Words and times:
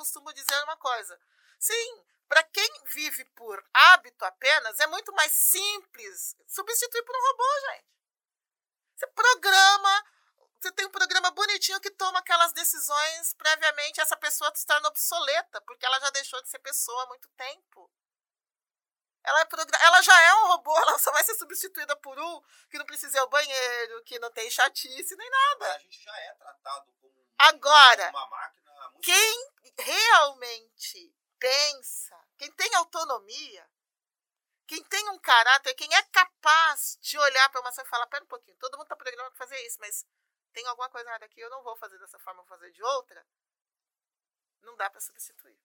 costumo 0.00 0.32
dizer 0.32 0.64
uma 0.64 0.78
coisa. 0.78 1.20
Sim, 1.58 2.04
para 2.26 2.42
quem 2.44 2.70
vive 2.86 3.22
por 3.36 3.62
hábito 3.74 4.24
apenas, 4.24 4.80
é 4.80 4.86
muito 4.86 5.12
mais 5.12 5.30
simples 5.30 6.34
substituir 6.46 7.02
por 7.02 7.14
um 7.14 7.26
robô, 7.28 7.44
gente. 7.68 7.86
Você 8.96 9.06
programa, 9.08 10.04
você 10.58 10.72
tem 10.72 10.86
um 10.86 10.90
programa 10.90 11.30
bonitinho 11.32 11.80
que 11.80 11.90
toma 11.90 12.18
aquelas 12.18 12.52
decisões 12.54 13.34
previamente, 13.34 14.00
essa 14.00 14.16
pessoa 14.16 14.50
se 14.54 14.64
torna 14.64 14.88
obsoleta, 14.88 15.60
porque 15.62 15.84
ela 15.84 16.00
já 16.00 16.10
deixou 16.10 16.40
de 16.42 16.48
ser 16.48 16.58
pessoa 16.60 17.02
há 17.02 17.06
muito 17.06 17.28
tempo. 17.30 17.90
Ela, 19.22 19.42
é 19.42 19.48
ela 19.84 20.00
já 20.00 20.18
é 20.22 20.34
um 20.36 20.46
robô, 20.46 20.74
ela 20.80 20.98
só 20.98 21.12
vai 21.12 21.22
ser 21.22 21.34
substituída 21.34 21.94
por 21.96 22.18
um 22.18 22.42
que 22.70 22.78
não 22.78 22.86
precisa 22.86 23.18
ir 23.18 23.20
ao 23.20 23.28
banheiro, 23.28 24.02
que 24.04 24.18
não 24.18 24.30
tem 24.30 24.50
chatice, 24.50 25.14
nem 25.14 25.30
nada. 25.30 25.74
A 25.74 25.78
gente 25.78 26.02
já 26.02 26.16
é 26.16 26.34
tratado 26.34 26.90
como 27.00 27.10
Agora, 27.38 28.10
uma 28.10 28.26
máquina. 28.28 28.69
Quem 29.02 29.50
realmente 29.78 31.14
pensa, 31.38 32.16
quem 32.38 32.50
tem 32.52 32.74
autonomia, 32.74 33.66
quem 34.66 34.82
tem 34.84 35.08
um 35.10 35.18
caráter, 35.18 35.74
quem 35.74 35.92
é 35.92 36.02
capaz 36.04 36.98
de 37.00 37.18
olhar 37.18 37.48
para 37.50 37.60
uma 37.60 37.70
ação 37.70 37.84
e 37.84 37.88
falar: 37.88 38.06
pera 38.06 38.24
um 38.24 38.28
pouquinho, 38.28 38.56
todo 38.58 38.76
mundo 38.76 38.84
está 38.84 38.96
programado 38.96 39.34
para 39.34 39.46
fazer 39.46 39.60
isso, 39.66 39.78
mas 39.80 40.04
tem 40.52 40.66
alguma 40.66 40.88
coisa 40.90 41.08
errada 41.08 41.24
aqui, 41.24 41.40
eu 41.40 41.50
não 41.50 41.62
vou 41.62 41.76
fazer 41.76 41.98
dessa 41.98 42.18
forma, 42.18 42.42
vou 42.42 42.48
fazer 42.48 42.70
de 42.72 42.82
outra. 42.82 43.24
Não 44.62 44.76
dá 44.76 44.90
para 44.90 45.00
substituir. 45.00 45.56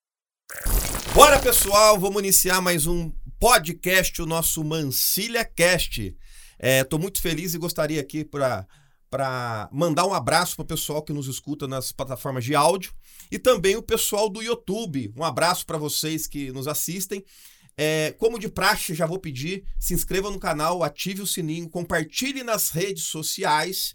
Bora, 1.14 1.42
pessoal, 1.42 2.00
vamos 2.00 2.22
iniciar 2.22 2.62
mais 2.62 2.86
um 2.86 3.12
podcast, 3.40 4.22
o 4.22 4.26
nosso 4.26 4.64
Mancilha 4.64 5.44
Cast. 5.44 6.18
Estou 6.58 7.00
é, 7.00 7.02
muito 7.02 7.22
feliz 7.22 7.54
e 7.54 7.58
gostaria 7.58 8.00
aqui 8.00 8.24
para 8.24 8.66
para 9.10 9.70
mandar 9.72 10.06
um 10.06 10.14
abraço 10.14 10.56
para 10.58 10.64
o 10.64 10.68
pessoal 10.68 11.02
que 11.02 11.14
nos 11.14 11.28
escuta 11.28 11.68
nas 11.68 11.92
plataformas 11.92 12.44
de 12.44 12.54
áudio 12.54 12.94
e 13.32 13.40
também 13.40 13.76
o 13.76 13.82
pessoal 13.82 14.30
do 14.30 14.42
YouTube. 14.42 15.14
Um 15.16 15.24
abraço 15.24 15.66
para 15.66 15.78
vocês 15.78 16.28
que 16.28 16.52
nos 16.52 16.68
assistem. 16.68 17.24
É, 17.78 18.14
como 18.18 18.40
de 18.40 18.48
praxe, 18.48 18.94
já 18.94 19.06
vou 19.06 19.20
pedir, 19.20 19.66
se 19.78 19.94
inscreva 19.94 20.32
no 20.32 20.40
canal, 20.40 20.84
ative 20.84 21.22
o 21.22 21.28
sininho, 21.28 21.70
compartilhe 21.70 22.44
nas 22.44 22.70
redes 22.70 23.04
sociais. 23.04 23.94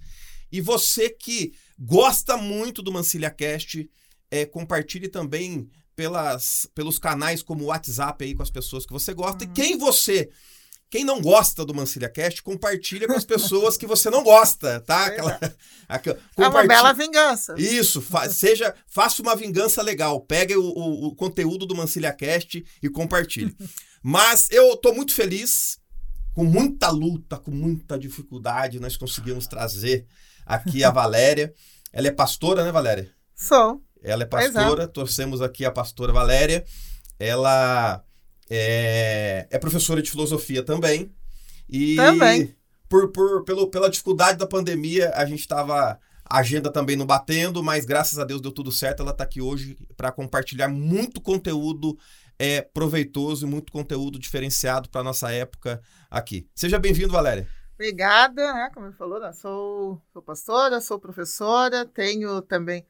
E 0.53 0.61
você 0.61 1.09
que 1.09 1.53
gosta 1.79 2.37
muito 2.37 2.83
do 2.83 2.93
Mancilha 2.93 3.31
Cast, 3.31 3.89
é, 4.31 4.45
compartilhe 4.45 5.09
também 5.09 5.69
pelas, 5.97 6.67
pelos 6.75 6.99
canais 6.99 7.43
como 7.43 7.65
o 7.65 7.67
WhatsApp 7.69 8.25
aí 8.25 8.35
com 8.35 8.43
as 8.43 8.51
pessoas 8.51 8.85
que 8.85 8.93
você 8.93 9.15
gosta. 9.15 9.45
Uhum. 9.45 9.51
E 9.51 9.55
quem 9.55 9.79
você 9.79 10.31
quem 10.91 11.05
não 11.05 11.21
gosta 11.21 11.65
do 11.65 11.73
Mancilha 11.73 12.09
Cast, 12.09 12.43
compartilha 12.43 13.07
com 13.07 13.15
as 13.15 13.25
pessoas 13.25 13.77
que 13.77 13.87
você 13.87 14.11
não 14.11 14.25
gosta, 14.25 14.81
tá? 14.81 15.07
Aquela, 15.07 15.41
aquela, 15.89 16.19
é 16.37 16.49
uma 16.49 16.67
bela 16.67 16.93
vingança. 16.93 17.55
Isso, 17.57 18.03
fa 18.03 18.29
seja, 18.29 18.75
faça 18.89 19.23
uma 19.23 19.37
vingança 19.37 19.81
legal. 19.83 20.21
Pegue 20.21 20.57
o, 20.57 20.65
o, 20.65 21.07
o 21.07 21.15
conteúdo 21.15 21.65
do 21.65 21.77
Mancilha 21.77 22.13
Cast 22.13 22.65
e 22.83 22.89
compartilhe. 22.89 23.57
Mas 24.03 24.51
eu 24.51 24.77
tô 24.77 24.93
muito 24.93 25.15
feliz, 25.15 25.79
com 26.35 26.43
muita 26.43 26.91
luta, 26.91 27.39
com 27.39 27.53
muita 27.53 27.97
dificuldade, 27.97 28.81
nós 28.81 28.97
conseguimos 28.97 29.47
trazer 29.47 30.07
aqui 30.45 30.83
a 30.83 30.91
Valéria. 30.91 31.55
Ela 31.93 32.09
é 32.09 32.13
pastora, 32.13 32.65
né, 32.65 32.73
Valéria? 32.73 33.13
Sou. 33.37 33.81
Ela 34.03 34.25
é 34.25 34.27
pastora, 34.27 34.89
torcemos 34.89 35.41
aqui 35.41 35.65
a 35.65 35.71
pastora 35.71 36.13
Valéria. 36.13 36.65
Ela 37.19 38.03
é, 38.51 39.47
é 39.49 39.59
professora 39.59 40.03
de 40.03 40.11
filosofia 40.11 40.63
também. 40.63 41.15
E 41.69 41.95
também. 41.95 42.55
Por, 42.89 43.13
por, 43.13 43.45
pelo, 43.45 43.71
pela 43.71 43.89
dificuldade 43.89 44.37
da 44.37 44.47
pandemia, 44.47 45.13
a 45.15 45.25
gente 45.25 45.41
estava 45.41 45.99
a 46.29 46.39
agenda 46.39 46.71
também 46.71 46.97
não 46.97 47.07
batendo, 47.07 47.63
mas 47.63 47.85
graças 47.85 48.19
a 48.19 48.25
Deus 48.25 48.41
deu 48.41 48.51
tudo 48.51 48.73
certo. 48.73 49.03
Ela 49.03 49.13
está 49.13 49.23
aqui 49.23 49.41
hoje 49.41 49.77
para 49.97 50.11
compartilhar 50.11 50.69
muito 50.69 51.21
conteúdo 51.21 51.97
é, 52.39 52.61
proveitoso 52.61 53.47
e 53.47 53.51
muito 53.51 53.73
conteúdo 53.73 54.19
diferenciado 54.19 54.89
para 54.89 55.05
nossa 55.05 55.31
época 55.31 55.81
aqui. 56.11 56.49
Seja 56.55 56.79
bem-vindo, 56.79 57.13
Valéria. 57.13 57.49
Obrigada, 57.75 58.53
né? 58.53 58.71
Como 58.75 58.87
ele 58.87 58.95
falou, 58.95 59.21
né? 59.21 59.33
sou, 59.33 60.03
sou 60.13 60.21
pastora, 60.21 60.81
sou 60.81 60.99
professora, 60.99 61.87
tenho 61.87 62.43
também 62.43 62.85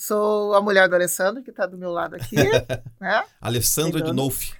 Sou 0.00 0.54
a 0.54 0.62
mulher 0.62 0.88
do 0.88 0.94
Alessandro, 0.94 1.42
que 1.42 1.50
está 1.50 1.66
do 1.66 1.76
meu 1.76 1.90
lado 1.92 2.16
aqui. 2.16 2.34
né? 2.98 3.22
Alessandra 3.38 4.00
de 4.00 4.10
Nolfi. 4.14 4.54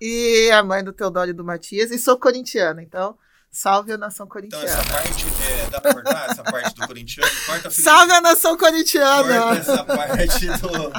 E 0.00 0.50
a 0.50 0.62
mãe 0.62 0.84
do 0.84 0.92
Teodoro 0.92 1.30
e 1.30 1.32
do 1.32 1.44
Matias. 1.44 1.90
E 1.90 1.98
sou 1.98 2.18
corintiana, 2.18 2.82
então 2.82 3.16
salve 3.50 3.92
a 3.92 3.98
nação 3.98 4.26
corintiana. 4.26 4.64
Então 4.64 4.78
essa 4.80 4.92
parte, 4.92 5.26
é, 5.42 5.70
dá 5.70 5.80
pra 5.80 5.94
cortar 5.94 6.30
essa 6.30 6.42
parte 6.42 6.74
do 6.74 6.86
corintiano? 6.86 7.30
Corta, 7.46 7.70
salve 7.70 8.12
a 8.12 8.20
nação 8.20 8.56
corintiana! 8.56 9.40
Corta 9.40 9.60
essa 9.60 9.84
parte 9.84 10.46
do... 10.46 10.92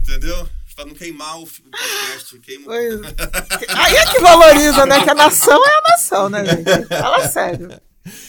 Entendeu? 0.00 0.48
Pra 0.76 0.86
não 0.86 0.94
queimar 0.94 1.40
o 1.40 1.44
podcast. 1.44 2.38
Queima... 2.38 2.72
Aí 2.72 3.96
é 3.96 4.06
que 4.06 4.20
valoriza, 4.20 4.86
né? 4.86 5.02
Que 5.02 5.10
a 5.10 5.14
nação 5.14 5.60
é 5.66 5.70
a 5.70 5.90
nação, 5.90 6.28
né, 6.28 6.44
gente? 6.44 6.86
Fala 6.86 7.28
sério. 7.28 7.68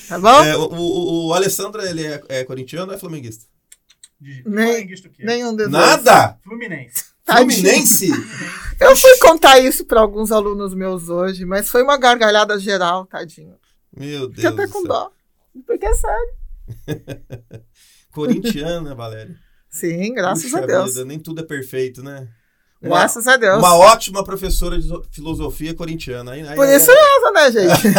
Tá 0.08 0.18
bom? 0.18 0.44
É, 0.44 0.58
o, 0.58 0.64
o, 0.64 1.28
o 1.28 1.34
Alessandro, 1.36 1.80
ele 1.80 2.08
é, 2.08 2.22
é 2.28 2.44
corintiano 2.44 2.88
ou 2.88 2.97
é 2.97 3.00
flamenguista? 3.00 3.46
De 4.20 4.44
Nem, 4.46 4.90
nenhum 5.20 5.56
deles. 5.56 5.72
Nada? 5.72 6.38
Fluminense. 6.44 7.06
Fluminense? 7.38 8.09
Eu 8.79 8.95
fui 8.95 9.17
contar 9.17 9.59
isso 9.59 9.85
para 9.85 10.00
alguns 10.00 10.31
alunos 10.31 10.73
meus 10.73 11.09
hoje, 11.09 11.44
mas 11.45 11.69
foi 11.69 11.84
uma 11.84 11.97
gargalhada 11.97 12.57
geral, 12.57 13.06
tadinho. 13.06 13.56
Meu 13.95 14.29
Deus. 14.29 14.35
Fiquei 14.35 14.50
até 14.50 14.67
com 14.67 14.84
dó. 14.84 15.12
Porque 15.67 15.85
é 15.85 15.94
sério. 15.94 16.34
Corintiana, 18.12 18.95
Valéria. 18.95 19.35
Sim, 19.69 20.13
graças 20.13 20.44
Puxa 20.44 20.63
a 20.63 20.66
Deus. 20.66 20.94
Vida, 20.94 21.06
nem 21.06 21.19
tudo 21.19 21.41
é 21.41 21.44
perfeito, 21.44 22.01
né? 22.01 22.29
Uma, 22.81 23.00
graças 23.00 23.28
a 23.28 23.35
Deus. 23.35 23.57
Uma 23.57 23.75
ótima 23.75 24.23
professora 24.23 24.79
de 24.79 24.88
filosofia 25.11 25.73
corintiana. 25.73 26.31
Aí, 26.31 26.47
aí, 26.47 26.56
Por 26.56 26.67
isso 26.67 26.91
mesmo, 26.91 27.34
né, 27.34 27.51
gente? 27.51 27.94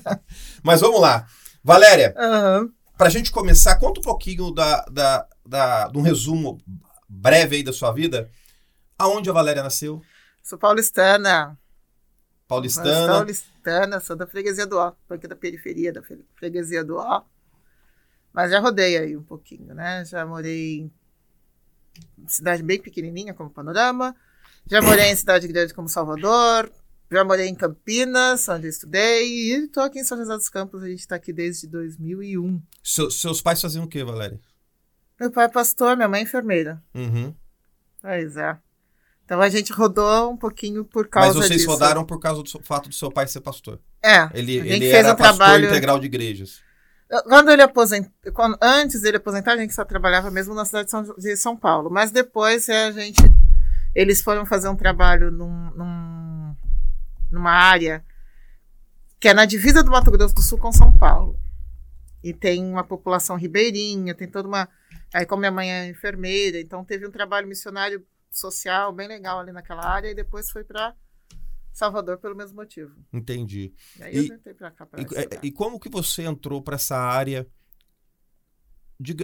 Mas 0.62 0.80
vamos 0.80 1.00
lá. 1.00 1.26
Valéria, 1.62 2.14
uhum. 2.16 2.70
para 2.98 3.06
a 3.06 3.10
gente 3.10 3.30
começar, 3.30 3.76
conta 3.76 4.00
um 4.00 4.02
pouquinho 4.02 4.50
da, 4.50 4.84
da, 4.90 5.26
da, 5.44 5.88
de 5.88 5.98
um 5.98 6.02
resumo 6.02 6.58
breve 7.08 7.56
aí 7.56 7.62
da 7.62 7.72
sua 7.72 7.92
vida. 7.92 8.28
Aonde 8.98 9.28
a 9.28 9.32
Valéria 9.32 9.62
nasceu? 9.62 10.02
Sou 10.42 10.58
paulistana. 10.58 11.58
Paulistana? 12.48 13.12
Paulistana, 13.12 14.00
sou 14.00 14.16
da 14.16 14.26
freguesia 14.26 14.66
do 14.66 14.78
Ó, 14.78 14.92
aqui 15.10 15.26
da 15.26 15.36
periferia 15.36 15.92
da 15.92 16.02
freguesia 16.36 16.84
do 16.84 16.96
Ó. 16.96 17.22
Mas 18.32 18.50
já 18.50 18.60
rodei 18.60 18.96
aí 18.96 19.16
um 19.16 19.22
pouquinho, 19.22 19.74
né? 19.74 20.04
Já 20.04 20.24
morei 20.24 20.90
em 22.18 22.28
cidade 22.28 22.62
bem 22.62 22.80
pequenininha, 22.80 23.34
como 23.34 23.50
Panorama. 23.50 24.14
Já 24.66 24.80
morei 24.82 25.06
em 25.06 25.16
cidade 25.16 25.48
grande, 25.48 25.74
como 25.74 25.88
Salvador. 25.88 26.70
Já 27.10 27.24
morei 27.24 27.46
em 27.46 27.54
Campinas, 27.54 28.48
onde 28.48 28.66
eu 28.66 28.70
estudei. 28.70 29.26
E 29.26 29.64
estou 29.64 29.82
aqui 29.82 30.00
em 30.00 30.04
São 30.04 30.18
José 30.18 30.34
dos 30.34 30.48
Campos. 30.48 30.82
A 30.82 30.88
gente 30.88 31.00
está 31.00 31.16
aqui 31.16 31.32
desde 31.32 31.66
2001. 31.66 32.60
Seu, 32.82 33.10
seus 33.10 33.40
pais 33.40 33.60
faziam 33.60 33.84
o 33.84 33.88
quê, 33.88 34.04
Valéria? 34.04 34.40
Meu 35.18 35.30
pai 35.30 35.46
é 35.46 35.48
pastor, 35.48 35.96
minha 35.96 36.08
mãe 36.08 36.20
é 36.20 36.24
enfermeira. 36.24 36.82
Uhum. 36.94 37.34
Pois 38.02 38.36
é. 38.36 38.58
Então 39.26 39.42
a 39.42 39.48
gente 39.48 39.72
rodou 39.72 40.30
um 40.30 40.36
pouquinho 40.36 40.84
por 40.84 41.08
causa 41.08 41.30
disso. 41.30 41.38
Mas 41.40 41.48
vocês 41.48 41.60
disso. 41.62 41.70
rodaram 41.70 42.04
por 42.04 42.20
causa 42.20 42.42
do 42.42 42.62
fato 42.62 42.88
do 42.88 42.94
seu 42.94 43.10
pai 43.10 43.26
ser 43.26 43.40
pastor. 43.40 43.80
É. 44.02 44.30
Ele, 44.32 44.56
ele 44.58 44.88
era 44.88 45.12
um 45.12 45.16
pastor 45.16 45.36
trabalho... 45.36 45.66
integral 45.66 45.98
de 45.98 46.06
igrejas. 46.06 46.62
Quando 47.24 47.50
ele 47.50 47.62
aposentou, 47.62 48.10
quando, 48.32 48.56
antes 48.62 49.02
dele 49.02 49.16
aposentar, 49.16 49.52
a 49.52 49.56
gente 49.56 49.74
só 49.74 49.84
trabalhava 49.84 50.30
mesmo 50.30 50.54
na 50.54 50.64
cidade 50.64 50.86
de 50.86 50.90
São, 50.92 51.02
de 51.02 51.36
São 51.36 51.56
Paulo. 51.56 51.90
Mas 51.90 52.12
depois 52.12 52.68
a 52.68 52.92
gente, 52.92 53.20
eles 53.94 54.22
foram 54.22 54.46
fazer 54.46 54.68
um 54.68 54.76
trabalho 54.76 55.32
num, 55.32 55.70
num, 55.70 56.56
numa 57.30 57.50
área 57.50 58.04
que 59.18 59.28
é 59.28 59.34
na 59.34 59.44
divisa 59.44 59.82
do 59.82 59.90
Mato 59.90 60.10
Grosso 60.10 60.34
do 60.34 60.42
Sul 60.42 60.58
com 60.58 60.70
São 60.70 60.92
Paulo. 60.92 61.36
E 62.22 62.32
tem 62.32 62.64
uma 62.64 62.84
população 62.84 63.36
ribeirinha, 63.36 64.14
tem 64.14 64.28
toda 64.28 64.46
uma 64.46 64.68
Aí, 65.12 65.24
como 65.24 65.40
minha 65.40 65.52
mãe 65.52 65.72
é 65.72 65.88
enfermeira, 65.88 66.60
então 66.60 66.84
teve 66.84 67.06
um 67.06 67.10
trabalho 67.10 67.46
missionário 67.46 68.04
social 68.30 68.92
bem 68.92 69.08
legal 69.08 69.40
ali 69.40 69.52
naquela 69.52 69.84
área 69.84 70.10
e 70.10 70.14
depois 70.14 70.50
foi 70.50 70.64
para 70.64 70.94
Salvador 71.72 72.18
pelo 72.18 72.34
mesmo 72.34 72.56
motivo. 72.56 72.94
Entendi. 73.12 73.74
E 73.98 74.02
aí 74.02 74.14
e, 74.14 74.18
eu 74.18 74.28
tentei 74.30 74.54
para 74.54 74.70
cá. 74.70 74.86
Pra 74.86 75.00
e, 75.00 75.04
é, 75.04 75.40
e, 75.42 75.52
como 75.52 75.78
que 75.78 75.90
você 75.90 76.22
entrou 76.22 76.62
para 76.62 76.76
essa 76.76 76.96
área? 76.96 77.46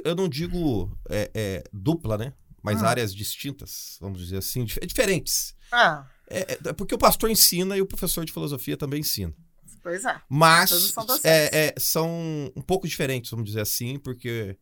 Eu 0.05 0.15
não 0.15 0.29
digo 0.29 0.95
é, 1.09 1.31
é, 1.35 1.65
dupla, 1.73 2.19
né? 2.19 2.35
Mas 2.63 2.83
ah. 2.83 2.91
áreas 2.91 3.15
distintas, 3.15 3.97
vamos 4.01 4.21
dizer 4.21 4.37
assim, 4.37 4.65
dif 4.65 4.79
diferentes. 4.87 5.57
Ah. 5.73 6.07
É, 6.29 6.53
é, 6.53 6.73
porque 6.75 6.95
o 6.95 6.99
pastor 6.99 7.31
ensina 7.31 7.77
e 7.77 7.81
o 7.81 7.87
professor 7.87 8.25
de 8.25 8.33
filosofia 8.33 8.77
também 8.77 9.01
ensina. 9.01 9.35
Pois 9.83 10.05
é. 10.05 10.21
Mas 10.29 10.71
são, 10.71 11.07
é, 11.25 11.75
são 11.79 12.53
um 12.55 12.63
pouco 12.63 12.87
diferentes, 12.87 13.31
vamos 13.31 13.47
dizer 13.47 13.63
assim, 13.63 13.99
porque 13.99 14.57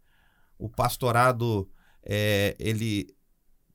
o 0.56 0.68
pastorado 0.68 1.70
é, 2.02 2.56
ele 2.58 3.14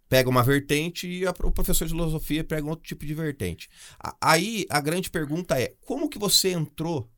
pega 0.10 0.30
uma 0.30 0.44
vertente 0.44 1.08
e 1.08 1.26
a, 1.26 1.32
o 1.44 1.52
professor 1.52 1.86
de 1.86 1.92
filosofia 1.92 2.44
pega 2.44 2.68
outro 2.68 2.86
tipo 2.86 3.06
de 3.06 3.14
vertente. 3.14 3.70
A, 4.00 4.16
aí 4.22 4.66
a 4.70 4.80
grande 4.80 5.10
pergunta 5.10 5.60
é 5.60 5.76
como 5.86 6.10
que 6.10 6.20
você 6.20 6.50
entrou 6.52 7.10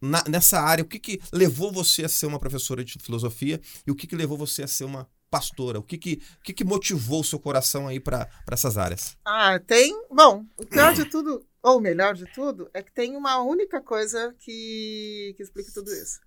na- 0.00 0.24
nessa 0.28 0.60
área, 0.60 0.84
o 0.84 0.86
que, 0.86 0.98
que 0.98 1.20
levou 1.32 1.72
você 1.72 2.04
a 2.04 2.08
ser 2.08 2.26
uma 2.26 2.38
professora 2.38 2.84
de 2.84 2.98
filosofia 2.98 3.60
e 3.86 3.90
o 3.90 3.94
que, 3.94 4.06
que 4.06 4.16
levou 4.16 4.36
você 4.36 4.62
a 4.62 4.68
ser 4.68 4.84
uma 4.84 5.08
pastora? 5.30 5.78
O 5.78 5.82
que, 5.82 5.96
que, 5.96 6.22
que, 6.44 6.52
que 6.52 6.64
motivou 6.64 7.20
o 7.20 7.24
seu 7.24 7.38
coração 7.38 7.88
aí 7.88 7.98
para 7.98 8.28
essas 8.50 8.76
áreas? 8.76 9.16
Ah, 9.24 9.58
tem. 9.58 9.92
Bom, 10.10 10.44
o 10.56 10.66
pior 10.66 10.92
de 10.94 11.04
tudo, 11.06 11.44
ou 11.62 11.80
melhor 11.80 12.14
de 12.14 12.26
tudo, 12.26 12.68
é 12.74 12.82
que 12.82 12.92
tem 12.92 13.16
uma 13.16 13.42
única 13.42 13.80
coisa 13.80 14.34
que, 14.38 15.34
que 15.36 15.42
explica 15.42 15.72
tudo 15.72 15.90
isso. 15.92 16.20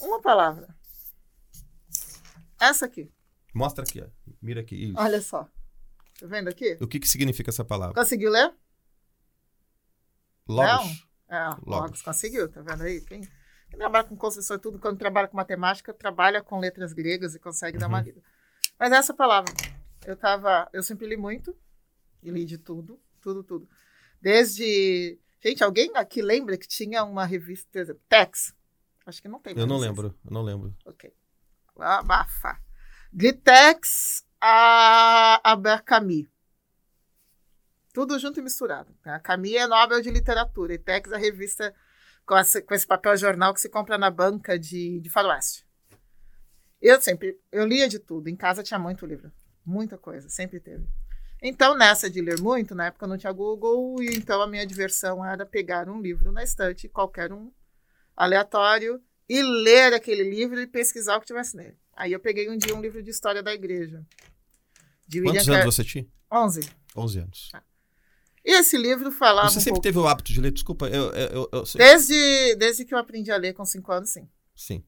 Uma 0.00 0.20
palavra. 0.20 0.68
Essa 2.60 2.86
aqui. 2.86 3.10
Mostra 3.54 3.84
aqui, 3.84 4.00
ó. 4.02 4.06
mira 4.40 4.60
aqui. 4.60 4.74
Isso. 4.90 4.94
Olha 4.98 5.20
só. 5.20 5.44
Tá 6.20 6.26
vendo 6.26 6.48
aqui? 6.48 6.76
O 6.80 6.86
que, 6.86 6.98
que 7.00 7.08
significa 7.08 7.50
essa 7.50 7.64
palavra? 7.64 7.94
Conseguiu 7.94 8.30
ler? 8.30 8.52
Logos? 10.48 11.06
É, 11.28 11.44
Logos. 11.48 11.64
Logos. 11.66 12.02
Conseguiu, 12.02 12.48
tá 12.50 12.60
vendo 12.62 12.82
aí? 12.82 13.00
Quem, 13.02 13.20
quem 13.20 13.78
trabalha 13.78 14.04
com 14.04 14.16
construção 14.16 14.56
e 14.56 14.60
tudo, 14.60 14.78
quando 14.78 14.98
trabalha 14.98 15.28
com 15.28 15.36
matemática, 15.36 15.92
trabalha 15.94 16.42
com 16.42 16.58
letras 16.58 16.92
gregas 16.92 17.34
e 17.34 17.38
consegue 17.38 17.78
dar 17.78 17.88
uma 17.88 17.98
Uhum. 17.98 18.04
lida. 18.04 18.22
Mas 18.78 18.92
essa 18.92 19.14
palavra, 19.14 19.52
eu 20.06 20.16
tava. 20.16 20.68
Eu 20.72 20.82
sempre 20.82 21.06
li 21.06 21.16
muito. 21.16 21.56
E 22.22 22.30
li 22.30 22.44
de 22.44 22.58
tudo, 22.58 23.00
tudo, 23.20 23.42
tudo. 23.42 23.68
Desde. 24.20 25.18
Gente, 25.40 25.64
alguém 25.64 25.90
aqui 25.96 26.22
lembra 26.22 26.56
que 26.56 26.68
tinha 26.68 27.02
uma 27.04 27.24
revista, 27.24 27.68
por 27.72 27.80
exemplo, 27.80 28.02
Tex? 28.08 28.54
Acho 29.04 29.20
que 29.20 29.28
não 29.28 29.40
tem. 29.40 29.58
Eu 29.58 29.66
não 29.66 29.76
lembro, 29.78 30.16
eu 30.24 30.30
não 30.30 30.42
lembro. 30.42 30.74
Ok. 30.84 31.12
Abafa. 31.76 32.60
De 33.12 33.32
Tex 33.32 34.24
a, 34.40 35.38
a 35.52 35.54
Berkami. 35.54 36.30
Tudo 37.92 38.18
junto 38.18 38.40
e 38.40 38.42
misturado. 38.42 38.96
A 39.04 39.20
Camille 39.20 39.58
é 39.58 39.66
Nobel 39.66 40.00
de 40.00 40.10
Literatura 40.10 40.72
e 40.72 40.78
Tex 40.78 41.12
é 41.12 41.16
a 41.16 41.18
revista 41.18 41.74
com, 42.24 42.34
essa- 42.36 42.62
com 42.62 42.72
esse 42.72 42.86
papel 42.86 43.14
jornal 43.18 43.52
que 43.52 43.60
se 43.60 43.68
compra 43.68 43.98
na 43.98 44.10
banca 44.10 44.58
de, 44.58 44.98
de 45.00 45.10
faroeste. 45.10 45.66
Eu 46.80 47.00
sempre, 47.02 47.38
eu 47.52 47.66
lia 47.66 47.86
de 47.86 47.98
tudo. 47.98 48.28
Em 48.28 48.34
casa 48.36 48.62
tinha 48.62 48.78
muito 48.78 49.04
livro. 49.04 49.30
Muita 49.64 49.98
coisa, 49.98 50.30
sempre 50.30 50.58
teve. 50.58 50.88
Então, 51.42 51.76
nessa 51.76 52.08
de 52.08 52.22
ler 52.22 52.40
muito, 52.40 52.74
na 52.74 52.86
época 52.86 53.06
não 53.06 53.18
tinha 53.18 53.32
Google, 53.32 54.02
e 54.02 54.16
então 54.16 54.40
a 54.40 54.46
minha 54.46 54.66
diversão 54.66 55.24
era 55.24 55.44
pegar 55.44 55.88
um 55.88 56.00
livro 56.00 56.32
na 56.32 56.42
estante, 56.42 56.88
qualquer 56.88 57.32
um, 57.32 57.52
aleatório, 58.16 59.02
e 59.28 59.42
ler 59.42 59.92
aquele 59.92 60.22
livro 60.22 60.60
e 60.60 60.66
pesquisar 60.66 61.16
o 61.16 61.20
que 61.20 61.26
tivesse 61.26 61.56
nele. 61.56 61.76
Aí 61.94 62.12
eu 62.12 62.20
peguei 62.20 62.48
um 62.50 62.56
dia 62.56 62.74
um 62.74 62.80
livro 62.80 63.02
de 63.02 63.10
história 63.10 63.42
da 63.42 63.52
igreja. 63.52 64.04
De 65.06 65.20
William 65.20 65.34
Quantos 65.34 65.46
Car- 65.46 65.60
anos 65.62 65.74
você 65.74 65.84
tinha? 65.84 66.06
11. 66.32 66.60
11 66.96 67.18
anos. 67.18 67.52
E 68.44 68.52
esse 68.58 68.76
livro 68.76 69.12
falava 69.12 69.48
Você 69.50 69.60
sempre 69.60 69.80
teve 69.80 69.98
o 69.98 70.06
hábito 70.06 70.32
de 70.32 70.40
ler? 70.40 70.50
Desculpa, 70.50 70.88
eu, 70.88 71.12
eu, 71.12 71.48
eu-. 71.52 71.64
Desde, 71.76 72.56
desde 72.56 72.84
que 72.84 72.92
eu 72.94 72.98
aprendi 72.98 73.30
a 73.30 73.36
ler 73.36 73.52
com 73.52 73.64
5 73.64 73.92
anos, 73.92 74.10
sim. 74.10 74.28
Sim. 74.54 74.82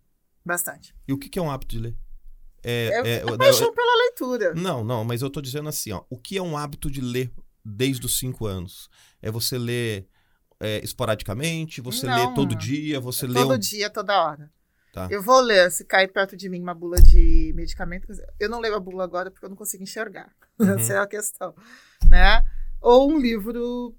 Bastante. 0.45 0.95
E 1.07 1.13
o 1.13 1.19
que, 1.19 1.39
é 1.39 1.43
um 1.43 1.51
hábito 1.51 1.77
de 1.77 1.81
ler? 1.83 1.97
É, 2.63 2.87
É, 2.87 3.09
é- 3.19 3.23
eu- 3.23 3.39
paixão 3.39 3.73
pela 3.73 3.97
leitura. 4.03 4.55
Não, 4.55 4.83
não, 4.83 5.05
mas 5.05 5.23
eu 5.23 5.31
tô 5.31 5.41
dizendo 5.41 5.69
assim, 5.69 5.93
ó. 5.93 6.03
O 6.11 6.19
que 6.19 6.37
é 6.37 6.43
um 6.43 6.57
hábito 6.57 6.91
de 6.91 7.01
ler 7.01 7.31
desde 7.65 8.05
os 8.07 8.19
cinco 8.19 8.47
anos? 8.47 8.89
É 9.23 9.31
você 9.31 9.57
ler 9.57 10.09
é, 10.61 10.83
esporadicamente? 10.83 11.81
Você 11.81 12.07
Não. 12.07 12.29
lê 12.31 12.35
todo 12.35 12.55
dia? 12.57 12.99
Você 13.01 13.27
lê 13.27 13.35
Todo 13.41 13.55
um... 13.55 13.59
dia, 13.59 13.89
toda 13.91 14.21
hora. 14.25 14.51
Tá. 14.95 15.09
Eu 15.11 15.21
vou 15.21 15.41
ler, 15.41 15.71
se 15.73 15.85
cair 15.85 16.07
perto 16.07 16.37
de 16.37 16.49
mim 16.49 16.61
uma 16.63 16.73
bula 16.73 17.01
de 17.01 17.53
medicamento, 17.57 18.07
eu 18.39 18.49
não 18.49 18.61
leio 18.61 18.77
a 18.77 18.81
bula 18.81 19.03
agora 19.03 19.29
porque 19.31 19.45
eu 19.45 19.51
não 19.51 19.57
consigo 19.57 19.83
enxergar. 19.83 20.33
Uhum. 20.59 20.69
Essa 20.79 20.93
é 20.95 20.99
a 20.99 21.07
questão. 21.07 21.53
Né? 22.09 22.47
Ou 22.81 23.11
um 23.11 23.19
livro, 23.19 23.93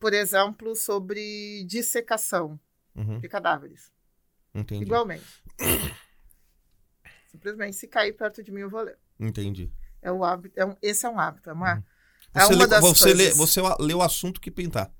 por 0.00 0.12
exemplo, 0.12 0.74
sobre 0.74 1.64
dissecação 1.64 2.58
Uhum, 2.94 3.20
de 3.20 3.28
cadáveres. 3.28 3.92
entendi. 4.54 4.82
Igualmente. 4.84 5.24
Simplesmente, 7.30 7.76
se 7.76 7.86
cair 7.86 8.12
perto 8.14 8.42
de 8.42 8.50
mim, 8.50 8.60
eu 8.62 8.70
vou 8.70 8.80
ler. 8.82 8.98
Entendi. 9.20 9.70
É 10.02 10.10
o 10.10 10.24
hábito, 10.24 10.58
é 10.58 10.64
um- 10.64 10.76
esse 10.80 11.04
é 11.04 11.08
um 11.08 11.18
hábito, 11.20 11.50
é 11.50 11.52
uma, 11.52 11.74
Uhum. 11.74 11.82
é 12.34 12.40
Você, 12.40 12.52
uma 12.54 12.62
lê, 12.64 12.66
das 12.66 12.80
você, 12.80 13.04
lê, 13.14 13.14
coisas. 13.30 13.36
você 13.36 13.60
lê 13.80 13.94
o 13.94 14.02
assunto 14.02 14.40
que 14.40 14.50
pintar. 14.50 14.90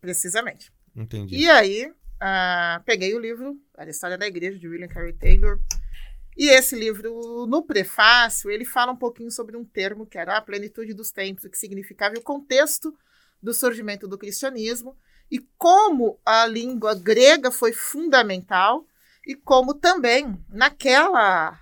Precisamente. 0.00 0.72
Entendi. 0.94 1.36
E 1.36 1.50
aí, 1.50 1.92
ah, 2.24 2.80
peguei 2.86 3.14
o 3.14 3.18
livro, 3.18 3.60
A 3.76 3.84
História 3.84 4.16
da 4.16 4.28
Igreja, 4.28 4.56
de 4.56 4.68
William 4.68 4.86
Carey 4.86 5.12
Taylor. 5.12 5.58
E 6.36 6.48
esse 6.48 6.76
livro, 6.76 7.46
no 7.48 7.64
prefácio, 7.64 8.48
ele 8.48 8.64
fala 8.64 8.92
um 8.92 8.96
pouquinho 8.96 9.30
sobre 9.30 9.56
um 9.56 9.64
termo 9.64 10.06
que 10.06 10.16
era 10.16 10.36
a 10.36 10.40
plenitude 10.40 10.94
dos 10.94 11.10
tempos, 11.10 11.44
o 11.44 11.50
que 11.50 11.58
significava 11.58 12.14
e 12.14 12.18
o 12.18 12.22
contexto 12.22 12.96
do 13.42 13.52
surgimento 13.52 14.06
do 14.06 14.16
cristianismo 14.16 14.96
e 15.28 15.40
como 15.58 16.20
a 16.24 16.46
língua 16.46 16.94
grega 16.94 17.50
foi 17.50 17.72
fundamental 17.72 18.86
e 19.26 19.34
como 19.34 19.74
também 19.74 20.38
naquela 20.48 21.58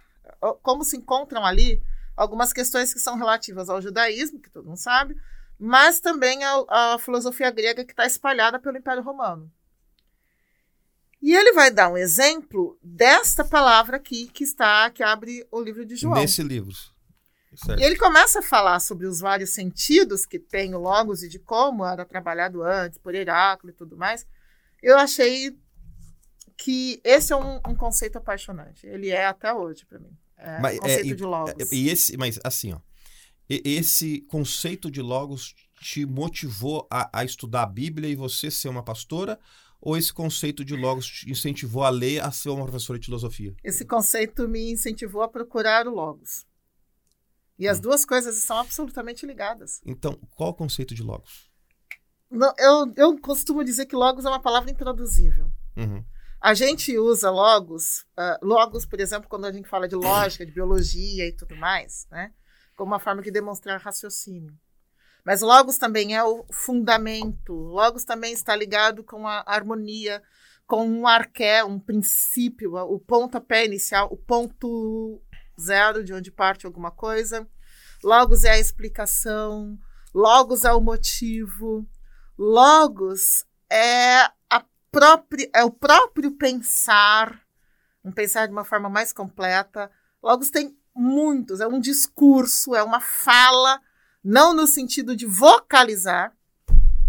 como 0.62 0.84
se 0.84 0.96
encontram 0.96 1.44
ali 1.44 1.82
algumas 2.16 2.52
questões 2.52 2.92
que 2.92 3.00
são 3.00 3.16
relativas 3.16 3.70
ao 3.70 3.80
judaísmo, 3.80 4.40
que 4.40 4.50
todo 4.50 4.66
mundo 4.66 4.76
sabe, 4.76 5.16
mas 5.58 6.00
também 6.00 6.40
à 6.44 6.98
filosofia 6.98 7.50
grega 7.50 7.84
que 7.84 7.92
está 7.92 8.04
espalhada 8.04 8.58
pelo 8.58 8.76
Império 8.76 9.02
Romano. 9.02 9.50
E 11.22 11.34
ele 11.34 11.52
vai 11.52 11.70
dar 11.70 11.90
um 11.90 11.96
exemplo 11.96 12.78
desta 12.82 13.44
palavra 13.44 13.96
aqui 13.96 14.26
que 14.28 14.42
está, 14.42 14.90
que 14.90 15.02
abre 15.02 15.46
o 15.50 15.60
livro 15.60 15.84
de 15.84 15.96
João. 15.96 16.14
Nesse 16.14 16.42
livro. 16.42 16.74
Certo. 17.54 17.80
E 17.80 17.84
ele 17.84 17.96
começa 17.96 18.38
a 18.38 18.42
falar 18.42 18.80
sobre 18.80 19.06
os 19.06 19.20
vários 19.20 19.50
sentidos 19.50 20.24
que 20.24 20.38
tem 20.38 20.74
o 20.74 20.78
Logos 20.78 21.22
e 21.22 21.28
de 21.28 21.38
como 21.38 21.84
era 21.84 22.04
trabalhado 22.04 22.62
antes, 22.62 22.98
por 22.98 23.14
Heráclito 23.14 23.76
e 23.76 23.78
tudo 23.78 23.96
mais. 23.96 24.26
Eu 24.82 24.96
achei 24.96 25.58
que 26.56 27.00
esse 27.04 27.32
é 27.32 27.36
um, 27.36 27.56
um 27.68 27.74
conceito 27.74 28.16
apaixonante. 28.16 28.86
Ele 28.86 29.10
é 29.10 29.26
até 29.26 29.52
hoje 29.52 29.84
para 29.84 29.98
mim. 29.98 30.16
É 30.36 30.60
Mas, 30.60 30.78
o 30.78 30.80
conceito 30.80 31.12
é, 31.12 31.14
de 31.14 31.24
Logos. 31.24 31.72
É, 31.72 31.74
E 31.74 31.88
esse, 31.88 32.16
mas 32.16 32.38
assim, 32.44 32.72
ó. 32.72 32.80
Esse 33.48 34.20
conceito 34.28 34.88
de 34.88 35.02
logos 35.02 35.56
te 35.80 36.06
motivou 36.06 36.86
a, 36.88 37.10
a 37.12 37.24
estudar 37.24 37.64
a 37.64 37.66
Bíblia 37.66 38.08
e 38.08 38.14
você 38.14 38.48
ser 38.48 38.68
uma 38.68 38.84
pastora? 38.84 39.40
Ou 39.80 39.96
esse 39.96 40.12
conceito 40.12 40.64
de 40.64 40.76
logos 40.76 41.06
te 41.06 41.30
incentivou 41.30 41.82
a 41.84 41.88
ler 41.90 42.22
a 42.22 42.30
ser 42.30 42.50
uma 42.50 42.64
professora 42.64 42.98
de 42.98 43.06
filosofia? 43.06 43.54
Esse 43.64 43.84
conceito 43.84 44.46
me 44.46 44.72
incentivou 44.72 45.22
a 45.22 45.28
procurar 45.28 45.86
o 45.88 45.94
Logos. 45.94 46.44
E 47.58 47.66
as 47.66 47.78
Hum. 47.78 47.82
duas 47.82 48.04
coisas 48.04 48.36
estão 48.36 48.58
absolutamente 48.58 49.24
ligadas. 49.26 49.80
Então, 49.84 50.18
qual 50.30 50.50
o 50.50 50.54
conceito 50.54 50.94
de 50.94 51.02
logos? 51.02 51.50
Não, 52.30 52.54
eu, 52.58 52.92
eu 52.96 53.20
costumo 53.20 53.64
dizer 53.64 53.86
que 53.86 53.96
Logos 53.96 54.24
é 54.24 54.28
uma 54.28 54.40
palavra 54.40 54.70
intraduzível. 54.70 55.50
Uhum. 55.76 56.04
A 56.40 56.54
gente 56.54 56.96
usa 56.96 57.30
logos, 57.30 58.06
ah, 58.16 58.38
logos, 58.40 58.86
por 58.86 58.98
exemplo, 58.98 59.28
quando 59.28 59.44
a 59.44 59.52
gente 59.52 59.68
fala 59.68 59.86
de 59.86 59.94
lógica, 59.94 60.46
de 60.46 60.52
biologia 60.52 61.26
e 61.26 61.32
tudo 61.32 61.54
mais, 61.56 62.06
né? 62.10 62.32
Como 62.74 62.92
uma 62.92 62.98
forma 62.98 63.20
de 63.20 63.30
demonstrar 63.30 63.78
raciocínio. 63.78 64.54
Mas 65.24 65.40
logos 65.40 65.78
também 65.78 66.16
é 66.16 66.24
o 66.24 66.44
fundamento. 66.50 67.52
Logos 67.52 68.04
também 68.04 68.32
está 68.32 68.54
ligado 68.56 69.04
com 69.04 69.26
a 69.26 69.42
harmonia, 69.46 70.22
com 70.66 70.86
um 70.86 71.06
arqué, 71.06 71.64
um 71.64 71.78
princípio, 71.78 72.76
o 72.76 72.98
pontapé 72.98 73.64
inicial, 73.64 74.08
o 74.10 74.16
ponto 74.16 75.20
zero 75.60 76.02
de 76.02 76.12
onde 76.12 76.30
parte 76.30 76.66
alguma 76.66 76.90
coisa. 76.90 77.46
Logos 78.02 78.44
é 78.44 78.50
a 78.50 78.58
explicação. 78.58 79.78
Logos 80.14 80.64
é 80.64 80.72
o 80.72 80.80
motivo. 80.80 81.86
Logos 82.38 83.44
é 83.70 84.22
a 84.48 84.64
própria, 84.90 85.48
é 85.54 85.62
o 85.62 85.70
próprio 85.70 86.32
pensar, 86.32 87.40
um 88.04 88.10
pensar 88.10 88.46
de 88.46 88.52
uma 88.52 88.64
forma 88.64 88.88
mais 88.88 89.12
completa. 89.12 89.90
Logos 90.22 90.50
tem 90.50 90.76
muitos, 90.94 91.60
é 91.60 91.66
um 91.66 91.78
discurso, 91.78 92.74
é 92.74 92.82
uma 92.82 93.00
fala, 93.00 93.80
não 94.22 94.54
no 94.54 94.66
sentido 94.66 95.16
de 95.16 95.26
vocalizar, 95.26 96.36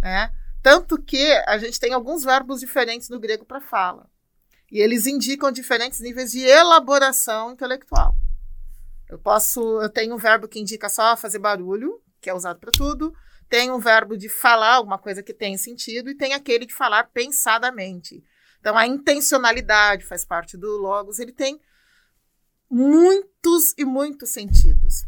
né? 0.02 0.32
Tanto 0.62 1.02
que 1.02 1.32
a 1.48 1.58
gente 1.58 1.80
tem 1.80 1.94
alguns 1.94 2.24
verbos 2.24 2.60
diferentes 2.60 3.10
no 3.10 3.20
grego 3.20 3.46
para 3.46 3.60
fala. 3.60 4.10
E 4.72 4.80
eles 4.80 5.08
indicam 5.08 5.52
diferentes 5.52 6.00
níveis 6.00 6.32
de 6.32 6.42
elaboração 6.42 7.52
intelectual. 7.52 8.16
Eu 9.10 9.20
posso, 9.20 9.82
eu 9.82 9.90
tenho 9.90 10.16
um 10.16 10.18
verbo 10.18 10.48
que 10.48 10.60
indica 10.60 10.88
só 10.88 11.18
fazer 11.18 11.40
barulho, 11.40 12.02
que 12.22 12.30
é 12.30 12.34
usado 12.34 12.60
para 12.60 12.72
tudo. 12.72 13.14
Tem 13.50 13.70
um 13.70 13.80
verbo 13.80 14.16
de 14.16 14.30
falar 14.30 14.76
alguma 14.76 14.98
coisa 14.98 15.22
que 15.22 15.34
tem 15.34 15.58
sentido 15.58 16.10
e 16.10 16.16
tem 16.16 16.34
aquele 16.34 16.66
de 16.66 16.74
falar 16.74 17.10
pensadamente. 17.12 18.24
Então 18.62 18.78
a 18.78 18.88
intencionalidade 18.88 20.06
faz 20.06 20.24
parte 20.24 20.56
do 20.56 20.78
logos, 20.78 21.20
ele 21.20 21.34
tem 21.34 21.60
muitos 22.70 23.74
e 23.78 23.84
muitos 23.84 24.30
sentidos. 24.30 25.04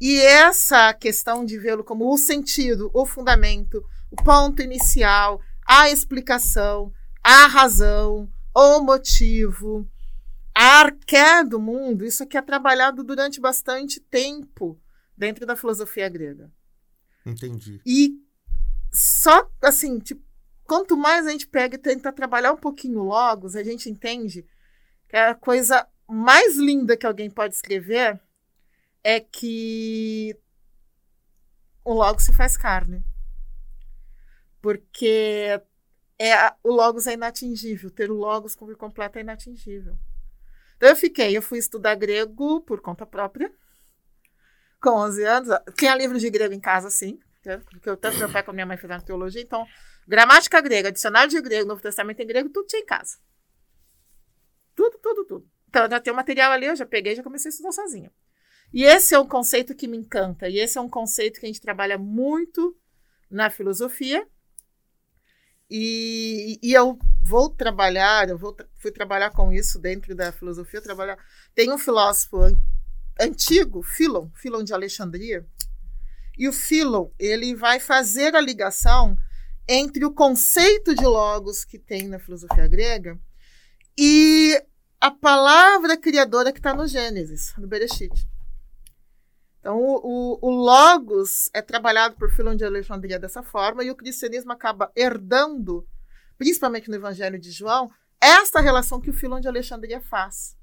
E 0.00 0.20
essa 0.20 0.92
questão 0.92 1.44
de 1.44 1.58
vê-lo 1.58 1.82
como 1.82 2.12
o 2.12 2.18
sentido, 2.18 2.90
o 2.92 3.06
fundamento, 3.06 3.82
o 4.10 4.16
ponto 4.16 4.62
inicial, 4.62 5.40
a 5.66 5.90
explicação, 5.90 6.92
a 7.22 7.46
razão, 7.46 8.30
o 8.54 8.80
motivo, 8.80 9.88
a 10.54 10.80
arqué 10.80 11.44
do 11.44 11.58
mundo, 11.58 12.04
isso 12.04 12.22
aqui 12.22 12.36
é 12.36 12.42
trabalhado 12.42 13.02
durante 13.02 13.40
bastante 13.40 14.00
tempo 14.00 14.80
dentro 15.16 15.46
da 15.46 15.56
filosofia 15.56 16.08
grega. 16.08 16.50
Entendi. 17.24 17.80
E 17.84 18.12
só, 18.92 19.50
assim, 19.62 19.98
tipo, 19.98 20.22
quanto 20.64 20.96
mais 20.96 21.26
a 21.26 21.30
gente 21.30 21.46
pega 21.46 21.76
e 21.76 21.78
tenta 21.78 22.12
trabalhar 22.12 22.52
um 22.52 22.56
pouquinho 22.56 23.02
logos, 23.02 23.56
a 23.56 23.62
gente 23.62 23.90
entende 23.90 24.46
que 25.08 25.16
a 25.16 25.34
coisa 25.34 25.86
mais 26.08 26.56
linda 26.56 26.96
que 26.96 27.06
alguém 27.06 27.28
pode 27.28 27.54
escrever 27.54 28.20
é 29.08 29.20
que 29.20 30.36
o 31.84 31.94
logo 31.94 32.18
se 32.18 32.32
faz 32.32 32.56
carne. 32.56 33.04
Porque 34.60 35.62
é, 36.18 36.34
o 36.64 36.72
logos 36.72 37.06
é 37.06 37.12
inatingível, 37.12 37.88
ter 37.88 38.10
o 38.10 38.14
logos 38.14 38.56
por 38.56 38.76
completo 38.76 39.16
é 39.18 39.20
inatingível. 39.20 39.96
Então 40.76 40.88
eu 40.88 40.96
fiquei, 40.96 41.36
eu 41.36 41.40
fui 41.40 41.58
estudar 41.58 41.94
grego 41.94 42.60
por 42.62 42.80
conta 42.80 43.06
própria, 43.06 43.54
com 44.80 44.90
11 44.90 45.22
anos. 45.22 45.48
Tinha 45.78 45.94
livro 45.94 46.18
de 46.18 46.28
grego 46.28 46.52
em 46.52 46.60
casa, 46.60 46.90
sim, 46.90 47.20
né? 47.44 47.58
porque 47.70 47.88
eu, 47.88 47.96
tanto 47.96 48.18
meu 48.18 48.32
pai 48.32 48.42
como 48.42 48.56
minha 48.56 48.66
mãe 48.66 48.76
fizeram 48.76 49.04
teologia, 49.04 49.40
então 49.40 49.64
gramática 50.04 50.60
grega, 50.60 50.90
dicionário 50.90 51.30
de 51.30 51.40
grego, 51.40 51.68
Novo 51.68 51.80
Testamento 51.80 52.18
em 52.18 52.26
grego, 52.26 52.48
tudo 52.48 52.66
tinha 52.66 52.82
em 52.82 52.86
casa. 52.86 53.18
Tudo, 54.74 54.98
tudo, 54.98 55.24
tudo. 55.24 55.50
Então 55.68 55.84
eu 55.84 55.90
já 55.90 56.00
tenho 56.00 56.16
material 56.16 56.50
ali, 56.50 56.66
eu 56.66 56.74
já 56.74 56.84
peguei 56.84 57.14
já 57.14 57.22
comecei 57.22 57.50
a 57.50 57.50
estudar 57.50 57.70
sozinha. 57.70 58.10
E 58.76 58.84
esse 58.84 59.14
é 59.14 59.18
um 59.18 59.26
conceito 59.26 59.74
que 59.74 59.88
me 59.88 59.96
encanta, 59.96 60.50
e 60.50 60.58
esse 60.58 60.76
é 60.76 60.80
um 60.82 60.88
conceito 60.90 61.40
que 61.40 61.46
a 61.46 61.48
gente 61.48 61.62
trabalha 61.62 61.96
muito 61.96 62.76
na 63.30 63.48
filosofia. 63.48 64.28
E, 65.70 66.58
e 66.62 66.74
eu 66.74 66.98
vou 67.24 67.48
trabalhar, 67.48 68.28
eu 68.28 68.36
vou, 68.36 68.54
fui 68.76 68.90
trabalhar 68.90 69.30
com 69.30 69.50
isso 69.50 69.78
dentro 69.78 70.14
da 70.14 70.30
filosofia, 70.30 70.82
trabalhar. 70.82 71.16
Tem 71.54 71.72
um 71.72 71.78
filósofo 71.78 72.36
an, 72.36 72.58
antigo, 73.18 73.82
Philon, 73.82 74.28
Philon 74.34 74.62
de 74.62 74.74
Alexandria, 74.74 75.46
e 76.36 76.46
o 76.46 76.52
Philon, 76.52 77.08
ele 77.18 77.54
vai 77.54 77.80
fazer 77.80 78.36
a 78.36 78.42
ligação 78.42 79.16
entre 79.66 80.04
o 80.04 80.12
conceito 80.12 80.94
de 80.94 81.06
logos 81.06 81.64
que 81.64 81.78
tem 81.78 82.08
na 82.08 82.18
filosofia 82.18 82.68
grega 82.68 83.18
e 83.96 84.62
a 85.00 85.10
palavra 85.10 85.96
criadora 85.96 86.52
que 86.52 86.58
está 86.58 86.74
no 86.74 86.86
Gênesis, 86.86 87.54
no 87.56 87.66
Bereshit. 87.66 88.35
Então, 89.66 89.80
o, 89.80 90.38
o, 90.40 90.48
Logos 90.48 91.50
é 91.52 91.60
trabalhado 91.60 92.14
por 92.14 92.30
Filon 92.30 92.54
de 92.54 92.64
Alexandria 92.64 93.18
dessa 93.18 93.42
forma, 93.42 93.82
e 93.82 93.90
o 93.90 93.96
cristianismo 93.96 94.52
acaba 94.52 94.92
herdando, 94.94 95.84
principalmente 96.38 96.88
no 96.88 96.94
Evangelho 96.94 97.36
de 97.36 97.50
João, 97.50 97.90
esta 98.20 98.60
relação 98.60 99.00
que 99.00 99.10
o 99.10 99.12
Filon 99.12 99.40
de 99.40 99.48
Alexandria 99.48 100.00
faz. 100.00 100.56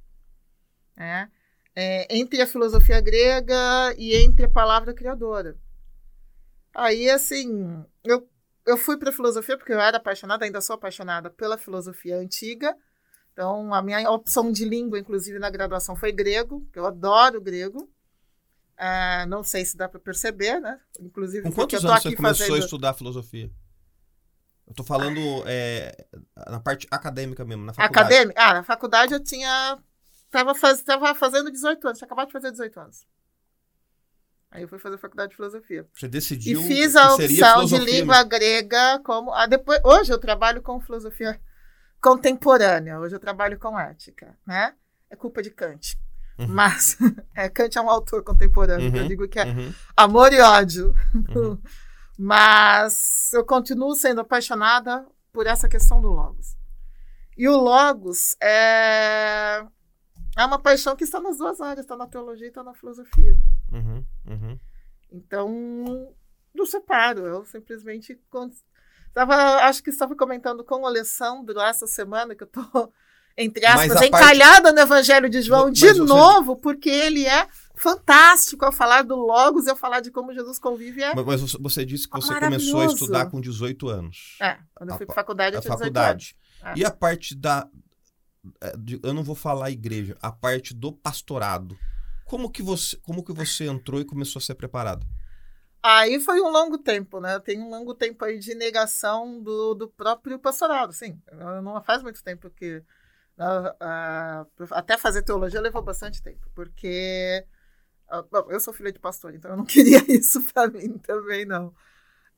Né? 0.96 1.30
É, 1.76 2.16
entre 2.18 2.42
a 2.42 2.48
filosofia 2.48 3.02
grega 3.02 3.94
e 3.98 4.16
entre 4.16 4.46
a 4.46 4.50
palavra 4.50 4.94
criadora. 4.94 5.58
Aí, 6.74 7.10
assim, 7.10 7.86
eu, 8.06 8.26
eu 8.66 8.78
fui 8.78 8.96
para 8.96 9.10
a 9.10 9.14
filosofia 9.14 9.58
porque 9.58 9.74
eu 9.74 9.82
era 9.82 9.98
apaixonada, 9.98 10.46
ainda 10.46 10.62
sou 10.62 10.76
apaixonada 10.76 11.30
pela 11.30 11.58
filosofia 11.58 12.16
antiga. 12.16 12.74
Então, 13.34 13.74
a 13.74 13.82
minha 13.82 14.10
opção 14.10 14.50
de 14.50 14.64
língua, 14.64 14.98
inclusive 14.98 15.40
na 15.40 15.50
graduação, 15.50 15.94
foi 15.94 16.14
grego, 16.14 16.66
eu 16.74 16.86
adoro 16.86 17.42
grego. 17.42 17.93
Ah, 18.78 19.26
não 19.28 19.44
sei 19.44 19.64
se 19.66 19.78
dá 19.78 19.88
para 19.88 20.00
perceber, 20.00 20.60
né? 20.60 20.80
Inclusive, 21.00 21.44
Com 21.44 21.52
quantos 21.52 21.86
anos 21.86 22.02
você 22.02 22.16
começou 22.16 22.48
fazendo... 22.48 22.62
a 22.62 22.66
estudar 22.66 22.94
filosofia? 22.94 23.52
Eu 24.68 24.74
tô 24.74 24.84
falando 24.84 25.20
é, 25.46 26.08
na 26.48 26.60
parte 26.60 26.88
acadêmica 26.90 27.44
mesmo, 27.44 27.66
na 27.66 27.74
faculdade. 27.74 28.14
Acadêmica? 28.14 28.42
Ah, 28.42 28.54
na 28.54 28.64
faculdade 28.64 29.14
eu 29.14 29.24
tinha. 29.24 29.78
Tava, 30.32 30.56
faz... 30.56 30.82
Tava 30.82 31.14
fazendo 31.14 31.52
18 31.52 31.86
anos, 31.86 32.00
tinha 32.00 32.06
acabado 32.06 32.28
de 32.28 32.34
fazer 32.34 32.52
18 32.52 32.80
anos. 32.80 33.06
Aí 34.50 34.62
eu 34.62 34.68
fui 34.68 34.80
fazer 34.80 34.98
faculdade 34.98 35.32
de 35.32 35.36
filosofia. 35.36 35.88
Você 35.94 36.08
decidiu. 36.08 36.62
E 36.62 36.64
fiz 36.64 36.96
a 36.96 37.14
opção 37.14 37.66
de 37.66 37.78
língua 37.80 38.18
mesmo. 38.18 38.30
grega 38.30 39.00
como. 39.04 39.34
Ah, 39.34 39.48
depois... 39.48 39.80
Hoje 39.84 40.14
eu 40.14 40.20
trabalho 40.20 40.62
com 40.62 40.80
filosofia 40.80 41.40
contemporânea, 42.00 43.00
hoje 43.00 43.16
eu 43.16 43.20
trabalho 43.20 43.58
com 43.58 43.80
ética, 43.80 44.38
né? 44.46 44.76
É 45.10 45.16
culpa 45.16 45.42
de 45.42 45.50
Kant. 45.50 45.98
Uhum. 46.38 46.48
Mas 46.48 46.98
é, 47.36 47.50
Kant 47.50 47.78
é 47.78 47.82
um 47.82 47.90
autor 47.90 48.24
contemporâneo, 48.24 48.90
uhum. 48.90 48.98
eu 48.98 49.08
digo 49.08 49.28
que 49.28 49.40
é 49.40 49.46
uhum. 49.46 49.74
amor 49.96 50.34
e 50.34 50.40
ódio. 50.40 50.94
Uhum. 51.14 51.60
Mas 52.18 53.32
eu 53.34 53.44
continuo 53.44 53.96
sendo 53.96 54.22
apaixonada 54.22 55.06
por 55.32 55.48
essa 55.48 55.68
questão 55.68 56.00
do 56.00 56.10
Logos. 56.10 56.56
E 57.36 57.48
o 57.48 57.58
Logos 57.58 58.36
é, 58.42 59.66
é 60.38 60.46
uma 60.46 60.60
paixão 60.60 60.96
que 60.96 61.04
está 61.04 61.20
nas 61.20 61.38
duas 61.38 61.60
áreas, 61.60 61.86
está 61.86 61.98
na 61.98 62.08
teologia 62.08 62.46
e 62.46 62.50
está 62.50 62.64
na 62.64 62.76
filosofia. 62.76 63.36
Uhum. 63.72 64.06
Uhum. 64.28 64.60
Então, 65.12 66.16
não 66.54 66.66
separo, 66.66 67.26
eu 67.26 67.46
simplesmente. 67.46 68.20
Estava, 69.08 69.36
acho 69.66 69.84
que 69.84 69.90
estava 69.90 70.16
comentando 70.16 70.64
com 70.64 70.82
o 70.82 70.88
Alessandro 70.88 71.60
essa 71.60 71.88
semana 71.88 72.36
que 72.36 72.44
eu 72.44 72.48
estou 72.48 72.94
entre 73.38 73.66
aspas, 73.66 74.02
encalhada 74.02 74.64
parte... 74.64 74.76
no 74.76 74.82
Evangelho 74.82 75.30
de 75.30 75.42
João 75.42 75.66
Mas 75.68 75.78
de 75.78 75.94
novo, 75.94 76.56
porque 76.56 76.90
ele 76.90 77.26
é 77.26 77.48
fantástico 77.76 78.64
ao 78.64 78.72
falar 78.72 79.04
do 79.04 79.16
Logos 79.16 79.66
e 79.66 79.70
ao 79.70 79.76
falar 79.76 80.00
de 80.00 80.12
como 80.12 80.34
Jesus 80.34 80.60
convive. 80.60 81.02
É 81.02 81.16
mas 81.16 81.54
você 81.54 81.86
disse 81.86 82.08
que 82.08 82.16
você 82.16 82.40
começou 82.40 82.82
a 82.82 82.86
estudar 82.86 83.26
com 83.30 83.42
18 83.42 83.90
anos. 83.90 84.38
É, 84.42 84.58
quando 84.76 84.92
eu 84.92 84.98
fui 84.98 85.06
para 85.06 85.16
faculdade, 85.16 85.56
eu 85.56 85.62
tinha 85.62 85.78
faculdade. 85.78 86.36
É. 86.64 86.74
E 86.78 86.86
a 86.86 86.92
parte 86.92 87.36
da. 87.36 87.68
É, 88.62 88.74
eu 89.02 89.14
não 89.14 89.24
vou 89.24 89.36
falar 89.36 89.72
igreja, 89.72 90.16
a 90.22 90.32
parte 90.32 90.74
do 90.74 90.92
pastorado. 90.92 91.78
Como 92.26 92.50
que 92.50 92.62
você, 92.62 92.98
como 92.98 93.24
que 93.24 93.34
você 93.34 93.66
entrou 93.66 94.00
e 94.00 94.06
começou 94.06 94.40
a 94.40 94.44
ser 94.44 94.56
preparado? 94.56 95.06
Aí 95.82 96.18
foi 96.20 96.40
um 96.40 96.50
longo 96.50 96.78
tempo, 96.78 97.20
né? 97.20 97.38
Tem 97.40 97.60
um 97.60 97.70
longo 97.70 97.94
tempo 97.94 98.24
aí 98.24 98.40
de 98.40 98.56
negação 98.56 99.42
do, 99.42 99.74
do 99.74 99.90
próprio 99.90 100.40
pastorado, 100.40 100.94
sim. 100.94 101.22
Não 101.62 101.82
faz 101.84 102.02
muito 102.02 102.24
tempo 102.24 102.50
que 102.50 102.82
até 104.72 104.98
fazer 104.98 105.24
teologia 105.24 105.62
levou 105.62 105.82
bastante 105.82 106.22
tempo, 106.22 106.50
porque 106.54 107.46
uh, 108.12 108.24
bom, 108.32 108.52
eu 108.52 108.60
sou 108.60 108.74
filha 108.74 108.92
de 108.92 109.00
pastor, 109.00 109.34
então 109.34 109.52
eu 109.52 109.58
não 109.58 109.66
queria 109.66 110.04
isso 110.12 110.44
para 110.54 110.68
mim 110.70 110.98
também 111.00 111.46
não. 111.46 111.74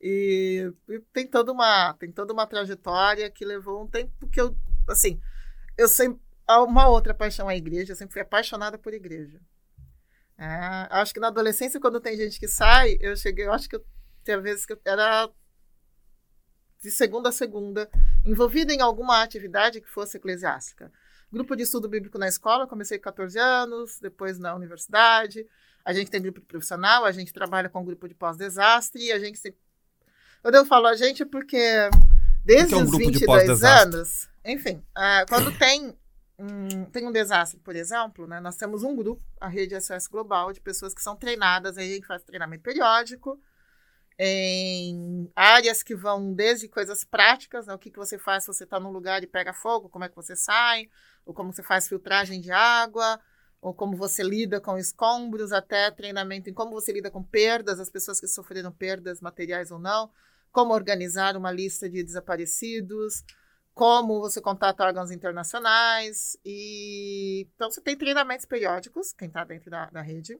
E, 0.01 0.71
e, 0.89 0.99
tem 1.13 1.27
toda 1.27 1.51
uma 1.51 1.93
tem 1.93 2.11
toda 2.11 2.33
uma 2.33 2.45
trajetória 2.47 3.29
que 3.29 3.45
levou 3.45 3.83
um 3.83 3.87
tempo 3.87 4.27
que 4.29 4.39
eu 4.41 4.55
assim 4.89 5.19
eu 5.77 5.87
sempre 5.87 6.21
uma 6.47 6.87
outra 6.87 7.13
paixão 7.13 7.49
à 7.49 7.55
igreja, 7.55 7.93
eu 7.93 7.95
sempre 7.95 8.13
fui 8.13 8.21
apaixonada 8.21 8.77
por 8.77 8.93
igreja. 8.93 9.41
É, 10.37 10.45
acho 10.91 11.13
que 11.13 11.19
na 11.19 11.27
adolescência 11.27 11.79
quando 11.79 11.99
tem 11.99 12.15
gente 12.17 12.39
que 12.39 12.47
sai, 12.47 12.97
eu 12.99 13.15
cheguei, 13.15 13.45
eu 13.45 13.53
acho 13.53 13.69
que 13.69 13.75
eu, 13.75 13.85
tinha 14.23 14.39
vezes 14.39 14.65
que 14.65 14.73
eu 14.73 14.79
era 14.85 15.29
de 16.85 16.91
segunda 16.91 17.29
a 17.29 17.31
segunda, 17.31 17.89
envolvida 18.23 18.71
em 18.71 18.79
alguma 18.79 19.23
atividade 19.23 19.81
que 19.81 19.89
fosse 19.89 20.17
eclesiástica. 20.17 20.91
Grupo 21.31 21.55
de 21.55 21.63
estudo 21.63 21.89
bíblico 21.89 22.19
na 22.19 22.27
escola, 22.27 22.67
comecei 22.67 22.99
com 22.99 23.05
14 23.05 23.39
anos, 23.39 23.99
depois 23.99 24.37
na 24.37 24.53
universidade. 24.53 25.47
A 25.83 25.91
gente 25.91 26.11
tem 26.11 26.21
grupo 26.21 26.41
profissional, 26.41 27.03
a 27.03 27.11
gente 27.11 27.33
trabalha 27.33 27.69
com 27.69 27.83
grupo 27.83 28.07
de 28.07 28.13
pós-desastre, 28.13 29.03
e 29.03 29.11
a 29.11 29.17
gente 29.17 29.39
sempre... 29.39 29.59
Eu 30.43 30.63
falar 30.63 30.91
a 30.91 30.95
gente 30.95 31.25
porque 31.25 31.89
desde 32.45 32.75
um 32.75 32.83
os 32.83 32.95
22 32.95 33.63
anos, 33.63 34.29
enfim, 34.45 34.75
uh, 34.95 35.25
quando 35.27 35.57
tem 35.57 35.97
um, 36.37 36.85
tem 36.85 37.07
um 37.07 37.11
desastre, 37.11 37.59
por 37.61 37.75
exemplo, 37.75 38.27
né, 38.27 38.39
nós 38.39 38.55
temos 38.55 38.83
um 38.83 38.95
grupo, 38.95 39.23
a 39.41 39.47
Rede 39.47 39.79
SOS 39.81 40.05
Global, 40.05 40.53
de 40.53 40.61
pessoas 40.61 40.93
que 40.93 41.01
são 41.01 41.15
treinadas, 41.15 41.79
aí 41.79 41.93
a 41.93 41.95
gente 41.95 42.05
faz 42.05 42.21
treinamento 42.21 42.61
periódico, 42.61 43.41
em 44.17 45.29
áreas 45.35 45.83
que 45.83 45.95
vão 45.95 46.33
desde 46.33 46.67
coisas 46.67 47.03
práticas, 47.03 47.67
né? 47.67 47.73
o 47.73 47.79
que, 47.79 47.91
que 47.91 47.97
você 47.97 48.17
faz 48.17 48.43
se 48.43 48.47
você 48.47 48.63
está 48.63 48.79
num 48.79 48.91
lugar 48.91 49.23
e 49.23 49.27
pega 49.27 49.53
fogo, 49.53 49.89
como 49.89 50.05
é 50.05 50.09
que 50.09 50.15
você 50.15 50.35
sai, 50.35 50.89
ou 51.25 51.33
como 51.33 51.51
você 51.51 51.61
faz 51.61 51.87
filtragem 51.87 52.39
de 52.39 52.51
água, 52.51 53.19
ou 53.61 53.73
como 53.73 53.97
você 53.97 54.23
lida 54.23 54.61
com 54.61 54.77
escombros, 54.77 55.51
até 55.51 55.89
treinamento 55.91 56.49
em 56.49 56.53
como 56.53 56.71
você 56.71 56.91
lida 56.91 57.09
com 57.09 57.23
perdas, 57.23 57.79
as 57.79 57.89
pessoas 57.89 58.19
que 58.19 58.27
sofreram 58.27 58.71
perdas 58.71 59.19
materiais 59.19 59.71
ou 59.71 59.79
não, 59.79 60.09
como 60.51 60.73
organizar 60.73 61.35
uma 61.35 61.51
lista 61.51 61.89
de 61.89 62.03
desaparecidos, 62.03 63.23
como 63.73 64.21
você 64.21 64.39
contata 64.39 64.85
órgãos 64.85 65.11
internacionais. 65.11 66.37
E 66.45 67.47
então 67.55 67.69
você 67.69 67.81
tem 67.81 67.97
treinamentos 67.97 68.45
periódicos, 68.45 69.11
quem 69.11 69.27
está 69.27 69.43
dentro 69.43 69.69
da, 69.69 69.87
da, 69.89 70.01
rede. 70.01 70.39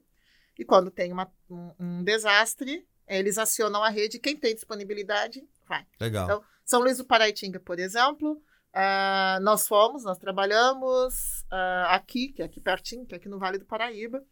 E 0.57 0.63
quando 0.63 0.89
tem 0.89 1.11
uma, 1.11 1.29
um, 1.49 1.71
um 1.77 2.03
desastre, 2.03 2.87
eles 3.07 3.37
acionam 3.37 3.83
a 3.83 3.89
rede, 3.89 4.19
quem 4.19 4.35
tem 4.35 4.55
disponibilidade, 4.55 5.47
vai. 5.67 5.85
Legal. 5.99 6.25
Então, 6.25 6.43
São 6.63 6.81
Luís 6.81 6.97
do 6.97 7.05
Paraitinga, 7.05 7.59
por 7.59 7.79
exemplo, 7.79 8.33
uh, 8.33 9.41
nós 9.41 9.67
fomos, 9.67 10.03
nós 10.03 10.17
trabalhamos 10.17 11.41
uh, 11.51 11.87
aqui, 11.89 12.29
que 12.29 12.41
é 12.41 12.45
aqui 12.45 12.59
pertinho, 12.59 13.05
que 13.05 13.13
é 13.13 13.17
aqui 13.17 13.29
no 13.29 13.39
Vale 13.39 13.57
do 13.57 13.65
Paraíba, 13.65 14.23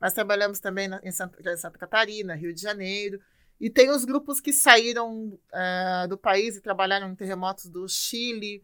mas 0.00 0.12
trabalhamos 0.14 0.60
também 0.60 0.88
na, 0.88 1.00
em, 1.02 1.12
Santa, 1.12 1.38
em, 1.40 1.56
Santa, 1.56 1.78
Catarina, 1.78 2.34
Rio 2.34 2.54
de 2.54 2.60
Janeiro, 2.60 3.20
e 3.58 3.70
tem 3.70 3.90
os 3.90 4.04
grupos 4.04 4.40
que 4.40 4.52
saíram 4.52 5.28
uh, 5.28 6.08
do 6.08 6.18
país 6.18 6.56
e 6.56 6.60
trabalharam 6.60 7.10
em 7.10 7.14
terremotos 7.14 7.70
do 7.70 7.88
Chile, 7.88 8.62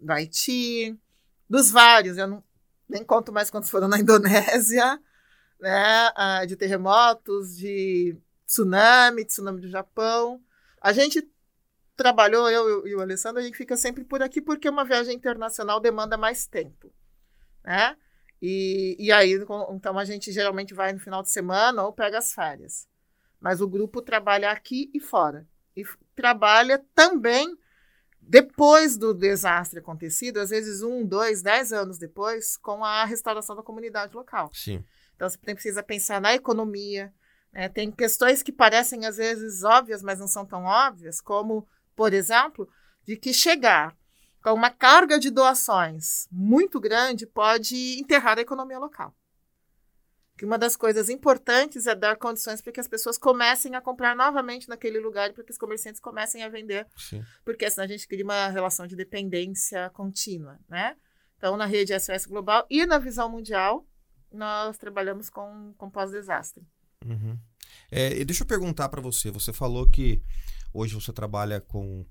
do 0.00 0.12
Haiti, 0.12 0.96
dos 1.48 1.70
vários, 1.70 2.18
eu 2.18 2.26
não, 2.26 2.44
nem 2.88 3.04
conto 3.04 3.32
mais 3.32 3.50
quantos 3.50 3.70
foram 3.70 3.88
na 3.88 3.98
Indonésia, 3.98 5.00
né, 5.60 6.46
de 6.46 6.54
terremotos, 6.54 7.56
de 7.56 8.16
tsunami, 8.48 9.26
tsunami 9.26 9.60
do 9.60 9.68
Japão. 9.68 10.42
A 10.80 10.92
gente 10.92 11.30
trabalhou, 11.94 12.48
eu 12.50 12.86
e 12.86 12.94
o 12.94 13.00
Alessandro, 13.00 13.40
a 13.40 13.44
gente 13.44 13.56
fica 13.56 13.76
sempre 13.76 14.04
por 14.04 14.22
aqui 14.22 14.40
porque 14.40 14.68
uma 14.68 14.84
viagem 14.84 15.14
internacional 15.14 15.78
demanda 15.78 16.16
mais 16.16 16.46
tempo, 16.46 16.90
né? 17.62 17.96
E, 18.40 18.96
e 18.98 19.12
aí, 19.12 19.32
então 19.32 19.98
a 19.98 20.04
gente 20.04 20.32
geralmente 20.32 20.72
vai 20.72 20.92
no 20.92 21.00
final 21.00 21.22
de 21.22 21.30
semana 21.30 21.82
ou 21.84 21.92
pega 21.92 22.18
as 22.18 22.32
férias. 22.32 22.88
Mas 23.40 23.60
o 23.60 23.68
grupo 23.68 24.00
trabalha 24.00 24.50
aqui 24.50 24.90
e 24.94 25.00
fora. 25.00 25.46
E 25.76 25.84
trabalha 26.14 26.84
também 26.94 27.56
depois 28.20 28.96
do 28.96 29.12
desastre 29.12 29.80
acontecido, 29.80 30.38
às 30.38 30.50
vezes 30.50 30.82
um, 30.82 31.04
dois, 31.04 31.42
dez 31.42 31.72
anos 31.72 31.98
depois, 31.98 32.56
com 32.56 32.84
a 32.84 33.04
restauração 33.04 33.56
da 33.56 33.62
comunidade 33.62 34.14
local. 34.14 34.50
Sim. 34.52 34.84
Então 35.16 35.28
você 35.28 35.38
precisa 35.38 35.82
pensar 35.82 36.20
na 36.20 36.34
economia. 36.34 37.12
Né? 37.52 37.68
Tem 37.68 37.90
questões 37.90 38.42
que 38.42 38.52
parecem 38.52 39.06
às 39.06 39.16
vezes 39.16 39.62
óbvias, 39.64 40.02
mas 40.02 40.18
não 40.18 40.28
são 40.28 40.44
tão 40.44 40.64
óbvias, 40.64 41.20
como, 41.20 41.66
por 41.94 42.12
exemplo, 42.12 42.68
de 43.04 43.16
que 43.16 43.32
chegar 43.32 43.96
com 44.42 44.52
uma 44.52 44.70
carga 44.70 45.18
de 45.18 45.30
doações 45.30 46.28
muito 46.30 46.80
grande 46.80 47.26
pode 47.26 47.98
enterrar 47.98 48.38
a 48.38 48.42
economia 48.42 48.78
local. 48.78 49.14
Que 50.36 50.44
uma 50.44 50.56
das 50.56 50.76
coisas 50.76 51.08
importantes 51.08 51.88
é 51.88 51.96
dar 51.96 52.16
condições 52.16 52.60
para 52.60 52.72
que 52.72 52.78
as 52.78 52.86
pessoas 52.86 53.18
comecem 53.18 53.74
a 53.74 53.80
comprar 53.80 54.14
novamente 54.14 54.68
naquele 54.68 55.00
lugar, 55.00 55.32
para 55.32 55.42
que 55.42 55.50
os 55.50 55.58
comerciantes 55.58 56.00
comecem 56.00 56.44
a 56.44 56.48
vender, 56.48 56.86
Sim. 56.96 57.24
porque 57.44 57.68
senão 57.68 57.84
a 57.84 57.88
gente 57.88 58.06
cria 58.06 58.22
uma 58.22 58.48
relação 58.48 58.86
de 58.86 58.94
dependência 58.94 59.90
contínua, 59.90 60.60
né? 60.68 60.96
Então, 61.36 61.56
na 61.56 61.66
rede 61.66 61.98
SOS 61.98 62.26
Global 62.26 62.66
e 62.70 62.86
na 62.86 62.98
visão 62.98 63.28
mundial, 63.28 63.86
nós 64.30 64.76
trabalhamos 64.78 65.28
com, 65.28 65.74
com 65.76 65.90
pós-desastre. 65.90 66.64
Uhum. 67.04 67.38
É, 67.90 68.12
e 68.18 68.24
deixa 68.24 68.42
eu 68.42 68.46
perguntar 68.46 68.88
para 68.88 69.00
você. 69.00 69.30
Você 69.30 69.52
falou 69.52 69.88
que 69.88 70.22
hoje 70.72 70.94
você 70.94 71.12
trabalha 71.12 71.60
com 71.60 72.04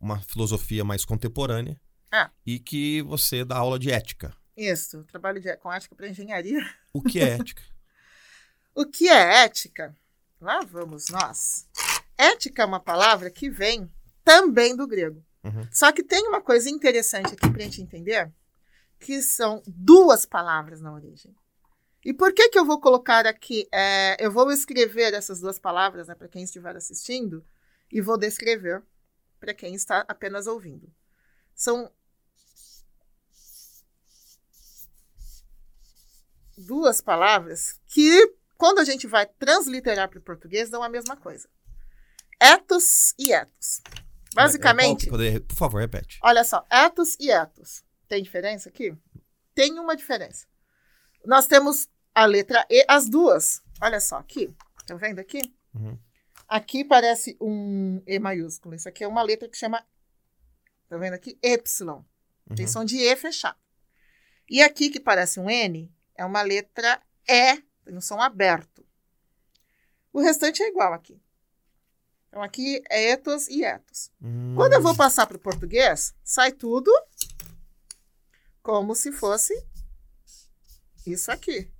uma 0.00 0.20
filosofia 0.20 0.84
mais 0.84 1.04
contemporânea 1.04 1.80
Ah. 2.10 2.30
e 2.44 2.58
que 2.58 3.02
você 3.02 3.44
dá 3.44 3.56
aula 3.58 3.78
de 3.78 3.90
ética. 3.90 4.34
Isso, 4.56 5.04
trabalho 5.04 5.40
de, 5.40 5.56
com 5.58 5.72
ética 5.72 5.94
para 5.94 6.08
engenharia. 6.08 6.60
O 6.92 7.02
que 7.02 7.20
é 7.20 7.28
ética? 7.38 7.62
O 8.74 8.84
que 8.86 9.08
é 9.08 9.44
ética? 9.44 9.94
Lá 10.40 10.60
vamos 10.64 11.08
nós. 11.10 11.68
Ética 12.16 12.62
é 12.62 12.66
uma 12.66 12.80
palavra 12.80 13.30
que 13.30 13.48
vem 13.50 13.90
também 14.24 14.74
do 14.76 14.86
grego. 14.86 15.24
Uhum. 15.44 15.66
Só 15.72 15.90
que 15.92 16.02
tem 16.02 16.26
uma 16.28 16.40
coisa 16.42 16.68
interessante 16.68 17.32
aqui 17.34 17.48
para 17.50 17.56
a 17.60 17.64
gente 17.64 17.80
entender, 17.80 18.30
que 18.98 19.22
são 19.22 19.62
duas 19.66 20.26
palavras 20.26 20.80
na 20.80 20.92
origem. 20.92 21.34
E 22.04 22.12
por 22.14 22.32
que 22.32 22.48
que 22.48 22.58
eu 22.58 22.64
vou 22.64 22.80
colocar 22.80 23.26
aqui? 23.26 23.68
é, 23.72 24.16
eu 24.24 24.30
vou 24.32 24.50
escrever 24.50 25.12
essas 25.14 25.40
duas 25.40 25.58
palavras 25.58 26.08
né, 26.08 26.14
para 26.14 26.28
quem 26.28 26.42
estiver 26.42 26.74
assistindo 26.74 27.44
e 27.92 28.00
vou 28.00 28.16
descrever 28.16 28.82
para 29.38 29.52
quem 29.54 29.74
está 29.74 30.04
apenas 30.08 30.46
ouvindo. 30.46 30.90
São 31.54 31.92
duas 36.56 37.00
palavras 37.00 37.80
que, 37.86 38.34
quando 38.56 38.78
a 38.78 38.84
gente 38.84 39.06
vai 39.06 39.26
transliterar 39.26 40.08
para 40.08 40.18
o 40.18 40.22
português, 40.22 40.70
dão 40.70 40.82
a 40.82 40.88
mesma 40.88 41.16
coisa. 41.16 41.48
Etos 42.38 43.14
e 43.18 43.32
etos. 43.32 43.82
Basicamente, 44.34 45.06
É, 45.06 45.10
qual- 45.10 45.40
Por 45.48 45.56
favor, 45.56 45.80
repete. 45.80 46.18
olha 46.22 46.44
só, 46.44 46.64
etos 46.70 47.16
e 47.18 47.30
etos. 47.30 47.82
Tem 48.08 48.22
diferença 48.22 48.68
aqui? 48.68 48.94
Tem 49.54 49.78
uma 49.78 49.96
diferença. 49.96 50.46
Nós 51.24 51.46
temos 51.46 51.88
a 52.14 52.24
letra 52.24 52.66
E, 52.70 52.84
as 52.88 53.08
duas. 53.08 53.62
Olha 53.80 54.00
só, 54.00 54.16
aqui. 54.16 54.54
Estão 54.78 54.96
vendo 54.98 55.18
aqui? 55.18 55.40
Uhum. 55.74 55.98
Aqui 56.48 56.84
parece 56.84 57.36
um 57.40 58.02
E 58.06 58.18
maiúsculo. 58.18 58.74
Isso 58.74 58.88
aqui 58.88 59.04
é 59.04 59.08
uma 59.08 59.22
letra 59.22 59.48
que 59.48 59.56
chama. 59.56 59.84
Tá 60.88 60.96
vendo 60.96 61.14
aqui? 61.14 61.38
Y. 61.42 62.04
Tem 62.56 62.66
Uhum. 62.66 62.72
som 62.72 62.84
de 62.84 62.96
E 62.98 63.14
fechado. 63.16 63.56
E 64.48 64.60
aqui, 64.62 64.90
que 64.90 64.98
parece 64.98 65.38
um 65.38 65.48
N, 65.48 65.92
é 66.16 66.24
uma 66.24 66.42
letra 66.42 67.00
E, 67.28 67.56
tem 67.84 67.96
um 67.96 68.00
som 68.00 68.20
aberto. 68.20 68.84
O 70.12 70.20
restante 70.20 70.60
é 70.62 70.68
igual 70.68 70.92
aqui. 70.92 71.22
Então, 72.28 72.42
aqui 72.42 72.82
é 72.90 73.10
etos 73.10 73.46
e 73.48 73.64
etos. 73.64 74.10
Hum. 74.20 74.54
Quando 74.56 74.72
eu 74.72 74.82
vou 74.82 74.94
passar 74.96 75.26
para 75.26 75.36
o 75.36 75.40
português, 75.40 76.12
sai 76.24 76.50
tudo 76.52 76.90
como 78.62 78.94
se 78.94 79.12
fosse 79.12 79.54
isso 81.06 81.30
aqui. 81.30 81.70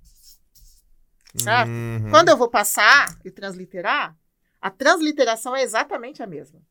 certo? 1.35 1.69
Uhum. 1.69 2.09
Quando 2.09 2.29
eu 2.29 2.37
vou 2.37 2.49
passar 2.49 3.17
e 3.23 3.31
transliterar, 3.31 4.17
a 4.61 4.69
transliteração 4.69 5.55
é 5.55 5.61
exatamente 5.63 6.21
a 6.21 6.27
mesma. 6.27 6.61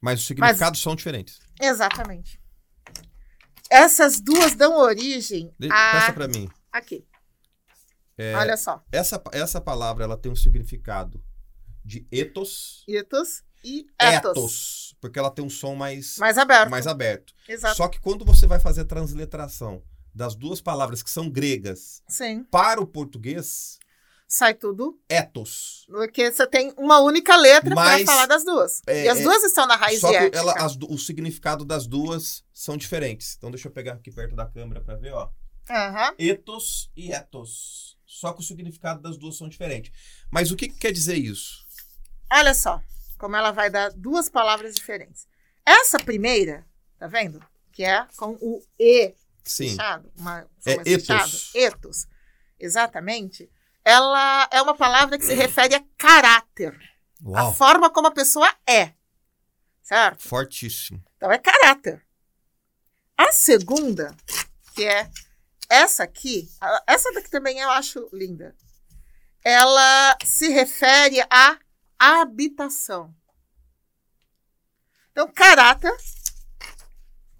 Mas 0.00 0.20
os 0.20 0.26
significados 0.26 0.80
são 0.80 0.94
diferentes. 0.94 1.40
Exatamente. 1.60 2.40
Essas 3.70 4.20
duas 4.20 4.54
dão 4.54 4.76
origem 4.78 5.52
De... 5.58 5.68
a. 5.70 5.92
Peça 5.92 6.12
pra 6.12 6.28
mim. 6.28 6.48
Aqui. 6.72 7.06
É, 8.16 8.34
Olha 8.34 8.56
só. 8.56 8.82
essa, 8.90 9.22
essa 9.32 9.60
palavra 9.60 10.04
ela 10.04 10.16
tem 10.16 10.30
um 10.30 10.36
significado 10.36 11.22
de 11.84 12.06
ethos, 12.10 12.84
Etos 12.88 13.42
e 13.64 13.86
etos. 13.98 14.30
ethos, 14.36 14.96
porque 15.00 15.18
ela 15.18 15.30
tem 15.30 15.44
um 15.44 15.48
som 15.50 15.74
mais, 15.74 16.16
Mais 16.18 16.36
aberto. 16.36 16.68
mais 16.70 16.86
aberto. 16.86 17.32
Exato. 17.48 17.76
Só 17.76 17.88
que 17.88 18.00
quando 18.00 18.24
você 18.24 18.46
vai 18.46 18.58
fazer 18.58 18.80
a 18.82 18.84
transliteração 18.84 19.82
das 20.14 20.34
duas 20.34 20.60
palavras 20.60 21.02
que 21.02 21.10
são 21.10 21.30
gregas 21.30 22.02
Sim. 22.08 22.44
para 22.44 22.80
o 22.80 22.86
português, 22.86 23.78
Sai 24.26 24.52
tudo. 24.54 25.00
ethos. 25.08 25.86
Porque 25.88 26.30
você 26.30 26.46
tem 26.46 26.74
uma 26.76 27.00
única 27.00 27.34
letra 27.36 27.74
para 27.74 28.04
falar 28.04 28.26
das 28.26 28.44
duas. 28.44 28.82
é, 28.86 29.04
e 29.04 29.08
as 29.08 29.18
é, 29.18 29.22
duas 29.22 29.42
estão 29.42 29.66
na 29.66 29.74
raiz 29.74 30.00
Só 30.00 30.08
que 30.10 30.36
ela, 30.36 30.52
as 30.52 30.76
o 30.76 30.98
significado 30.98 31.64
das 31.64 31.86
duas 31.86 32.44
são 32.52 32.76
diferentes. 32.76 33.36
Então 33.38 33.50
deixa 33.50 33.68
eu 33.68 33.72
pegar 33.72 33.94
aqui 33.94 34.10
perto 34.10 34.36
da 34.36 34.44
câmera 34.44 34.80
para 34.82 34.96
ver, 34.96 35.14
ó. 35.14 35.30
Aham. 35.70 36.14
Ethos 36.18 36.90
e 36.96 37.10
ethos. 37.10 37.96
Só 38.04 38.32
que 38.32 38.40
o 38.40 38.44
significado 38.44 39.00
das 39.00 39.16
duas 39.16 39.36
são 39.36 39.48
diferentes. 39.48 39.92
Mas 40.30 40.50
o 40.50 40.56
que, 40.56 40.68
que 40.68 40.78
quer 40.78 40.92
dizer 40.92 41.16
isso? 41.16 41.66
Olha 42.30 42.52
só 42.52 42.82
como 43.18 43.36
ela 43.36 43.50
vai 43.50 43.68
dar 43.68 43.90
duas 43.90 44.28
palavras 44.28 44.74
diferentes. 44.74 45.26
Essa 45.66 45.98
primeira, 45.98 46.64
tá 46.98 47.06
vendo? 47.06 47.44
Que 47.72 47.84
é 47.84 48.06
com 48.16 48.38
o 48.40 48.62
E 48.78 49.12
Sim. 49.50 49.70
fechado. 49.70 50.12
Uma, 50.16 50.48
É 50.64 50.84
fechado. 50.84 51.30
Ethos. 51.54 52.06
Exatamente. 52.58 53.50
Ela 53.84 54.48
é 54.52 54.60
uma 54.60 54.74
palavra 54.76 55.18
que 55.18 55.24
se 55.24 55.34
refere 55.34 55.74
a 55.74 55.84
caráter. 55.96 56.78
A 57.24 57.28
Uau. 57.44 57.54
forma 57.54 57.90
como 57.90 58.08
a 58.08 58.12
pessoa 58.12 58.52
é. 58.66 58.92
Certo? 59.82 60.28
Fortíssimo. 60.28 61.02
Então 61.16 61.32
é 61.32 61.38
caráter. 61.38 62.04
A 63.16 63.32
segunda, 63.32 64.14
que 64.74 64.84
é 64.84 65.10
essa 65.68 66.02
aqui, 66.04 66.48
a- 66.60 66.82
essa 66.86 67.12
daqui 67.12 67.30
também 67.30 67.58
eu 67.58 67.70
acho 67.70 68.08
linda. 68.12 68.54
Ela 69.42 70.16
se 70.24 70.48
refere 70.48 71.20
à 71.30 71.58
habitação. 71.98 73.14
Então, 75.10 75.26
caráter, 75.32 75.96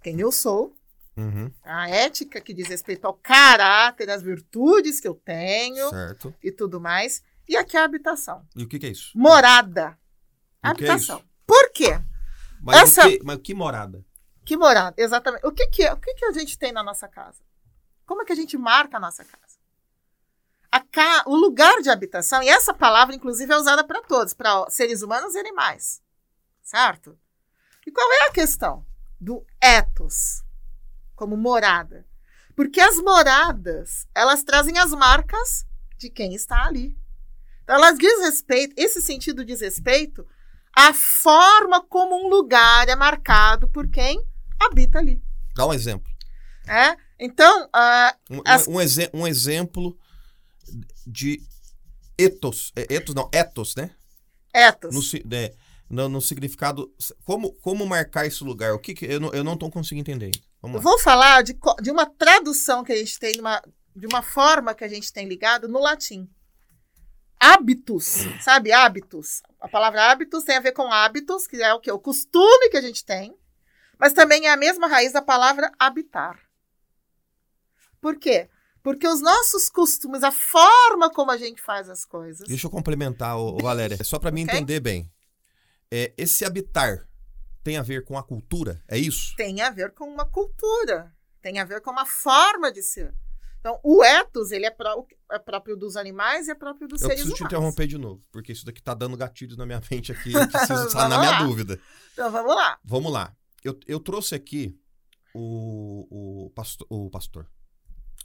quem 0.03 0.19
eu 0.19 0.31
sou, 0.31 0.75
Uhum. 1.19 1.51
a 1.63 1.89
ética 1.89 2.39
que 2.41 2.53
diz 2.53 2.67
respeito 2.67 3.05
ao 3.05 3.13
caráter, 3.13 4.09
às 4.09 4.21
virtudes 4.21 4.99
que 4.99 5.07
eu 5.07 5.15
tenho 5.15 5.89
Certo. 5.89 6.33
e 6.43 6.51
tudo 6.51 6.79
mais. 6.79 7.23
E 7.47 7.55
aqui 7.57 7.75
a 7.77 7.83
habitação. 7.83 8.45
E 8.55 8.63
o 8.63 8.67
que, 8.67 8.77
que 8.79 8.85
é 8.85 8.89
isso? 8.89 9.11
Morada. 9.17 9.97
O 10.63 10.67
é 10.67 10.69
Habitação. 10.71 11.23
Por 11.47 11.71
quê? 11.71 11.99
Mas, 12.61 12.81
Essa- 12.83 13.07
o 13.07 13.09
que, 13.09 13.19
mas 13.23 13.37
que 13.41 13.53
morada? 13.53 14.05
Que 14.45 14.57
morada, 14.57 14.95
exatamente. 14.97 15.45
O 15.45 15.51
que 15.51 15.67
que, 15.67 15.83
é- 15.83 15.93
o 15.93 15.97
que 15.97 16.13
que 16.13 16.25
a 16.25 16.31
gente 16.31 16.57
tem 16.57 16.71
na 16.71 16.83
nossa 16.83 17.07
casa? 17.07 17.41
Como 18.05 18.21
é 18.21 18.25
que 18.25 18.33
a 18.33 18.35
gente 18.35 18.57
marca 18.57 18.97
a 18.97 18.99
nossa 18.99 19.23
casa? 19.23 19.57
Ca... 20.91 21.23
O 21.27 21.35
lugar 21.35 21.81
de 21.81 21.89
habitação, 21.89 22.41
e 22.41 22.49
essa 22.49 22.73
palavra, 22.73 23.15
inclusive, 23.15 23.51
é 23.53 23.57
usada 23.57 23.83
para 23.83 24.01
todos, 24.01 24.33
para 24.33 24.67
seres 24.69 25.01
humanos 25.01 25.35
e 25.35 25.39
animais. 25.39 26.01
Certo? 26.63 27.17
E 27.85 27.91
qual 27.91 28.11
é 28.11 28.27
a 28.27 28.31
questão 28.31 28.85
do 29.19 29.45
ethos 29.61 30.43
como 31.19 31.35
morada? 31.35 32.05
Porque 32.55 32.79
as 32.79 32.95
moradas, 32.97 34.07
elas 34.15 34.41
trazem 34.41 34.77
as 34.79 34.91
marcas 34.91 35.65
de 35.97 36.09
quem 36.09 36.33
está 36.33 36.63
ali. 36.65 36.97
Então, 37.61 37.75
elas 37.75 37.97
diz 37.97 38.21
respeito, 38.21 38.73
esse 38.77 39.01
sentido 39.01 39.43
diz 39.43 39.59
respeito 39.59 40.25
à 40.73 40.93
forma 40.93 41.81
como 41.85 42.15
um 42.25 42.29
lugar 42.29 42.87
é 42.87 42.95
marcado 42.95 43.67
por 43.67 43.89
quem 43.89 44.25
habita 44.57 44.99
ali. 44.99 45.21
Dá 45.55 45.65
um 45.67 45.73
exemplo. 45.73 46.09
É? 46.65 46.95
Então, 47.19 47.67
ah, 47.73 48.15
Um, 48.29 48.41
As- 48.45 48.67
um, 48.67 48.79
exe- 48.79 49.09
um 49.13 49.27
exemplo 49.27 49.97
de 51.05 51.41
ethos. 52.17 52.71
É, 52.77 52.93
ethos 52.93 53.13
não, 53.13 53.29
ethos, 53.33 53.75
né? 53.75 53.91
ethos. 54.53 54.95
No, 54.95 55.35
é, 55.35 55.53
no, 55.89 56.07
no 56.07 56.21
significado. 56.21 56.89
Como, 57.25 57.51
como 57.55 57.85
marcar 57.85 58.25
esse 58.25 58.41
lugar? 58.43 58.73
O 58.73 58.79
que, 58.79 58.93
que 58.93 59.05
eu, 59.05 59.19
não, 59.19 59.33
eu 59.33 59.43
não 59.43 59.57
tô 59.57 59.69
conseguindo 59.69 60.09
entender. 60.09 60.31
Vamos 60.61 60.83
vou 60.83 60.99
falar 60.99 61.41
de, 61.43 61.57
de 61.81 61.89
uma 61.91 62.05
tradução 62.05 62.83
que 62.83 62.91
a 62.91 62.95
gente 62.95 63.17
tem, 63.17 63.37
numa- 63.37 63.61
de 63.95 64.05
uma 64.07 64.21
forma 64.21 64.73
que 64.75 64.83
a 64.83 64.87
gente 64.87 65.11
tem 65.13 65.27
ligado 65.27 65.67
no 65.67 65.79
latim. 65.79 66.29
hábitos, 67.39 68.25
sabe? 68.43 68.71
Hábitos. 68.71 69.41
A 69.61 69.67
palavra 69.67 70.11
hábitos 70.11 70.43
tem 70.43 70.57
a 70.57 70.61
ver 70.61 70.73
com 70.73 70.91
hábitos, 70.91 71.47
que 71.47 71.61
é 71.61 71.73
o 71.73 71.79
que? 71.79 71.91
O 71.91 71.99
costume 71.99 72.69
que 72.69 72.77
a 72.77 72.81
gente 72.81 73.03
tem, 73.05 73.33
mas 73.97 74.11
também 74.13 74.47
é 74.47 74.51
a 74.51 74.57
mesma 74.57 74.87
raiz 74.87 75.13
da 75.13 75.21
palavra 75.21 75.71
habitar. 75.79 76.37
Por 78.01 78.17
quê? 78.17 78.49
Porque 78.81 79.07
os 79.07 79.21
nossos 79.21 79.69
costumes, 79.69 80.23
a 80.23 80.31
forma 80.31 81.09
como 81.11 81.31
a 81.31 81.37
gente 81.37 81.61
faz 81.61 81.89
as 81.89 82.05
coisas. 82.05 82.47
Deixa 82.47 82.67
eu 82.67 82.71
complementar, 82.71 83.37
ô, 83.37 83.55
ô 83.55 83.57
Valéria, 83.59 83.97
é 83.99 84.03
só 84.03 84.17
para 84.17 84.31
mim 84.31 84.43
Ok. 84.45 84.55
entender 84.55 84.79
bem. 84.79 85.11
É, 85.91 86.13
esse 86.17 86.45
habitar 86.45 87.07
tem 87.63 87.77
a 87.77 87.81
ver 87.81 88.03
com 88.05 88.17
a 88.17 88.23
cultura? 88.23 88.81
É 88.87 88.97
isso? 88.97 89.35
tem 89.35 89.61
a 89.61 89.69
ver 89.69 89.91
com 89.93 90.05
uma 90.05 90.25
cultura, 90.25 91.13
tem 91.41 91.59
a 91.59 91.65
ver 91.65 91.81
com 91.81 91.91
uma 91.91 92.05
forma 92.05 92.71
de 92.71 92.81
ser. 92.81 93.13
Então, 93.59 93.77
o 93.83 94.01
ethos, 94.03 94.51
ele 94.51 94.65
é, 94.65 94.71
pró- 94.71 95.05
é 95.31 95.37
próprio 95.37 95.75
dos 95.75 95.97
animais 95.97 96.47
e 96.47 96.51
é 96.51 96.55
próprio 96.55 96.87
dos 96.87 97.01
Eu 97.01 97.09
seres 97.09 97.23
preciso 97.23 97.35
te 97.35 97.41
humanos. 97.41 97.53
interromper 97.53 97.87
de 97.87 97.97
novo, 97.97 98.23
porque 98.31 98.53
isso 98.53 98.65
daqui 98.65 98.81
tá 98.81 98.93
dando 98.93 99.17
gatilhos 99.17 99.57
na 99.57 99.65
minha 99.65 99.81
mente 99.91 100.11
aqui. 100.13 100.31
Eu 100.33 100.47
preciso 100.47 100.89
sanar 100.91 101.19
Vamos 101.19 101.27
minha 101.27 101.43
dúvida. 101.43 101.79
Então, 102.13 102.31
vamos 102.31 102.55
lá. 102.55 102.79
Vamos 102.85 103.11
lá. 103.11 103.35
Eu, 103.61 103.77
eu 103.85 103.99
trouxe 103.99 104.33
aqui 104.33 104.79
o, 105.33 106.45
o, 106.45 106.49
pastor, 106.51 106.87
o 106.89 107.09
pastor. 107.09 107.49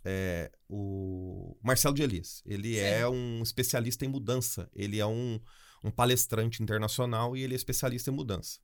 É, 0.05 0.53
o 0.69 1.57
Marcelo 1.63 1.95
de 1.95 2.03
Elias. 2.03 2.41
Ele 2.47 2.75
Sim. 2.75 2.81
é 2.81 3.09
um 3.09 3.43
especialista 3.43 4.05
em 4.05 4.09
mudança. 4.09 4.69
Ele 4.73 5.01
é 5.01 5.07
um, 5.07 5.41
um 5.83 5.91
palestrante 5.91 6.63
internacional 6.63 7.37
e 7.37 7.43
ele 7.43 7.55
é 7.55 7.57
especialista 7.57 8.11
em 8.11 8.15
mudança. 8.15 8.61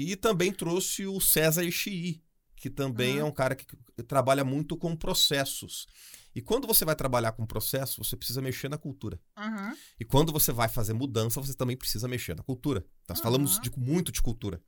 E 0.00 0.14
também 0.14 0.52
trouxe 0.52 1.06
o 1.06 1.20
César 1.20 1.64
Ixi, 1.64 2.22
que 2.54 2.70
também 2.70 3.14
Uhum. 3.14 3.20
é 3.20 3.24
um 3.24 3.32
cara 3.32 3.56
que 3.56 3.66
trabalha 4.06 4.44
muito 4.44 4.76
com 4.76 4.94
processos. 4.94 5.86
E 6.34 6.40
quando 6.40 6.68
você 6.68 6.84
vai 6.84 6.94
trabalhar 6.94 7.32
com 7.32 7.44
processo, 7.44 8.02
você 8.04 8.16
precisa 8.16 8.40
mexer 8.40 8.68
na 8.68 8.78
cultura. 8.78 9.20
Uhum, 9.36 9.76
E 9.98 10.04
quando 10.04 10.32
você 10.32 10.52
vai 10.52 10.68
fazer 10.68 10.92
mudança, 10.92 11.40
você 11.40 11.52
também 11.52 11.76
precisa 11.76 12.06
mexer 12.06 12.36
na 12.36 12.44
cultura. 12.44 12.86
Nós 13.08 13.18
Uhum. 13.18 13.24
falamos 13.24 13.58
de- 13.60 13.72
muito 13.76 14.12
de 14.12 14.22
cultura. 14.22 14.62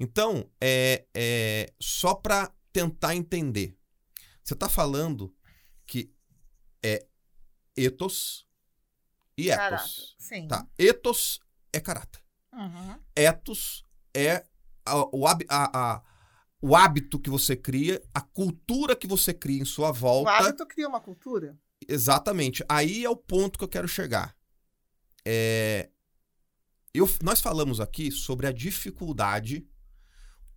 Então, 0.00 0.50
é, 0.60 1.06
é 1.14 1.72
só 1.80 2.14
para 2.14 2.52
tentar 2.72 3.14
entender. 3.14 3.78
Você 4.42 4.54
está 4.54 4.68
falando 4.68 5.32
que 5.86 6.12
é 6.82 7.06
ethos 7.76 8.44
e. 9.36 9.50
Sim. 10.18 10.48
Tá. 10.48 10.66
Ethos 10.76 11.38
é 11.72 11.78
caráter. 11.78 12.20
Uhum. 12.52 12.98
É 14.18 14.44
a- 14.84 14.96
o, 15.16 15.26
a- 15.26 15.38
a- 15.48 16.02
o 16.60 16.74
hábito 16.74 17.20
que 17.20 17.30
você 17.30 17.54
cria, 17.56 18.02
a 18.12 18.20
cultura 18.20 18.96
que 18.96 19.06
você 19.06 19.32
cria 19.32 19.60
em 19.62 19.64
sua 19.64 19.90
O 19.90 19.94
volta. 19.94 20.30
hábito 20.32 20.66
cria 20.66 20.88
uma 20.88 21.00
cultura. 21.00 21.56
Exatamente. 21.86 22.64
Aí 22.68 23.04
é 23.04 23.08
o 23.10 23.16
ponto 23.16 23.58
que 23.58 23.64
eu 23.64 23.68
quero 23.68 23.86
chegar. 23.86 24.36
É, 25.24 25.90
eu, 26.92 27.08
nós 27.22 27.40
falamos 27.40 27.80
aqui 27.80 28.10
sobre 28.10 28.46
a 28.46 28.52
dificuldade 28.52 29.68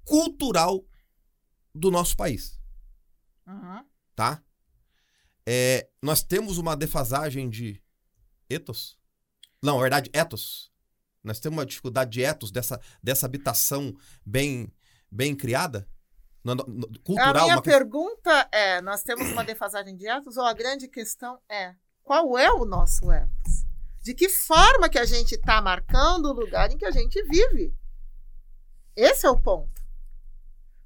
cultural 0.03 0.83
do 1.75 1.91
nosso 1.91 2.15
país, 2.17 2.59
Uhum. 3.45 3.85
tá? 4.15 4.43
É, 5.45 5.89
nós 6.01 6.23
temos 6.23 6.57
uma 6.57 6.75
defasagem 6.75 7.49
de 7.49 7.81
ethos. 8.49 8.97
Não, 9.61 9.75
na 9.75 9.81
verdade, 9.81 10.09
ethos. 10.13 10.70
Nós 11.23 11.39
temos 11.39 11.57
uma 11.59 11.65
dificuldade 11.65 12.11
de 12.11 12.23
ethos, 12.23 12.51
dessa, 12.51 12.79
dessa 13.01 13.25
habitação 13.25 13.95
bem, 14.25 14.71
bem 15.11 15.35
criada. 15.35 15.87
No- 16.43 16.55
no- 16.55 16.65
no- 16.67 16.87
A 16.87 16.99
cultural. 17.03 17.43
minha 17.45 17.55
uma- 17.57 17.61
pergunta 17.61 18.49
é: 18.51 18.81
nós 18.81 19.03
temos 19.03 19.29
uma 19.31 19.43
defasagem 19.43 19.95
de 19.95 20.07
ethos 20.07 20.37
ou 20.37 20.43
a 20.45 20.53
grande 20.53 20.87
questão 20.87 21.39
é 21.47 21.75
qual 22.03 22.37
é 22.37 22.51
o 22.51 22.65
nosso 22.65 23.11
ethos? 23.11 23.65
De 24.01 24.15
que 24.15 24.27
forma 24.27 24.89
que 24.89 24.97
a 24.97 25.05
gente 25.05 25.35
está 25.35 25.61
marcando 25.61 26.25
o 26.25 26.33
lugar 26.33 26.71
em 26.71 26.77
que 26.77 26.85
a 26.85 26.89
gente 26.91 27.21
vive? 27.23 27.71
Esse 28.95 29.27
é 29.27 29.29
o 29.29 29.39
ponto. 29.39 29.79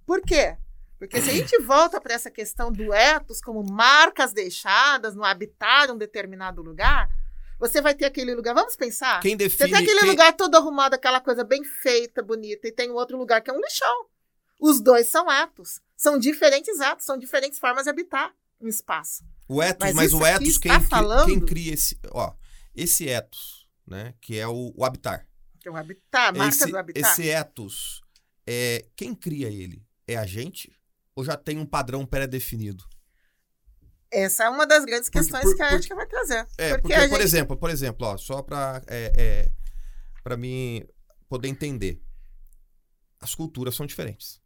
Por 0.06 0.22
quê? 0.22 0.58
Porque 1.00 1.22
se 1.22 1.30
a 1.30 1.34
gente 1.34 1.58
volta 1.64 2.02
para 2.02 2.14
essa 2.14 2.30
questão 2.30 2.70
do 2.72 2.94
ethos 2.94 3.40
como 3.40 3.64
marcas 3.64 4.34
deixadas 4.34 5.16
no 5.16 5.24
habitar 5.24 5.90
um 5.90 5.98
determinado 5.98 6.62
lugar, 6.62 7.10
você 7.60 7.82
vai 7.82 7.94
ter 7.96 8.06
aquele 8.06 8.34
lugar. 8.36 8.54
Vamos 8.54 8.76
pensar? 8.76 9.20
Quem 9.22 9.34
Você 9.34 9.38
define. 9.38 9.70
tem 9.72 9.76
aquele 9.82 10.00
quem- 10.00 10.10
lugar 10.10 10.34
todo 10.36 10.56
arrumado, 10.56 10.94
aquela 10.94 11.20
coisa 11.22 11.44
bem 11.44 11.64
feita, 11.64 12.22
bonita, 12.22 12.68
e 12.68 12.72
tem 12.72 12.90
um 12.92 12.96
outro 12.96 13.18
lugar 13.18 13.42
que 13.42 13.50
é 13.50 13.54
um 13.54 13.60
lixão. 13.60 14.06
Os 14.60 14.80
dois 14.82 15.08
são 15.08 15.30
atos. 15.30 15.80
São 15.98 16.18
diferentes 16.18 16.80
atos, 16.82 17.06
são 17.06 17.18
diferentes 17.18 17.58
formas 17.60 17.84
de 17.86 17.90
habitar 17.90 18.34
um 18.60 18.68
espaço. 18.68 19.24
O 19.48 19.62
ethos, 19.62 19.86
Mas 19.94 19.96
mas, 19.96 20.14
o 20.14 20.24
aqui 20.26 20.44
ethos, 20.46 20.58
quem, 20.58 20.80
falando- 20.82 21.26
quem 21.28 21.40
cria 21.40 21.74
esse. 21.74 21.98
Ó, 22.12 22.34
esse 22.76 23.08
ethos, 23.08 23.68
né? 23.86 24.14
Que 24.22 24.38
é 24.40 24.48
o, 24.48 24.74
o 24.76 24.84
habitar. 24.86 25.28
É 25.64 25.70
o 25.70 25.76
habitar, 25.76 26.36
marcas 26.36 26.62
esse, 26.62 26.72
do 26.72 26.78
habitar. 26.78 27.12
esse 27.12 27.28
ethos, 27.30 28.02
é, 28.46 28.86
quem 28.96 29.16
cria 29.16 29.48
ele? 29.48 29.84
É 30.08 30.16
a 30.16 30.26
gente? 30.26 30.72
Ou 31.16 31.24
já 31.26 31.36
tem 31.38 31.58
um 31.58 31.66
padrão 31.66 32.06
pré-definido? 32.06 32.84
Essa 34.24 34.46
é 34.46 34.50
uma 34.50 34.66
das 34.66 34.86
grandes 34.86 35.10
Porque- 35.10 35.20
questões 35.20 35.44
por- 35.44 35.56
que 35.56 35.62
a 35.62 35.72
ética 35.74 35.96
vai 35.96 36.06
trazer. 36.08 36.48
É, 36.58 36.70
porque, 36.70 36.82
porque, 36.82 36.94
a 36.94 37.00
por 37.02 37.10
gente- 37.10 37.22
exemplo, 37.22 37.58
por 37.58 37.70
exemplo, 37.70 38.08
ó, 38.08 38.18
só 38.18 38.42
para 38.42 38.82
é, 38.88 39.12
é, 39.16 39.52
para 40.24 40.38
mim 40.38 40.84
poder 41.28 41.48
entender, 41.50 42.02
as 43.20 43.36
culturas 43.36 43.76
são 43.76 43.86
diferentes. 43.86 44.40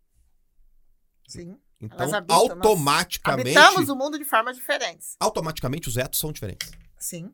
Sim. 1.27 1.57
Então, 1.81 2.13
habitam, 2.13 2.35
automaticamente, 2.35 3.57
Habitamos 3.57 3.89
o 3.89 3.95
mundo 3.95 4.17
de 4.17 4.25
formas 4.25 4.55
diferentes. 4.57 5.15
automaticamente 5.19 5.87
os 5.87 5.95
ethos 5.97 6.19
são 6.19 6.31
diferentes. 6.31 6.69
Sim. 6.97 7.33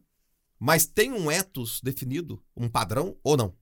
Mas 0.60 0.86
tem 0.86 1.12
um 1.12 1.32
ethos 1.32 1.82
definido, 1.82 2.44
um 2.56 2.70
padrão 2.70 3.18
ou 3.24 3.36
não? 3.36 3.56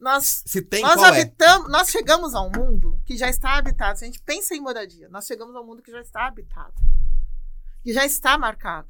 Nós, 0.00 0.42
Se 0.46 0.60
tem, 0.62 0.82
nós 0.82 0.94
qual 0.94 1.06
é? 1.14 1.20
habitamos, 1.20 1.70
nós 1.70 1.88
chegamos 1.90 2.34
a 2.34 2.40
um 2.42 2.50
mundo 2.50 3.00
que 3.06 3.16
já 3.16 3.28
está 3.28 3.56
habitado. 3.56 3.98
Se 3.98 4.04
a 4.04 4.06
gente 4.06 4.20
pensa 4.20 4.54
em 4.54 4.60
moradia, 4.60 5.08
nós 5.08 5.26
chegamos 5.26 5.54
a 5.54 5.60
um 5.60 5.66
mundo 5.66 5.82
que 5.82 5.90
já 5.90 6.00
está 6.00 6.26
habitado. 6.26 6.74
Que 7.84 7.92
já 7.92 8.04
está 8.04 8.36
marcado. 8.36 8.88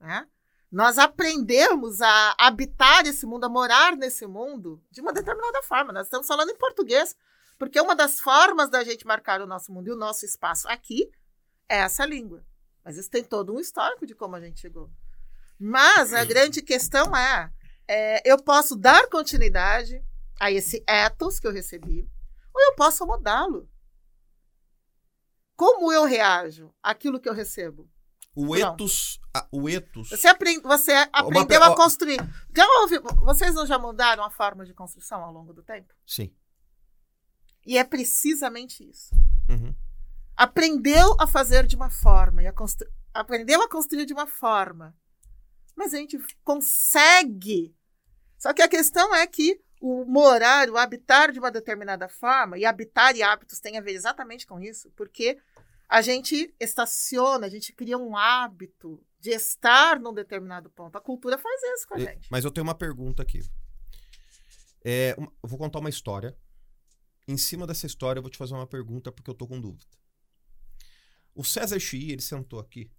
Né? 0.00 0.26
Nós 0.70 0.96
aprendemos 0.96 2.00
a 2.00 2.34
habitar 2.38 3.04
esse 3.04 3.26
mundo, 3.26 3.44
a 3.44 3.48
morar 3.48 3.94
nesse 3.94 4.26
mundo 4.26 4.82
de 4.90 5.02
uma 5.02 5.12
determinada 5.12 5.62
forma. 5.64 5.92
Nós 5.92 6.06
estamos 6.06 6.26
falando 6.26 6.50
em 6.50 6.56
português, 6.56 7.14
porque 7.58 7.78
uma 7.78 7.94
das 7.94 8.20
formas 8.20 8.70
da 8.70 8.82
gente 8.82 9.06
marcar 9.06 9.42
o 9.42 9.46
nosso 9.46 9.70
mundo 9.70 9.88
e 9.88 9.92
o 9.92 9.96
nosso 9.96 10.24
espaço 10.24 10.66
aqui 10.68 11.10
é 11.68 11.80
essa 11.80 12.06
língua. 12.06 12.42
Mas 12.84 12.96
isso 12.96 13.10
tem 13.10 13.22
todo 13.22 13.52
um 13.54 13.60
histórico 13.60 14.06
de 14.06 14.14
como 14.14 14.36
a 14.36 14.40
gente 14.40 14.60
chegou. 14.60 14.90
Mas 15.58 16.14
a 16.14 16.24
grande 16.24 16.62
questão 16.62 17.14
é, 17.14 17.52
é, 17.86 18.30
eu 18.30 18.42
posso 18.42 18.76
dar 18.76 19.08
continuidade 19.08 20.02
a 20.40 20.50
esse 20.50 20.82
ethos 20.88 21.38
que 21.38 21.46
eu 21.46 21.52
recebi, 21.52 22.08
ou 22.54 22.62
eu 22.62 22.74
posso 22.76 23.06
mudá-lo. 23.06 23.68
Como 25.62 25.92
eu 25.92 26.04
reajo 26.04 26.74
àquilo 26.82 27.20
que 27.20 27.28
eu 27.28 27.32
recebo? 27.32 27.88
O 28.34 28.56
ethos, 28.56 29.20
a- 29.32 29.46
o 29.52 29.68
ethos. 29.68 30.08
Você, 30.08 30.26
aprend, 30.26 30.60
você 30.62 30.90
aprendeu 31.12 31.60
pe- 31.60 31.66
a 31.66 31.76
construir. 31.76 32.18
Já 32.56 32.66
ouvi, 32.80 32.98
vocês 33.24 33.54
não 33.54 33.64
já 33.64 33.78
mudaram 33.78 34.24
a 34.24 34.30
forma 34.30 34.64
de 34.66 34.74
construção 34.74 35.22
ao 35.22 35.32
longo 35.32 35.52
do 35.52 35.62
tempo? 35.62 35.94
Sim. 36.04 36.34
E 37.64 37.78
é 37.78 37.84
precisamente 37.84 38.82
isso. 38.90 39.14
Uhum. 39.48 39.72
Aprendeu 40.36 41.14
a 41.20 41.28
fazer 41.28 41.64
de 41.64 41.76
uma 41.76 41.90
forma, 41.90 42.42
e 42.42 42.48
a 42.48 42.52
constru... 42.52 42.88
aprendeu 43.14 43.62
a 43.62 43.68
construir 43.68 44.04
de 44.04 44.12
uma 44.12 44.26
forma. 44.26 44.96
Mas 45.76 45.94
a 45.94 45.98
gente 45.98 46.18
consegue. 46.42 47.72
Só 48.36 48.52
que 48.52 48.62
a 48.62 48.68
questão 48.68 49.14
é 49.14 49.24
que 49.28 49.60
o 49.80 50.04
morar, 50.04 50.70
o 50.70 50.76
habitar 50.76 51.32
de 51.32 51.38
uma 51.38 51.50
determinada 51.50 52.08
forma, 52.08 52.56
e 52.56 52.64
habitar 52.64 53.14
e 53.16 53.22
hábitos 53.22 53.58
tem 53.60 53.76
a 53.76 53.80
ver 53.80 53.92
exatamente 53.92 54.46
com 54.46 54.60
isso, 54.60 54.90
porque 54.96 55.38
a 55.92 56.00
gente 56.00 56.54
estaciona, 56.58 57.46
a 57.46 57.50
gente 57.50 57.70
cria 57.72 57.98
um 57.98 58.16
hábito 58.16 59.04
de 59.20 59.28
estar 59.30 60.00
num 60.00 60.14
determinado 60.14 60.70
ponto. 60.70 60.96
A 60.96 61.00
cultura 61.00 61.36
faz 61.36 61.60
isso 61.62 61.86
com 61.86 61.94
a 61.94 61.98
E- 62.00 62.04
gente. 62.04 62.28
Mas 62.30 62.44
eu 62.44 62.50
tenho 62.50 62.66
uma 62.66 62.74
pergunta 62.74 63.22
aqui. 63.22 63.40
É, 64.82 65.14
uma- 65.18 65.30
eu 65.42 65.48
vou 65.48 65.58
contar 65.58 65.78
uma 65.80 65.90
história. 65.90 66.34
Em 67.28 67.36
cima 67.36 67.66
dessa 67.66 67.84
história, 67.86 68.18
eu 68.18 68.22
vou 68.22 68.30
te 68.30 68.38
fazer 68.38 68.54
uma 68.54 68.66
pergunta 68.66 69.12
porque 69.12 69.30
eu 69.30 69.34
tô 69.34 69.46
com 69.46 69.60
dúvida. 69.60 69.84
O 71.34 71.44
César 71.44 71.78
Chi, 71.78 72.10
ele 72.10 72.22
sentou 72.22 72.58
aqui 72.58 72.90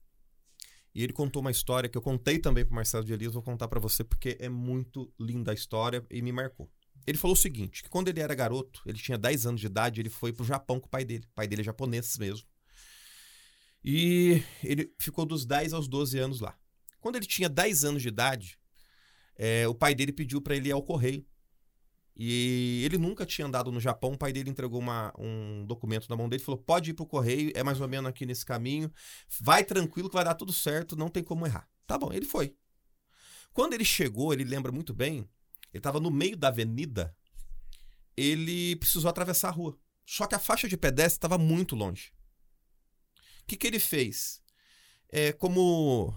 e 0.93 1.03
ele 1.03 1.13
contou 1.13 1.41
uma 1.41 1.51
história 1.51 1.89
que 1.89 1.97
eu 1.97 2.01
contei 2.01 2.38
também 2.38 2.63
pro 2.63 2.75
Marcelo 2.75 3.03
de 3.03 3.12
Elias, 3.12 3.34
vou 3.34 3.41
contar 3.43 3.67
pra 3.67 3.79
você 3.79 4.03
porque 4.03 4.38
é 4.39 4.49
muito 4.49 5.12
linda 5.19 5.51
a 5.51 5.53
história 5.53 6.06
e 6.12 6.21
me 6.21 6.32
marcou. 6.32 6.71
Ele 7.08 7.17
falou 7.17 7.34
o 7.34 7.39
seguinte, 7.39 7.82
que 7.84 7.89
quando 7.89 8.08
ele 8.08 8.21
era 8.21 8.34
garoto, 8.36 8.82
ele 8.86 8.97
tinha 8.99 9.17
10 9.17 9.45
anos 9.47 9.60
de 9.60 9.65
idade, 9.67 9.99
ele 9.99 10.10
foi 10.10 10.32
pro 10.32 10.45
Japão 10.45 10.79
com 10.79 10.86
o 10.88 10.89
pai 10.89 11.03
dele. 11.03 11.25
O 11.25 11.34
pai 11.34 11.47
dele 11.47 11.62
é 11.62 11.65
japonês 11.65 12.17
mesmo. 12.17 12.47
E 13.84 14.41
ele 14.63 14.93
ficou 15.00 15.26
dos 15.26 15.46
10 15.46 15.74
aos 15.74 15.88
12 15.88 16.17
anos 16.17 16.39
lá. 16.39 16.58
Quando 17.00 17.17
ele 17.17 17.26
tinha 17.26 17.50
10 17.50 17.84
anos 17.84 18.02
de 18.02 18.08
idade, 18.08 18.58
é, 19.36 19.67
o 19.67 19.76
pai 19.76 19.93
dele 19.93 20.13
pediu 20.13 20.41
para 20.41 20.56
ele 20.56 20.69
ir 20.69 20.72
ao 20.72 20.82
correio. 20.84 21.26
E 22.15 22.84
ele 22.86 22.98
nunca 22.98 23.26
tinha 23.26 23.48
andado 23.48 23.72
no 23.72 23.80
Japão. 23.80 24.13
O 24.13 24.17
pai 24.17 24.32
dele 24.32 24.50
entregou 24.50 24.80
uma- 24.80 25.12
um 25.17 25.65
documento 25.65 26.08
na 26.08 26.15
mão 26.15 26.30
dele 26.30 26.41
e 26.41 26.46
falou: 26.46 26.62
pode 26.62 26.91
ir 26.91 26.93
pro 26.93 27.06
correio, 27.08 27.52
é 27.56 27.63
mais 27.63 27.82
ou 27.82 27.88
menos 27.88 28.08
aqui 28.08 28.26
nesse 28.26 28.46
caminho. 28.46 28.91
Vai 29.41 29.63
tranquilo 29.63 30.08
que 30.10 30.15
vai 30.15 30.24
dar 30.24 30.36
tudo 30.36 30.54
certo, 30.54 30.96
não 30.96 31.10
tem 31.10 31.24
como 31.24 31.46
errar. 31.46 31.67
Tá 31.88 31.98
bom, 31.98 32.13
ele 32.13 32.26
foi. 32.26 32.56
Quando 33.52 33.74
ele 33.74 33.84
chegou, 33.84 34.32
ele 34.32 34.43
lembra 34.43 34.72
muito 34.72 34.93
bem, 34.93 35.17
ele 35.72 35.80
estava 35.80 36.00
no 36.00 36.10
meio 36.12 36.38
da 36.38 36.48
avenida, 36.50 37.15
ele 38.15 38.76
precisou 38.78 39.10
atravessar 39.10 39.50
a 39.50 39.52
rua. 39.52 39.78
Só 40.06 40.28
que 40.28 40.36
a 40.36 40.39
faixa 40.39 40.67
de 40.67 40.78
pedestre 40.78 41.17
estava 41.17 41.38
muito 41.38 41.76
longe. 41.76 42.12
O 43.43 43.45
que, 43.45 43.58
que 43.58 43.67
ele 43.67 43.79
fez? 43.79 44.41
É, 45.10 45.32
como 45.32 46.13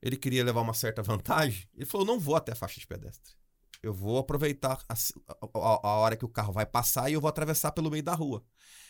ele 0.00 0.16
queria 0.16 0.44
levar 0.44 0.62
uma 0.62 0.74
certa 0.74 1.02
vantagem, 1.02 1.68
ele 1.74 1.86
falou: 1.86 2.06
não 2.06 2.18
vou 2.18 2.34
até 2.34 2.52
a 2.52 2.56
faixa 2.56 2.80
de 2.80 2.86
pedestre. 2.86 3.34
Eu 3.82 3.92
vou 3.92 4.18
aproveitar 4.18 4.82
a, 4.88 4.94
a, 4.94 5.88
a 5.88 5.96
hora 5.98 6.16
que 6.16 6.24
o 6.24 6.28
carro 6.28 6.52
vai 6.52 6.64
passar 6.64 7.10
e 7.10 7.14
eu 7.14 7.20
vou 7.20 7.28
atravessar 7.28 7.72
pelo 7.72 7.90
meio 7.90 8.02
da 8.02 8.14
rua. 8.14 8.44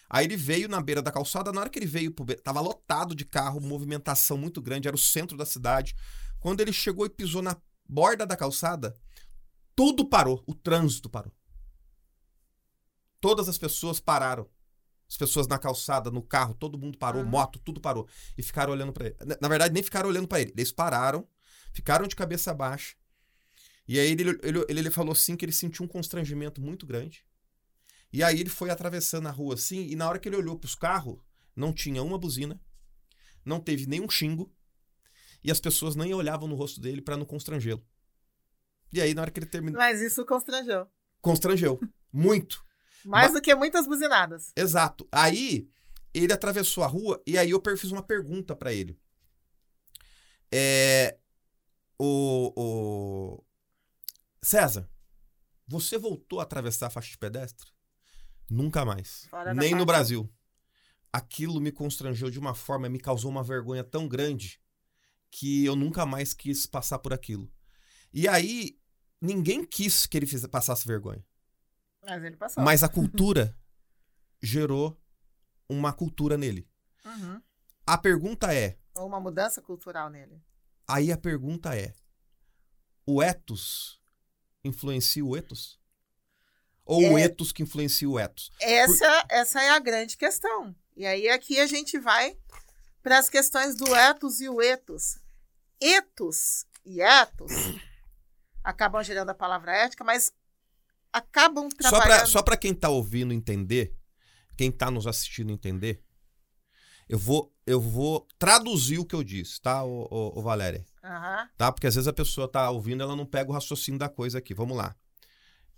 Aí 0.09 0.26
ele 0.26 0.37
veio 0.37 0.68
na 0.68 0.83
beira 0.83 1.00
da 1.00 1.11
calçada, 1.11 1.50
na 1.50 1.62
hora 1.62 1.70
que 1.70 1.78
ele 1.78 1.87
veio, 1.87 2.12
pro, 2.12 2.26
tava 2.42 2.61
lotado 2.61 3.14
de 3.14 3.24
carro, 3.24 3.61
movimentação 3.61 4.37
muito 4.37 4.61
grande, 4.61 4.87
era 4.87 4.94
o 4.94 5.00
centro 5.00 5.37
da 5.37 5.46
cidade. 5.46 5.94
Quando 6.38 6.61
ele 6.61 6.72
chegou 6.72 7.07
e 7.07 7.11
pisou 7.11 7.40
na 7.40 7.57
borda 7.88 8.26
da 8.26 8.37
calçada, 8.37 8.94
tudo 9.74 10.07
parou, 10.07 10.42
o 10.46 10.55
trânsito 10.55 11.09
parou. 11.09 11.33
Todas 13.20 13.48
as 13.48 13.57
pessoas 13.57 13.98
pararam. 14.00 14.46
As 15.12 15.16
pessoas 15.18 15.46
na 15.46 15.59
calçada, 15.59 16.11
no 16.11 16.22
carro, 16.22 16.55
todo 16.55 16.79
mundo 16.79 16.96
parou, 16.96 17.22
Uhum. 17.22 17.29
moto, 17.29 17.59
tudo 17.59 17.83
parou. 17.83 18.09
E 18.38 18.42
ficaram 18.42 18.72
olhando 18.72 18.94
para 18.94 19.09
ele. 19.09 19.16
Na- 19.42 19.46
verdade, 19.48 19.75
nem 19.75 19.83
ficaram 19.83 20.09
olhando 20.09 20.27
para 20.27 20.40
ele. 20.40 20.55
Eles 20.57 20.72
pararam, 20.72 21.29
ficaram 21.75 22.09
de 22.09 22.16
cabeça 22.16 22.55
baixa. 22.55 22.96
E 23.87 24.01
aí 24.01 24.11
ele, 24.11 24.22
ele, 24.42 24.64
ele, 24.70 24.81
ele 24.81 24.90
falou 24.90 25.12
assim 25.12 25.37
que 25.37 25.44
ele 25.44 25.53
sentiu 25.53 25.85
um 25.85 25.88
constrangimento 25.88 26.62
muito 26.62 26.87
grande. 26.87 27.27
E 28.11 28.25
aí 28.25 28.40
ele 28.40 28.48
foi 28.48 28.70
atravessando 28.70 29.29
a 29.29 29.31
rua 29.31 29.53
assim, 29.55 29.87
e 29.87 29.94
na 29.94 30.09
hora 30.09 30.18
que 30.18 30.31
ele 30.31 30.37
olhou 30.37 30.59
pros 30.59 30.75
carros, 30.75 31.18
não 31.55 31.75
tinha 31.75 32.03
uma 32.03 32.16
buzina, 32.16 32.59
não 33.44 33.61
teve 33.61 33.85
nenhum 33.87 34.09
xingo, 34.09 34.51
e 35.44 35.51
as 35.51 35.61
pessoas 35.61 35.94
nem 35.94 36.14
olhavam 36.14 36.48
no 36.48 36.55
rosto 36.55 36.81
dele 36.81 37.03
para 37.03 37.18
não 37.18 37.27
constrangê-lo. 37.27 37.85
E 38.90 38.98
aí, 38.98 39.12
na 39.12 39.20
hora 39.22 39.31
que 39.31 39.40
ele 39.40 39.46
terminou, 39.46 39.79
Mas 39.79 40.01
isso 40.01 40.25
constrangeu. 40.25 40.87
constrangeu. 41.20 41.79
Muito. 42.11 42.64
Mais 43.04 43.32
do 43.32 43.40
que 43.40 43.54
muitas 43.54 43.86
buzinadas. 43.86 44.52
Exato. 44.56 45.08
Aí 45.10 45.68
ele 46.14 46.32
atravessou 46.32 46.84
a 46.84 46.86
rua 46.86 47.22
e 47.26 47.38
aí 47.38 47.50
eu 47.50 47.62
fiz 47.76 47.90
uma 47.90 48.02
pergunta 48.02 48.54
pra 48.54 48.72
ele. 48.72 48.98
É, 50.52 51.18
o, 51.98 52.52
o 52.54 53.44
César, 54.42 54.88
você 55.66 55.96
voltou 55.96 56.40
a 56.40 56.42
atravessar 56.42 56.88
a 56.88 56.90
faixa 56.90 57.10
de 57.10 57.18
pedestre? 57.18 57.70
Nunca 58.50 58.84
mais. 58.84 59.26
Fora 59.30 59.54
Nem 59.54 59.74
no. 59.74 59.86
Brasil. 59.86 60.30
Aquilo 61.12 61.60
me 61.60 61.72
constrangeu 61.72 62.30
de 62.30 62.38
uma 62.38 62.54
forma, 62.54 62.88
me 62.88 62.98
causou 62.98 63.30
uma 63.30 63.42
vergonha 63.42 63.84
tão 63.84 64.06
grande 64.08 64.60
que 65.30 65.64
eu 65.64 65.74
nunca 65.74 66.04
mais 66.04 66.34
quis 66.34 66.66
passar 66.66 66.98
por 66.98 67.12
aquilo. 67.12 67.50
E 68.12 68.28
aí 68.28 68.78
ninguém 69.20 69.64
quis 69.64 70.04
que 70.06 70.18
ele 70.18 70.26
passasse 70.48 70.86
vergonha. 70.86 71.24
Mas 72.02 72.22
ele 72.24 72.36
passou. 72.36 72.62
Mas 72.62 72.82
a 72.82 72.88
cultura 72.88 73.56
gerou 74.42 75.00
uma 75.68 75.92
cultura 75.92 76.36
nele. 76.36 76.68
Uhum. 77.04 77.40
A 77.86 77.96
pergunta 77.98 78.52
é, 78.54 78.78
Ou 78.94 79.06
uma 79.06 79.20
mudança 79.20 79.60
cultural 79.62 80.10
nele. 80.10 80.42
aí 80.86 81.10
a 81.12 81.16
pergunta 81.16 81.76
é, 81.76 81.94
o 83.06 83.22
ethos 83.22 84.00
influencia 84.64 85.24
o 85.24 85.36
ethos? 85.36 85.80
Ou 86.84 87.12
o 87.12 87.18
É. 87.18 87.22
ethos 87.22 87.52
que 87.52 87.62
influencia 87.62 88.08
o 88.08 88.18
ethos? 88.18 88.50
Essa, 88.60 89.24
essa 89.28 89.62
é 89.62 89.70
a 89.70 89.78
grande 89.78 90.16
questão. 90.16 90.74
E 90.96 91.06
aí 91.06 91.28
aqui 91.28 91.58
a 91.60 91.66
gente 91.66 91.98
vai 91.98 92.36
para 93.02 93.18
as 93.18 93.28
questões 93.28 93.76
do 93.76 93.94
ethos 93.94 94.40
e 94.40 94.48
o 94.48 94.60
etos. 94.60 95.18
Etos 95.80 96.66
e 96.84 97.00
etos 97.00 97.52
acabam 98.62 99.02
gerando 99.02 99.30
a 99.30 99.34
palavra 99.34 99.72
ética, 99.76 100.04
mas 100.04 100.32
acabam 101.12 101.68
trabalhando... 101.68 102.27
só 102.27 102.42
pra 102.42 102.57
quem 102.57 102.75
tá 102.75 102.88
ouvindo 102.88 103.33
entender, 103.33 103.94
quem 104.57 104.70
tá 104.70 104.90
nos 104.90 105.07
assistindo 105.07 105.51
entender, 105.51 106.03
eu 107.09 107.18
vou, 107.18 107.53
eu 107.66 107.81
vou 107.81 108.27
traduzir 108.38 108.98
o 108.98 109.05
que 109.05 109.14
eu 109.14 109.22
disse, 109.22 109.61
tá, 109.61 109.85
ô, 109.85 110.09
ô, 110.11 110.38
ô 110.38 110.42
Valéria? 110.42 110.85
Aham. 111.05 111.51
Tá? 111.57 111.72
Porque 111.72 111.87
às 111.87 111.94
vezes 111.94 112.09
a 112.09 112.12
pessoa 112.12 112.51
tá 112.51 112.70
ouvindo, 112.70 113.03
ela 113.03 113.16
não 113.16 113.27
pega 113.27 113.51
o 113.51 113.55
raciocínio 113.55 113.98
da 113.98 114.09
coisa 114.09 114.38
aqui. 114.38 114.55
Vamos 114.55 114.77
lá. 114.77 114.94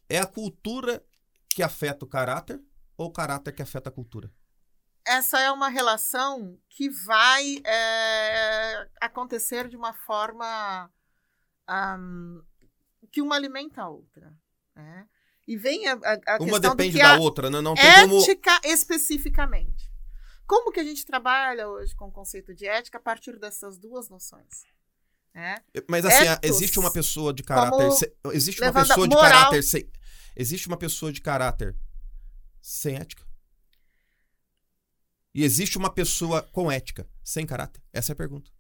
É 0.09 0.19
a 0.19 0.27
cultura 0.27 1.03
que 1.49 1.63
afeta 1.63 2.05
o 2.05 2.09
caráter 2.09 2.61
ou 2.97 3.09
o 3.09 3.13
caráter 3.13 3.53
que 3.53 3.63
afeta 3.63 3.89
a 3.89 3.93
cultura? 3.93 4.31
Essa 5.07 5.41
é 5.41 5.51
uma 5.51 5.69
relação 5.69 6.59
que 6.69 6.89
vai 6.89 7.61
é, 7.65 8.89
acontecer 9.01 9.69
de 9.69 9.77
uma 9.77 9.93
forma 9.93 10.91
ahm, 11.67 12.41
que 13.11 13.21
uma 13.21 13.37
alimenta 13.37 13.83
a 13.83 13.89
outra. 13.89 14.35
né? 14.75 15.09
E 15.47 15.57
vem 15.57 15.87
a, 15.87 15.93
a, 15.93 15.97
a 16.35 16.37
Uma 16.41 16.53
questão 16.53 16.71
depende 16.77 16.99
da 16.99 17.17
outra, 17.19 17.51
né? 17.51 17.61
Não 17.61 17.75
tem 17.75 17.85
como. 18.09 18.21
ética 18.23 18.61
especificamente. 18.65 19.93
Como 20.47 20.71
que 20.73 20.81
a 20.81 20.85
gente 20.85 21.05
trabalha 21.07 21.69
hoje 21.69 21.95
com 21.95 22.07
o 22.09 22.13
conceito 22.13 22.55
de 22.55 22.67
ética 22.67 22.99
a 22.99 23.01
partir 23.01 23.39
dessas 23.39 23.79
duas 23.79 24.09
noções? 24.09 24.65
né? 25.35 25.57
Mas 25.89 26.05
assim, 26.07 26.29
Ethos. 26.29 26.49
existe 26.51 26.79
uma 26.79 26.93
pessoa 26.93 27.35
de 27.35 27.43
caráter. 27.43 27.71
Como 27.77 27.91
se- 27.93 28.15
Existe 28.33 28.61
uma 28.63 28.73
pessoa 28.73 29.09
de 29.09 29.15
moral. 29.17 29.31
caráter 29.33 29.63
sem. 29.65 29.91
Existe 30.37 30.69
uma 30.69 30.77
pessoa 30.77 31.13
de 31.13 31.21
caráter 31.21 31.77
sem 32.61 32.95
ética? 32.97 33.25
E 35.35 35.43
existe 35.45 35.77
uma 35.77 35.93
pessoa 35.93 36.43
com 36.53 36.71
ética 36.71 37.09
sem 37.23 37.45
caráter? 37.45 37.83
Essa 37.93 38.13
é 38.13 38.15
a 38.15 38.17
pergunta. 38.17 38.51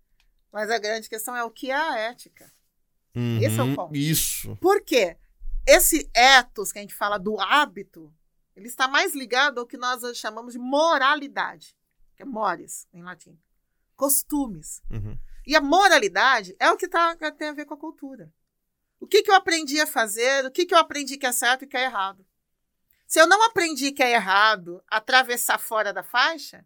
Mas 0.52 0.70
a 0.70 0.78
grande 0.78 1.08
questão 1.08 1.36
é 1.36 1.44
o 1.44 1.50
que 1.50 1.70
é 1.70 1.74
a 1.76 1.96
ética. 1.98 2.50
Esse 3.40 3.58
é 3.60 3.62
o 3.62 3.66
Uhum, 3.66 3.74
ponto. 3.76 3.96
Isso. 3.96 4.56
Por 4.56 4.80
quê? 4.82 5.16
Esse 5.66 6.10
ethos 6.14 6.72
que 6.72 6.78
a 6.78 6.82
gente 6.82 6.94
fala 6.94 7.18
do 7.18 7.40
hábito, 7.40 8.12
ele 8.54 8.68
está 8.68 8.86
mais 8.86 9.14
ligado 9.14 9.58
ao 9.58 9.66
que 9.66 9.76
nós 9.76 10.02
chamamos 10.16 10.52
de 10.52 10.58
moralidade, 10.58 11.76
que 12.16 12.22
é 12.22 12.26
mores 12.26 12.86
em 12.92 13.02
latim. 13.02 13.38
Costumes. 13.96 14.82
Uhum. 14.90 15.18
E 15.46 15.56
a 15.56 15.60
moralidade 15.60 16.54
é 16.58 16.70
o 16.70 16.76
que, 16.76 16.88
tá, 16.88 17.16
que 17.16 17.30
tem 17.32 17.48
a 17.48 17.52
ver 17.52 17.64
com 17.64 17.74
a 17.74 17.78
cultura. 17.78 18.32
O 19.00 19.06
que, 19.06 19.22
que 19.22 19.30
eu 19.30 19.34
aprendi 19.34 19.80
a 19.80 19.86
fazer, 19.86 20.44
o 20.46 20.50
que, 20.50 20.64
que 20.64 20.74
eu 20.74 20.78
aprendi 20.78 21.18
que 21.18 21.26
é 21.26 21.32
certo 21.32 21.64
e 21.64 21.66
que 21.66 21.76
é 21.76 21.84
errado. 21.84 22.26
Se 23.06 23.20
eu 23.20 23.26
não 23.26 23.42
aprendi 23.44 23.92
que 23.92 24.02
é 24.02 24.12
errado 24.12 24.82
atravessar 24.88 25.58
fora 25.58 25.92
da 25.92 26.02
faixa, 26.02 26.64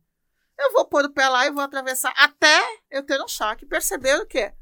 eu 0.56 0.72
vou 0.72 0.86
pôr 0.86 1.04
o 1.04 1.12
pé 1.12 1.28
lá 1.28 1.46
e 1.46 1.50
vou 1.50 1.62
atravessar 1.62 2.12
até 2.16 2.60
eu 2.90 3.02
ter 3.02 3.20
um 3.20 3.28
choque 3.28 3.64
e 3.64 3.68
perceber 3.68 4.20
o 4.20 4.26
quê? 4.26 4.52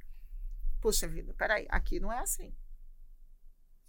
Puxa 0.81 1.07
vida, 1.07 1.35
peraí, 1.35 1.67
aqui 1.69 2.01
não 2.01 2.13
é 2.13 2.21
assim. 2.21 2.55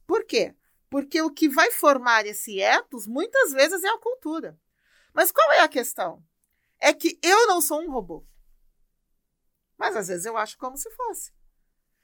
Por 0.07 0.23
quê? 0.25 0.55
Porque 0.89 1.21
o 1.21 1.29
que 1.29 1.49
vai 1.49 1.69
formar 1.69 2.25
esse 2.25 2.59
ethos 2.61 3.05
muitas 3.05 3.51
vezes 3.51 3.83
é 3.83 3.89
a 3.89 3.99
cultura. 3.99 4.57
Mas 5.13 5.31
qual 5.31 5.51
é 5.51 5.59
a 5.59 5.67
questão? 5.67 6.23
É 6.79 6.93
que 6.93 7.19
eu 7.21 7.45
não 7.47 7.59
sou 7.59 7.81
um 7.81 7.91
robô. 7.91 8.25
Mas 9.77 9.95
às 9.95 10.07
vezes 10.07 10.25
eu 10.25 10.37
acho 10.37 10.57
como 10.57 10.77
se 10.77 10.89
fosse. 10.91 11.33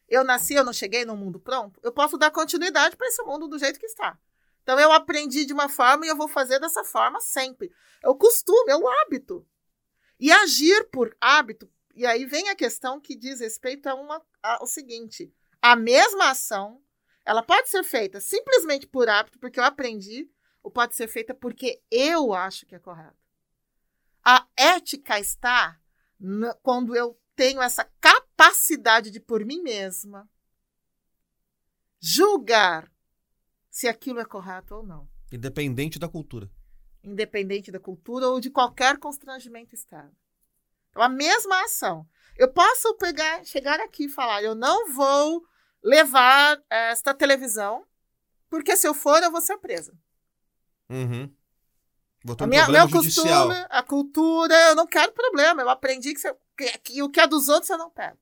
Eu 0.08 0.24
nasci, 0.24 0.54
eu 0.54 0.66
não 0.66 0.74
cheguei 0.74 1.06
num 1.06 1.16
mundo 1.16 1.40
pronto. 1.40 1.80
Eu 1.82 1.94
posso 1.94 2.18
dar 2.18 2.30
continuidade 2.30 2.98
para 2.98 3.08
esse 3.08 3.24
mundo 3.24 3.48
do 3.48 3.58
jeito 3.58 3.80
que 3.80 3.86
está. 3.86 4.20
Então 4.62 4.80
eu 4.80 4.92
aprendi 4.92 5.46
de 5.46 5.54
uma 5.54 5.70
forma 5.70 6.06
e 6.06 6.10
eu 6.10 6.16
vou 6.16 6.28
fazer 6.28 6.60
dessa 6.60 6.84
forma 6.84 7.20
sempre. 7.20 7.72
É 8.04 8.10
o 8.10 8.16
costume, 8.16 8.72
é 8.72 8.76
o 8.76 8.88
hábito. 8.88 9.48
E 10.20 10.32
agir 10.32 10.90
por 10.90 11.16
hábito. 11.20 11.72
E 11.96 12.06
aí 12.06 12.26
vem 12.26 12.50
a 12.50 12.56
questão 12.56 13.00
que 13.00 13.16
diz 13.16 13.40
respeito 13.40 13.88
a 13.88 13.96
uma, 13.96 14.22
ao 14.42 14.68
seguinte: 14.68 15.34
a 15.62 15.76
mesma 15.76 16.32
ação, 16.32 16.82
ela 17.26 17.42
pode 17.44 17.70
ser 17.70 17.84
feita 17.84 18.20
simplesmente 18.20 18.86
por 18.88 19.08
hábito, 19.10 19.40
porque 19.40 19.60
eu 19.60 19.64
aprendi, 19.64 20.30
ou 20.62 20.70
pode 20.72 20.96
ser 20.96 21.08
feita 21.08 21.34
porque 21.34 21.82
eu 21.92 22.34
acho 22.34 22.66
que 22.66 22.76
é 22.76 22.80
correto. 22.80 23.18
A 24.24 24.48
ética 24.56 25.20
está 25.20 25.80
na- 26.20 26.54
quando 26.56 26.96
eu 26.96 27.20
tenho 27.36 27.62
essa 27.62 27.84
capacidade 28.00 29.10
de, 29.12 29.20
por 29.20 29.44
mim 29.46 29.62
mesma, 29.62 30.30
julgar 32.00 32.92
se 33.70 33.88
aquilo 33.88 34.20
é 34.20 34.26
correto 34.26 34.76
ou 34.76 34.84
não, 34.84 35.10
Independente 35.32 35.98
da 35.98 36.08
cultura. 36.08 36.50
independente 37.04 37.72
da 37.72 37.80
cultura 37.80 38.28
ou 38.28 38.40
de 38.40 38.50
qualquer 38.50 38.98
constrangimento 39.00 39.74
externo. 39.74 40.16
Então, 40.90 41.02
a 41.02 41.10
mesma 41.10 41.64
ação. 41.64 42.08
Eu 42.38 42.52
posso 42.54 42.96
pegar, 42.98 43.44
chegar 43.46 43.80
aqui 43.80 44.06
e 44.06 44.10
falar: 44.10 44.44
eu 44.44 44.54
não 44.54 44.92
vou 44.94 45.44
levar 45.84 46.62
esta 46.70 47.14
televisão, 47.14 47.86
porque 48.50 48.76
se 48.78 48.88
eu 48.88 48.94
for, 48.94 49.22
eu 49.22 49.32
vou 49.32 49.42
ser 49.42 49.58
presa. 49.58 49.94
Uhum. 50.90 51.34
Vou 52.24 52.36
ter 52.36 52.44
A 52.44 52.48
um 52.48 52.50
minha, 52.50 52.64
problema 52.64 52.88
meu 52.88 52.96
judicial. 53.02 53.48
costume, 53.48 53.68
a 53.70 53.84
cultura, 53.84 54.56
eu 54.70 54.76
não 54.76 54.88
quero 54.88 55.12
problema. 55.12 55.62
Eu 55.62 55.70
aprendi 55.70 56.14
que, 56.14 56.28
eu- 56.28 56.38
que- 56.58 56.78
que 56.80 57.04
o 57.04 57.10
que 57.10 57.20
é 57.20 57.28
dos 57.28 57.50
outros 57.50 57.70
eu 57.70 57.78
não 57.78 57.90
pego. 57.90 58.18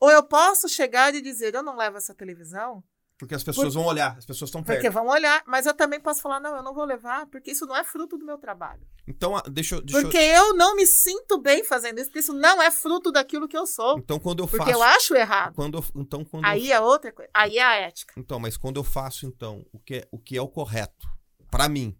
Ou 0.00 0.10
eu 0.10 0.22
posso 0.22 0.68
chegar 0.68 1.14
e 1.14 1.20
dizer, 1.22 1.54
eu 1.54 1.62
não 1.62 1.76
levo 1.76 1.96
essa 1.96 2.14
televisão 2.14 2.84
Porque 3.18 3.34
as 3.34 3.42
pessoas 3.42 3.74
vão 3.74 3.84
olhar, 3.84 4.16
as 4.16 4.24
pessoas 4.24 4.48
estão 4.48 4.62
perto. 4.62 4.78
Porque 4.78 4.90
vão 4.90 5.08
olhar, 5.08 5.42
mas 5.44 5.66
eu 5.66 5.74
também 5.74 5.98
posso 5.98 6.22
falar, 6.22 6.38
não, 6.38 6.56
eu 6.56 6.62
não 6.62 6.72
vou 6.72 6.84
levar, 6.84 7.26
porque 7.26 7.50
isso 7.50 7.66
não 7.66 7.76
é 7.76 7.82
fruto 7.82 8.16
do 8.16 8.24
meu 8.24 8.38
trabalho. 8.38 8.86
Então, 9.08 9.36
ah, 9.36 9.42
deixa, 9.50 9.74
eu- 9.74 9.82
deixa 9.82 9.98
eu- 9.98 10.02
Porque 10.02 10.18
eu 10.18 10.54
não 10.54 10.76
me 10.76 10.86
sinto 10.86 11.36
bem 11.36 11.64
fazendo 11.64 11.98
isso, 11.98 12.06
porque 12.10 12.20
isso 12.20 12.32
não 12.32 12.62
é 12.62 12.70
fruto 12.70 13.10
daquilo 13.10 13.48
que 13.48 13.56
eu 13.58 13.66
sou. 13.66 13.98
Então, 13.98 14.20
quando 14.20 14.38
eu 14.40 14.46
Porque 14.46 14.58
faço. 14.70 14.78
eu 14.78 14.82
acho 14.84 15.16
errado. 15.16 15.54
Quando 15.56 15.78
eu- 15.78 15.84
então, 16.00 16.24
quando 16.24 16.44
eu 16.44 16.50
Aí 16.50 16.70
é 16.70 16.80
outra 16.80 17.10
coisa. 17.12 17.28
Aí 17.34 17.58
é 17.58 17.64
a 17.64 17.74
ética. 17.74 18.14
Então, 18.16 18.38
mas 18.38 18.56
quando 18.56 18.76
eu 18.78 18.84
faço, 18.84 19.26
então, 19.26 19.66
o 19.72 19.80
que 19.80 19.96
é 19.96 20.08
o, 20.12 20.18
que 20.20 20.36
é 20.36 20.40
o 20.40 20.46
correto, 20.48 21.08
pra 21.50 21.68
mim, 21.68 21.98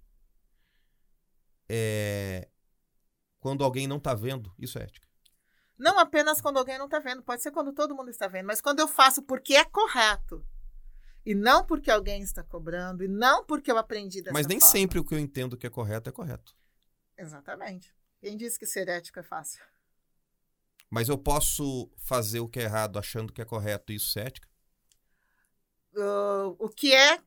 é. 1.68 2.48
Quando 3.40 3.64
alguém 3.64 3.86
não 3.86 3.98
tá 4.00 4.14
vendo, 4.14 4.52
isso 4.58 4.78
é 4.78 4.82
ética. 4.84 5.06
Não 5.78 5.98
apenas 5.98 6.40
quando 6.40 6.58
alguém 6.58 6.76
não 6.78 6.86
está 6.86 6.98
vendo, 6.98 7.22
pode 7.22 7.40
ser 7.42 7.50
quando 7.52 7.72
todo 7.72 7.94
mundo 7.94 8.10
está 8.10 8.26
vendo, 8.26 8.46
mas 8.46 8.60
quando 8.60 8.80
eu 8.80 8.88
faço 8.88 9.22
porque 9.22 9.54
é 9.54 9.64
correto. 9.64 10.44
E 11.26 11.34
não 11.34 11.64
porque 11.66 11.90
alguém 11.90 12.22
está 12.22 12.42
cobrando, 12.42 13.04
e 13.04 13.08
não 13.08 13.44
porque 13.44 13.70
eu 13.70 13.76
aprendi 13.78 14.22
dessa 14.22 14.32
mas 14.32 14.46
nem 14.46 14.58
forma. 14.60 14.72
sempre 14.72 14.98
o 14.98 15.04
que 15.04 15.14
eu 15.14 15.18
entendo 15.18 15.56
que 15.56 15.66
é 15.66 15.70
correto 15.70 16.08
é 16.08 16.12
correto. 16.12 16.56
Exatamente. 17.16 17.94
Quem 18.20 18.36
disse 18.36 18.58
que 18.58 18.66
ser 18.66 18.88
ético 18.88 19.18
é 19.18 19.22
fácil? 19.22 19.62
Mas 20.90 21.08
eu 21.08 21.18
posso 21.18 21.90
fazer 21.98 22.40
o 22.40 22.48
que 22.48 22.58
é 22.60 22.62
errado 22.62 22.98
achando 22.98 23.32
que 23.32 23.42
é 23.42 23.44
correto 23.44 23.92
e 23.92 23.96
isso 23.96 24.18
é 24.18 24.22
ética? 24.22 24.48
Uh, 25.94 26.56
o 26.58 26.68
que 26.68 26.94
é 26.94 27.20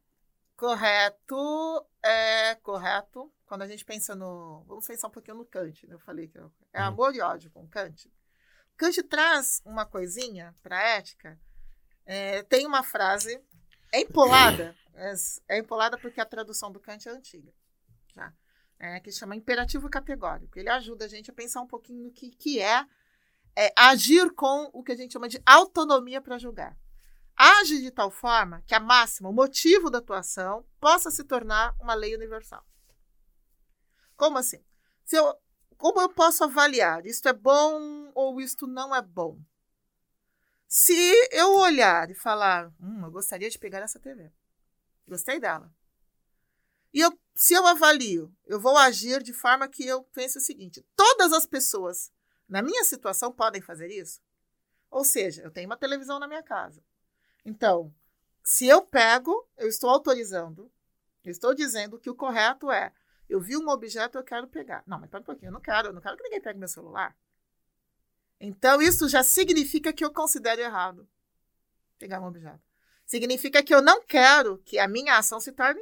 correto 0.55 1.85
é 2.03 2.55
correto 2.55 3.31
quando 3.45 3.63
a 3.63 3.67
gente 3.67 3.83
pensa 3.83 4.15
no. 4.15 4.63
Vamos 4.67 4.87
pensar 4.87 5.07
um 5.07 5.11
pouquinho 5.11 5.37
no 5.37 5.45
Kant, 5.45 5.85
né? 5.87 5.93
Eu 5.95 5.99
falei 5.99 6.27
que 6.27 6.37
eu- 6.37 6.51
é 6.73 6.79
Uhum. 6.81 6.87
amor 6.87 7.15
e 7.15 7.21
ódio 7.21 7.51
com 7.51 7.67
Kant. 7.67 8.11
Kant 8.77 9.03
traz 9.03 9.61
uma 9.65 9.85
coisinha 9.85 10.55
para 10.63 10.77
a 10.77 10.83
ética. 10.97 11.39
É, 12.05 12.43
tem 12.43 12.65
uma 12.65 12.83
frase, 12.83 13.39
é 13.91 14.01
empolada, 14.01 14.75
é, 14.93 15.13
é 15.49 15.57
empolada 15.57 15.97
porque 15.97 16.21
a 16.21 16.25
tradução 16.25 16.71
do 16.71 16.79
Kant 16.79 17.07
é 17.07 17.11
antiga, 17.11 17.53
tá? 18.13 18.33
É, 18.79 18.99
que 18.99 19.11
chama 19.11 19.35
imperativo 19.35 19.89
categórico. 19.89 20.57
Ele 20.57 20.69
ajuda 20.69 21.05
a 21.05 21.07
gente 21.07 21.29
a 21.29 21.33
pensar 21.33 21.61
um 21.61 21.67
pouquinho 21.67 22.05
no 22.05 22.11
que, 22.11 22.31
que 22.31 22.59
é, 22.59 22.85
é 23.55 23.71
agir 23.77 24.33
com 24.33 24.69
o 24.73 24.81
que 24.81 24.91
a 24.91 24.95
gente 24.95 25.13
chama 25.13 25.29
de 25.29 25.41
autonomia 25.45 26.19
para 26.19 26.39
julgar. 26.39 26.75
Age 27.35 27.81
de 27.81 27.91
tal 27.91 28.09
forma 28.09 28.63
que 28.65 28.73
a 28.73 28.79
máxima, 28.79 29.29
o 29.29 29.33
motivo 29.33 29.89
da 29.89 29.99
atuação, 29.99 30.65
possa 30.79 31.11
se 31.11 31.23
tornar 31.23 31.75
uma 31.79 31.93
lei 31.93 32.15
universal. 32.15 32.65
Como 34.15 34.37
assim? 34.37 34.63
Se 35.03 35.15
eu, 35.15 35.35
como 35.77 35.99
eu 35.99 36.09
posso 36.09 36.43
avaliar 36.43 37.05
isto 37.05 37.27
é 37.27 37.33
bom 37.33 38.11
ou 38.13 38.39
isto 38.39 38.67
não 38.67 38.95
é 38.95 39.01
bom? 39.01 39.39
Se 40.73 40.93
eu 41.33 41.53
olhar 41.57 42.09
e 42.09 42.13
falar, 42.13 42.71
hum, 42.79 43.03
eu 43.03 43.11
gostaria 43.11 43.49
de 43.49 43.59
pegar 43.59 43.79
essa 43.79 43.99
TV, 43.99 44.31
gostei 45.05 45.37
dela. 45.37 45.69
E 46.93 47.01
eu, 47.01 47.11
se 47.35 47.53
eu 47.53 47.67
avalio, 47.67 48.33
eu 48.45 48.57
vou 48.57 48.77
agir 48.77 49.21
de 49.21 49.33
forma 49.33 49.67
que 49.67 49.85
eu 49.85 50.01
pense 50.13 50.37
o 50.37 50.41
seguinte: 50.41 50.81
todas 50.95 51.33
as 51.33 51.45
pessoas 51.45 52.09
na 52.47 52.61
minha 52.61 52.85
situação 52.85 53.33
podem 53.33 53.61
fazer 53.61 53.89
isso? 53.89 54.21
Ou 54.89 55.03
seja, 55.03 55.41
eu 55.41 55.51
tenho 55.51 55.67
uma 55.67 55.75
televisão 55.75 56.17
na 56.19 56.27
minha 56.27 56.41
casa. 56.41 56.81
Então, 57.43 57.93
se 58.41 58.65
eu 58.65 58.81
pego, 58.81 59.45
eu 59.57 59.67
estou 59.67 59.89
autorizando, 59.89 60.71
eu 61.21 61.31
estou 61.31 61.53
dizendo 61.53 61.99
que 61.99 62.09
o 62.09 62.15
correto 62.15 62.71
é: 62.71 62.93
eu 63.27 63.41
vi 63.41 63.57
um 63.57 63.67
objeto, 63.67 64.17
eu 64.17 64.23
quero 64.23 64.47
pegar. 64.47 64.85
Não, 64.87 65.01
mas 65.01 65.09
pera 65.09 65.21
um 65.21 65.25
pouquinho, 65.25 65.49
eu 65.49 65.53
não 65.53 65.59
quero, 65.59 65.89
eu 65.89 65.93
não 65.93 66.01
quero 66.01 66.15
que 66.15 66.23
ninguém 66.23 66.39
pegue 66.39 66.57
meu 66.57 66.69
celular. 66.69 67.13
Então, 68.43 68.81
isso 68.81 69.07
já 69.07 69.23
significa 69.23 69.93
que 69.93 70.03
eu 70.03 70.11
considero 70.11 70.59
errado 70.59 71.07
pegar 71.99 72.19
um 72.19 72.25
objeto. 72.25 72.59
Significa 73.05 73.61
que 73.61 73.73
eu 73.73 73.81
não 73.81 74.03
quero 74.03 74.57
que 74.65 74.79
a 74.79 74.87
minha 74.87 75.15
ação 75.17 75.39
se 75.39 75.51
torne 75.51 75.79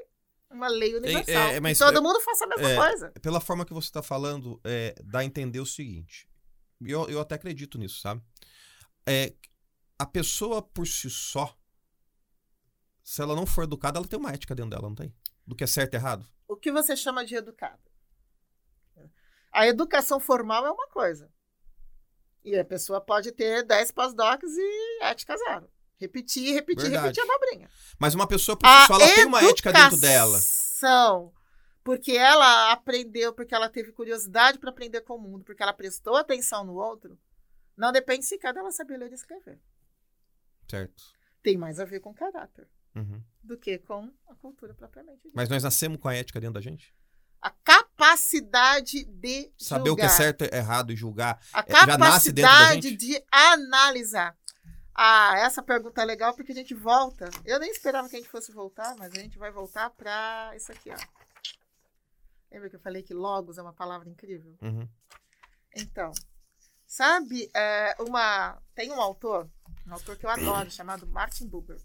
uma 0.49 0.67
lei 0.67 0.93
universal. 0.93 1.33
é, 1.33 1.53
que 1.53 1.59
mas 1.61 1.77
todo 1.77 1.97
é- 1.97 2.01
mundo 2.01 2.19
faça 2.19 2.43
a 2.43 2.47
mesma 2.47 2.69
é, 2.69 2.75
coisa. 2.75 3.11
Pela 3.21 3.39
forma 3.39 3.65
que 3.65 3.73
você 3.73 3.87
está 3.87 4.03
falando, 4.03 4.59
é, 4.65 4.93
dá 5.05 5.19
a 5.19 5.25
entender 5.25 5.61
o 5.61 5.65
seguinte. 5.65 6.27
Eu, 6.81 7.09
eu 7.09 7.21
até 7.21 7.35
acredito 7.35 7.77
nisso, 7.77 8.01
sabe? 8.01 8.21
É, 9.07 9.33
a 9.97 10.05
pessoa 10.05 10.61
por 10.61 10.85
si 10.85 11.09
só, 11.09 11.57
se 13.01 13.21
ela 13.21 13.35
não 13.35 13.45
for 13.45 13.63
educada, 13.63 13.99
ela 13.99 14.07
tem 14.07 14.19
uma 14.19 14.31
ética 14.31 14.53
dentro 14.53 14.71
dela, 14.71 14.89
não 14.89 14.95
tem? 14.95 15.13
Do 15.47 15.55
que 15.55 15.63
é 15.63 15.67
certo 15.67 15.93
e 15.93 15.97
errado. 15.97 16.27
O 16.47 16.57
que 16.57 16.71
você 16.71 16.95
chama 16.97 17.25
de 17.25 17.35
educado? 17.35 17.81
A 19.51 19.67
educação 19.67 20.19
formal 20.19 20.65
é 20.65 20.71
uma 20.71 20.87
coisa. 20.89 21.31
E 22.43 22.57
a 22.57 22.63
pessoa 22.65 23.01
pode 23.01 23.31
ter 23.31 23.63
10 23.63 23.91
pós-docs 23.91 24.51
e 24.57 24.99
ética 25.03 25.35
zero. 25.37 25.69
Repetir, 25.99 26.53
repetir, 26.53 26.83
Verdade. 26.89 27.07
repetir 27.07 27.23
a 27.23 27.35
abobrinha. 27.35 27.69
Mas 27.99 28.15
uma 28.15 28.25
pessoa 28.27 28.57
só, 28.87 28.95
ela 28.95 29.13
tem 29.15 29.25
uma 29.25 29.43
ética 29.43 29.73
dentro 29.73 29.99
dela. 29.99 30.39
Porque 31.83 32.11
ela 32.11 32.71
aprendeu, 32.71 33.33
porque 33.33 33.53
ela 33.53 33.67
teve 33.69 33.91
curiosidade 33.91 34.59
para 34.59 34.69
aprender 34.69 35.01
com 35.01 35.15
o 35.15 35.21
mundo, 35.21 35.43
porque 35.43 35.61
ela 35.63 35.73
prestou 35.73 36.15
atenção 36.15 36.63
no 36.63 36.75
outro, 36.75 37.17
não 37.75 37.91
depende 37.91 38.25
sequer 38.25 38.53
dela 38.53 38.71
saber 38.71 38.97
ler 38.97 39.11
e 39.11 39.15
escrever. 39.15 39.59
Certo. 40.69 41.03
Tem 41.41 41.57
mais 41.57 41.79
a 41.79 41.85
ver 41.85 41.99
com 41.99 42.13
caráter 42.13 42.67
Uhum. 42.95 43.21
do 43.43 43.57
que 43.57 43.77
com 43.79 44.11
a 44.27 44.35
cultura 44.35 44.73
propriamente 44.73 45.19
dita. 45.23 45.33
Mas 45.33 45.47
nós 45.47 45.63
nascemos 45.63 45.99
com 45.99 46.07
a 46.07 46.15
ética 46.15 46.39
dentro 46.39 46.55
da 46.55 46.61
gente? 46.61 46.93
A 47.41 47.49
capacidade 47.51 49.05
de 49.05 49.51
Saber 49.57 49.89
o 49.89 49.95
que 49.95 50.01
é 50.01 50.09
certo 50.09 50.43
e 50.43 50.49
errado 50.53 50.91
e 50.91 50.95
julgar. 50.95 51.39
A 51.53 51.59
É, 51.59 51.63
capacidade 51.63 52.95
de 52.95 53.23
analisar. 53.31 54.37
Ah, 54.93 55.37
essa 55.37 55.63
pergunta 55.63 56.01
é 56.01 56.05
legal 56.05 56.33
porque 56.33 56.51
a 56.51 56.55
gente 56.55 56.73
volta. 56.73 57.29
Eu 57.45 57.57
nem 57.57 57.71
esperava 57.71 58.09
que 58.09 58.17
a 58.17 58.19
gente 58.19 58.29
fosse 58.29 58.51
voltar, 58.51 58.95
mas 58.97 59.13
a 59.13 59.19
gente 59.19 59.37
vai 59.37 59.49
voltar 59.49 59.89
para 59.91 60.51
isso 60.57 60.71
aqui, 60.71 60.91
ó. 60.91 60.97
Lembra 62.51 62.69
que 62.69 62.75
eu 62.75 62.81
falei 62.81 63.01
que 63.01 63.13
logos 63.13 63.57
é 63.57 63.61
uma 63.61 63.71
palavra 63.71 64.09
incrível? 64.09 64.57
Uhum. 64.61 64.87
Então, 65.77 66.11
sabe, 66.85 67.49
é, 67.55 67.95
uma 67.99 68.61
tem 68.75 68.91
um 68.91 68.99
autor, 68.99 69.49
um 69.87 69.93
autor 69.93 70.17
que 70.17 70.25
eu 70.25 70.29
adoro, 70.29 70.69
chamado 70.69 71.07
Martin 71.07 71.47
Buber. 71.47 71.77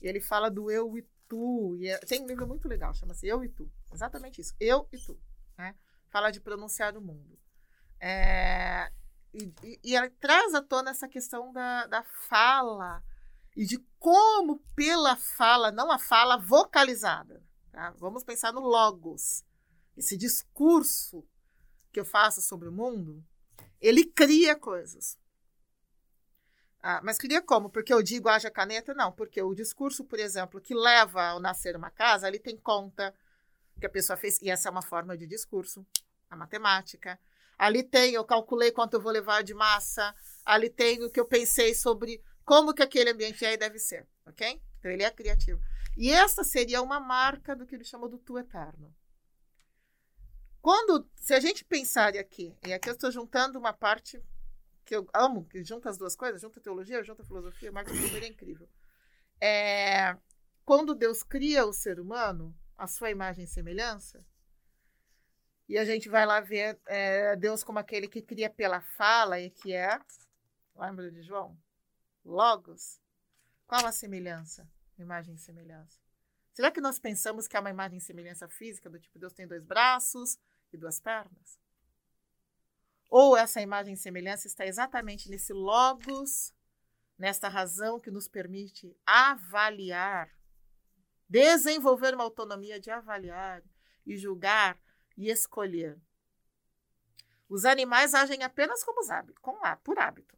E 0.00 0.08
ele 0.08 0.20
fala 0.20 0.50
do 0.50 0.70
eu 0.70 0.96
e 0.98 1.06
tu. 1.28 1.76
E 1.78 1.88
é- 1.88 1.98
tem 1.98 2.22
um 2.22 2.26
livro 2.26 2.46
muito 2.46 2.68
legal, 2.68 2.94
chama-se 2.94 3.26
Eu 3.26 3.44
e 3.44 3.48
Tu. 3.48 3.70
Exatamente 3.92 4.40
isso, 4.40 4.54
eu 4.60 4.88
e 4.92 4.98
tu. 4.98 5.18
Né? 5.56 5.74
Fala 6.08 6.30
de 6.30 6.40
pronunciar 6.40 6.96
o 6.96 7.00
mundo. 7.00 7.38
É, 8.00 8.90
e, 9.32 9.52
e, 9.62 9.80
e 9.84 9.96
ela 9.96 10.10
traz 10.20 10.54
à 10.54 10.62
tona 10.62 10.90
essa 10.90 11.08
questão 11.08 11.52
da, 11.52 11.86
da 11.86 12.02
fala 12.28 13.02
e 13.56 13.64
de 13.64 13.78
como, 13.98 14.58
pela 14.74 15.16
fala, 15.16 15.72
não 15.72 15.90
a 15.90 15.98
fala 15.98 16.36
vocalizada. 16.36 17.42
tá? 17.72 17.90
Vamos 17.98 18.22
pensar 18.22 18.52
no 18.52 18.60
logos. 18.60 19.44
Esse 19.96 20.16
discurso 20.16 21.26
que 21.90 21.98
eu 21.98 22.04
faço 22.04 22.42
sobre 22.42 22.68
o 22.68 22.72
mundo, 22.72 23.24
ele 23.80 24.04
cria 24.04 24.54
coisas. 24.54 25.18
Ah, 26.88 27.00
mas 27.02 27.18
cria 27.18 27.42
como? 27.42 27.68
Porque 27.68 27.92
eu 27.92 28.00
digo 28.00 28.28
haja 28.28 28.48
caneta? 28.48 28.94
Não, 28.94 29.10
porque 29.10 29.42
o 29.42 29.52
discurso, 29.52 30.04
por 30.04 30.20
exemplo, 30.20 30.60
que 30.60 30.72
leva 30.72 31.30
ao 31.30 31.40
nascer 31.40 31.74
uma 31.74 31.90
casa, 31.90 32.28
ele 32.28 32.38
tem 32.38 32.56
conta 32.56 33.12
que 33.80 33.86
a 33.86 33.90
pessoa 33.90 34.16
fez, 34.16 34.40
e 34.40 34.48
essa 34.48 34.68
é 34.68 34.70
uma 34.70 34.82
forma 34.82 35.16
de 35.18 35.26
discurso, 35.26 35.84
a 36.30 36.36
matemática. 36.36 37.18
Ali 37.58 37.82
tem, 37.82 38.14
eu 38.14 38.24
calculei 38.24 38.70
quanto 38.70 38.94
eu 38.94 39.00
vou 39.00 39.10
levar 39.10 39.42
de 39.42 39.52
massa, 39.52 40.14
ali 40.44 40.70
tem 40.70 41.02
o 41.02 41.10
que 41.10 41.18
eu 41.18 41.26
pensei 41.26 41.74
sobre 41.74 42.22
como 42.44 42.72
que 42.72 42.84
aquele 42.84 43.10
ambiente 43.10 43.44
aí 43.44 43.56
deve 43.56 43.80
ser, 43.80 44.06
ok? 44.24 44.62
Então 44.78 44.88
ele 44.88 45.02
é 45.02 45.10
criativo. 45.10 45.60
E 45.96 46.12
essa 46.12 46.44
seria 46.44 46.80
uma 46.82 47.00
marca 47.00 47.56
do 47.56 47.66
que 47.66 47.74
ele 47.74 47.82
chama 47.82 48.08
do 48.08 48.16
tu 48.16 48.38
eterno. 48.38 48.94
Quando, 50.62 51.04
se 51.16 51.34
a 51.34 51.40
gente 51.40 51.64
pensar 51.64 52.16
aqui, 52.16 52.56
e 52.64 52.72
aqui 52.72 52.88
eu 52.88 52.94
estou 52.94 53.10
juntando 53.10 53.58
uma 53.58 53.72
parte 53.72 54.22
que 54.86 54.94
eu 54.94 55.06
amo, 55.12 55.44
que 55.44 55.62
junta 55.64 55.90
as 55.90 55.98
duas 55.98 56.14
coisas, 56.14 56.40
junta 56.40 56.60
a 56.60 56.62
teologia, 56.62 57.02
junta 57.02 57.22
a 57.22 57.26
filosofia, 57.26 57.72
Martin 57.72 58.00
Buber 58.00 58.22
é 58.22 58.28
incrível. 58.28 58.68
É, 59.40 60.16
quando 60.64 60.94
Deus 60.94 61.24
cria 61.24 61.66
o 61.66 61.72
ser 61.72 61.98
humano, 61.98 62.56
a 62.78 62.86
sua 62.86 63.10
imagem 63.10 63.44
e 63.44 63.48
semelhança, 63.48 64.24
e 65.68 65.76
a 65.76 65.84
gente 65.84 66.08
vai 66.08 66.24
lá 66.24 66.40
ver 66.40 66.78
é, 66.86 67.34
Deus 67.34 67.64
como 67.64 67.80
aquele 67.80 68.06
que 68.06 68.22
cria 68.22 68.48
pela 68.48 68.80
fala 68.80 69.40
e 69.40 69.50
que 69.50 69.72
é, 69.72 69.98
lembra 70.76 71.10
de 71.10 71.20
João? 71.22 71.58
Logos. 72.24 73.00
Qual 73.66 73.84
a 73.84 73.90
semelhança? 73.90 74.70
Imagem 74.96 75.34
e 75.34 75.38
semelhança. 75.38 75.98
Será 76.52 76.70
que 76.70 76.80
nós 76.80 77.00
pensamos 77.00 77.48
que 77.48 77.56
é 77.56 77.60
uma 77.60 77.70
imagem 77.70 77.98
e 77.98 78.00
semelhança 78.00 78.48
física, 78.48 78.88
do 78.88 79.00
tipo 79.00 79.18
Deus 79.18 79.32
tem 79.32 79.48
dois 79.48 79.64
braços 79.64 80.38
e 80.72 80.76
duas 80.76 81.00
pernas? 81.00 81.58
Ou 83.08 83.36
essa 83.36 83.60
imagem 83.60 83.94
e 83.94 83.96
semelhança 83.96 84.46
está 84.46 84.66
exatamente 84.66 85.30
nesse 85.30 85.52
logos, 85.52 86.52
nesta 87.18 87.48
razão 87.48 88.00
que 88.00 88.10
nos 88.10 88.28
permite 88.28 88.96
avaliar, 89.06 90.30
desenvolver 91.28 92.14
uma 92.14 92.24
autonomia 92.24 92.78
de 92.78 92.90
avaliar 92.90 93.62
e 94.04 94.16
julgar 94.16 94.78
e 95.16 95.30
escolher. 95.30 95.98
Os 97.48 97.64
animais 97.64 98.12
agem 98.12 98.42
apenas 98.42 98.82
como 98.82 99.00
os 99.00 99.08
por 99.84 99.98
hábito, 99.98 100.36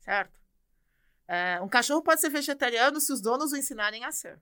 certo? 0.00 0.38
É, 1.28 1.60
um 1.60 1.68
cachorro 1.68 2.02
pode 2.02 2.20
ser 2.20 2.30
vegetariano 2.30 3.00
se 3.00 3.12
os 3.12 3.20
donos 3.20 3.52
o 3.52 3.56
ensinarem 3.56 4.04
a 4.04 4.12
ser. 4.12 4.40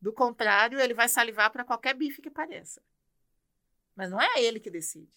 Do 0.00 0.12
contrário, 0.12 0.78
ele 0.78 0.92
vai 0.92 1.08
salivar 1.08 1.50
para 1.50 1.64
qualquer 1.64 1.94
bife 1.94 2.20
que 2.20 2.30
pareça. 2.30 2.82
Mas 3.94 4.10
não 4.10 4.20
é 4.20 4.42
ele 4.42 4.60
que 4.60 4.70
decide. 4.70 5.10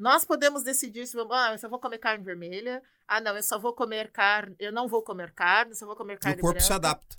Nós 0.00 0.24
podemos 0.24 0.62
decidir 0.62 1.06
se 1.06 1.14
vamos, 1.14 1.36
ah, 1.36 1.52
eu 1.52 1.58
só 1.58 1.68
vou 1.68 1.78
comer 1.78 1.98
carne 1.98 2.24
vermelha. 2.24 2.82
Ah, 3.06 3.20
não, 3.20 3.36
eu 3.36 3.42
só 3.42 3.58
vou 3.58 3.74
comer 3.74 4.10
carne, 4.10 4.56
eu 4.58 4.72
não 4.72 4.88
vou 4.88 5.02
comer 5.02 5.30
carne, 5.32 5.72
eu 5.72 5.76
só 5.76 5.84
vou 5.84 5.94
comer 5.94 6.14
E 6.14 6.16
carne 6.16 6.38
o 6.38 6.40
corpo 6.40 6.54
branca. 6.54 6.66
se 6.66 6.72
adapta. 6.72 7.16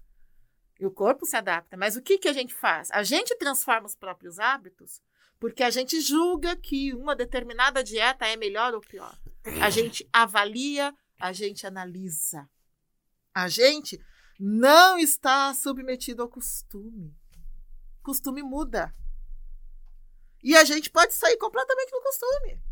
E 0.79 0.85
o 0.87 0.89
corpo 0.89 1.23
se 1.27 1.35
adapta. 1.37 1.77
Mas 1.77 1.95
o 1.95 2.01
que, 2.01 2.17
que 2.17 2.27
a 2.27 2.33
gente 2.33 2.55
faz? 2.55 2.89
A 2.89 3.03
gente 3.03 3.35
transforma 3.35 3.85
os 3.85 3.93
próprios 3.93 4.39
hábitos 4.39 4.99
porque 5.39 5.61
a 5.61 5.69
gente 5.69 6.01
julga 6.01 6.55
que 6.55 6.91
uma 6.95 7.15
determinada 7.15 7.83
dieta 7.83 8.25
é 8.25 8.35
melhor 8.35 8.73
ou 8.73 8.81
pior. 8.81 9.15
A 9.61 9.69
gente 9.69 10.09
avalia, 10.11 10.91
a 11.19 11.31
gente 11.31 11.67
analisa. 11.67 12.49
A 13.31 13.47
gente 13.47 14.03
não 14.39 14.97
está 14.97 15.53
submetido 15.53 16.23
ao 16.23 16.29
costume. 16.29 17.15
Costume 18.01 18.41
muda. 18.41 18.91
E 20.43 20.55
a 20.57 20.63
gente 20.63 20.89
pode 20.89 21.13
sair 21.13 21.37
completamente 21.37 21.91
do 21.91 22.01
costume. 22.01 22.70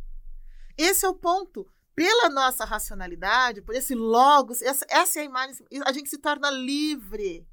Esse 0.79 1.05
é 1.05 1.09
o 1.09 1.13
ponto. 1.13 1.69
Pela 1.93 2.29
nossa 2.29 2.63
racionalidade, 2.63 3.61
por 3.61 3.75
esse 3.75 3.93
logos, 3.93 4.61
essa, 4.61 4.85
essa 4.87 5.19
é 5.19 5.23
a 5.23 5.25
imagem, 5.25 5.65
a 5.85 5.91
gente 5.91 6.09
se 6.09 6.17
torna 6.17 6.49
livre. 6.49 7.45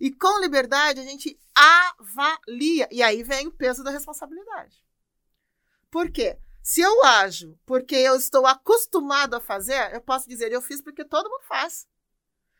E 0.00 0.10
com 0.10 0.40
liberdade 0.40 0.98
a 0.98 1.04
gente 1.04 1.38
avalia. 1.54 2.88
E 2.90 3.00
aí 3.00 3.22
vem 3.22 3.46
o 3.46 3.52
peso 3.52 3.84
da 3.84 3.92
responsabilidade. 3.92 4.84
Por 5.88 6.10
quê? 6.10 6.36
Se 6.60 6.80
eu 6.80 7.04
ajo 7.04 7.56
porque 7.64 7.94
eu 7.94 8.16
estou 8.16 8.44
acostumado 8.44 9.34
a 9.34 9.40
fazer, 9.40 9.94
eu 9.94 10.00
posso 10.00 10.28
dizer, 10.28 10.50
eu 10.50 10.60
fiz 10.60 10.82
porque 10.82 11.04
todo 11.04 11.30
mundo 11.30 11.44
faz. 11.46 11.86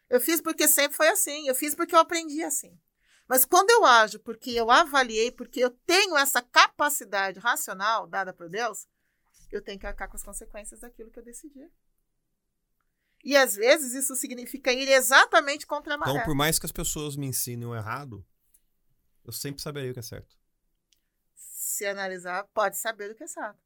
Eu 0.09 0.21
fiz 0.21 0.41
porque 0.41 0.69
sempre 0.69 0.97
foi 0.97 1.09
assim. 1.09 1.49
Eu 1.49 1.57
fiz 1.57 1.75
porque 1.75 1.97
eu 1.97 1.99
aprendi 1.99 2.45
assim. 2.45 2.79
Mas 3.27 3.45
quando 3.45 3.71
eu 3.71 3.85
ajo 3.85 4.21
porque 4.21 4.53
eu 4.53 4.71
avaliei, 4.71 5.33
porque 5.33 5.59
eu 5.59 5.71
tenho 5.71 6.17
essa 6.17 6.41
capacidade 6.41 7.41
racional 7.41 8.07
dada 8.07 8.33
por 8.33 8.49
Deus, 8.49 8.87
eu 9.51 9.63
tenho 9.63 9.79
que 9.79 9.87
arcar 9.87 10.09
com 10.09 10.17
as 10.17 10.23
consequências 10.23 10.81
daquilo 10.81 11.11
que 11.11 11.19
eu 11.19 11.25
decidi. 11.25 11.71
E 13.25 13.37
às 13.37 13.57
vezes 13.57 13.95
isso 13.95 14.15
significa 14.15 14.73
ir 14.73 14.89
exatamente 14.89 15.67
contra 15.67 15.95
a 15.95 15.99
maré. 15.99 16.13
Então, 16.13 16.25
por 16.25 16.35
mais 16.35 16.59
que 16.59 16.67
as 16.67 16.73
pessoas 16.73 17.17
me 17.17 17.27
ensinem 17.27 17.67
o 17.67 17.75
errado, 17.75 18.25
eu 19.25 19.33
sempre 19.33 19.61
saberei 19.63 19.91
o 19.91 19.93
que 19.93 19.99
é 19.99 20.03
certo. 20.03 20.37
Se 21.35 21.85
analisar, 21.87 22.45
pode 22.55 22.77
saber 22.79 23.11
o 23.11 23.15
que 23.15 23.25
é 23.25 23.27
certo. 23.27 23.59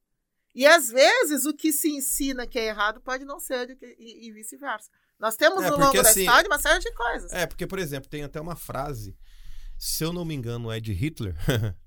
E 0.55 0.66
às 0.66 0.89
vezes 0.89 1.45
o 1.47 1.55
que 1.55 1.72
se 1.72 1.89
ensina 1.91 2.47
que 2.47 2.59
é 2.59 2.66
errado 2.66 3.01
pode 3.01 3.24
não 3.24 3.41
ser 3.41 3.76
que- 3.76 3.97
e, 3.99 4.26
e 4.28 4.33
vice-versa. 4.33 4.91
Nós 5.18 5.37
temos 5.37 5.62
É, 5.62 5.70
no 5.70 5.78
longo 5.78 6.03
da 6.03 6.11
assim, 6.11 6.20
história 6.20 6.49
uma 6.49 6.59
série 6.59 6.80
de 6.80 6.93
coisas. 6.95 7.33
É, 7.33 7.47
porque, 7.47 7.66
por 7.66 7.78
exemplo, 7.78 8.11
tem 8.11 8.22
até 8.24 8.41
uma 8.41 8.57
frase, 8.57 9.16
se 9.78 10.03
eu 10.05 10.12
não 10.12 10.24
me 10.24 10.35
engano, 10.35 10.70
é 10.70 10.80
de 10.80 10.93
Hitler. 10.93 11.35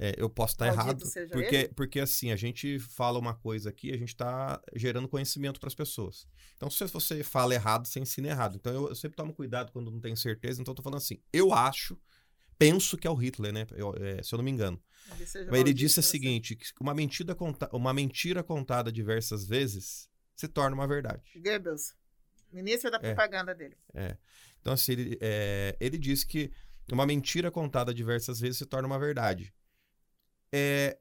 É, 0.00 0.14
eu 0.16 0.30
posso 0.30 0.54
estar 0.54 0.68
errado, 0.68 1.04
porque, 1.32 1.56
ele. 1.56 1.68
porque 1.74 1.98
assim, 1.98 2.30
a 2.30 2.36
gente 2.36 2.78
fala 2.78 3.18
uma 3.18 3.34
coisa 3.34 3.68
aqui, 3.70 3.92
a 3.92 3.96
gente 3.96 4.10
está 4.10 4.62
gerando 4.76 5.08
conhecimento 5.08 5.58
para 5.58 5.66
as 5.66 5.74
pessoas. 5.74 6.24
Então, 6.56 6.70
se 6.70 6.86
você 6.86 7.24
fala 7.24 7.52
errado, 7.52 7.86
você 7.88 7.98
ensina 7.98 8.28
errado. 8.28 8.54
Então, 8.56 8.72
eu, 8.72 8.88
eu 8.90 8.94
sempre 8.94 9.16
tomo 9.16 9.34
cuidado 9.34 9.72
quando 9.72 9.90
não 9.90 9.98
tenho 10.00 10.16
certeza. 10.16 10.60
Então, 10.60 10.70
eu 10.70 10.76
tô 10.76 10.82
falando 10.84 10.98
assim, 10.98 11.20
eu 11.32 11.52
acho, 11.52 11.98
penso 12.56 12.96
que 12.96 13.08
é 13.08 13.10
o 13.10 13.14
Hitler, 13.16 13.52
né? 13.52 13.66
Eu- 13.72 13.92
é, 13.96 14.22
se 14.22 14.32
eu 14.32 14.36
não 14.36 14.44
me 14.44 14.52
engano. 14.52 14.80
Mas 15.50 15.60
ele 15.60 15.74
disse 15.74 15.98
o 15.98 16.02
seguinte, 16.02 16.54
que 16.54 16.66
uma 16.80 16.94
mentira, 16.94 17.34
conta, 17.34 17.68
uma 17.72 17.92
mentira 17.92 18.42
contada 18.44 18.92
diversas 18.92 19.46
vezes 19.48 20.08
se 20.36 20.46
torna 20.46 20.76
uma 20.76 20.86
verdade. 20.86 21.22
Goebbels, 21.34 21.94
ministro 22.52 22.88
da 22.88 22.98
É. 22.98 23.00
propaganda 23.14 23.52
dele. 23.52 23.76
Então, 24.60 24.72
assim, 24.72 24.92
ele, 24.92 25.18
é, 25.20 25.76
ele 25.80 25.98
disse 25.98 26.24
que 26.24 26.52
uma 26.92 27.04
mentira 27.04 27.50
contada 27.50 27.92
diversas 27.92 28.38
vezes 28.38 28.58
se 28.58 28.66
torna 28.66 28.86
uma 28.86 28.98
verdade. 28.98 29.52
É, 30.52 30.98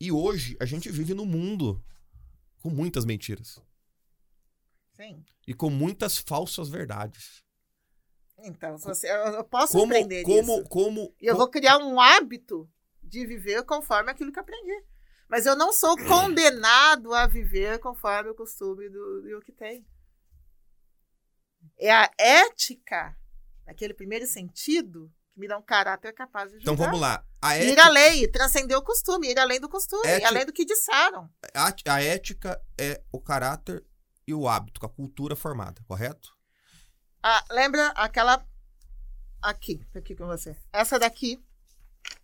e 0.00 0.10
hoje 0.10 0.56
a 0.60 0.64
gente 0.64 0.90
vive 0.90 1.14
num 1.14 1.26
mundo 1.26 1.82
com 2.60 2.70
muitas 2.70 3.04
mentiras 3.04 3.60
Sim. 4.94 5.24
e 5.46 5.54
com 5.54 5.70
muitas 5.70 6.18
falsas 6.18 6.68
verdades. 6.68 7.44
Então, 8.42 8.78
você, 8.78 9.10
eu, 9.10 9.44
posso 9.44 9.74
Como, 9.74 9.92
aprender 9.92 10.22
como, 10.22 10.60
isso. 10.60 10.68
como, 10.68 11.14
E 11.20 11.26
eu 11.26 11.36
vou 11.36 11.48
criar 11.48 11.78
um 11.78 12.00
hábito 12.00 12.68
de 13.02 13.26
viver 13.26 13.64
conforme 13.64 14.10
aquilo 14.10 14.32
que 14.32 14.40
aprendi. 14.40 14.84
Mas 15.28 15.46
eu 15.46 15.54
não 15.54 15.72
sou 15.72 15.96
condenado 16.08 17.12
a 17.14 17.26
viver 17.26 17.78
conforme 17.78 18.30
o 18.30 18.34
costume 18.34 18.88
do, 18.88 19.22
do 19.22 19.40
que 19.42 19.52
tem. 19.52 19.86
É 21.78 21.92
a 21.92 22.10
ética, 22.18 23.16
naquele 23.66 23.94
primeiro 23.94 24.26
sentido, 24.26 25.12
me 25.40 25.48
dá 25.48 25.58
um 25.58 25.62
caráter 25.62 26.12
capaz 26.12 26.50
de 26.52 26.58
julgar. 26.58 26.72
Então 26.72 26.76
vamos 26.76 27.00
lá. 27.00 27.24
A 27.42 27.58
Ir 27.58 27.68
ética, 27.70 27.86
além, 27.86 28.30
transcender 28.30 28.76
o 28.76 28.82
costume, 28.82 29.28
ir 29.30 29.38
além 29.38 29.58
do 29.58 29.68
costume, 29.68 30.06
ir 30.06 30.10
Ética- 30.10 30.28
além 30.28 30.46
do 30.46 30.52
que 30.52 30.64
disseram. 30.64 31.28
a, 31.54 31.74
a 31.94 32.02
ética 32.02 32.60
é 32.78 33.02
o 33.10 33.20
caráter 33.20 33.84
e 34.26 34.34
o 34.34 34.46
hábito, 34.46 34.84
a 34.84 34.88
cultura 34.88 35.34
formada, 35.34 35.82
correto? 35.88 36.28
Ah, 37.22 37.44
lembra 37.50 37.88
aquela. 37.88 38.46
Aqui, 39.42 39.80
aqui 39.94 40.14
com 40.14 40.26
você. 40.26 40.54
Essa 40.72 40.98
daqui 40.98 41.42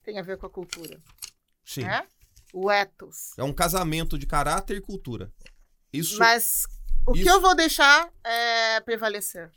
tem 0.04 0.18
a 0.18 0.22
ver 0.22 0.36
com 0.36 0.46
a 0.46 0.50
cultura. 0.50 1.00
Sim. 1.64 1.84
Né? 1.84 2.06
O 2.52 2.70
ethos. 2.70 3.32
É 3.38 3.42
um 3.42 3.52
casamento 3.54 4.18
de 4.18 4.26
caráter 4.26 4.76
e 4.76 4.80
cultura. 4.80 5.32
Isso 5.92 6.18
Mas 6.18 6.64
o 7.06 7.12
que 7.14 7.20
isso- 7.20 7.30
eu 7.30 7.40
vou 7.40 7.54
deixar 7.56 8.10
é, 8.22 8.80
prevalecer? 8.80 9.50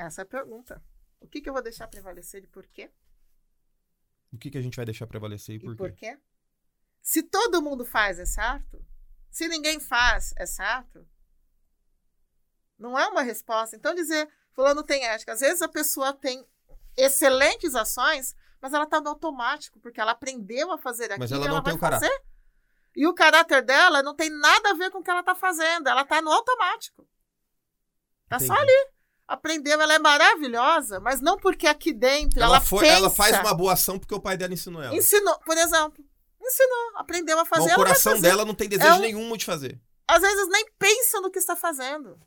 Essa 0.00 0.22
é 0.22 0.24
a 0.24 0.26
pergunta. 0.26 0.82
O 1.20 1.28
que, 1.28 1.40
que 1.42 1.48
eu 1.48 1.52
vou 1.52 1.62
deixar 1.62 1.86
prevalecer 1.88 2.42
e 2.42 2.46
por 2.46 2.66
quê? 2.66 2.90
o 4.32 4.38
que, 4.38 4.48
que 4.50 4.56
a 4.58 4.62
gente 4.62 4.76
vai 4.76 4.84
deixar 4.84 5.06
prevalecer 5.08 5.56
e 5.56 5.58
E 5.58 5.60
por 5.60 5.76
por 5.76 5.92
quê? 5.92 6.14
quê? 6.14 6.18
Se 7.02 7.22
todo 7.22 7.60
mundo 7.60 7.84
faz, 7.84 8.18
é 8.18 8.24
certo? 8.24 8.82
Se 9.30 9.48
ninguém 9.48 9.80
faz, 9.80 10.32
é 10.36 10.46
certo? 10.46 11.06
Não 12.78 12.98
é 12.98 13.06
uma 13.08 13.22
resposta. 13.22 13.76
Então, 13.76 13.94
dizer, 13.94 14.28
fulano 14.52 14.82
tem 14.82 15.04
ética. 15.04 15.32
Às 15.32 15.40
vezes 15.40 15.60
a 15.60 15.68
pessoa 15.68 16.12
tem 16.14 16.46
excelentes 16.96 17.74
ações, 17.74 18.34
mas 18.60 18.72
ela 18.72 18.84
está 18.84 19.00
no 19.00 19.08
automático, 19.08 19.80
porque 19.80 20.00
ela 20.00 20.12
aprendeu 20.12 20.70
a 20.72 20.78
fazer 20.78 21.06
aquilo 21.06 21.18
Mas 21.20 21.32
ela 21.32 21.44
e 21.44 21.48
não 21.48 21.56
ela 21.56 21.64
tem 21.64 21.74
o 21.74 21.78
caráter. 21.78 22.08
fazer. 22.08 22.22
E 22.96 23.06
o 23.06 23.14
caráter 23.14 23.62
dela 23.62 24.02
não 24.02 24.14
tem 24.14 24.30
nada 24.30 24.70
a 24.70 24.74
ver 24.74 24.90
com 24.90 24.98
o 24.98 25.02
que 25.02 25.10
ela 25.10 25.20
está 25.20 25.34
fazendo. 25.34 25.88
Ela 25.88 26.02
está 26.02 26.22
no 26.22 26.30
automático. 26.32 27.06
Tá 28.28 28.38
só 28.38 28.54
ali. 28.54 28.88
Aprendeu, 29.32 29.80
ela 29.80 29.94
é 29.94 29.98
maravilhosa, 29.98 30.98
mas 30.98 31.20
não 31.20 31.36
porque 31.36 31.66
aqui 31.68 31.92
dentro 31.92 32.40
Ela, 32.40 32.56
ela, 32.56 32.60
foi, 32.60 32.80
pensa. 32.84 32.96
ela 32.96 33.10
faz 33.10 33.38
uma 33.38 33.54
boa 33.54 33.74
ação 33.74 33.96
porque 33.98 34.14
o 34.14 34.20
pai 34.20 34.36
dela 34.36 34.52
ensinou 34.52 34.82
ela. 34.82 34.94
Ensinou, 34.94 35.38
por 35.40 35.56
exemplo. 35.56 36.04
Ensinou, 36.42 36.92
aprendeu 36.96 37.38
a 37.38 37.42
Mas 37.42 37.48
fazer. 37.48 37.62
o 37.62 37.66
ela 37.68 37.76
vai 37.76 37.86
coração 37.86 38.20
dela 38.20 38.44
não 38.44 38.54
tem 38.54 38.68
desejo 38.68 38.88
É 38.88 38.94
um- 38.94 39.00
nenhum 39.00 39.36
de 39.36 39.44
fazer. 39.44 39.80
Às 40.08 40.20
vezes 40.22 40.48
nem 40.48 40.66
pensa 40.78 41.20
no 41.20 41.30
que 41.30 41.38
está 41.38 41.54
fazendo. 41.54 42.18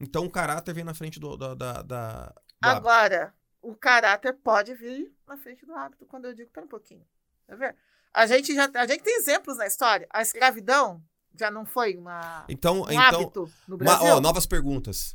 Então 0.00 0.24
o 0.24 0.30
caráter 0.30 0.74
vem 0.74 0.82
na 0.84 0.94
frente 0.94 1.20
do, 1.20 1.36
da, 1.36 1.54
da, 1.54 1.82
da- 1.82 1.82
do 2.26 2.68
hábito. 2.68 2.88
Agora, 2.88 3.34
o 3.62 3.74
caráter 3.76 4.32
pode 4.34 4.74
vir 4.74 5.12
na 5.28 5.36
frente 5.36 5.64
do 5.64 5.74
hábito, 5.74 6.04
quando 6.06 6.24
eu 6.24 6.34
digo, 6.34 6.50
pera 6.50 6.66
um 6.66 6.68
pouquinho. 6.68 7.06
Tá 7.46 7.54
vendo? 7.54 7.74
A 8.12 8.26
gente, 8.26 8.52
já, 8.54 8.68
a 8.74 8.86
gente 8.86 9.02
tem 9.04 9.16
exemplos 9.16 9.56
na 9.58 9.66
história. 9.66 10.08
A 10.10 10.22
escravidão 10.22 11.00
já 11.38 11.50
não 11.52 11.64
foi 11.64 11.96
uma, 11.96 12.44
Então, 12.48 12.80
um 12.82 12.90
então 12.90 13.00
hábito 13.00 13.52
no 13.68 13.76
uma- 13.76 13.84
Brasil? 13.84 14.16
ó, 14.16 14.20
novas 14.20 14.44
perguntas. 14.46 15.14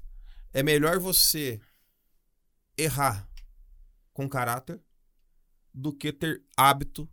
É 0.54 0.62
melhor 0.64 1.00
você 1.00 1.60
errar 2.78 3.28
com 4.14 4.28
caráter 4.30 4.82
do 5.74 5.94
que 5.96 6.12
ter 6.12 6.44
hábito 6.58 7.10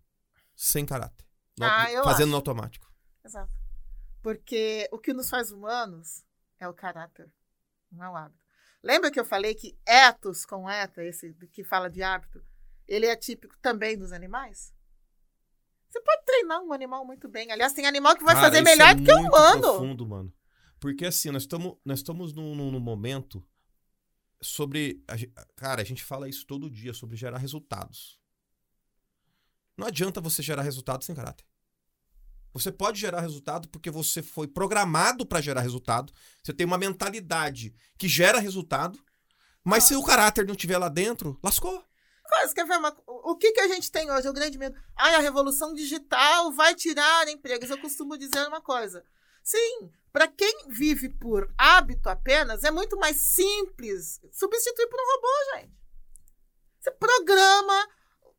sem 0.56 0.84
caráter. 0.84 1.24
No- 1.58 1.66
Ah, 1.66 1.90
eu 1.92 2.02
fazendo 2.04 2.22
acho. 2.24 2.30
no 2.30 2.36
automático. 2.36 2.92
Exato. 3.24 3.52
Porque 4.22 4.88
o 4.92 4.98
que 4.98 5.12
nos 5.12 5.30
faz 5.30 5.50
humanos 5.52 6.24
é 6.58 6.66
o 6.68 6.74
caráter, 6.74 7.30
não 7.90 8.04
é 8.04 8.10
o 8.10 8.16
hábito. 8.16 8.40
Lembra 8.82 9.10
que 9.10 9.18
eu 9.18 9.24
falei 9.24 9.54
que 9.54 9.78
ethos 9.86 10.44
com 10.44 10.68
eta, 10.68 11.02
esse 11.04 11.32
que 11.52 11.64
fala 11.64 11.88
de 11.88 12.02
hábito, 12.02 12.44
ele 12.86 13.06
é 13.06 13.14
típico 13.16 13.56
também 13.58 13.96
dos 13.98 14.12
animais? 14.12 14.72
Você 15.88 16.00
pode 16.00 16.22
treinar 16.24 16.60
um 16.62 16.72
animal 16.72 17.04
muito 17.04 17.28
bem. 17.28 17.50
Aliás, 17.50 17.72
tem 17.72 17.86
animal 17.86 18.16
que 18.16 18.24
vai 18.24 18.34
Cara, 18.34 18.46
fazer 18.48 18.58
isso 18.62 18.64
melhor 18.70 18.88
é 18.90 18.94
do 18.94 19.04
que 19.04 19.12
um 19.12 19.16
muito 19.22 19.34
humano. 19.34 19.60
profundo, 19.62 20.06
mano. 20.06 20.32
Porque 20.80 21.06
assim, 21.06 21.30
nós 21.30 21.42
estamos 21.42 21.76
nós 21.84 21.98
estamos 22.00 22.32
num, 22.32 22.54
num- 22.54 22.80
momento 22.80 23.44
sobre. 24.40 25.02
a 25.08 25.44
cara, 25.56 25.82
a 25.82 25.84
gente 25.84 26.04
fala 26.04 26.28
isso 26.28 26.46
todo 26.46 26.70
dia, 26.70 26.94
sobre 26.94 27.16
gerar 27.16 27.38
resultados. 27.38 28.18
Não 29.76 29.86
adianta 29.86 30.20
você 30.20 30.42
gerar 30.42 30.62
resultado 30.62 31.04
sem 31.04 31.14
caráter. 31.14 31.46
Você 32.52 32.72
pode 32.72 32.98
gerar 32.98 33.20
resultado 33.20 33.68
porque 33.68 33.90
você 33.90 34.22
foi 34.22 34.48
programado 34.48 35.24
para 35.26 35.40
gerar 35.40 35.60
resultado. 35.60 36.12
Você 36.42 36.52
tem 36.52 36.66
uma 36.66 36.78
mentalidade 36.78 37.74
que 37.96 38.08
gera 38.08 38.40
resultado. 38.40 38.98
Mas 39.62 39.84
se 39.84 39.94
o 39.94 40.02
caráter 40.02 40.46
não 40.46 40.54
tiver 40.54 40.78
lá 40.78 40.88
dentro, 40.88 41.38
lascou. 41.42 41.84
Quer 42.54 42.66
ver 42.66 42.78
uma, 42.78 42.96
o 43.06 43.32
o 43.32 43.36
que, 43.36 43.52
que 43.52 43.60
a 43.60 43.68
gente 43.68 43.90
tem 43.90 44.10
hoje? 44.10 44.28
O 44.28 44.32
grande 44.32 44.58
medo. 44.58 44.76
Ai, 44.96 45.14
a 45.14 45.20
revolução 45.20 45.74
digital 45.74 46.50
vai 46.52 46.74
tirar 46.74 47.28
empregos. 47.28 47.68
Eu 47.70 47.78
costumo 47.78 48.16
dizer 48.16 48.46
uma 48.48 48.60
coisa. 48.60 49.04
Sim, 49.48 49.90
para 50.12 50.28
quem 50.28 50.68
vive 50.68 51.08
por 51.08 51.50
hábito 51.56 52.10
apenas, 52.10 52.64
é 52.64 52.70
muito 52.70 52.98
mais 52.98 53.16
simples 53.16 54.20
substituir 54.30 54.86
por 54.88 55.00
um 55.00 55.06
robô, 55.14 55.56
gente. 55.56 55.72
Você 56.78 56.90
programa, 56.90 57.88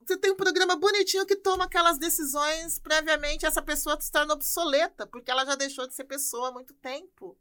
você 0.05 0.15
tem 0.17 0.31
um 0.31 0.35
programa 0.35 0.75
bonitinho 0.75 1.25
que 1.25 1.35
toma 1.35 1.63
aquelas 1.65 1.97
decisões 1.97 2.77
previamente, 2.77 3.43
essa 3.43 3.59
pessoa 3.59 3.99
se 3.99 4.11
torna 4.11 4.35
obsoleta, 4.35 5.07
porque 5.07 5.31
ela 5.31 5.43
já 5.47 5.55
deixou 5.55 5.87
de 5.87 5.95
ser 5.95 6.03
pessoa 6.03 6.49
há 6.49 6.51
muito 6.51 6.75
tempo. 6.75 7.35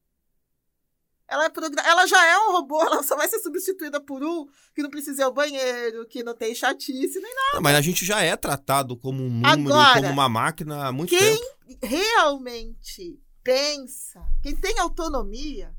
Ela, 1.29 1.45
é 1.45 1.53
ela 1.85 2.07
já 2.07 2.25
é 2.27 2.39
um 2.39 2.53
robô, 2.53 2.81
ela 2.89 3.03
só 3.03 3.17
vai 3.17 3.29
ser 3.29 3.39
substituída 3.41 4.01
por 4.01 4.25
um 4.25 4.47
que 4.75 4.83
não 4.83 4.89
precisa 4.89 5.21
ir 5.21 5.25
ao 5.27 5.33
banheiro, 5.35 6.07
que 6.07 6.23
não 6.23 6.35
tem 6.35 6.55
chatice, 6.55 7.21
nem 7.21 7.35
nada. 7.35 7.51
Não, 7.53 7.61
mas 7.61 7.77
a 7.77 7.83
gente 7.83 8.07
já 8.07 8.23
é 8.23 8.35
tratado 8.35 8.97
como 8.97 9.23
um 9.23 9.29
número, 9.29 9.75
Agora, 9.75 10.01
como 10.01 10.09
uma 10.09 10.27
máquina 10.27 10.87
há 10.87 10.91
muito 10.91 11.11
quem 11.11 11.37
tempo. 11.37 11.79
realmente 11.83 13.28
pensa, 13.49 14.21
quem 14.43 14.55
tem 14.55 14.79
autonomia, 14.79 15.75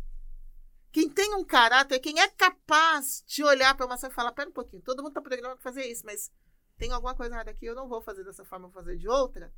quem 0.92 1.08
tem 1.08 1.36
um 1.36 1.46
caráter, 1.46 2.00
quem 2.00 2.20
é 2.20 2.28
capaz 2.28 3.24
de 3.28 3.44
olhar 3.44 3.78
para 3.78 3.86
uma 3.86 3.96
coisa 3.96 4.08
e 4.08 4.16
falar, 4.16 4.32
pera 4.32 4.50
um 4.50 4.54
pouquinho, 4.54 4.82
todo 4.82 5.04
mundo 5.04 5.10
está 5.10 5.22
programado 5.22 5.56
para 5.56 5.72
fazer 5.72 5.86
isso, 5.86 6.04
mas 6.04 6.32
tem 6.80 6.92
alguma 6.92 7.14
coisa 7.14 7.36
errada 7.36 7.52
aqui, 7.52 7.68
eu 7.68 7.76
não 7.76 7.88
vou 7.88 8.02
fazer 8.02 8.24
dessa 8.24 8.44
forma, 8.44 8.70
vou 8.70 8.74
fazer 8.74 8.98
de 8.98 9.08
outra, 9.08 9.54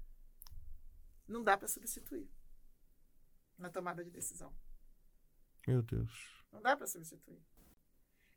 não 1.26 1.42
dá 1.42 1.56
para 1.56 1.70
substituir 1.70 2.30
na 3.58 3.70
tomada 3.70 4.04
de 4.04 4.12
decisão. 4.12 4.54
Meu 5.66 5.82
Deus. 5.82 6.12
Não 6.52 6.62
dá 6.62 6.76
para 6.76 6.88
substituir. 6.88 7.42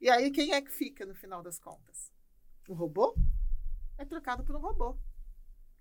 E 0.00 0.08
aí, 0.08 0.30
quem 0.30 0.52
é 0.52 0.62
que 0.62 0.70
fica 0.70 1.04
no 1.04 1.16
final 1.16 1.42
das 1.42 1.58
contas? 1.58 2.12
O 2.68 2.74
robô 2.74 3.16
é 3.98 4.04
trocado 4.04 4.44
por 4.44 4.54
um 4.54 4.60
robô. 4.60 4.96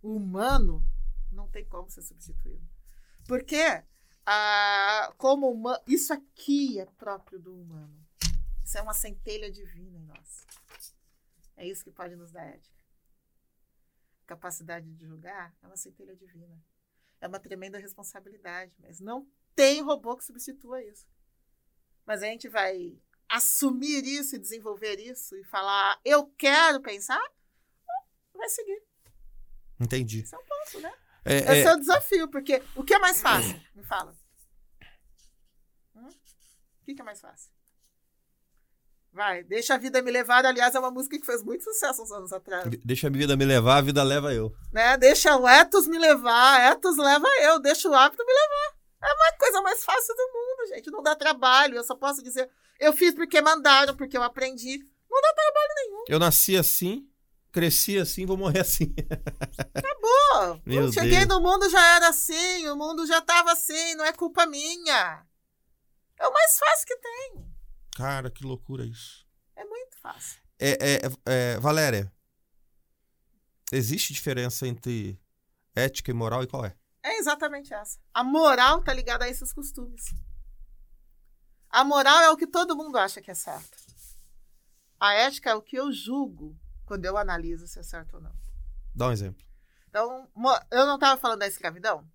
O 0.02 0.16
humano 0.16 0.84
não 1.32 1.48
tem 1.48 1.64
como 1.64 1.92
ser 1.92 2.02
substituído. 2.02 2.73
Porque, 3.28 3.84
ah, 4.26 5.14
como 5.18 5.50
humano, 5.50 5.82
isso 5.88 6.14
aqui 6.14 6.80
é 6.80 6.86
próprio 6.86 7.40
do 7.40 7.56
humano. 7.56 8.04
Isso 8.64 8.78
é 8.78 8.82
uma 8.82 8.94
centelha 8.94 9.52
divina 9.52 9.98
em 9.98 10.06
nós. 10.06 10.46
É 11.56 11.68
isso 11.68 11.84
que 11.84 11.92
pode 11.92 12.16
nos 12.16 12.32
dar 12.32 12.44
ética. 12.44 12.76
A 14.24 14.26
capacidade 14.26 14.92
de 14.92 15.06
julgar 15.06 15.56
é 15.62 15.68
uma 15.68 15.78
centelha 15.78 16.16
divina. 16.16 16.62
É 17.20 17.28
uma 17.28 17.40
tremenda 17.40 17.78
responsabilidade, 17.78 18.76
mas 18.80 19.00
não 19.00 19.28
tem 19.56 19.82
robô 19.82 20.18
que 20.18 20.26
substitua 20.26 20.84
isso. 20.84 21.06
Mas 22.06 22.22
a 22.22 22.26
gente 22.26 22.50
vai 22.50 22.98
assumir 23.30 24.06
isso 24.06 24.36
e 24.36 24.40
desenvolver 24.40 25.00
isso 25.00 25.36
e 25.36 25.44
falar, 25.44 26.00
eu 26.04 26.28
quero 26.38 26.82
pensar, 26.82 27.22
vai 28.34 28.50
seguir. 28.50 28.84
Entendi. 29.80 30.20
Esse 30.20 30.36
é 30.36 30.38
um 30.38 30.44
ponto, 30.44 30.80
né? 30.82 30.94
É, 31.26 31.38
Esse 31.38 31.52
é, 31.52 31.64
é 31.64 31.74
o 31.74 31.80
desafio, 31.80 32.28
porque 32.28 32.62
o 32.76 32.84
que 32.84 32.94
é 32.94 33.00
mais 33.00 33.22
fácil? 33.22 33.60
Me 33.76 33.84
fala. 33.84 34.14
Hum? 35.96 36.08
O 36.08 36.86
que, 36.86 37.02
é 37.02 37.04
mais 37.04 37.22
fácil? 37.22 37.50
Vai, 39.12 39.44
deixa 39.44 39.76
a 39.76 39.78
vida 39.78 40.02
me 40.02 40.12
levar. 40.12 40.46
Aliás, 40.46 40.76
é 40.76 40.80
uma 40.80 40.92
música 40.92 41.18
que 41.18 41.26
fez 41.26 41.44
muito 41.44 41.64
sucesso 41.64 42.02
uns 42.02 42.12
anos 42.12 42.34
atrás. 42.34 42.68
deixa 42.84 43.08
a 43.08 43.10
vida 43.10 43.38
me 43.38 43.46
levar, 43.46 43.78
a 43.78 43.82
vida 43.82 44.04
leva 44.04 44.34
eu. 44.34 44.54
Né? 44.72 44.98
Deixa 44.98 45.38
o 45.38 45.48
ethos 45.48 45.88
me 45.88 45.98
levar, 45.98 46.72
ethos 46.72 46.98
leva 46.98 47.28
eu, 47.44 47.60
deixa 47.60 47.88
o 47.88 47.94
hábito 47.94 48.26
me 48.26 48.34
levar. 48.34 48.84
É 49.04 49.30
a 49.30 49.38
coisa 49.38 49.62
mais 49.62 49.84
fácil 49.84 50.16
do 50.16 50.24
mundo, 50.34 50.76
gente. 50.76 50.90
Não 50.90 51.04
dá 51.04 51.16
trabalho. 51.16 51.76
Eu 51.76 51.84
só 51.84 51.96
posso 51.96 52.24
dizer, 52.24 52.50
eu 52.80 52.94
fiz 52.94 53.14
porque 53.14 53.42
mandaram, 53.42 53.96
porque 53.96 54.18
eu 54.18 54.24
aprendi. 54.24 54.80
Não 55.10 55.22
dá 55.22 55.34
trabalho 55.34 55.74
nenhum. 55.76 56.04
Eu 56.08 56.20
nasci 56.20 56.58
assim, 56.58 57.08
cresci 57.54 58.00
assim, 58.00 58.26
vou 58.26 58.36
morrer 58.36 58.62
assim. 58.62 58.94
Acabou. 59.74 60.62
Meu 60.66 60.86
eu 60.86 60.92
cheguei 60.92 61.26
Deus. 61.26 61.28
no 61.28 61.40
mundo, 61.40 61.70
já 61.70 61.96
era 61.96 62.10
assim. 62.10 62.68
O 62.68 62.76
mundo 62.76 63.06
já 63.06 63.20
estava 63.20 63.54
assim. 63.54 63.96
Não 63.96 64.04
é 64.04 64.12
culpa 64.12 64.46
minha. 64.48 65.26
É 66.20 66.28
o 66.28 66.34
mais 66.34 66.58
fácil 66.58 66.88
que 66.88 66.98
tem. 66.98 67.54
Cara, 67.96 68.32
que 68.32 68.44
loucura 68.44 68.84
isso. 68.84 69.26
É 69.56 69.64
muito 69.64 69.98
fácil. 70.02 70.42
É, 70.60 70.72
é, 70.72 71.00
é, 71.26 71.60
Valéria, 71.60 72.12
existe 73.72 74.14
diferença 74.14 74.68
entre 74.68 75.20
ética 75.76 76.10
e 76.10 76.14
moral 76.14 76.44
e 76.44 76.48
qual 76.48 76.66
é? 76.66 76.76
É 77.04 77.20
exatamente 77.20 77.74
essa. 77.74 78.00
A 78.14 78.24
moral 78.24 78.82
tá 78.82 78.94
ligada 78.94 79.26
a 79.26 79.30
esses 79.30 79.54
costumes. 79.54 80.06
A 81.70 81.84
moral 81.84 82.22
é 82.22 82.32
o 82.32 82.38
que 82.38 82.48
todo 82.48 82.76
mundo 82.76 82.98
acha 82.98 83.22
que 83.22 83.30
é 83.30 83.36
certo. 83.36 83.78
A 85.00 85.14
ética 85.14 85.50
é 85.50 85.56
o 85.56 85.62
que 85.62 85.76
eu 85.76 85.92
julgo 85.92 86.58
quando 86.94 87.06
eu 87.06 87.18
analiso 87.18 87.68
se 87.68 87.80
é 87.80 87.84
certo 87.84 88.18
ou 88.18 88.22
não. 88.22 88.32
Dá 88.94 89.08
um 89.08 89.12
exemplo. 89.12 89.44
Então, 89.90 90.30
eu 90.70 90.86
não 90.86 90.94
estava 90.94 91.20
falando 91.20 91.40
da 91.40 91.48
escravidão? 91.48 92.08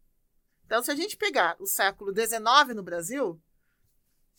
Então, 0.64 0.80
se 0.84 0.90
a 0.92 0.94
gente 0.94 1.16
pegar 1.16 1.56
o 1.58 1.66
século 1.66 2.14
XIX 2.14 2.76
no 2.76 2.82
Brasil, 2.82 3.42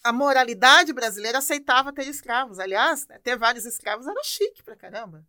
a 0.02 0.14
moralidade 0.14 0.94
brasileira 0.94 1.40
aceitava 1.40 1.92
ter 1.92 2.08
escravos. 2.08 2.58
Aliás, 2.58 3.06
né, 3.08 3.20
ter 3.20 3.38
vários 3.38 3.66
escravos 3.66 4.08
era 4.08 4.24
chique 4.24 4.64
pra 4.64 4.78
caramba. 4.78 5.28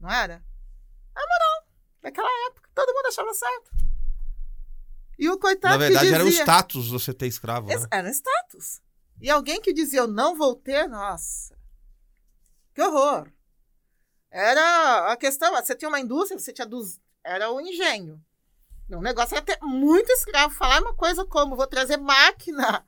Não 0.00 0.08
era? 0.08 0.44
A 1.12 1.20
moral 1.20 1.68
daquela 2.00 2.30
época. 2.50 2.70
Todo 2.72 2.94
mundo 2.94 3.06
achava 3.06 3.34
certo. 3.34 3.72
E 5.18 5.28
o 5.28 5.40
coitado 5.40 5.74
Na 5.74 5.78
verdade, 5.78 6.06
que 6.06 6.14
era 6.14 6.22
o 6.22 6.28
dizia... 6.28 6.42
status 6.42 6.88
você 6.88 7.12
ter 7.12 7.26
escravo, 7.26 7.66
né? 7.66 7.74
Era 7.90 8.08
status. 8.10 8.80
E 9.20 9.28
alguém 9.28 9.60
que 9.60 9.72
dizia 9.72 9.98
eu 9.98 10.06
não 10.06 10.36
vou 10.36 10.54
ter, 10.54 10.86
nossa. 10.86 11.58
Que 12.72 12.80
horror. 12.80 13.28
Era 14.30 15.12
a 15.12 15.16
questão, 15.16 15.54
você 15.54 15.74
tinha 15.74 15.88
uma 15.88 16.00
indústria, 16.00 16.38
você 16.38 16.52
tinha 16.52 16.66
dos, 16.66 17.00
era 17.24 17.50
o 17.50 17.60
engenho. 17.60 18.22
O 18.90 19.00
negócio 19.00 19.36
era 19.36 19.44
ter 19.44 19.58
muito 19.60 20.10
escravo. 20.12 20.54
Falar 20.54 20.80
uma 20.80 20.94
coisa 20.94 21.24
como, 21.24 21.56
vou 21.56 21.66
trazer 21.66 21.98
máquina. 21.98 22.86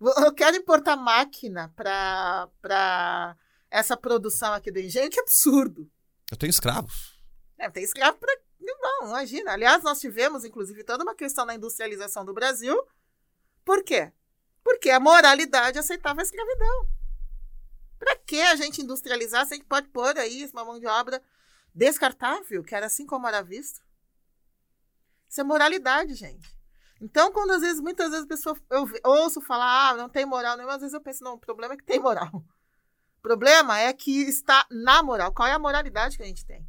Eu 0.00 0.34
quero 0.34 0.56
importar 0.56 0.96
máquina 0.96 1.72
para 1.74 3.36
essa 3.70 3.96
produção 3.96 4.52
aqui 4.52 4.70
do 4.70 4.80
engenho, 4.80 5.10
que 5.10 5.20
absurdo. 5.20 5.90
Eu 6.30 6.36
tenho 6.36 6.50
escravos. 6.50 7.18
É, 7.58 7.70
tem 7.70 7.84
escravo 7.84 8.18
para. 8.18 8.36
Não, 8.60 9.08
imagina. 9.08 9.52
Aliás, 9.52 9.82
nós 9.82 10.00
tivemos, 10.00 10.44
inclusive, 10.44 10.84
toda 10.84 11.04
uma 11.04 11.14
questão 11.14 11.46
na 11.46 11.54
industrialização 11.54 12.24
do 12.24 12.34
Brasil. 12.34 12.76
Por 13.64 13.82
quê? 13.84 14.12
Porque 14.62 14.90
a 14.90 15.00
moralidade 15.00 15.78
aceitava 15.78 16.20
a 16.20 16.24
escravidão. 16.24 16.88
Para 17.98 18.16
que 18.16 18.40
a 18.40 18.56
gente 18.56 18.82
industrializar 18.82 19.46
se 19.46 19.54
a 19.54 19.56
gente 19.56 19.66
pode 19.66 19.88
pôr 19.88 20.16
aí 20.18 20.48
uma 20.52 20.64
mão 20.64 20.78
de 20.78 20.86
obra 20.86 21.22
descartável, 21.74 22.62
que 22.62 22.74
era 22.74 22.86
assim 22.86 23.06
como 23.06 23.26
era 23.26 23.42
visto? 23.42 23.80
Isso 25.28 25.40
é 25.40 25.44
moralidade, 25.44 26.14
gente. 26.14 26.56
Então, 27.00 27.30
quando 27.30 27.50
às 27.52 27.60
vezes, 27.60 27.80
muitas 27.80 28.10
vezes, 28.10 28.24
a 28.24 28.28
pessoa, 28.28 28.56
eu 28.70 28.88
ouço 29.04 29.40
falar, 29.40 29.90
ah, 29.90 29.96
não 29.96 30.08
tem 30.08 30.24
moral 30.24 30.56
nenhuma, 30.56 30.74
às 30.74 30.80
vezes 30.80 30.94
eu 30.94 31.00
penso, 31.00 31.22
não, 31.22 31.34
o 31.34 31.38
problema 31.38 31.74
é 31.74 31.76
que 31.76 31.84
tem 31.84 32.00
moral. 32.00 32.30
O 33.18 33.22
problema 33.22 33.78
é 33.78 33.92
que 33.92 34.22
está 34.22 34.66
na 34.70 35.02
moral. 35.02 35.32
Qual 35.32 35.48
é 35.48 35.52
a 35.52 35.58
moralidade 35.58 36.16
que 36.16 36.22
a 36.22 36.26
gente 36.26 36.46
tem? 36.46 36.66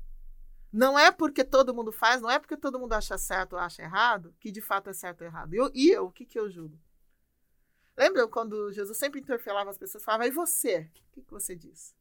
Não 0.74 0.98
é 0.98 1.12
porque 1.12 1.44
todo 1.44 1.74
mundo 1.74 1.92
faz, 1.92 2.22
não 2.22 2.30
é 2.30 2.40
porque 2.40 2.58
todo 2.58 2.80
mundo 2.80 2.94
acha 2.94 3.18
certo 3.18 3.54
ou 3.54 3.60
acha 3.60 3.84
errado, 3.84 4.36
que 4.40 4.52
de 4.52 4.60
fato 4.60 4.90
é 4.90 4.94
certo 4.94 5.22
ou 5.22 5.28
errado. 5.28 5.54
E 5.54 5.58
eu, 5.58 5.72
e 5.74 5.90
eu 5.92 6.06
o 6.08 6.12
que, 6.12 6.26
que 6.26 6.38
eu 6.38 6.50
julgo? 6.50 6.78
Lembram 7.98 8.28
quando 8.30 8.72
Jesus 8.72 8.98
sempre 8.98 9.20
interpelava 9.20 9.70
as 9.72 9.78
pessoas, 9.78 10.04
falava, 10.04 10.28
e 10.28 10.32
você? 10.32 10.90
O 11.10 11.12
que, 11.14 11.22
que 11.24 11.32
você 11.32 11.56
diz? 11.56 11.96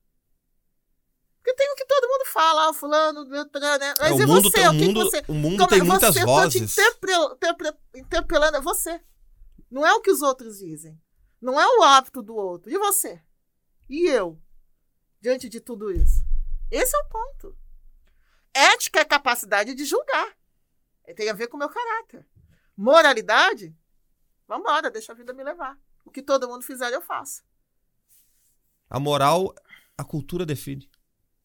Porque 1.38 1.55
tem 1.55 1.70
o 1.72 1.76
que 1.76 1.86
todo 1.86 2.09
mundo 2.09 2.26
fala, 2.26 2.64
ah, 2.64 2.70
o 2.70 2.74
fulano, 2.74 3.24
né? 3.24 3.40
Mas 3.99 4.01
É, 4.01 4.09
e 4.22 4.24
o 4.24 4.28
mundo, 4.28 4.42
você? 4.51 4.51
tem- 4.59 4.68
o 4.68 4.72
que 4.72 4.78
que 4.78 4.86
mundo, 4.86 5.01
você... 5.11 5.24
o 5.28 5.32
mundo 5.34 5.57
Como 5.59 5.68
tem 5.68 5.80
é? 5.80 5.82
muitas 5.84 6.14
você, 6.14 6.20
te 6.20 6.26
vozes. 6.26 6.78
interpre- 6.78 7.76
interpelando, 7.94 8.57
é 8.57 8.61
você. 8.61 9.01
Não 9.70 9.86
é 9.86 9.94
o 9.94 10.01
que 10.01 10.11
os 10.11 10.22
outros 10.22 10.59
dizem. 10.59 11.01
Não 11.40 11.59
é 11.59 11.66
o 11.78 11.82
hábito 11.82 12.20
do 12.22 12.34
outro. 12.34 12.70
E 12.70 12.76
você? 12.78 13.22
E 13.88 14.07
eu? 14.09 14.40
Diante 15.20 15.49
de 15.49 15.61
tudo 15.61 15.90
isso. 15.92 16.24
Esse 16.70 16.94
é 16.97 16.99
o 17.01 17.09
ponto. 17.09 17.57
Ética 18.53 19.01
é 19.01 19.05
capacidade 19.05 19.74
de 19.74 19.84
julgar. 19.84 20.36
Tem 21.14 21.30
a 21.30 21.32
ver 21.32 21.47
com 21.47 21.57
o 21.57 21.61
meu 21.61 21.68
caráter. 21.68 22.26
Moralidade? 22.76 23.74
Vambora, 24.49 24.90
deixa 24.90 25.12
a 25.12 25.14
vida 25.14 25.32
me 25.32 25.44
levar. 25.44 25.78
O 26.07 26.11
que 26.11 26.22
todo 26.22 26.48
mundo 26.48 26.62
fizer, 26.62 26.90
eu 26.92 27.02
faço. 27.02 27.42
A 28.88 29.00
moral, 29.00 29.52
a 29.98 30.04
cultura 30.04 30.46
define. 30.46 30.88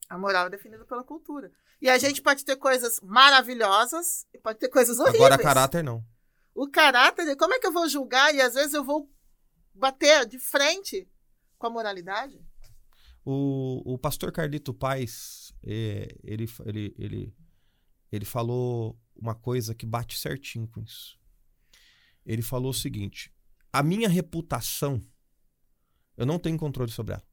A 0.08 0.18
moral 0.18 0.46
é 0.46 0.50
definida 0.52 0.86
pela 0.86 1.04
cultura. 1.04 1.52
E 1.82 1.90
a 1.90 1.98
gente 1.98 2.22
pode 2.22 2.46
ter 2.46 2.56
coisas 2.58 3.00
maravilhosas 3.02 4.28
e 4.32 4.38
pode 4.38 4.60
ter 4.60 4.70
coisas 4.70 5.00
horríveis. 5.00 5.24
Agora, 5.24 5.42
caráter 5.42 5.84
não. 5.84 6.06
O 6.54 6.70
caráter, 6.70 7.36
como 7.36 7.56
é 7.56 7.60
que 7.60 7.66
eu 7.66 7.72
vou 7.72 7.90
julgar 7.90 8.34
e 8.36 8.40
às 8.40 8.54
vezes 8.54 8.74
eu 8.74 8.84
vou 8.84 9.12
bater 9.74 10.28
de 10.28 10.38
frente 10.38 11.10
com 11.58 11.66
a 11.66 11.70
moralidade? 11.70 12.40
O, 13.26 13.94
o 13.94 13.98
pastor 13.98 14.32
Carlito 14.32 14.74
Paz, 14.74 15.54
é, 15.64 16.08
ele, 16.24 16.48
ele, 16.66 16.96
ele, 17.00 17.36
ele 18.12 18.26
falou 18.26 19.00
uma 19.16 19.34
coisa 19.34 19.74
que 19.74 19.86
bate 19.86 20.20
certinho 20.20 20.68
com 20.68 20.82
isso. 20.82 21.20
Ele 22.26 22.44
falou 22.44 22.70
o 22.70 22.76
seguinte: 22.76 23.34
a 23.74 23.82
minha 23.84 24.10
reputação, 24.10 25.02
eu 26.18 26.26
não 26.26 26.38
tenho 26.40 26.58
controle 26.58 26.92
sobre 26.92 27.14
ela. 27.14 27.24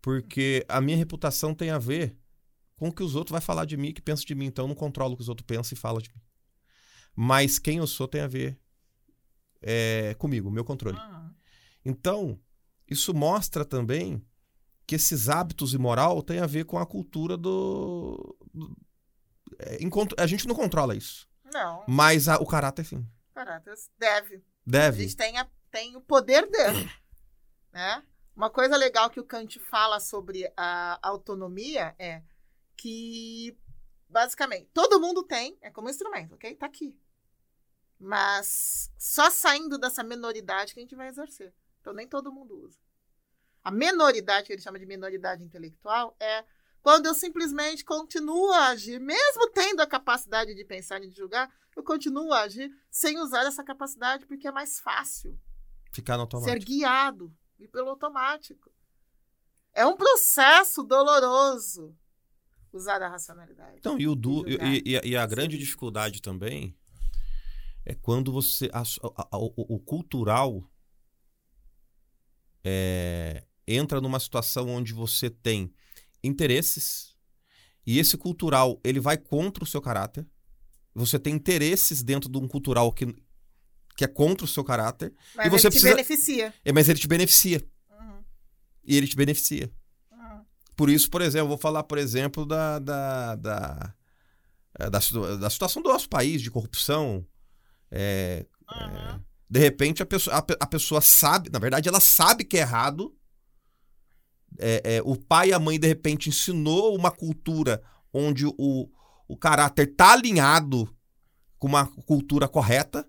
Porque 0.00 0.64
a 0.68 0.80
minha 0.80 0.96
reputação 0.96 1.54
tem 1.54 1.70
a 1.70 1.78
ver 1.78 2.16
com 2.76 2.88
o 2.88 2.92
que 2.92 3.02
os 3.02 3.14
outros 3.14 3.32
vão 3.32 3.40
falar 3.40 3.64
de 3.64 3.76
mim, 3.76 3.92
que 3.92 4.00
pensam 4.02 4.24
de 4.24 4.34
mim. 4.34 4.46
Então 4.46 4.64
eu 4.64 4.68
não 4.68 4.74
controlo 4.74 5.14
o 5.14 5.16
que 5.16 5.22
os 5.22 5.28
outros 5.28 5.46
pensam 5.46 5.74
e 5.76 5.78
falam 5.78 6.00
de 6.00 6.10
mim. 6.10 6.20
Mas 7.14 7.58
quem 7.58 7.78
eu 7.78 7.86
sou 7.86 8.06
tem 8.06 8.20
a 8.20 8.26
ver 8.26 8.58
é, 9.62 10.14
comigo, 10.14 10.50
meu 10.50 10.64
controle. 10.64 10.98
Uhum. 10.98 11.34
Então, 11.84 12.38
isso 12.88 13.14
mostra 13.14 13.64
também 13.64 14.24
que 14.86 14.94
esses 14.94 15.28
hábitos 15.28 15.72
e 15.74 15.78
moral 15.78 16.22
têm 16.22 16.38
a 16.40 16.46
ver 16.46 16.64
com 16.64 16.78
a 16.78 16.86
cultura 16.86 17.36
do. 17.36 18.36
do- 18.52 18.76
é, 19.58 19.78
a 20.18 20.26
gente 20.26 20.46
não 20.46 20.54
controla 20.54 20.94
isso. 20.94 21.28
Não, 21.52 21.84
Mas 21.88 22.28
a- 22.28 22.36
o 22.38 22.46
caráter, 22.46 22.84
sim. 22.84 23.04
caráter 23.34 23.74
deve. 23.98 24.42
A 24.66 24.70
Deve. 24.70 25.02
gente 25.02 25.16
tem, 25.16 25.38
a- 25.38 25.48
tem 25.70 25.96
o 25.96 26.00
poder 26.00 26.48
dele. 26.50 26.90
né? 27.72 28.02
Uma 28.34 28.50
coisa 28.50 28.76
legal 28.76 29.08
que 29.08 29.20
o 29.20 29.24
Kant 29.24 29.58
fala 29.60 29.98
sobre 30.00 30.52
a 30.56 30.98
autonomia 31.02 31.94
é 31.98 32.22
que, 32.76 33.56
basicamente, 34.08 34.68
todo 34.74 35.00
mundo 35.00 35.22
tem, 35.22 35.56
é 35.62 35.70
como 35.70 35.88
instrumento, 35.88 36.34
ok? 36.34 36.54
Tá 36.56 36.66
aqui. 36.66 36.98
Mas 37.98 38.92
só 38.98 39.30
saindo 39.30 39.78
dessa 39.78 40.02
menoridade 40.02 40.74
que 40.74 40.80
a 40.80 40.82
gente 40.82 40.94
vai 40.94 41.08
exercer. 41.08 41.54
Então, 41.80 41.94
nem 41.94 42.06
todo 42.06 42.32
mundo 42.32 42.58
usa. 42.62 42.78
A 43.64 43.70
menoridade, 43.70 44.46
que 44.46 44.52
ele 44.52 44.60
chama 44.62 44.78
de 44.78 44.84
menoridade 44.86 45.42
intelectual, 45.42 46.14
é 46.20 46.44
quando 46.86 47.06
eu 47.06 47.14
simplesmente 47.14 47.84
continuo 47.84 48.52
a 48.52 48.68
agir, 48.68 49.00
mesmo 49.00 49.50
tendo 49.50 49.80
a 49.80 49.86
capacidade 49.88 50.54
de 50.54 50.64
pensar 50.64 51.02
e 51.02 51.08
de 51.08 51.16
julgar, 51.16 51.52
eu 51.74 51.82
continuo 51.82 52.32
a 52.32 52.42
agir 52.42 52.70
sem 52.88 53.18
usar 53.18 53.44
essa 53.44 53.64
capacidade, 53.64 54.24
porque 54.24 54.46
é 54.46 54.52
mais 54.52 54.78
fácil 54.78 55.36
Ficar 55.90 56.16
no 56.16 56.20
ser 56.30 56.36
automático. 56.36 56.64
guiado 56.64 57.36
e 57.58 57.66
pelo 57.66 57.88
automático. 57.88 58.70
É 59.74 59.84
um 59.84 59.96
processo 59.96 60.84
doloroso 60.84 61.92
usar 62.72 63.02
a 63.02 63.08
racionalidade. 63.08 63.78
Então, 63.78 63.98
e, 63.98 64.06
o 64.06 64.14
du, 64.14 64.44
e, 64.48 64.54
e- 64.86 65.08
e 65.10 65.16
a- 65.16 65.26
grande 65.26 65.58
dificuldade 65.58 66.22
também 66.22 66.72
é 67.84 67.96
quando 67.96 68.30
você. 68.30 68.70
a- 68.72 68.82
a- 68.82 69.28
a- 69.32 69.38
o, 69.38 69.52
o 69.56 69.80
cultural 69.80 70.62
é, 72.62 73.44
entra 73.66 74.00
numa 74.00 74.20
situação 74.20 74.68
onde 74.68 74.92
você 74.92 75.28
tem 75.28 75.74
interesses 76.26 77.14
e 77.86 77.98
esse 77.98 78.16
cultural 78.16 78.80
ele 78.84 79.00
vai 79.00 79.16
contra 79.16 79.62
o 79.64 79.66
seu 79.66 79.80
caráter. 79.80 80.26
Você 80.94 81.18
tem 81.18 81.34
interesses 81.34 82.02
dentro 82.02 82.30
de 82.30 82.38
um 82.38 82.48
cultural 82.48 82.92
que, 82.92 83.06
que 83.96 84.04
é 84.04 84.08
contra 84.08 84.44
o 84.44 84.48
seu 84.48 84.64
caráter, 84.64 85.12
Mas 85.34 85.46
e 85.46 85.50
você 85.50 85.66
ele 85.66 85.70
precisa- 85.72 85.88
te 85.90 85.94
beneficia. 85.96 86.54
é, 86.64 86.72
mas 86.72 86.88
ele 86.88 86.98
te 86.98 87.06
beneficia. 87.08 87.62
Uhum, 87.90 88.24
E 88.84 88.96
ele 88.96 89.06
te 89.06 89.16
beneficia. 89.16 89.70
uhum. 90.12 90.44
Por 90.74 90.88
isso, 90.90 91.10
por 91.10 91.20
exemplo, 91.22 91.48
vou 91.48 91.58
falar, 91.58 91.82
por 91.84 91.98
exemplo, 91.98 92.44
da, 92.46 92.78
da, 92.78 93.34
da, 93.36 93.94
eh, 94.78 94.90
da, 94.90 94.98
da 95.38 95.50
situação 95.50 95.82
do 95.82 95.88
nosso 95.90 96.08
país, 96.08 96.40
de 96.42 96.50
corrupção. 96.50 97.26
É, 97.90 98.46
Uhum. 98.68 99.20
de 99.48 99.60
repente, 99.60 100.02
a 100.02 100.06
pessoa, 100.06 100.36
a, 100.38 100.44
a 100.60 100.66
pessoa 100.66 101.00
sabe, 101.00 101.50
na 101.50 101.58
verdade, 101.60 101.88
ela 101.88 102.00
sabe 102.00 102.42
que 102.44 102.56
é 102.56 102.60
errado. 102.60 103.14
É, 104.58 104.96
é, 104.96 105.02
o 105.02 105.16
pai 105.16 105.48
e 105.50 105.52
a 105.52 105.58
mãe, 105.58 105.78
de 105.78 105.86
repente, 105.86 106.28
ensinou 106.28 106.96
uma 106.96 107.10
cultura 107.10 107.82
onde 108.12 108.46
o, 108.46 108.88
o 109.28 109.36
caráter 109.36 109.94
tá 109.94 110.12
alinhado 110.12 110.88
com 111.58 111.66
uma 111.68 111.86
cultura 111.86 112.48
correta. 112.48 113.08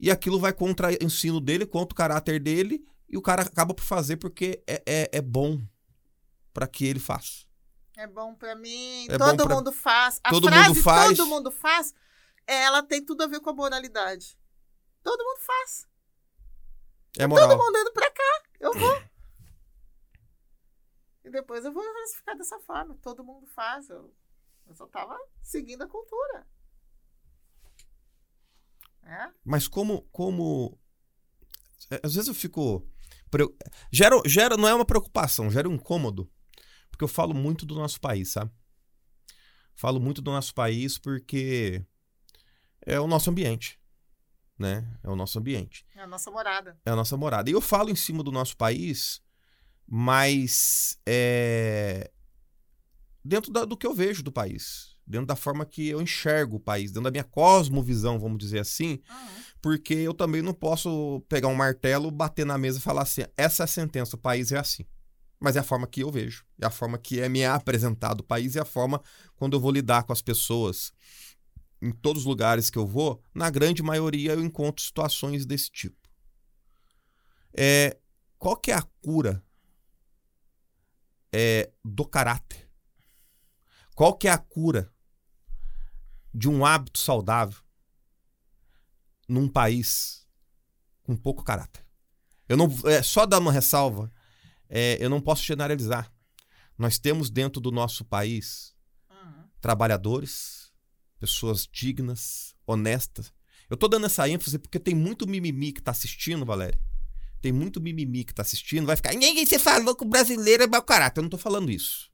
E 0.00 0.10
aquilo 0.10 0.38
vai 0.38 0.52
contra 0.52 0.90
o 0.90 1.04
ensino 1.04 1.40
dele, 1.40 1.66
contra 1.66 1.92
o 1.92 1.96
caráter 1.96 2.38
dele. 2.40 2.84
E 3.08 3.16
o 3.16 3.22
cara 3.22 3.42
acaba 3.42 3.72
por 3.74 3.82
fazer 3.82 4.16
porque 4.18 4.62
é, 4.66 4.82
é, 4.86 5.08
é 5.14 5.20
bom 5.22 5.60
para 6.52 6.66
que 6.68 6.84
ele 6.84 7.00
faça. 7.00 7.46
É 7.96 8.06
bom 8.06 8.34
pra 8.34 8.54
mim, 8.54 9.06
É 9.08 9.18
todo 9.18 9.44
pra- 9.44 9.56
mundo 9.56 9.72
faz. 9.72 10.20
A 10.22 10.30
todo 10.30 10.46
frase 10.48 10.68
mundo 10.68 10.82
faz. 10.82 11.16
todo 11.16 11.26
mundo 11.28 11.50
faz, 11.50 11.92
ela 12.46 12.80
tem 12.82 13.04
tudo 13.04 13.22
a 13.24 13.26
ver 13.26 13.40
com 13.40 13.50
a 13.50 13.52
moralidade. 13.52 14.38
Todo 15.02 15.24
mundo 15.24 15.40
faz. 15.40 15.86
É 17.18 17.26
moral. 17.26 17.48
Todo 17.48 17.58
mundo 17.64 17.78
indo 17.78 17.92
pra 17.92 18.08
cá, 18.10 18.42
eu 18.60 18.72
vou. 18.72 19.02
E 21.28 21.30
depois 21.30 21.64
eu 21.64 21.72
vou 21.72 21.82
classificar 21.82 22.36
dessa 22.36 22.58
forma. 22.60 22.96
Todo 23.02 23.22
mundo 23.22 23.46
faz. 23.46 23.88
Eu, 23.88 24.12
eu 24.66 24.74
só 24.74 24.86
tava 24.86 25.16
seguindo 25.42 25.82
a 25.82 25.86
cultura. 25.88 26.46
É? 29.04 29.30
Mas 29.44 29.68
como, 29.68 30.02
como. 30.10 30.78
é, 31.90 32.00
Às 32.02 32.14
vezes 32.14 32.28
eu 32.28 32.34
fico. 32.34 32.86
Gera, 33.92 34.16
gera, 34.24 34.56
não 34.56 34.66
é 34.66 34.74
uma 34.74 34.86
preocupação, 34.86 35.50
gera 35.50 35.68
um 35.68 35.74
incômodo. 35.74 36.30
Porque 36.90 37.04
eu 37.04 37.08
falo 37.08 37.34
muito 37.34 37.66
do 37.66 37.74
nosso 37.74 38.00
país, 38.00 38.32
sabe? 38.32 38.50
Falo 39.74 40.00
muito 40.00 40.22
do 40.22 40.30
nosso 40.30 40.54
país 40.54 40.98
porque 40.98 41.84
é 42.84 42.98
o 42.98 43.06
nosso 43.06 43.30
ambiente. 43.30 43.78
Né? 44.58 44.98
É 45.04 45.08
o 45.08 45.14
nosso 45.14 45.38
ambiente. 45.38 45.86
É 45.94 46.00
a 46.00 46.06
nossa 46.06 46.30
morada. 46.30 46.80
É 46.84 46.90
a 46.90 46.96
nossa 46.96 47.16
morada. 47.16 47.48
E 47.48 47.52
eu 47.52 47.60
falo 47.60 47.90
em 47.90 47.94
cima 47.94 48.24
do 48.24 48.32
nosso 48.32 48.56
país, 48.56 49.22
mas 49.90 50.98
é, 51.06 52.10
dentro 53.24 53.50
da- 53.50 53.64
do 53.64 53.76
que 53.76 53.86
eu 53.86 53.94
vejo 53.94 54.22
do 54.22 54.30
país. 54.30 54.96
Dentro 55.06 55.26
da 55.26 55.34
forma 55.34 55.64
que 55.64 55.88
eu 55.88 56.02
enxergo 56.02 56.56
o 56.56 56.60
país, 56.60 56.90
dentro 56.90 57.04
da 57.04 57.10
minha 57.10 57.24
cosmovisão, 57.24 58.18
vamos 58.18 58.36
dizer 58.36 58.58
assim, 58.58 59.00
porque 59.62 59.94
eu 59.94 60.12
também 60.12 60.42
não 60.42 60.52
posso 60.52 61.24
pegar 61.30 61.48
um 61.48 61.54
martelo, 61.54 62.10
bater 62.10 62.44
na 62.44 62.58
mesa 62.58 62.78
e 62.78 62.82
falar 62.82 63.02
assim: 63.02 63.22
essa 63.34 63.62
é 63.62 63.64
a 63.64 63.66
sentença, 63.66 64.16
o 64.16 64.18
país 64.18 64.52
é 64.52 64.58
assim. 64.58 64.84
Mas 65.40 65.56
é 65.56 65.60
a 65.60 65.62
forma 65.62 65.86
que 65.86 66.02
eu 66.02 66.10
vejo, 66.10 66.44
é 66.60 66.66
a 66.66 66.70
forma 66.70 66.98
que 66.98 67.20
é 67.20 67.28
me 67.28 67.42
apresentado 67.42 68.20
o 68.20 68.24
país 68.24 68.54
e 68.54 68.58
a 68.58 68.66
forma 68.66 69.00
quando 69.34 69.56
eu 69.56 69.60
vou 69.60 69.70
lidar 69.70 70.02
com 70.02 70.12
as 70.12 70.20
pessoas. 70.20 70.92
Em 71.80 71.90
todos 71.92 72.22
os 72.22 72.26
lugares 72.26 72.68
que 72.68 72.76
eu 72.76 72.86
vou, 72.86 73.22
na 73.32 73.48
grande 73.48 73.82
maioria 73.82 74.32
eu 74.32 74.44
encontro 74.44 74.84
situações 74.84 75.46
desse 75.46 75.70
tipo. 75.70 75.96
É, 77.56 77.96
qual 78.36 78.56
que 78.56 78.70
é 78.70 78.74
a 78.74 78.82
cura 79.00 79.42
é, 81.32 81.70
do 81.84 82.04
caráter? 82.04 82.68
Qual 83.94 84.16
que 84.16 84.28
é 84.28 84.30
a 84.30 84.38
cura 84.38 84.92
de 86.32 86.48
um 86.48 86.64
hábito 86.64 86.98
saudável 86.98 87.60
num 89.28 89.48
país 89.48 90.26
com 91.02 91.16
pouco 91.16 91.42
caráter? 91.42 91.84
Eu 92.48 92.56
não, 92.56 92.68
é, 92.84 93.02
só 93.02 93.26
dar 93.26 93.38
uma 93.38 93.52
ressalva, 93.52 94.10
é, 94.68 94.96
eu 95.04 95.10
não 95.10 95.20
posso 95.20 95.42
generalizar. 95.42 96.12
Nós 96.76 96.98
temos 96.98 97.28
dentro 97.28 97.60
do 97.60 97.70
nosso 97.70 98.04
país 98.04 98.74
Uhum. 99.10 99.44
trabalhadores, 99.60 100.72
pessoas 101.18 101.66
dignas, 101.70 102.54
honestas. 102.66 103.32
Eu 103.68 103.76
tô 103.76 103.88
dando 103.88 104.06
essa 104.06 104.28
ênfase 104.28 104.58
porque 104.58 104.78
tem 104.78 104.94
muito 104.94 105.26
mimimi 105.26 105.72
que 105.72 105.82
tá 105.82 105.90
assistindo, 105.90 106.46
Valéria. 106.46 106.80
Tem 107.40 107.52
muito 107.52 107.80
mimimi 107.80 108.24
que 108.24 108.34
tá 108.34 108.42
assistindo, 108.42 108.86
vai 108.86 108.96
ficar. 108.96 109.12
Ninguém 109.12 109.46
você 109.46 109.58
falou 109.58 109.94
que 109.94 110.04
o 110.04 110.08
brasileiro 110.08 110.64
é 110.64 110.66
mau 110.66 110.82
caráter. 110.82 111.20
Eu 111.20 111.22
não 111.22 111.30
tô 111.30 111.38
falando 111.38 111.70
isso. 111.70 112.08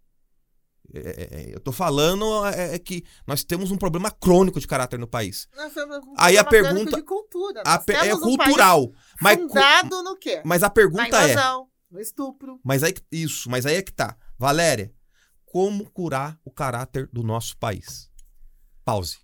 É, 0.93 0.99
é, 0.99 1.41
é, 1.51 1.55
eu 1.55 1.61
tô 1.61 1.73
falando 1.73 2.45
é, 2.47 2.75
é 2.75 2.79
que 2.79 3.05
nós 3.27 3.43
temos 3.43 3.71
um 3.71 3.77
problema 3.77 4.11
crônico 4.11 4.61
de 4.61 4.67
caráter 4.67 4.99
no 4.99 5.09
país. 5.09 5.49
Nós 5.57 5.73
um 5.77 6.15
Aí 6.19 6.37
a 6.37 6.45
pergunta- 6.45 6.97
de 6.97 7.03
cultura. 7.03 7.63
A 7.65 7.79
pe- 7.79 7.95
é 7.95 8.11
cultural. 8.17 8.93
Mas, 9.21 9.39
fundado 9.39 10.03
no 10.03 10.17
quê? 10.17 10.43
mas 10.45 10.63
a 10.63 10.67
Na 10.67 10.71
pergunta 10.71 11.05
é. 11.05 11.33
invasão, 11.33 11.69
no 11.91 12.01
estupro. 12.01 12.61
Mas 12.63 12.83
aí, 12.83 12.95
isso, 13.11 13.49
mas 13.51 13.65
aí 13.65 13.77
é 13.77 13.83
que 13.83 13.93
tá. 13.93 14.17
Valéria, 14.39 14.93
como 15.47 15.89
curar 15.91 16.39
o 16.45 16.51
caráter 16.51 17.09
do 17.13 17.23
nosso 17.23 17.57
país? 17.57 18.11
Pause. 18.85 19.19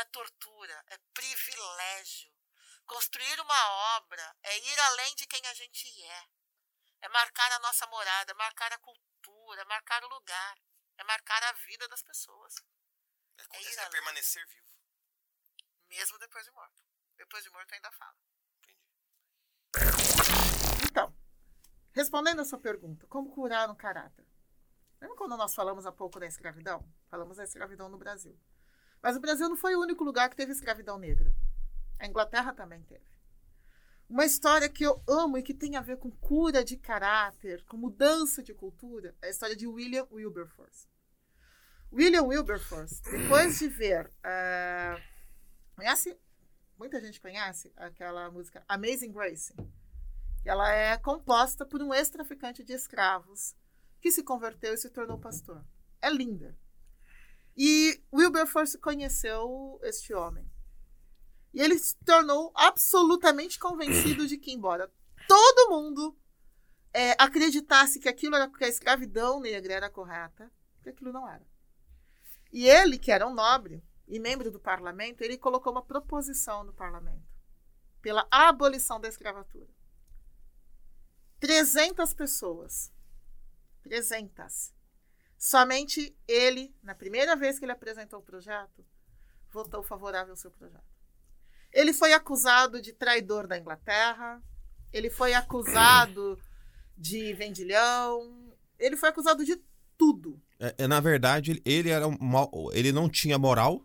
É 0.00 0.04
tortura, 0.06 0.84
é 0.88 0.98
privilégio. 1.12 2.32
Construir 2.86 3.40
uma 3.40 3.96
obra 3.96 4.36
é 4.42 4.58
ir 4.58 4.80
além 4.80 5.14
de 5.14 5.26
quem 5.26 5.44
a 5.46 5.54
gente 5.54 6.02
é. 6.02 6.28
É 7.02 7.08
marcar 7.08 7.50
a 7.52 7.58
nossa 7.60 7.86
morada, 7.86 8.32
é 8.32 8.34
marcar 8.34 8.72
a 8.72 8.78
cultura, 8.78 9.62
é 9.62 9.64
marcar 9.64 10.02
o 10.02 10.08
lugar, 10.08 10.58
é 10.98 11.04
marcar 11.04 11.42
a 11.44 11.52
vida 11.52 11.86
das 11.88 12.02
pessoas. 12.02 12.54
É 13.52 13.62
ir 13.62 13.78
além, 13.78 13.90
permanecer 13.90 14.46
vivo. 14.48 14.68
mesmo 15.88 16.18
depois 16.18 16.44
de 16.44 16.50
morto. 16.50 16.82
Depois 17.16 17.44
de 17.44 17.50
morto 17.50 17.72
ainda 17.72 17.90
fala. 17.92 18.16
Então, 20.84 21.14
respondendo 21.92 22.40
a 22.40 22.44
sua 22.44 22.60
pergunta, 22.60 23.06
como 23.06 23.32
curar 23.32 23.70
um 23.70 23.76
caráter? 23.76 24.26
Lembra 25.00 25.16
quando 25.16 25.36
nós 25.36 25.54
falamos 25.54 25.86
há 25.86 25.92
pouco 25.92 26.20
da 26.20 26.26
escravidão? 26.26 26.86
Falamos 27.08 27.38
da 27.38 27.44
escravidão 27.44 27.88
no 27.88 27.96
Brasil. 27.96 28.38
Mas 29.02 29.16
o 29.16 29.20
Brasil 29.20 29.48
não 29.48 29.56
foi 29.56 29.74
o 29.74 29.80
único 29.80 30.04
lugar 30.04 30.28
que 30.28 30.36
teve 30.36 30.52
escravidão 30.52 30.98
negra. 30.98 31.34
A 31.98 32.06
Inglaterra 32.06 32.52
também 32.52 32.82
teve. 32.82 33.04
Uma 34.08 34.24
história 34.24 34.68
que 34.68 34.84
eu 34.84 35.00
amo 35.08 35.38
e 35.38 35.42
que 35.42 35.54
tem 35.54 35.76
a 35.76 35.80
ver 35.80 35.96
com 35.96 36.10
cura 36.10 36.64
de 36.64 36.76
caráter, 36.76 37.64
com 37.66 37.76
mudança 37.76 38.42
de 38.42 38.52
cultura, 38.52 39.14
é 39.22 39.28
a 39.28 39.30
história 39.30 39.54
de 39.54 39.66
William 39.66 40.06
Wilberforce. 40.10 40.88
William 41.92 42.24
Wilberforce, 42.24 43.00
depois 43.02 43.58
de 43.58 43.68
ver. 43.68 44.06
Uh, 44.06 45.00
conhece? 45.76 46.18
Muita 46.76 47.00
gente 47.00 47.20
conhece 47.20 47.72
aquela 47.76 48.30
música 48.30 48.64
Amazing 48.68 49.12
Grace. 49.12 49.54
Ela 50.44 50.72
é 50.72 50.96
composta 50.96 51.66
por 51.66 51.82
um 51.82 51.92
ex-traficante 51.92 52.64
de 52.64 52.72
escravos 52.72 53.54
que 54.00 54.10
se 54.10 54.22
converteu 54.22 54.74
e 54.74 54.78
se 54.78 54.90
tornou 54.90 55.18
pastor. 55.18 55.64
É 56.00 56.10
linda. 56.10 56.56
E 57.56 58.02
Wilberforce 58.12 58.78
conheceu 58.78 59.78
este 59.82 60.14
homem. 60.14 60.50
E 61.52 61.60
ele 61.60 61.78
se 61.78 61.96
tornou 62.04 62.52
absolutamente 62.54 63.58
convencido 63.58 64.26
de 64.26 64.38
que, 64.38 64.52
embora 64.52 64.92
todo 65.26 65.70
mundo 65.70 66.16
é, 66.92 67.12
acreditasse 67.18 67.98
que 67.98 68.08
aquilo 68.08 68.36
era 68.36 68.48
que 68.48 68.64
a 68.64 68.68
escravidão 68.68 69.40
negra 69.40 69.74
era 69.74 69.90
correta, 69.90 70.50
que 70.82 70.90
aquilo 70.90 71.12
não 71.12 71.28
era. 71.28 71.44
E 72.52 72.68
ele, 72.68 72.98
que 72.98 73.12
era 73.12 73.26
um 73.26 73.34
nobre 73.34 73.82
e 74.06 74.18
membro 74.18 74.50
do 74.50 74.58
parlamento, 74.58 75.22
ele 75.22 75.38
colocou 75.38 75.72
uma 75.72 75.84
proposição 75.84 76.64
no 76.64 76.72
parlamento 76.72 77.30
pela 78.00 78.26
abolição 78.30 79.00
da 79.00 79.08
escravatura. 79.08 79.68
300 81.38 82.12
pessoas. 82.14 82.92
300. 83.82 84.74
Somente 85.40 86.14
ele, 86.28 86.70
na 86.82 86.94
primeira 86.94 87.34
vez 87.34 87.58
que 87.58 87.64
ele 87.64 87.72
apresentou 87.72 88.18
o 88.18 88.22
projeto, 88.22 88.84
votou 89.50 89.82
favorável 89.82 90.34
ao 90.34 90.36
seu 90.36 90.50
projeto. 90.50 90.84
Ele 91.72 91.94
foi 91.94 92.12
acusado 92.12 92.82
de 92.82 92.92
traidor 92.92 93.46
da 93.46 93.56
Inglaterra, 93.56 94.42
ele 94.92 95.08
foi 95.08 95.32
acusado 95.32 96.38
de 96.94 97.32
vendilhão, 97.32 98.54
ele 98.78 98.98
foi 98.98 99.08
acusado 99.08 99.42
de 99.42 99.58
tudo. 99.96 100.38
É, 100.58 100.74
é, 100.76 100.86
na 100.86 101.00
verdade, 101.00 101.62
ele 101.64 101.88
era 101.88 102.06
mal, 102.20 102.50
ele 102.74 102.92
não 102.92 103.08
tinha 103.08 103.38
moral. 103.38 103.82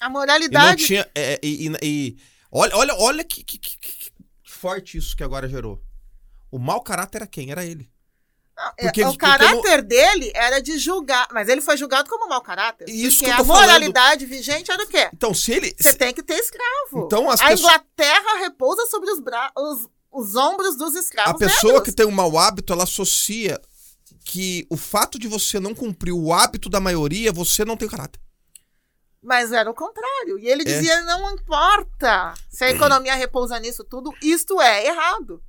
A 0.00 0.08
moralidade. 0.08 0.64
E 0.64 0.70
não 0.70 0.86
tinha. 0.86 1.10
É, 1.14 1.38
e, 1.42 1.68
e, 1.68 1.76
e, 1.82 2.18
olha, 2.50 2.74
olha, 2.74 2.94
olha 2.94 3.24
que, 3.24 3.44
que, 3.44 3.58
que, 3.58 3.76
que, 3.76 4.12
forte 4.42 4.96
isso 4.96 5.14
que 5.14 5.22
agora 5.22 5.46
gerou. 5.46 5.84
O 6.50 6.58
mau 6.58 6.80
caráter 6.80 7.18
era 7.18 7.26
quem? 7.26 7.50
Era 7.50 7.62
ele. 7.62 7.92
É, 8.76 8.84
porque, 8.84 9.04
o 9.04 9.16
caráter 9.16 9.78
não... 9.78 9.84
dele 9.84 10.32
era 10.34 10.60
de 10.60 10.78
julgar, 10.78 11.28
mas 11.32 11.48
ele 11.48 11.60
foi 11.60 11.76
julgado 11.76 12.08
como 12.08 12.28
mau 12.28 12.40
caráter. 12.42 12.88
Isso 12.88 13.18
porque 13.18 13.30
a 13.30 13.44
moralidade 13.44 14.26
falando. 14.26 14.36
vigente 14.36 14.70
era 14.70 14.82
o 14.82 14.86
quê? 14.86 15.08
Então, 15.12 15.32
se 15.32 15.52
ele. 15.52 15.74
Você 15.78 15.94
tem 15.94 16.12
que 16.12 16.22
ter 16.22 16.34
escravo. 16.34 17.04
Então, 17.06 17.30
as 17.30 17.40
a 17.40 17.48
pessoas... 17.48 17.72
Inglaterra 17.72 18.38
repousa 18.40 18.86
sobre 18.86 19.10
os, 19.10 19.20
bra... 19.20 19.52
os, 19.56 19.88
os 20.10 20.34
ombros 20.34 20.76
dos 20.76 20.94
escravos. 20.94 21.34
A 21.34 21.38
pessoa 21.38 21.74
negros. 21.74 21.88
que 21.88 21.94
tem 21.94 22.06
um 22.06 22.10
mau 22.10 22.36
hábito, 22.36 22.72
ela 22.72 22.84
associa 22.84 23.60
que 24.24 24.66
o 24.68 24.76
fato 24.76 25.18
de 25.18 25.28
você 25.28 25.58
não 25.60 25.74
cumprir 25.74 26.12
o 26.12 26.32
hábito 26.32 26.68
da 26.68 26.80
maioria, 26.80 27.32
você 27.32 27.64
não 27.64 27.76
tem 27.76 27.88
caráter. 27.88 28.20
Mas 29.22 29.52
era 29.52 29.70
o 29.70 29.74
contrário. 29.74 30.38
E 30.38 30.48
ele 30.48 30.62
é. 30.62 30.64
dizia: 30.64 30.94
é. 30.94 31.02
não 31.02 31.32
importa 31.32 32.34
se 32.50 32.64
a 32.64 32.70
economia 32.74 33.14
repousa 33.14 33.58
nisso 33.58 33.84
tudo, 33.84 34.12
isto 34.22 34.60
é 34.60 34.86
errado. 34.86 35.42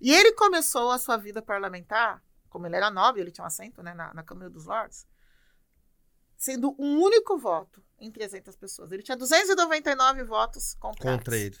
E 0.00 0.12
ele 0.12 0.32
começou 0.32 0.90
a 0.90 0.98
sua 0.98 1.16
vida 1.16 1.40
parlamentar, 1.40 2.20
como 2.52 2.66
ele 2.66 2.76
era 2.76 2.90
nobre, 2.90 3.22
ele 3.22 3.30
tinha 3.30 3.42
um 3.42 3.46
assento 3.46 3.82
né, 3.82 3.94
na, 3.94 4.12
na 4.12 4.22
Câmara 4.22 4.50
dos 4.50 4.66
Lordes, 4.66 5.06
sendo 6.36 6.76
um 6.78 7.00
único 7.00 7.38
voto 7.38 7.82
em 7.98 8.10
300 8.10 8.54
pessoas. 8.56 8.92
Ele 8.92 9.02
tinha 9.02 9.16
299 9.16 10.22
votos 10.24 10.74
contra, 10.74 11.10
contra 11.10 11.36
ele. 11.36 11.58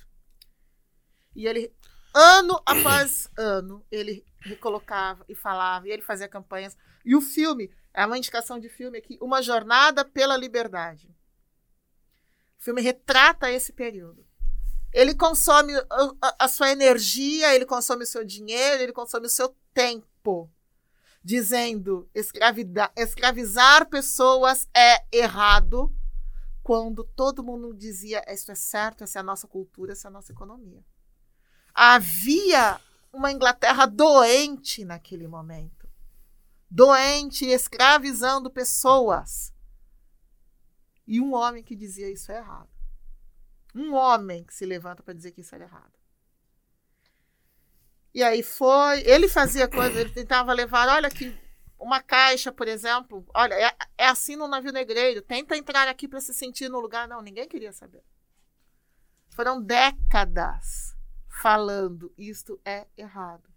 E 1.34 1.46
ele, 1.46 1.74
ano 2.14 2.60
após 2.66 3.30
ano, 3.38 3.84
ele 3.90 4.22
recolocava 4.40 5.24
e 5.26 5.34
falava, 5.34 5.88
e 5.88 5.90
ele 5.90 6.02
fazia 6.02 6.28
campanhas. 6.28 6.76
E 7.02 7.16
o 7.16 7.22
filme, 7.22 7.74
é 7.94 8.04
uma 8.04 8.18
indicação 8.18 8.58
de 8.58 8.68
filme 8.68 8.98
aqui, 8.98 9.18
Uma 9.22 9.40
Jornada 9.40 10.04
pela 10.04 10.36
Liberdade. 10.36 11.08
O 12.60 12.64
filme 12.64 12.82
retrata 12.82 13.50
esse 13.50 13.72
período. 13.72 14.26
Ele 14.92 15.14
consome 15.14 15.72
a, 16.20 16.44
a, 16.44 16.48
sua 16.48 16.70
energia, 16.70 17.54
ele 17.54 17.64
consome 17.64 18.04
o 18.04 18.06
seu 18.06 18.22
dinheiro, 18.24 18.82
ele 18.82 18.92
consome 18.92 19.26
o 19.26 19.30
seu 19.30 19.56
tempo. 19.72 20.52
Dizendo 21.24 22.10
escravizar 22.96 23.88
pessoas 23.88 24.68
é 24.74 25.04
errado, 25.16 25.94
quando 26.62 27.04
todo 27.04 27.42
mundo 27.44 27.74
dizia 27.74 28.24
isso 28.28 28.50
é 28.50 28.54
certo, 28.54 29.04
essa 29.04 29.18
é 29.18 29.20
a 29.20 29.24
nossa 29.24 29.46
cultura, 29.46 29.92
essa 29.92 30.08
é 30.08 30.10
a 30.10 30.12
nossa 30.12 30.32
economia. 30.32 30.84
Havia 31.74 32.80
uma 33.12 33.30
Inglaterra 33.30 33.86
doente 33.86 34.84
naquele 34.84 35.28
momento. 35.28 35.88
Doente, 36.70 37.44
escravizando 37.44 38.50
pessoas. 38.50 39.52
E 41.06 41.20
um 41.20 41.34
homem 41.34 41.62
que 41.62 41.76
dizia 41.76 42.10
isso 42.10 42.32
é 42.32 42.38
errado. 42.38 42.70
Um 43.74 43.94
homem 43.94 44.44
que 44.44 44.54
se 44.54 44.64
levanta 44.64 45.02
para 45.02 45.14
dizer 45.14 45.32
que 45.32 45.40
isso 45.40 45.54
era 45.54 45.64
errado. 45.64 46.01
E 48.14 48.22
aí 48.22 48.42
foi, 48.42 49.00
ele 49.06 49.28
fazia 49.28 49.66
coisas, 49.66 49.96
ele 49.96 50.10
tentava 50.10 50.52
levar, 50.52 50.88
olha 50.88 51.08
aqui, 51.08 51.34
uma 51.78 52.02
caixa, 52.02 52.52
por 52.52 52.68
exemplo, 52.68 53.26
olha, 53.34 53.54
é, 53.54 53.76
é 53.98 54.06
assim 54.06 54.36
no 54.36 54.46
navio 54.46 54.72
negreiro, 54.72 55.22
tenta 55.22 55.56
entrar 55.56 55.88
aqui 55.88 56.06
para 56.06 56.20
se 56.20 56.32
sentir 56.32 56.68
no 56.68 56.78
lugar. 56.78 57.08
Não, 57.08 57.22
ninguém 57.22 57.48
queria 57.48 57.72
saber. 57.72 58.04
Foram 59.30 59.62
décadas 59.62 60.94
falando 61.26 62.12
isto 62.16 62.60
é 62.64 62.86
errado. 62.96 63.50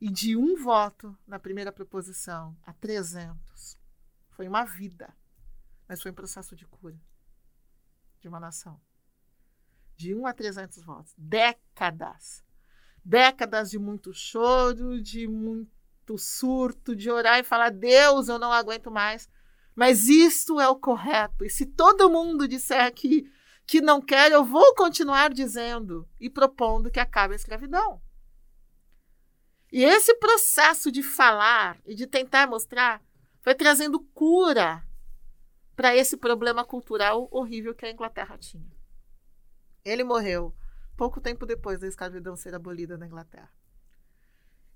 E 0.00 0.10
de 0.10 0.36
um 0.36 0.56
voto 0.56 1.16
na 1.26 1.38
primeira 1.38 1.72
proposição 1.72 2.56
a 2.62 2.72
300, 2.72 3.78
foi 4.30 4.46
uma 4.46 4.64
vida, 4.64 5.14
mas 5.88 6.00
foi 6.00 6.10
um 6.10 6.14
processo 6.14 6.54
de 6.54 6.66
cura 6.66 6.98
de 8.20 8.28
uma 8.28 8.38
nação. 8.38 8.80
De 9.96 10.14
1 10.14 10.26
a 10.26 10.32
300 10.32 10.82
votos. 10.84 11.14
Décadas. 11.16 12.44
Décadas 13.08 13.70
de 13.70 13.78
muito 13.78 14.12
choro, 14.12 15.00
de 15.00 15.28
muito 15.28 16.18
surto, 16.18 16.96
de 16.96 17.08
orar 17.08 17.38
e 17.38 17.44
falar: 17.44 17.70
Deus, 17.70 18.28
eu 18.28 18.36
não 18.36 18.52
aguento 18.52 18.90
mais. 18.90 19.28
Mas 19.76 20.08
isto 20.08 20.60
é 20.60 20.68
o 20.68 20.74
correto. 20.74 21.44
E 21.44 21.48
se 21.48 21.66
todo 21.66 22.10
mundo 22.10 22.48
disser 22.48 22.92
que, 22.92 23.30
que 23.64 23.80
não 23.80 24.02
quer, 24.02 24.32
eu 24.32 24.44
vou 24.44 24.74
continuar 24.74 25.32
dizendo 25.32 26.08
e 26.18 26.28
propondo 26.28 26.90
que 26.90 26.98
acabe 26.98 27.34
a 27.34 27.36
escravidão. 27.36 28.02
E 29.70 29.84
esse 29.84 30.12
processo 30.16 30.90
de 30.90 31.04
falar 31.04 31.78
e 31.86 31.94
de 31.94 32.08
tentar 32.08 32.48
mostrar 32.48 33.00
foi 33.40 33.54
trazendo 33.54 34.00
cura 34.00 34.84
para 35.76 35.94
esse 35.94 36.16
problema 36.16 36.64
cultural 36.64 37.28
horrível 37.30 37.72
que 37.72 37.86
a 37.86 37.90
Inglaterra 37.92 38.36
tinha. 38.36 38.74
Ele 39.84 40.02
morreu 40.02 40.52
pouco 40.96 41.20
tempo 41.20 41.46
depois 41.46 41.78
da 41.78 41.86
escravidão 41.86 42.36
ser 42.36 42.54
abolida 42.54 42.96
na 42.96 43.06
Inglaterra. 43.06 43.52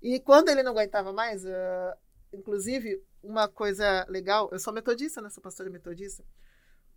E 0.01 0.19
quando 0.19 0.49
ele 0.49 0.63
não 0.63 0.71
aguentava 0.71 1.13
mais, 1.13 1.45
uh, 1.45 1.97
inclusive, 2.33 3.03
uma 3.21 3.47
coisa 3.47 4.05
legal, 4.09 4.49
eu 4.51 4.59
sou 4.59 4.73
metodista, 4.73 5.21
né? 5.21 5.29
Sou 5.29 5.43
pastora 5.43 5.69
metodista. 5.69 6.23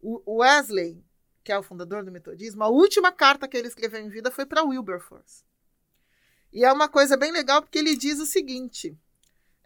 O 0.00 0.38
Wesley, 0.40 1.02
que 1.42 1.50
é 1.50 1.58
o 1.58 1.62
fundador 1.62 2.04
do 2.04 2.12
metodismo, 2.12 2.62
a 2.62 2.68
última 2.68 3.10
carta 3.10 3.48
que 3.48 3.56
ele 3.56 3.68
escreveu 3.68 4.00
em 4.00 4.08
vida 4.08 4.30
foi 4.30 4.44
para 4.44 4.62
Wilberforce. 4.62 5.44
E 6.52 6.64
é 6.64 6.72
uma 6.72 6.88
coisa 6.88 7.16
bem 7.16 7.32
legal 7.32 7.62
porque 7.62 7.78
ele 7.78 7.96
diz 7.96 8.18
o 8.20 8.26
seguinte: 8.26 8.96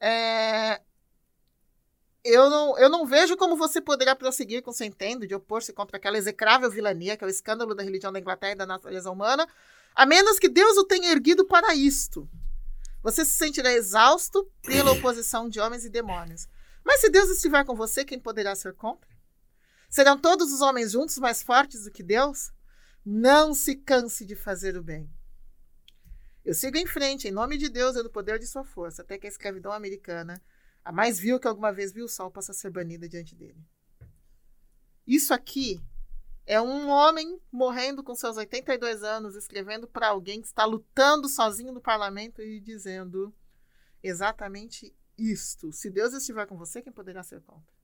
é, 0.01 0.81
eu 2.29 2.51
não, 2.51 2.79
eu 2.79 2.89
não 2.89 3.07
vejo 3.07 3.37
como 3.37 3.57
você 3.57 3.81
poderá 3.81 4.15
prosseguir 4.15 4.63
com 4.63 4.73
seu 4.73 4.87
intento 4.87 5.27
de 5.27 5.35
opor-se 5.35 5.73
contra 5.73 5.97
aquela 5.97 6.19
execrável 6.19 6.71
vilania, 6.71 7.17
que 7.17 7.25
é 7.25 7.27
o 7.27 7.31
escândalo 7.31 7.75
da 7.75 7.83
religião 7.83 8.13
da 8.13 8.19
Inglaterra 8.19 8.53
e 8.53 8.59
da 8.59 8.67
natureza 8.67 9.11
humana, 9.11 9.49
a 9.95 10.07
menos 10.07 10.39
que 10.39 10.49
Deus 10.49 10.77
o 10.77 10.85
tenha 10.85 11.11
erguido 11.11 11.45
para 11.45 11.75
isto. 11.75 12.29
Você 13.03 13.25
se 13.25 13.33
sentirá 13.33 13.73
exausto 13.73 14.51
pela 14.63 14.93
oposição 14.99 15.49
de 15.49 15.61
homens 15.61 15.85
e 15.85 15.89
demônios. 15.89 16.49
Mas 16.85 17.01
se 17.01 17.11
Deus 17.11 17.31
estiver 17.31 17.65
com 17.65 17.75
você, 17.75 18.05
quem 18.05 18.19
poderá 18.19 18.55
ser 18.55 18.75
contra? 18.75 19.09
Serão 19.89 20.19
todos 20.19 20.53
os 20.53 20.61
homens 20.61 20.93
juntos 20.93 21.19
mais 21.19 21.43
fortes 21.43 21.85
do 21.85 21.91
que 21.91 22.03
Deus? 22.03 22.53
Não 23.05 23.55
se 23.55 23.75
canse 23.75 24.25
de 24.25 24.37
fazer 24.37 24.77
o 24.77 24.83
bem. 24.83 25.11
Eu 26.45 26.55
sigo 26.55 26.77
em 26.77 26.87
frente, 26.87 27.29
em 27.29 27.31
nome 27.31 27.57
de 27.57 27.69
Deus 27.69 27.97
e 27.97 28.03
no 28.03 28.11
poder 28.11 28.39
de 28.39 28.47
sua 28.47 28.65
força, 28.65 29.03
até 29.03 29.19
que 29.19 29.27
a 29.27 29.31
escravidão 29.31 29.73
americana 29.73 30.41
a 30.89 30.93
mais 30.93 31.19
vil 31.19 31.39
que 31.39 31.47
alguma 31.47 31.71
vez 31.71 31.93
viu 31.93 32.07
o 32.07 32.09
sol 32.09 32.31
possa 32.31 32.55
ser 32.55 32.71
banida 32.71 33.07
diante 33.07 33.35
dele. 33.35 33.63
Isso 35.07 35.35
aqui 35.35 35.79
é 36.47 36.59
um 36.63 36.89
homem 36.89 37.39
morrendo 37.53 38.03
com 38.03 38.15
seus 38.15 38.39
82 38.39 39.03
anos, 39.03 39.37
escrevendo 39.37 39.87
para 39.87 40.09
alguém 40.09 40.41
que 40.41 40.47
está 40.47 40.65
lutando 40.65 41.29
sozinho 41.29 41.75
no 41.75 41.81
parlamento 41.83 42.41
e 42.41 42.59
dizendo 42.59 43.35
exatamente 44.03 44.97
isto. 45.19 45.71
Se 45.75 45.91
Deus 45.91 46.15
estiver 46.15 46.47
com 46.47 46.57
você, 46.57 46.81
quem 46.81 46.91
poderá 46.91 47.23
ser 47.23 47.43
contra? 47.43 47.77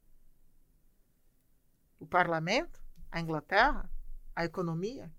O 1.98 2.06
parlamento? 2.06 2.82
A 3.10 3.20
Inglaterra? 3.20 3.92
A 4.34 4.46
economia? 4.46 5.12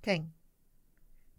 Quem? 0.00 0.34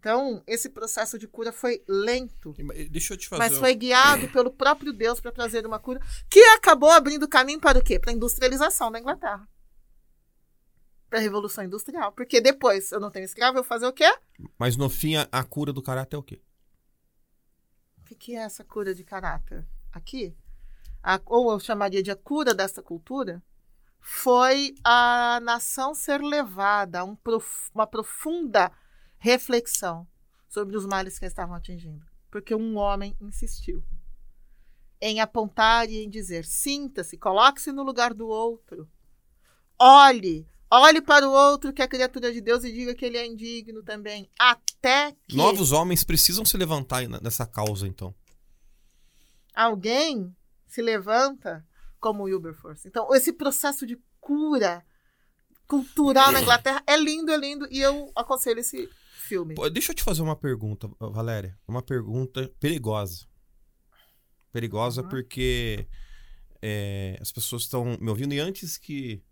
Então, 0.00 0.42
esse 0.46 0.68
processo 0.68 1.18
de 1.18 1.26
cura 1.26 1.52
foi 1.52 1.82
lento, 1.88 2.54
Deixa 2.90 3.14
eu 3.14 3.16
te 3.16 3.28
fazer. 3.28 3.42
mas 3.42 3.58
foi 3.58 3.74
guiado 3.74 4.28
pelo 4.28 4.50
próprio 4.50 4.92
Deus 4.92 5.20
para 5.20 5.32
trazer 5.32 5.66
uma 5.66 5.80
cura 5.80 6.00
que 6.30 6.38
acabou 6.50 6.90
abrindo 6.90 7.26
caminho 7.26 7.60
para 7.60 7.78
o 7.78 7.82
quê? 7.82 7.98
Para 7.98 8.12
a 8.12 8.14
industrialização 8.14 8.92
da 8.92 9.00
Inglaterra. 9.00 9.48
Para 11.10 11.18
a 11.18 11.22
Revolução 11.22 11.64
Industrial. 11.64 12.12
Porque 12.12 12.40
depois 12.40 12.92
eu 12.92 13.00
não 13.00 13.10
tenho 13.10 13.24
escravo, 13.24 13.58
eu 13.58 13.62
vou 13.62 13.68
fazer 13.68 13.86
o 13.86 13.92
quê? 13.92 14.08
Mas 14.56 14.76
no 14.76 14.88
fim, 14.88 15.16
a, 15.16 15.28
a 15.32 15.42
cura 15.42 15.72
do 15.72 15.82
caráter 15.82 16.14
é 16.14 16.18
o 16.18 16.22
quê? 16.22 16.40
O 17.98 18.04
que, 18.04 18.14
que 18.14 18.36
é 18.36 18.40
essa 18.40 18.62
cura 18.62 18.94
de 18.94 19.02
caráter? 19.04 19.66
Aqui? 19.92 20.36
A- 21.02 21.20
ou 21.26 21.50
eu 21.50 21.58
chamaria 21.58 22.02
de 22.02 22.10
a 22.10 22.16
cura 22.16 22.54
dessa 22.54 22.82
cultura? 22.82 23.42
Foi 24.00 24.74
a 24.84 25.40
nação 25.42 25.92
ser 25.92 26.20
levada 26.22 27.00
a 27.00 27.04
um 27.04 27.16
prof- 27.16 27.68
uma 27.74 27.86
profunda 27.86 28.70
reflexão 29.18 30.06
sobre 30.48 30.76
os 30.76 30.86
males 30.86 31.18
que 31.18 31.26
estavam 31.26 31.54
atingindo. 31.54 32.04
Porque 32.30 32.54
um 32.54 32.76
homem 32.76 33.16
insistiu 33.20 33.82
em 35.00 35.20
apontar 35.20 35.88
e 35.88 35.98
em 35.98 36.10
dizer: 36.10 36.44
sinta-se, 36.44 37.16
coloque-se 37.16 37.72
no 37.72 37.82
lugar 37.82 38.14
do 38.14 38.26
outro. 38.26 38.88
Olhe, 39.78 40.46
olhe 40.70 41.00
para 41.00 41.28
o 41.28 41.32
outro 41.32 41.72
que 41.72 41.82
é 41.82 41.86
criatura 41.86 42.32
de 42.32 42.40
Deus 42.40 42.64
e 42.64 42.72
diga 42.72 42.94
que 42.94 43.04
ele 43.04 43.16
é 43.16 43.26
indigno 43.26 43.82
também. 43.82 44.28
Até 44.38 45.12
que 45.26 45.36
Novos 45.36 45.72
homens 45.72 46.02
precisam 46.04 46.44
se 46.44 46.56
levantar 46.56 47.06
nessa 47.22 47.46
causa, 47.46 47.86
então. 47.86 48.14
alguém 49.54 50.34
se 50.66 50.82
levanta 50.82 51.66
como 52.00 52.24
Wilberforce. 52.24 52.86
Então, 52.86 53.12
esse 53.14 53.32
processo 53.32 53.86
de 53.86 53.98
cura 54.20 54.84
cultural 55.66 56.30
na 56.30 56.40
Inglaterra 56.42 56.82
é 56.86 56.96
lindo, 56.96 57.32
é 57.32 57.36
lindo, 57.36 57.66
e 57.70 57.80
eu 57.80 58.12
aconselho 58.14 58.60
esse 58.60 58.88
filme. 59.28 59.54
Pô, 59.54 59.68
deixa 59.68 59.92
eu 59.92 59.96
te 59.96 60.02
fazer 60.02 60.22
uma 60.22 60.34
pergunta, 60.36 60.88
Valéria. 60.98 61.58
Uma 61.66 61.82
pergunta 61.82 62.52
perigosa. 62.58 63.26
Perigosa 64.52 65.02
Uhum. 65.02 65.08
porque 65.08 65.86
é, 66.62 67.18
as 67.20 67.30
pessoas 67.30 67.62
estão 67.62 67.84
me 68.00 68.08
ouvindo 68.08 68.34
e 68.34 68.38
antes 68.40 68.76
que. 68.78 69.22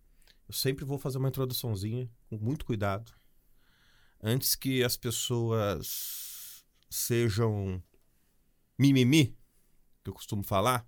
Eu 0.49 0.55
sempre 0.55 0.85
vou 0.85 0.97
fazer 0.99 1.19
uma 1.19 1.29
introduçãozinha 1.29 2.09
com 2.29 2.37
muito 2.39 2.65
cuidado. 2.65 3.11
Antes 4.23 4.55
que 4.55 4.85
as 4.85 4.97
pessoas 4.97 6.65
sejam 6.89 7.83
mimimi, 8.79 9.37
que 10.05 10.11
eu 10.11 10.15
costumo 10.15 10.45
falar, 10.45 10.87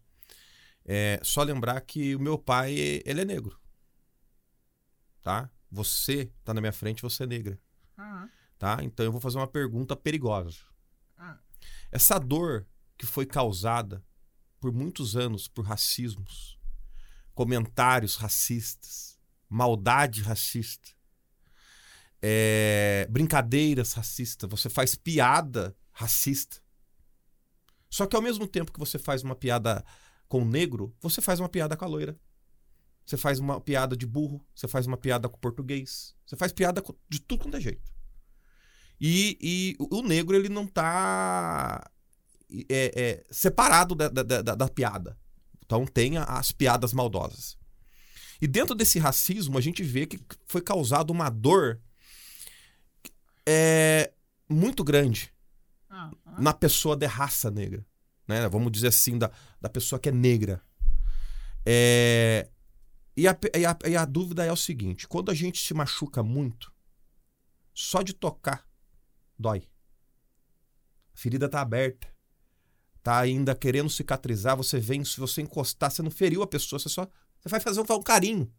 é 0.85 1.19
só 1.25 1.43
lembrar 1.43 1.81
que 1.81 2.15
o 2.15 2.21
meu 2.21 2.39
pai, 2.39 3.03
ele 3.05 3.23
é 3.23 3.25
negro. 3.25 3.59
Tá? 5.23 5.51
Você 5.71 6.31
tá 6.45 6.55
na 6.55 6.61
minha 6.61 6.73
frente, 6.73 7.03
você 7.03 7.25
é 7.25 7.27
negra 7.27 7.59
Uhum. 7.99 8.29
Tá? 8.59 8.79
Então 8.83 9.05
eu 9.05 9.13
vou 9.13 9.21
fazer 9.21 9.39
uma 9.39 9.47
pergunta 9.47 9.97
perigosa. 9.97 10.59
Ah. 11.17 11.39
Essa 11.91 12.19
dor 12.19 12.67
que 12.97 13.07
foi 13.07 13.25
causada 13.25 14.05
por 14.61 14.73
muitos 14.73 15.17
anos 15.17 15.47
por 15.47 15.65
racismos, 15.65 16.59
comentários 17.35 18.17
racistas, 18.17 19.19
maldade 19.49 20.23
racista, 20.23 20.91
é, 22.21 23.07
brincadeiras 23.09 23.93
racistas, 23.93 24.51
você 24.51 24.69
faz 24.69 24.97
piada 24.97 25.77
racista. 25.93 26.61
Só 27.89 28.07
que 28.07 28.17
ao 28.17 28.23
mesmo 28.23 28.47
tempo 28.47 28.73
que 28.73 28.79
você 28.79 28.99
faz 28.99 29.23
uma 29.23 29.37
piada 29.37 29.85
com 30.29 30.43
o 30.43 30.45
negro, 30.45 30.95
você 31.01 31.21
faz 31.21 31.39
uma 31.39 31.49
piada 31.49 31.77
com 31.77 31.85
a 31.85 31.89
loira. 31.89 32.19
Você 33.07 33.17
faz 33.17 33.39
uma 33.39 33.59
piada 33.59 33.97
de 33.97 34.05
burro, 34.05 34.45
você 34.55 34.69
faz 34.69 34.87
uma 34.87 34.97
piada 34.99 35.29
com 35.31 35.37
o 35.37 35.41
português, 35.41 36.15
você 36.27 36.37
faz 36.37 36.53
piada 36.53 36.83
de 37.09 37.21
tudo 37.21 37.45
quanto 37.45 37.57
é 37.57 37.61
jeito. 37.61 37.91
E, 39.01 39.39
e 39.41 39.77
o 39.79 40.03
negro, 40.03 40.35
ele 40.37 40.49
não 40.49 40.67
tá 40.67 41.89
é, 42.69 42.93
é, 42.97 43.25
separado 43.31 43.95
da, 43.95 44.09
da, 44.09 44.23
da- 44.23 44.55
da 44.55 44.69
piada. 44.69 45.17
Então 45.65 45.87
tem 45.87 46.17
as 46.17 46.51
piadas 46.51 46.93
maldosas. 46.93 47.57
E 48.41 48.47
dentro 48.47 48.75
desse 48.75 48.99
racismo, 48.99 49.59
a 49.59 49.61
gente 49.61 49.83
vê 49.83 50.07
que 50.07 50.19
foi 50.47 50.61
causada 50.63 51.13
uma 51.13 51.29
dor 51.29 51.81
é, 53.47 54.13
muito 54.49 54.83
grande 54.85 55.33
Uhum. 55.91 56.13
na 56.39 56.53
pessoa 56.53 56.95
de 56.95 57.07
raça 57.07 57.51
negra. 57.51 57.85
Né? 58.27 58.47
Vamos 58.49 58.71
dizer 58.71 58.89
assim, 58.89 59.17
da, 59.17 59.31
da 59.61 59.71
pessoa 59.71 59.99
que 59.99 60.11
é 60.11 60.13
negra. 60.13 60.61
É, 61.65 62.49
e, 63.17 63.27
a, 63.27 63.37
e 63.57 63.65
a- 63.65 63.79
e 63.89 63.97
a 63.97 64.05
dúvida 64.05 64.45
é 64.45 64.53
o 64.53 64.57
seguinte: 64.57 65.09
quando 65.09 65.31
a 65.31 65.35
gente 65.35 65.59
se 65.65 65.73
machuca 65.73 66.23
muito, 66.23 66.71
só 67.73 68.03
de 68.03 68.13
tocar 68.13 68.68
dói. 69.39 69.69
A 71.15 71.17
ferida 71.17 71.49
tá 71.49 71.61
aberta. 71.61 72.09
Tá 73.03 73.19
ainda 73.19 73.55
querendo 73.55 73.89
cicatrizar. 73.89 74.57
Você 74.57 74.79
vem, 74.79 75.05
se 75.05 75.19
você 75.21 75.41
encostar, 75.43 75.91
você 75.91 76.03
não 76.03 76.11
feriu 76.11 76.43
a 76.43 76.47
pessoa, 76.47 76.79
você 76.79 76.89
só. 76.89 77.07
Você 77.41 77.49
vai 77.49 77.61
fazer 77.61 77.81
um, 77.81 77.85
um 77.89 78.03
carinho. 78.03 78.53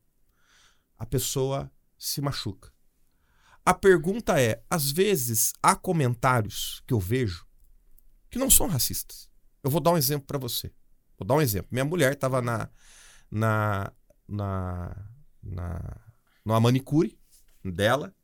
A 0.97 1.05
pessoa 1.05 1.71
se 1.97 2.21
machuca. 2.21 2.71
A 3.65 3.73
pergunta 3.73 4.41
é: 4.41 4.63
às 4.69 4.91
vezes 4.91 5.53
há 5.61 5.75
comentários 5.75 6.81
que 6.87 6.93
eu 6.93 6.99
vejo 6.99 7.45
que 8.29 8.39
não 8.39 8.49
são 8.49 8.67
racistas. 8.67 9.29
Eu 9.63 9.69
vou 9.69 9.81
dar 9.81 9.91
um 9.91 9.97
exemplo 9.97 10.25
pra 10.25 10.37
você. 10.37 10.71
Vou 11.17 11.27
dar 11.27 11.35
um 11.35 11.41
exemplo. 11.41 11.67
Minha 11.71 11.85
mulher 11.85 12.13
estava 12.13 12.41
na 12.41 12.69
na 13.29 13.91
na 14.27 14.95
na 15.43 16.01
numa 16.45 16.59
manicure 16.59 17.19
dela 17.63 18.15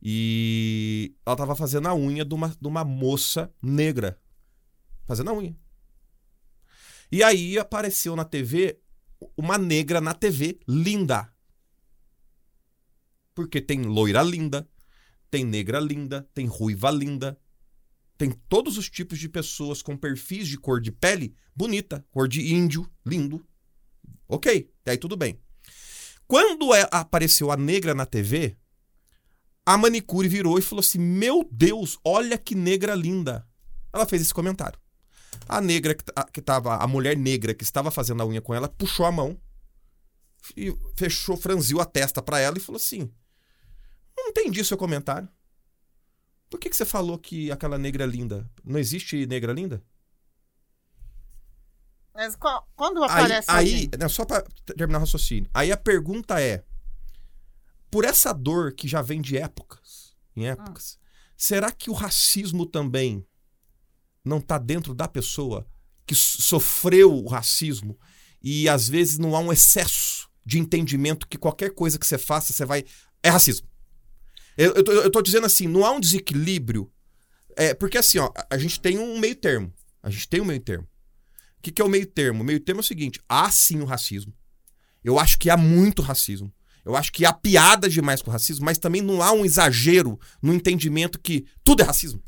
e 0.00 1.14
ela 1.26 1.34
estava 1.34 1.56
fazendo 1.56 1.88
a 1.88 1.94
unha 1.94 2.24
de 2.24 2.34
uma, 2.34 2.48
de 2.48 2.68
uma 2.68 2.84
moça 2.84 3.52
negra. 3.62 4.20
Fazendo 5.04 5.30
a 5.30 5.34
unha. 5.34 5.56
E 7.10 7.22
aí 7.22 7.58
apareceu 7.58 8.14
na 8.14 8.24
TV 8.24 8.78
uma 9.36 9.56
negra 9.58 10.00
na 10.00 10.14
TV 10.14 10.58
linda. 10.68 11.32
Porque 13.34 13.60
tem 13.60 13.82
loira 13.82 14.22
linda, 14.22 14.68
tem 15.30 15.44
negra 15.44 15.80
linda, 15.80 16.28
tem 16.34 16.46
ruiva 16.46 16.90
linda, 16.90 17.38
tem 18.16 18.30
todos 18.48 18.76
os 18.76 18.90
tipos 18.90 19.18
de 19.18 19.28
pessoas 19.28 19.80
com 19.80 19.96
perfis 19.96 20.48
de 20.48 20.58
cor 20.58 20.80
de 20.80 20.90
pele 20.90 21.34
bonita, 21.54 22.04
cor 22.10 22.28
de 22.28 22.52
índio, 22.52 22.88
lindo. 23.06 23.46
Ok, 24.28 24.70
até 24.82 24.90
aí 24.90 24.98
tudo 24.98 25.16
bem. 25.16 25.40
Quando 26.26 26.74
é- 26.74 26.88
apareceu 26.90 27.50
a 27.50 27.56
negra 27.56 27.94
na 27.94 28.04
TV, 28.04 28.57
a 29.72 29.76
manicure 29.76 30.28
virou 30.28 30.58
e 30.58 30.62
falou 30.62 30.80
assim: 30.80 30.98
Meu 30.98 31.46
Deus, 31.50 31.98
olha 32.04 32.38
que 32.38 32.54
negra 32.54 32.94
linda. 32.94 33.46
Ela 33.92 34.06
fez 34.06 34.22
esse 34.22 34.32
comentário. 34.34 34.78
A 35.48 35.60
negra 35.60 35.94
que, 35.94 36.04
ta- 36.04 36.24
que 36.32 36.40
tava, 36.42 36.76
a 36.76 36.86
mulher 36.86 37.16
negra 37.16 37.54
que 37.54 37.62
estava 37.64 37.90
fazendo 37.90 38.22
a 38.22 38.26
unha 38.26 38.40
com 38.40 38.54
ela, 38.54 38.68
puxou 38.68 39.04
a 39.06 39.12
mão 39.12 39.38
e 40.56 40.74
fechou, 40.96 41.36
franziu 41.36 41.80
a 41.80 41.84
testa 41.84 42.22
pra 42.22 42.38
ela 42.40 42.56
e 42.56 42.60
falou 42.60 42.78
assim: 42.78 43.10
Não 44.16 44.28
entendi 44.28 44.64
seu 44.64 44.76
comentário. 44.76 45.28
Por 46.50 46.58
que, 46.58 46.70
que 46.70 46.76
você 46.76 46.84
falou 46.86 47.18
que 47.18 47.50
aquela 47.52 47.76
negra 47.76 48.04
é 48.04 48.06
linda? 48.06 48.50
Não 48.64 48.78
existe 48.80 49.26
negra 49.26 49.52
linda? 49.52 49.82
Mas 52.14 52.34
qu- 52.34 52.62
quando 52.74 53.02
Aí, 53.04 53.10
aparece 53.10 53.50
aí 53.50 53.72
alguém- 53.74 53.90
né, 53.98 54.08
só 54.08 54.24
pra 54.24 54.42
terminar 54.76 54.98
o 54.98 55.00
raciocínio. 55.02 55.48
Aí 55.54 55.70
a 55.70 55.76
pergunta 55.76 56.40
é: 56.40 56.64
por 57.90 58.04
essa 58.04 58.32
dor 58.32 58.72
que 58.72 58.86
já 58.88 59.00
vem 59.02 59.20
de 59.20 59.36
épocas, 59.36 60.16
em 60.36 60.46
épocas, 60.46 60.98
será 61.36 61.70
que 61.72 61.90
o 61.90 61.94
racismo 61.94 62.66
também 62.66 63.24
não 64.24 64.40
tá 64.40 64.58
dentro 64.58 64.94
da 64.94 65.08
pessoa 65.08 65.66
que 66.06 66.14
so- 66.14 66.42
sofreu 66.42 67.14
o 67.14 67.28
racismo 67.28 67.98
e 68.42 68.68
às 68.68 68.88
vezes 68.88 69.18
não 69.18 69.34
há 69.34 69.40
um 69.40 69.52
excesso 69.52 70.28
de 70.44 70.58
entendimento 70.58 71.26
que 71.28 71.36
qualquer 71.38 71.74
coisa 71.74 71.98
que 71.98 72.06
você 72.06 72.16
faça, 72.18 72.52
você 72.52 72.64
vai. 72.64 72.84
É 73.22 73.28
racismo. 73.30 73.66
Eu, 74.56 74.74
eu, 74.74 74.84
tô, 74.84 74.92
eu 74.92 75.10
tô 75.10 75.22
dizendo 75.22 75.46
assim, 75.46 75.66
não 75.66 75.84
há 75.84 75.90
um 75.92 76.00
desequilíbrio. 76.00 76.90
É, 77.56 77.74
porque 77.74 77.98
assim, 77.98 78.18
ó, 78.18 78.32
a- 78.34 78.46
a 78.50 78.58
gente 78.58 78.80
tem 78.80 78.98
um 78.98 79.18
meio 79.18 79.34
termo. 79.36 79.72
A 80.02 80.10
gente 80.10 80.28
tem 80.28 80.40
um 80.40 80.44
meio 80.44 80.60
termo. 80.60 80.84
O 81.58 81.62
que, 81.62 81.72
que 81.72 81.82
é 81.82 81.84
o 81.84 81.88
meio 81.88 82.06
termo? 82.06 82.42
O 82.42 82.44
meio 82.44 82.60
termo 82.60 82.80
é 82.80 82.82
o 82.82 82.86
seguinte: 82.86 83.20
há 83.28 83.50
sim 83.50 83.80
o 83.80 83.84
racismo. 83.84 84.32
Eu 85.04 85.18
acho 85.18 85.38
que 85.38 85.50
há 85.50 85.56
muito 85.56 86.00
racismo. 86.02 86.52
Eu 86.88 86.96
acho 86.96 87.12
que 87.12 87.24
há 87.26 87.32
piada 87.32 87.88
demais 87.88 88.22
com 88.22 88.30
o 88.30 88.32
racismo, 88.32 88.64
mas 88.64 88.78
também 88.78 89.02
não 89.02 89.22
há 89.22 89.30
um 89.32 89.44
exagero 89.44 90.18
no 90.42 90.54
entendimento 90.54 91.18
que 91.20 91.44
tudo 91.62 91.82
é 91.82 91.84
racismo. 91.84 92.22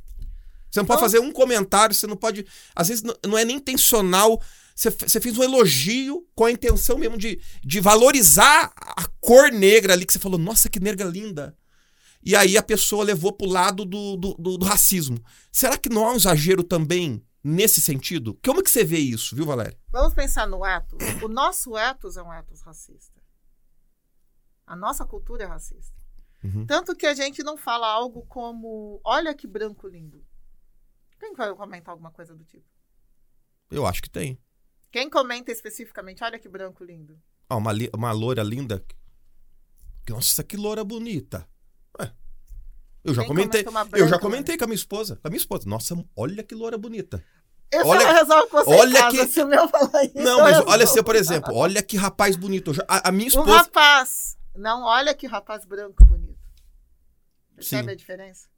Você 0.70 0.78
não 0.80 0.86
pode 0.86 0.98
Então- 1.00 1.08
fazer 1.10 1.18
um 1.18 1.32
comentário, 1.32 1.94
você 1.94 2.06
não 2.06 2.16
pode. 2.16 2.46
Às 2.76 2.88
vezes 2.88 3.02
não- 3.02 3.16
não 3.26 3.38
é 3.38 3.44
nem 3.44 3.56
intencional. 3.56 4.40
Você, 4.74 4.90
você 4.90 5.20
fez 5.20 5.36
um 5.36 5.42
elogio 5.42 6.24
com 6.34 6.44
a 6.44 6.50
intenção 6.52 6.96
mesmo 6.98 7.18
de, 7.18 7.40
de 7.64 7.80
valorizar 7.80 8.72
a 8.76 9.04
cor 9.20 9.50
negra 9.50 9.92
ali, 9.94 10.06
que 10.06 10.12
você 10.12 10.18
falou, 10.18 10.38
nossa, 10.38 10.68
que 10.68 10.78
negra 10.78 11.08
linda. 11.08 11.56
E 12.22 12.36
aí 12.36 12.56
a 12.56 12.62
pessoa 12.62 13.02
levou 13.02 13.32
pro 13.32 13.48
lado 13.48 13.84
do, 13.84 14.16
do, 14.16 14.34
do- 14.38 14.58
do 14.58 14.64
racismo. 14.66 15.18
Será 15.50 15.76
que 15.76 15.88
não 15.88 16.06
há 16.06 16.12
um 16.12 16.16
exagero 16.16 16.62
também 16.62 17.22
nesse 17.42 17.80
sentido? 17.80 18.38
Como 18.44 18.62
que 18.62 18.70
você 18.70 18.84
vê 18.84 18.98
isso, 18.98 19.34
viu, 19.34 19.44
Valéria? 19.46 19.76
Vamos 19.90 20.14
pensar 20.14 20.46
no 20.46 20.64
ethos. 20.64 20.98
O 21.22 21.28
nosso 21.28 21.76
ethos 21.76 22.16
é 22.16 22.22
um 22.22 22.32
ethos 22.32 22.60
racista. 22.62 23.19
A 24.70 24.76
nossa 24.76 25.04
cultura 25.04 25.42
é 25.42 25.46
racista. 25.46 26.00
Uhum. 26.44 26.64
Tanto 26.64 26.94
que 26.94 27.04
a 27.04 27.12
gente 27.12 27.42
não 27.42 27.56
fala 27.56 27.88
algo 27.88 28.24
como, 28.28 29.00
olha 29.04 29.34
que 29.34 29.46
branco 29.48 29.88
lindo. 29.88 30.24
Quem 31.18 31.34
vai 31.34 31.52
comentar 31.54 31.90
alguma 31.92 32.12
coisa 32.12 32.34
do 32.36 32.44
tipo? 32.44 32.64
Eu 33.68 33.84
acho 33.84 34.00
que 34.00 34.08
tem. 34.08 34.38
Quem 34.92 35.10
comenta 35.10 35.50
especificamente, 35.50 36.22
olha 36.22 36.38
que 36.38 36.48
branco 36.48 36.84
lindo. 36.84 37.20
Ó, 37.50 37.58
uma, 37.58 37.72
li- 37.72 37.90
uma 37.92 38.12
loira 38.12 38.44
linda. 38.44 38.80
Nossa, 40.08 40.42
que 40.44 40.56
loira 40.56 40.84
bonita. 40.84 41.46
Ué, 42.00 42.12
Eu 43.04 43.12
já 43.14 43.22
Quem 43.22 43.28
comentei. 43.28 43.64
Eu 43.94 44.08
já 44.08 44.18
comentei 44.18 44.56
com 44.56 44.64
a 44.64 44.66
minha 44.68 44.76
esposa. 44.76 45.16
Com 45.16 45.26
a 45.28 45.30
minha 45.30 45.38
esposa. 45.40 45.68
Nossa, 45.68 45.94
olha 46.16 46.42
que 46.44 46.54
loira 46.54 46.78
bonita. 46.78 47.22
Eu 47.72 47.86
Olha- 47.86 48.00
só 48.06 48.12
resolvo 48.12 48.48
com 48.48 48.64
você 48.64 48.70
olha 48.74 49.00
casa, 49.00 49.16
que- 49.16 49.26
se 49.32 49.42
o 49.42 49.46
meu 49.46 49.68
falar 49.68 50.04
isso. 50.04 50.14
Não, 50.18 50.40
mas 50.40 50.58
olha 50.66 50.84
assim, 50.84 51.02
por 51.02 51.14
exemplo, 51.16 51.54
olha 51.54 51.82
que 51.82 51.96
rapaz 51.96 52.36
bonito. 52.36 52.72
A, 52.88 53.08
a 53.08 53.12
minha 53.12 53.26
Um 53.26 53.28
esposa. 53.28 53.56
rapaz. 53.58 54.36
Não, 54.60 54.82
olha 54.82 55.14
que 55.14 55.26
rapaz 55.26 55.64
branco 55.64 56.04
bonito. 56.04 56.38
Percebe 57.54 57.88
Sim. 57.88 57.90
a 57.90 57.96
diferença? 57.96 58.48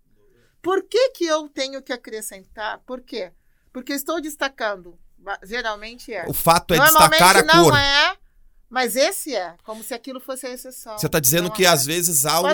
Por 0.60 0.82
que, 0.84 1.10
que 1.10 1.24
eu 1.24 1.48
tenho 1.48 1.82
que 1.82 1.92
acrescentar? 1.92 2.78
Por 2.80 3.00
quê? 3.00 3.32
Porque 3.72 3.92
estou 3.92 4.20
destacando. 4.20 4.98
Geralmente 5.42 6.12
é. 6.12 6.24
O 6.28 6.32
fato 6.32 6.74
é 6.74 6.78
destacar 6.80 7.36
a 7.38 7.42
não 7.42 7.64
cor. 7.64 7.76
é, 7.78 8.16
mas 8.68 8.96
esse 8.96 9.34
é. 9.34 9.56
Como 9.64 9.82
se 9.82 9.94
aquilo 9.94 10.20
fosse 10.20 10.46
a 10.46 10.50
exceção. 10.50 10.96
Você 10.98 11.08
tá 11.08 11.18
dizendo 11.20 11.44
Não 11.44 11.50
que 11.50 11.64
é. 11.64 11.68
às 11.68 11.84
vezes 11.86 12.24
há 12.26 12.40
um, 12.40 12.46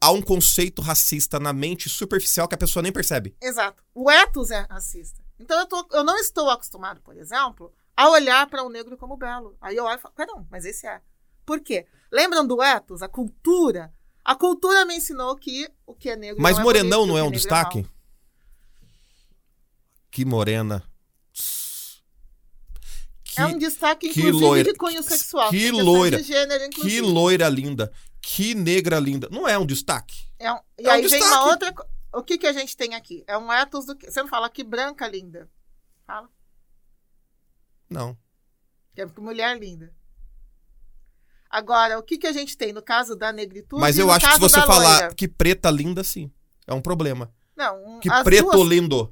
há 0.00 0.10
um 0.10 0.22
conceito 0.22 0.82
racista 0.82 1.38
na 1.40 1.52
mente 1.52 1.88
superficial 1.88 2.46
que 2.48 2.54
a 2.54 2.58
pessoa 2.58 2.82
nem 2.82 2.92
percebe. 2.92 3.36
Exato. 3.40 3.82
O 3.94 4.10
ethos 4.10 4.50
é 4.50 4.60
racista. 4.68 5.22
Então 5.38 5.58
eu, 5.60 5.66
tô- 5.66 5.88
eu 5.92 6.02
não 6.04 6.16
estou 6.18 6.48
acostumado, 6.50 7.00
por 7.02 7.16
exemplo, 7.16 7.72
a 7.96 8.08
olhar 8.10 8.46
para 8.48 8.62
o 8.64 8.68
negro 8.70 8.96
como 8.96 9.16
belo. 9.16 9.56
Aí 9.60 9.76
eu 9.76 9.84
olho 9.84 9.98
e 9.98 10.00
falo, 10.02 10.14
perdão, 10.14 10.46
mas 10.50 10.64
esse 10.64 10.86
é. 10.86 11.00
Por 11.44 11.60
quê? 11.60 11.86
Lembram 12.12 12.46
do 12.46 12.62
ethos, 12.62 13.02
a 13.02 13.08
cultura? 13.08 13.92
A 14.24 14.34
cultura 14.34 14.84
me 14.84 14.96
ensinou 14.96 15.36
que 15.36 15.68
o 15.86 15.94
que 15.94 16.10
é 16.10 16.16
negro 16.16 16.42
Mas 16.42 16.54
não 16.56 16.62
é 16.62 16.64
Morenão 16.64 16.98
bonito, 17.00 17.08
não 17.12 17.18
é 17.18 17.22
um 17.22 17.26
que 17.26 17.36
negro 17.36 17.40
destaque? 17.42 17.82
mau. 17.82 17.90
Que 20.10 20.24
morena. 20.24 20.82
Que, 23.24 23.40
é 23.42 23.46
um 23.46 23.58
destaque, 23.58 24.08
que 24.08 24.20
inclusive, 24.20 24.44
loira- 24.44 24.72
de 24.72 24.78
cunho 24.78 25.02
sexual. 25.02 25.50
que 25.50 25.70
loira- 25.70 26.16
De 26.16 26.22
gênero, 26.22 26.70
que 26.70 27.00
loira 27.02 27.48
linda. 27.48 27.92
Que 28.22 28.54
negra 28.54 28.98
linda. 28.98 29.28
Não 29.30 29.46
é 29.46 29.58
um 29.58 29.66
destaque. 29.66 30.26
É 30.38 30.50
um- 30.52 30.60
e 30.78 30.86
É 30.86 30.88
um 30.88 30.92
aí 30.92 31.00
vem 31.02 31.10
destaque. 31.20 31.32
uma 31.34 31.44
outra. 31.50 31.74
O 32.14 32.22
que, 32.22 32.38
que 32.38 32.46
a 32.46 32.52
gente 32.52 32.76
tem 32.76 32.94
aqui? 32.94 33.22
É 33.26 33.36
um 33.36 33.52
ethos 33.52 33.84
do 33.84 33.94
que. 33.94 34.10
Você 34.10 34.20
não 34.22 34.28
fala 34.28 34.48
que 34.48 34.64
branca 34.64 35.06
linda. 35.06 35.50
Fala. 36.06 36.28
Não. 37.90 38.16
Que 38.94 39.02
é 39.02 39.06
mulher 39.18 39.58
linda. 39.60 39.94
Agora, 41.56 41.98
o 41.98 42.02
que, 42.02 42.18
que 42.18 42.26
a 42.26 42.32
gente 42.32 42.54
tem 42.54 42.70
no 42.70 42.82
caso 42.82 43.16
da 43.16 43.32
negritude? 43.32 43.80
Mas 43.80 43.98
eu 43.98 44.10
acho 44.10 44.26
que 44.26 44.34
se 44.34 44.40
você 44.40 44.60
falar 44.60 44.98
loira? 45.00 45.14
que 45.14 45.26
preta 45.26 45.70
linda, 45.70 46.04
sim. 46.04 46.30
É 46.66 46.74
um 46.74 46.82
problema. 46.82 47.32
Não, 47.56 47.96
um- 47.96 47.98
Que 48.00 48.10
preto 48.22 48.50
duas- 48.50 48.68
lindo. 48.68 49.10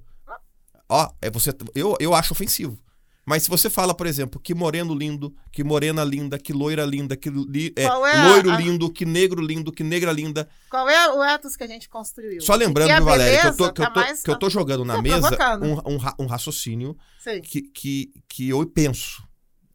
Ó, 0.86 1.09
é 1.22 1.30
você, 1.30 1.55
eu, 1.74 1.97
eu 1.99 2.14
acho 2.14 2.34
ofensivo. 2.34 2.78
Mas 3.26 3.45
se 3.45 3.49
você 3.49 3.70
fala, 3.70 3.95
por 3.95 4.07
exemplo, 4.07 4.38
que 4.38 4.53
moreno 4.55 4.95
lindo, 4.95 5.34
que 5.51 5.64
morena 5.64 6.05
linda, 6.05 6.38
que 6.38 6.53
loira 6.53 6.84
linda, 6.84 7.16
que 7.16 7.30
li- 7.30 7.72
é, 7.74 7.84
é 7.84 8.28
loiro 8.28 8.51
a- 8.51 8.59
lindo, 8.61 8.92
que 8.92 9.07
negro 9.07 9.40
lindo, 9.40 9.72
que 9.72 9.82
negra 9.82 10.12
linda. 10.12 10.47
Qual 10.68 10.86
é 10.86 11.11
o 11.11 11.24
ethos 11.24 11.57
que 11.57 11.64
a 11.64 11.66
gente 11.66 11.88
construiu? 11.88 12.42
Só 12.42 12.55
lembrando, 12.55 12.88
que 12.90 12.97
viu, 12.97 13.05
Valéria, 13.07 13.40
que 13.40 13.47
eu 13.47 13.57
tô, 13.57 13.72
que 13.72 13.80
eu 13.80 13.84
tá 13.86 13.90
tô, 13.92 14.01
mais- 14.01 14.22
que 14.22 14.30
eu 14.30 14.38
tô 14.38 14.51
jogando 14.51 14.84
na 14.84 14.97
Tô 14.97 15.03
mesa 15.03 15.57
um, 15.62 15.95
um, 15.95 15.99
um 16.20 16.26
raciocínio 16.26 16.95
Sim. 17.18 17.40
que, 17.40 17.62
que, 17.62 18.12
que 18.28 18.51
eu 18.51 18.66
penso. 18.66 19.26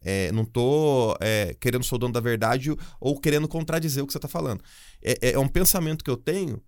É, 0.02 0.32
não 0.32 0.44
tô 0.44 1.16
é, 1.20 1.54
querendo 1.60 1.84
ser 1.84 1.94
o 1.94 1.98
dono 1.98 2.12
da 2.12 2.20
verdade 2.20 2.74
ou 2.98 3.20
querendo 3.20 3.46
contradizer 3.46 4.02
o 4.02 4.06
que 4.06 4.12
você 4.12 4.18
tá 4.18 4.28
falando. 4.28 4.62
É, 5.02 5.32
é 5.32 5.38
um 5.38 5.48
pensamento 5.48 6.02
que 6.02 6.10
eu 6.10 6.16
tenho 6.16 6.62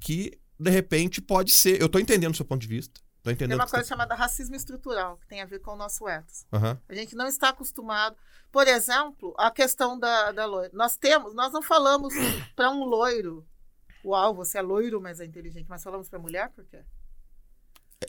que, 0.00 0.38
de 0.58 0.70
repente, 0.70 1.20
pode 1.20 1.52
ser. 1.52 1.80
Eu 1.80 1.88
tô 1.88 1.98
entendendo 1.98 2.32
o 2.32 2.36
seu 2.36 2.44
ponto 2.44 2.60
de 2.60 2.68
vista. 2.68 3.00
Tô 3.22 3.24
Tem 3.24 3.34
entendendo 3.34 3.58
uma 3.58 3.64
o 3.64 3.66
que 3.66 3.70
você 3.70 3.76
coisa 3.76 3.88
chamada 3.88 4.14
racismo 4.14 4.56
estrutural, 4.56 5.18
que 5.18 5.26
tem 5.26 5.42
a 5.42 5.46
ver 5.46 5.58
com 5.60 5.72
o 5.72 5.76
nosso 5.76 6.08
ethos. 6.08 6.44
tá... 6.50 6.56
Aham. 6.56 6.80
A 6.88 6.94
gente 6.94 7.14
não 7.14 7.26
está 7.26 7.50
acostumado. 7.50 8.16
Por 8.50 8.66
exemplo, 8.66 9.34
a 9.36 9.50
questão 9.50 9.98
da, 9.98 10.32
da 10.32 10.46
loira. 10.46 10.70
Nós 10.72 10.96
temos, 10.96 11.34
nós 11.34 11.52
não 11.52 11.60
falamos 11.60 12.14
para 12.56 12.70
um 12.70 12.84
loiro. 12.84 13.46
Uau, 14.04 14.34
você 14.34 14.58
é 14.58 14.62
loiro, 14.62 15.00
mas 15.00 15.20
é 15.20 15.26
inteligente. 15.26 15.66
Mas 15.68 15.82
falamos 15.82 16.08
para 16.08 16.18
mulher 16.18 16.50
por 16.50 16.64
quê? 16.64 16.82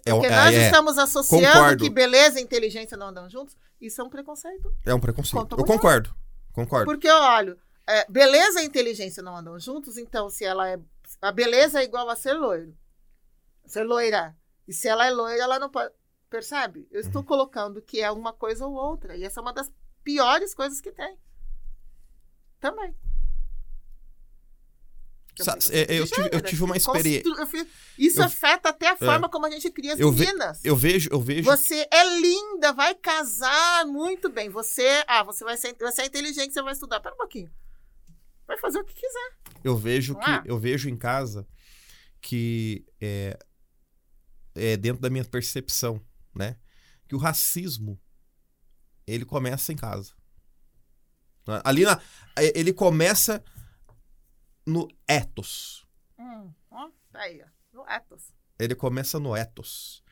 É, 0.05 0.11
Porque 0.11 0.27
é, 0.27 0.29
nós 0.29 0.55
é, 0.55 0.65
estamos 0.65 0.97
associando 0.97 1.45
Concordo. 1.47 1.83
que 1.83 1.89
beleza 1.89 2.39
e 2.39 2.43
inteligência 2.43 2.95
não 2.95 3.07
andam 3.07 3.29
juntos. 3.29 3.57
Isso 3.79 3.99
é 3.99 4.03
um 4.03 4.09
preconceito. 4.09 4.73
é 4.85 4.93
um 4.93 4.99
preconceito. 4.99 5.55
Eu 5.57 5.65
concordo. 5.65 6.15
Concordo. 6.53 6.85
Porque 6.85 7.07
eu 7.09 7.15
olho, 7.17 7.59
é, 7.87 8.09
beleza 8.09 8.61
e 8.61 8.65
inteligência 8.65 9.21
não 9.21 9.35
andam 9.35 9.59
juntos, 9.59 9.97
então 9.97 10.29
se 10.29 10.45
ela 10.45 10.69
é. 10.69 10.79
A 11.21 11.31
beleza 11.31 11.81
é 11.81 11.83
igual 11.83 12.09
a 12.09 12.15
ser 12.15 12.33
loiro. 12.33 12.75
Ser 13.65 13.83
loira. 13.83 14.35
E 14.67 14.73
se 14.73 14.87
ela 14.87 15.05
é 15.05 15.11
loira, 15.11 15.43
ela 15.43 15.59
não 15.59 15.69
pode. 15.69 15.93
Percebe? 16.29 16.87
Eu 16.89 17.01
Uhum. 17.01 17.07
estou 17.07 17.23
colocando 17.23 17.81
que 17.81 17.99
é 18.01 18.09
uma 18.09 18.31
coisa 18.31 18.65
ou 18.65 18.73
outra. 18.73 19.17
E 19.17 19.23
essa 19.25 19.39
é 19.39 19.43
uma 19.43 19.51
das 19.53 19.69
piores 20.03 20.53
coisas 20.53 20.79
que 20.79 20.91
tem. 20.91 21.17
Também. 22.61 22.95
Eu 25.39 25.45
Sa- 25.45 25.53
fiz 25.53 25.69
é, 25.71 25.83
assim, 25.83 25.93
eu 25.93 26.05
tive- 26.07 26.21
eu 26.21 26.23
gênero, 26.25 26.47
tive 26.49 26.63
uma 26.63 26.77
experiência- 26.77 27.23
eu 27.25 27.67
Isso 27.97 28.19
eu- 28.19 28.25
afeta 28.25 28.69
até 28.69 28.89
a 28.89 28.97
forma 28.97 29.29
como 29.29 29.45
a 29.45 29.49
gente 29.49 29.71
cria 29.71 29.93
as 29.93 29.99
Eu 29.99 30.11
ve- 30.11 30.25
meninas. 30.25 30.59
Eu 30.63 30.75
vejo, 30.75 31.09
eu 31.11 31.21
vejo. 31.21 31.43
Você 31.43 31.87
é 31.91 32.19
linda, 32.19 32.73
vai 32.73 32.93
casar 32.95 33.85
muito 33.85 34.29
bem. 34.29 34.49
Você, 34.49 35.03
ah, 35.07 35.23
você 35.23 35.43
vai 35.45 35.55
ser, 35.57 35.75
você 35.79 36.01
é 36.01 36.05
inteligente, 36.05 36.53
você 36.53 36.61
vai 36.61 36.73
estudar. 36.73 36.99
Pera 36.99 37.15
um 37.15 37.17
pouquinho. 37.17 37.49
Vai 38.45 38.57
fazer 38.57 38.79
o 38.79 38.83
que 38.83 38.93
quiser. 38.93 39.37
Eu 39.63 39.77
vejo 39.77 40.13
Não 40.13 40.19
que 40.19 40.29
é? 40.29 40.41
eu 40.45 40.59
vejo 40.59 40.89
em 40.89 40.97
casa 40.97 41.47
que 42.19 42.85
é, 42.99 43.39
é 44.53 44.75
dentro 44.77 45.01
da 45.01 45.09
minha 45.09 45.23
percepção, 45.23 46.05
né, 46.35 46.57
que 47.07 47.15
o 47.15 47.17
racismo 47.17 47.99
ele 49.07 49.23
começa 49.25 49.71
em 49.71 49.75
casa. 49.77 50.13
Né? 51.47 51.61
Ali 51.63 51.83
na 51.85 51.99
é, 52.35 52.59
ele 52.59 52.73
começa 52.73 53.43
no 54.65 54.87
ethos. 55.07 55.85
Hum, 56.19 56.51
ó, 56.69 56.89
tá 57.11 57.19
aí, 57.21 57.41
ó. 57.43 57.47
No 57.77 57.87
ethos. 57.89 58.33
Ele 58.59 58.75
começa 58.75 59.19
no 59.19 59.35
ethos. 59.35 60.03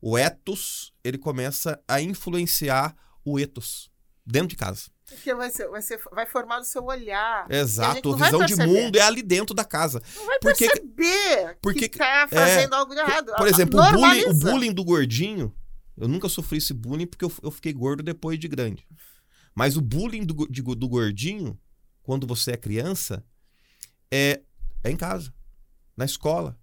O 0.00 0.18
ethos, 0.18 0.92
ele 1.04 1.18
começa 1.18 1.80
a 1.86 2.00
influenciar 2.00 2.96
o 3.24 3.38
ethos 3.38 3.90
dentro 4.26 4.48
de 4.48 4.56
casa. 4.56 4.90
Porque 5.08 5.34
vai, 5.34 5.50
ser, 5.50 5.68
vai, 5.68 5.82
ser, 5.82 6.00
vai 6.10 6.26
formar 6.26 6.60
o 6.60 6.64
seu 6.64 6.84
olhar. 6.84 7.46
A 7.50 7.54
Exato, 7.54 8.14
a 8.14 8.16
vai 8.16 8.30
visão 8.30 8.46
de 8.46 8.56
mundo 8.56 8.96
é 8.96 9.02
ali 9.02 9.22
dentro 9.22 9.54
da 9.54 9.64
casa. 9.64 10.02
Não 10.16 10.26
vai 10.26 10.38
Por 10.40 10.54
que 10.54 10.66
que- 10.68 10.80
perceber 10.80 11.58
por 11.60 11.74
que, 11.74 11.88
tá 11.88 12.26
fazendo 12.28 12.74
algo 12.74 12.94
de 12.94 13.00
errado. 13.00 13.32
Por 13.36 13.46
exemplo, 13.46 13.80
o 13.80 13.92
bullying, 13.92 14.24
o 14.24 14.34
bullying 14.34 14.72
do 14.72 14.84
gordinho, 14.84 15.54
eu 15.96 16.08
nunca 16.08 16.28
sofri 16.28 16.58
esse 16.58 16.72
bullying 16.72 17.06
porque 17.06 17.24
eu, 17.24 17.32
eu 17.42 17.50
fiquei 17.50 17.72
gordo 17.72 18.02
depois 18.02 18.38
de 18.38 18.48
grande. 18.48 18.86
Mas 19.54 19.76
o 19.76 19.80
bullying 19.80 20.24
do, 20.24 20.48
de 20.48 20.62
do 20.62 20.88
gordinho, 20.88 21.60
quando 22.02 22.26
você 22.26 22.52
é 22.52 22.56
criança, 22.56 23.24
é, 24.12 24.42
é 24.84 24.90
em 24.90 24.96
casa, 24.96 25.32
na 25.96 26.04
escola. 26.04 26.56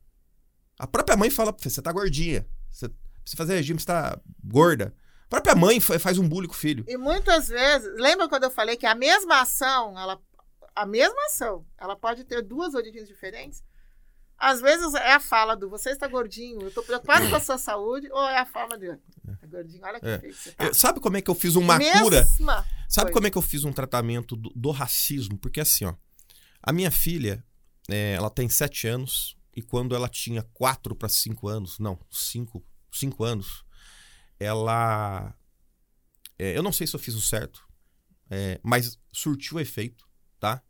A 0.78 0.86
própria 0.88 1.18
mãe 1.18 1.30
fala 1.30 1.52
você, 1.58 1.82
tá 1.82 1.92
gordinha. 1.92 2.46
Você 2.70 2.88
precisa 2.88 3.36
fazer 3.38 3.56
regime, 3.56 3.80
você 3.80 3.86
tá 3.88 4.20
gorda. 4.44 4.94
A 5.26 5.30
própria 5.30 5.56
mãe 5.56 5.80
fa- 5.80 6.00
faz 6.00 6.18
um 6.18 6.28
bullying 6.28 6.48
com 6.48 6.54
o 6.54 6.58
filho. 6.58 6.86
E 6.88 6.96
muitas 6.98 7.48
vezes, 7.48 7.92
lembra 8.00 8.30
quando 8.30 8.44
eu 8.44 8.52
falei 8.52 8.78
que 8.78 8.86
a 8.86 8.96
mesma 8.96 9.42
ação, 9.42 9.98
ela, 10.00 10.20
a 10.76 10.86
mesma 10.86 11.20
ação, 11.26 11.66
ela 11.78 11.96
pode 11.96 12.24
ter 12.24 12.42
duas 12.42 12.74
origens 12.76 13.08
diferentes? 13.08 13.64
Às 14.38 14.62
vezes 14.62 14.94
é 14.94 15.14
a 15.16 15.20
fala 15.20 15.54
do 15.56 15.70
você 15.70 15.90
está 15.90 16.08
gordinho, 16.08 16.62
eu 16.62 16.72
tô 16.72 16.82
preocupado 16.82 17.30
com 17.30 17.36
a 17.36 17.40
sua 17.42 17.58
saúde, 17.58 18.10
ou 18.10 18.22
é 18.26 18.40
a 18.40 18.46
fala 18.46 18.78
de 18.78 18.88
tá 18.88 19.48
gordinho, 19.48 19.82
olha 19.84 20.00
que 20.00 20.08
É. 20.08 20.20
feio 20.20 20.34
que 20.34 20.40
você 20.40 20.52
tá. 20.54 20.66
Eu- 20.68 20.74
sabe 20.74 21.00
como 21.02 21.18
é 21.18 21.22
que 21.22 21.30
eu 21.30 21.36
fiz 21.36 21.56
uma 21.56 21.78
Mesma 21.78 22.02
cura? 22.02 22.24
Sabe 22.26 22.64
coisa. 23.08 23.12
como 23.12 23.28
é 23.28 23.30
que 23.32 23.38
eu 23.38 23.42
fiz 23.42 23.66
um 23.66 23.74
tratamento 23.74 24.38
do, 24.38 24.50
do 24.56 24.72
racismo? 24.72 25.38
Porque 25.38 25.60
assim, 25.60 25.84
ó, 25.84 25.94
a 26.62 26.74
minha 26.74 26.92
filha, 26.92 27.44
é, 27.90 28.14
ela 28.14 28.30
tem 28.30 28.50
sete 28.50 28.88
anos 28.88 29.38
e 29.56 29.62
quando 29.62 29.96
ela 29.96 30.08
tinha 30.08 30.44
quatro 30.54 30.96
para 30.96 31.10
cinco 31.10 31.48
anos, 31.48 31.80
não, 31.80 32.00
cinco, 32.12 32.64
cinco 32.92 33.24
anos, 33.24 33.64
ela, 34.40 35.36
é, 36.38 36.58
eu 36.58 36.64
não 36.64 36.72
sei 36.72 36.88
se 36.88 36.96
eu 36.96 37.00
fiz 37.00 37.16
o 37.16 37.22
certo, 37.22 37.68
é, 38.30 38.60
mas 38.64 38.98
surtiu 39.12 39.60
efeito, 39.60 40.08
tá? 40.40 40.62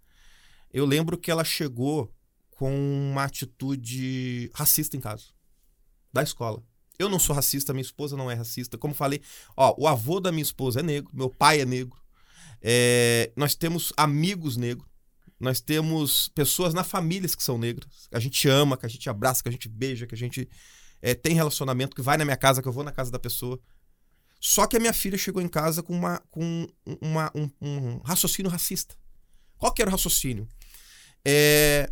Eu 0.71 0.85
lembro 0.85 1.17
que 1.17 1.31
ela 1.31 1.43
chegou 1.43 2.13
com 2.51 2.73
uma 3.11 3.23
atitude 3.23 4.51
racista 4.53 4.95
em 4.95 4.99
casa, 4.99 5.25
da 6.11 6.23
escola. 6.23 6.63
Eu 6.97 7.07
não 7.07 7.17
sou 7.17 7.33
racista, 7.33 7.71
minha 7.71 7.81
esposa 7.81 8.17
não 8.17 8.29
é 8.29 8.33
racista. 8.33 8.77
Como 8.77 8.93
falei, 8.93 9.21
ó, 9.55 9.73
o 9.77 9.87
avô 9.87 10.19
da 10.19 10.31
minha 10.31 10.43
esposa 10.43 10.81
é 10.81 10.83
negro, 10.83 11.09
meu 11.15 11.29
pai 11.29 11.61
é 11.61 11.65
negro. 11.65 11.97
É, 12.61 13.31
nós 13.37 13.55
temos 13.55 13.93
amigos 13.95 14.57
negros. 14.57 14.88
Nós 15.39 15.61
temos 15.61 16.27
pessoas 16.29 16.73
na 16.73 16.83
família 16.83 17.29
que 17.29 17.43
são 17.43 17.57
negras. 17.57 18.07
Que 18.09 18.15
a 18.17 18.19
gente 18.19 18.47
ama, 18.49 18.75
que 18.77 18.85
a 18.85 18.89
gente 18.89 19.09
abraça, 19.09 19.41
que 19.41 19.49
a 19.49 19.51
gente 19.51 19.69
beija, 19.69 20.05
que 20.05 20.15
a 20.15 20.17
gente 20.17 20.49
é, 21.01 21.13
tem 21.15 21.33
relacionamento, 21.33 21.95
que 21.95 22.01
vai 22.01 22.17
na 22.17 22.25
minha 22.25 22.35
casa, 22.37 22.61
que 22.61 22.67
eu 22.67 22.73
vou 22.73 22.83
na 22.83 22.91
casa 22.91 23.09
da 23.09 23.19
pessoa. 23.19 23.59
Só 24.39 24.67
que 24.67 24.77
a 24.77 24.79
minha 24.79 24.93
filha 24.93 25.17
chegou 25.17 25.41
em 25.41 25.47
casa 25.47 25.81
com, 25.83 25.93
uma, 25.93 26.19
com 26.29 26.67
uma, 27.01 27.31
um, 27.35 27.49
um 27.61 27.97
raciocínio 27.99 28.51
racista. 28.51 28.95
Qual 29.57 29.73
que 29.73 29.81
era 29.81 29.89
o 29.89 29.91
raciocínio? 29.91 30.47
É, 31.25 31.91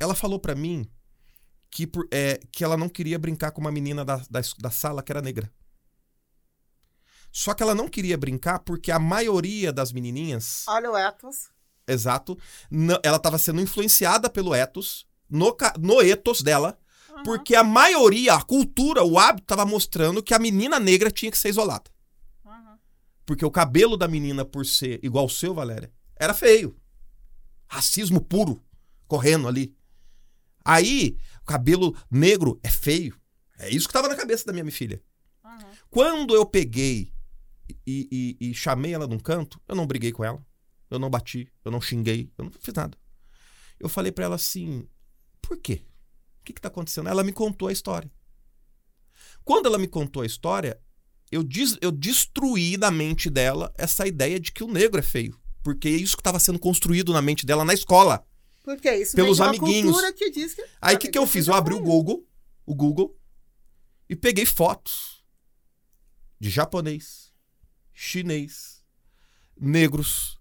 ela 0.00 0.14
falou 0.14 0.38
pra 0.38 0.54
mim 0.54 0.90
que, 1.70 1.86
por- 1.86 2.08
é, 2.10 2.40
que 2.50 2.64
ela 2.64 2.76
não 2.76 2.88
queria 2.88 3.18
brincar 3.18 3.50
com 3.50 3.60
uma 3.60 3.72
menina 3.72 4.04
da, 4.04 4.16
da, 4.30 4.40
da 4.58 4.70
sala 4.70 5.02
que 5.02 5.12
era 5.12 5.20
negra. 5.20 5.50
Só 7.30 7.52
que 7.52 7.62
ela 7.62 7.74
não 7.74 7.88
queria 7.88 8.16
brincar 8.16 8.60
porque 8.60 8.90
a 8.90 8.98
maioria 8.98 9.70
das 9.72 9.92
menininhas, 9.92 10.64
Olha 10.68 10.90
o 10.90 10.96
ethos. 10.96 11.50
Exato, 11.86 12.36
não- 12.70 12.98
ela 13.02 13.16
estava 13.16 13.38
sendo 13.38 13.60
influenciada 13.60 14.28
pelo 14.30 14.54
ethos, 14.54 15.06
no, 15.28 15.56
no 15.78 16.00
ethos 16.02 16.42
dela, 16.42 16.78
Uhum. 17.10 17.22
porque 17.22 17.54
a 17.54 17.64
maioria, 17.64 18.34
a 18.34 18.42
cultura, 18.42 19.02
o 19.02 19.18
hábito 19.18 19.44
estava 19.44 19.64
mostrando 19.64 20.22
que 20.22 20.34
a 20.34 20.38
menina 20.38 20.78
negra 20.78 21.10
tinha 21.10 21.30
que 21.30 21.38
ser 21.38 21.48
isolada. 21.48 21.90
Uhum. 22.44 22.76
Porque 23.24 23.44
o 23.44 23.50
cabelo 23.50 23.96
da 23.96 24.06
menina, 24.06 24.44
por 24.44 24.66
ser 24.66 25.00
igual 25.02 25.24
ao 25.24 25.28
seu, 25.28 25.54
Valéria, 25.54 25.90
era 26.18 26.34
feio. 26.34 26.76
Racismo 27.68 28.20
puro, 28.20 28.62
correndo 29.08 29.48
ali. 29.48 29.74
Aí, 30.64 31.16
o 31.42 31.44
cabelo 31.46 31.96
negro 32.10 32.58
é 32.62 32.68
feio. 32.70 33.18
É 33.58 33.70
isso 33.70 33.86
que 33.86 33.92
tava 33.94 34.08
na 34.08 34.16
cabeça 34.16 34.44
da 34.44 34.52
minha 34.52 34.70
filha. 34.70 35.02
Uhum. 35.44 35.50
Quando 35.90 36.34
eu 36.34 36.44
peguei 36.44 37.12
e, 37.86 38.36
e- 38.40 38.50
e 38.50 38.54
chamei 38.54 38.92
ela 38.92 39.06
num 39.06 39.18
canto, 39.18 39.60
eu 39.66 39.74
não 39.74 39.86
briguei 39.86 40.12
com 40.12 40.24
ela. 40.24 40.44
Eu 40.90 40.98
não 40.98 41.10
bati, 41.10 41.50
eu 41.64 41.70
não 41.70 41.80
xinguei, 41.80 42.30
eu 42.38 42.44
não 42.44 42.52
fiz 42.52 42.74
nada. 42.74 42.96
Eu 43.78 43.88
falei 43.88 44.12
pra 44.12 44.24
ela 44.24 44.36
assim: 44.36 44.86
por 45.42 45.56
quê? 45.58 45.82
O 46.40 46.44
que, 46.44 46.52
que 46.52 46.60
tá 46.60 46.68
acontecendo? 46.68 47.08
Ela 47.08 47.24
me 47.24 47.32
contou 47.32 47.68
a 47.68 47.72
história. 47.72 48.10
Quando 49.44 49.66
ela 49.66 49.78
me 49.78 49.88
contou 49.88 50.22
a 50.22 50.26
história, 50.26 50.80
eu, 51.30 51.42
des- 51.42 51.76
eu 51.80 51.90
destruí 51.90 52.76
da 52.76 52.90
mente 52.90 53.28
dela 53.28 53.72
essa 53.76 54.06
ideia 54.06 54.38
de 54.38 54.52
que 54.52 54.62
o 54.62 54.68
negro 54.68 54.98
é 54.98 55.02
feio. 55.02 55.38
Porque 55.62 55.88
é 55.88 55.92
isso 55.92 56.16
que 56.16 56.20
estava 56.20 56.38
sendo 56.38 56.58
construído 56.58 57.12
na 57.12 57.20
mente 57.20 57.44
dela 57.44 57.64
na 57.64 57.74
escola. 57.74 58.24
Porque 58.62 58.90
isso 58.92 59.16
Pelos 59.16 59.40
amiguinhos. 59.40 59.96
que 60.12 60.30
diz 60.30 60.54
que... 60.54 60.64
Aí 60.80 60.94
o 60.96 60.98
que, 60.98 61.08
que 61.08 61.18
eu 61.18 61.26
fiz? 61.26 61.48
Eu 61.48 61.54
abri 61.54 61.74
o 61.74 61.80
Google, 61.80 62.24
o 62.64 62.74
Google, 62.74 63.16
e 64.08 64.14
peguei 64.14 64.46
fotos 64.46 65.24
de 66.38 66.50
japonês, 66.50 67.32
chinês, 67.92 68.84
negros, 69.60 70.35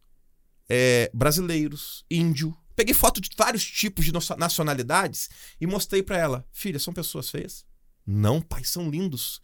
é, 0.70 1.10
brasileiros, 1.14 2.06
índio. 2.10 2.56
Peguei 2.76 2.94
foto 2.94 3.22
de 3.22 3.30
vários 3.38 3.64
tipos 3.66 4.04
de 4.06 4.12
nacionalidades 4.38 5.30
e 5.60 5.66
mostrei 5.68 6.04
pra 6.04 6.18
ela. 6.18 6.46
Filha, 6.52 6.80
são 6.80 6.94
pessoas 6.94 7.30
feias? 7.30 7.66
Não, 8.06 8.42
pai, 8.42 8.64
são 8.64 8.90
lindos. 8.90 9.42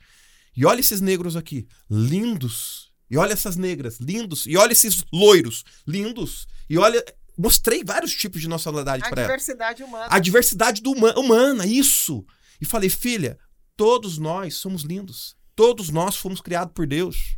E 0.56 0.66
olha 0.66 0.82
esses 0.82 1.00
negros 1.00 1.36
aqui, 1.36 1.66
lindos. 1.90 2.92
E 3.10 3.18
olha 3.18 3.34
essas 3.34 3.56
negras, 3.56 4.00
lindos. 4.00 4.46
E 4.46 4.58
olha 4.58 4.74
esses 4.74 5.04
loiros, 5.14 5.64
lindos. 5.88 6.46
E 6.70 6.78
olha, 6.78 7.04
mostrei 7.38 7.84
vários 7.84 8.14
tipos 8.14 8.42
de 8.42 8.48
nacionalidade 8.50 9.04
A 9.06 9.10
pra 9.10 9.22
ela. 9.24 9.28
diversidade 9.32 9.84
humana. 9.84 10.08
A 10.10 10.20
diversidade 10.20 10.82
do 10.82 10.92
huma- 10.92 11.18
humana, 11.18 11.66
isso. 11.66 12.26
E 12.60 12.66
falei, 12.66 12.90
filha, 12.90 13.38
todos 13.78 14.18
nós 14.18 14.56
somos 14.56 14.84
lindos. 14.84 15.36
Todos 15.56 15.90
nós 15.90 16.16
fomos 16.16 16.42
criados 16.42 16.74
por 16.74 16.86
Deus. 16.88 17.36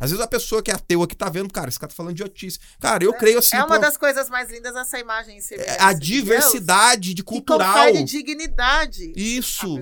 Às 0.00 0.10
vezes 0.10 0.24
a 0.24 0.28
pessoa 0.28 0.62
que 0.62 0.70
é 0.70 0.74
ateu 0.74 1.02
aqui 1.02 1.16
tá 1.16 1.28
vendo, 1.28 1.52
cara, 1.52 1.68
esse 1.68 1.78
cara 1.78 1.90
tá 1.90 1.96
falando 1.96 2.14
de 2.14 2.22
idiotice. 2.22 2.58
Cara, 2.80 3.02
eu 3.02 3.12
creio 3.12 3.38
assim. 3.38 3.56
é 3.56 3.60
uma 3.60 3.74
pô, 3.76 3.78
das 3.78 3.96
coisas 3.96 4.30
mais 4.30 4.48
lindas 4.50 4.76
essa 4.76 4.98
imagem 4.98 5.38
é 5.52 5.76
a 5.82 5.92
diversidade 5.92 7.14
de 7.14 7.22
que 7.22 7.28
cultural. 7.28 7.72
confere 7.86 8.04
dignidade 8.04 9.12
Isso, 9.16 9.78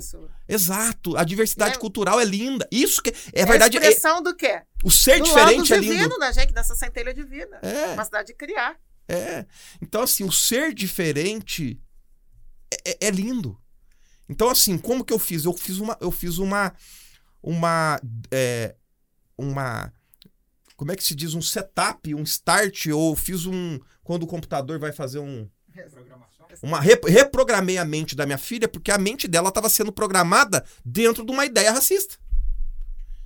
exato. 0.48 1.16
A 1.16 1.24
diversidade 1.24 1.74
É. 1.76 1.78
cultural 1.78 2.18
é 2.18 2.24
linda. 2.24 2.66
Isso 2.70 3.02
que 3.02 3.10
é, 3.10 3.42
É 3.42 3.44
verdade. 3.46 3.76
a 3.76 3.80
é- 3.82 3.88
expressão 3.88 4.22
do 4.22 4.34
quê? 4.34 4.62
o 4.82 4.90
ser 4.90 5.18
do 5.18 5.24
diferente 5.24 5.72
é 5.74 5.78
divino 5.80 6.02
lindo. 6.04 6.18
da 6.18 6.32
gente, 6.32 6.52
dessa 6.52 6.74
centelha 6.74 7.12
divina. 7.12 7.58
É. 7.62 7.88
Capacidade 7.88 8.28
de 8.28 8.34
criar. 8.34 8.76
É. 9.08 9.44
Então, 9.82 10.02
assim, 10.02 10.24
o 10.24 10.32
ser 10.32 10.72
diferente 10.74 11.78
é, 12.72 12.90
é- 12.90 13.08
é 13.08 13.10
lindo. 13.10 13.60
Então, 14.28 14.48
assim, 14.48 14.76
como 14.78 15.04
que 15.04 15.12
eu 15.12 15.18
fiz? 15.18 15.44
Eu 15.44 15.52
fiz 15.52 15.78
uma. 15.78 15.96
Eu 16.00 16.10
fiz 16.10 16.38
uma. 16.38 16.74
Uma. 17.42 18.00
é, 18.32 18.74
uma. 19.38 19.92
Como 20.76 20.92
é 20.92 20.96
que 20.96 21.02
se 21.04 21.14
diz? 21.14 21.34
Um 21.34 21.40
setup, 21.42 22.14
um 22.14 22.22
start, 22.22 22.86
ou 22.88 23.16
fiz 23.16 23.46
um. 23.46 23.78
Quando 24.04 24.24
o 24.24 24.26
computador 24.26 24.78
vai 24.78 24.92
fazer 24.92 25.18
um. 25.18 25.48
Uma 26.62 26.80
re- 26.80 27.00
reprogramei 27.06 27.76
a 27.78 27.84
mente 27.84 28.14
da 28.14 28.24
minha 28.24 28.38
filha, 28.38 28.68
porque 28.68 28.90
a 28.90 28.98
mente 28.98 29.26
dela 29.26 29.48
estava 29.48 29.68
sendo 29.68 29.92
programada 29.92 30.64
dentro 30.84 31.24
de 31.24 31.32
uma 31.32 31.44
ideia 31.44 31.72
racista. 31.72 32.16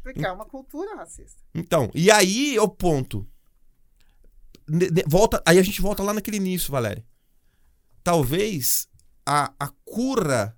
Porque 0.03 0.24
é 0.24 0.32
uma 0.32 0.46
cultura 0.46 0.96
racista. 0.96 1.40
Então, 1.55 1.90
e 1.94 2.11
aí 2.11 2.57
é 2.57 2.62
o 2.62 2.68
ponto. 2.68 3.28
Volta, 5.07 5.42
aí 5.44 5.59
a 5.59 5.62
gente 5.62 5.82
volta 5.82 6.03
lá 6.03 6.14
naquele 6.14 6.36
início, 6.38 6.70
Valéria. 6.72 7.05
Talvez 8.03 8.88
a, 9.26 9.53
a 9.59 9.68
cura 9.84 10.57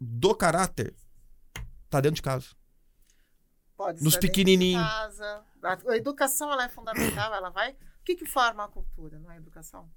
do 0.00 0.34
caráter 0.34 0.94
tá 1.90 2.00
dentro 2.00 2.16
de 2.16 2.22
casa. 2.22 2.46
Pode 3.76 4.02
Nos 4.02 4.14
ser 4.14 4.20
dentro 4.20 4.20
de 4.20 4.42
pequenininhos. 4.44 4.82
casa. 4.88 5.42
A 5.62 5.96
educação 5.96 6.52
ela 6.52 6.64
é 6.64 6.68
fundamental, 6.68 7.34
ela 7.34 7.50
vai. 7.50 7.72
O 7.72 8.04
que, 8.04 8.14
que 8.14 8.26
forma 8.26 8.64
a 8.64 8.68
cultura, 8.68 9.18
não 9.18 9.30
é 9.30 9.34
a 9.34 9.38
educação? 9.38 9.90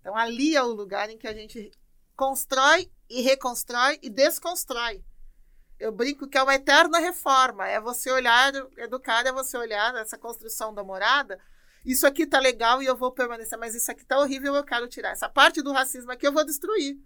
Então, 0.00 0.16
ali 0.16 0.54
é 0.54 0.62
o 0.62 0.72
lugar 0.72 1.10
em 1.10 1.18
que 1.18 1.26
a 1.26 1.32
gente 1.32 1.70
constrói 2.14 2.90
e 3.08 3.20
reconstrói 3.22 3.98
e 4.02 4.08
desconstrói. 4.08 5.04
Eu 5.78 5.92
brinco 5.92 6.26
que 6.26 6.38
é 6.38 6.42
uma 6.42 6.54
eterna 6.54 6.98
reforma. 6.98 7.68
É 7.68 7.80
você 7.80 8.10
olhar, 8.10 8.52
educar 8.78 9.26
é 9.26 9.32
você 9.32 9.56
olhar 9.56 9.94
essa 9.96 10.16
construção 10.16 10.72
da 10.72 10.82
morada. 10.82 11.38
Isso 11.84 12.06
aqui 12.06 12.26
tá 12.26 12.38
legal 12.40 12.82
e 12.82 12.86
eu 12.86 12.96
vou 12.96 13.12
permanecer, 13.12 13.58
mas 13.58 13.74
isso 13.74 13.90
aqui 13.90 14.04
tá 14.04 14.18
horrível 14.18 14.54
eu 14.54 14.64
quero 14.64 14.88
tirar. 14.88 15.10
Essa 15.10 15.28
parte 15.28 15.62
do 15.62 15.72
racismo 15.72 16.10
aqui 16.10 16.26
eu 16.26 16.32
vou 16.32 16.44
destruir. 16.44 16.98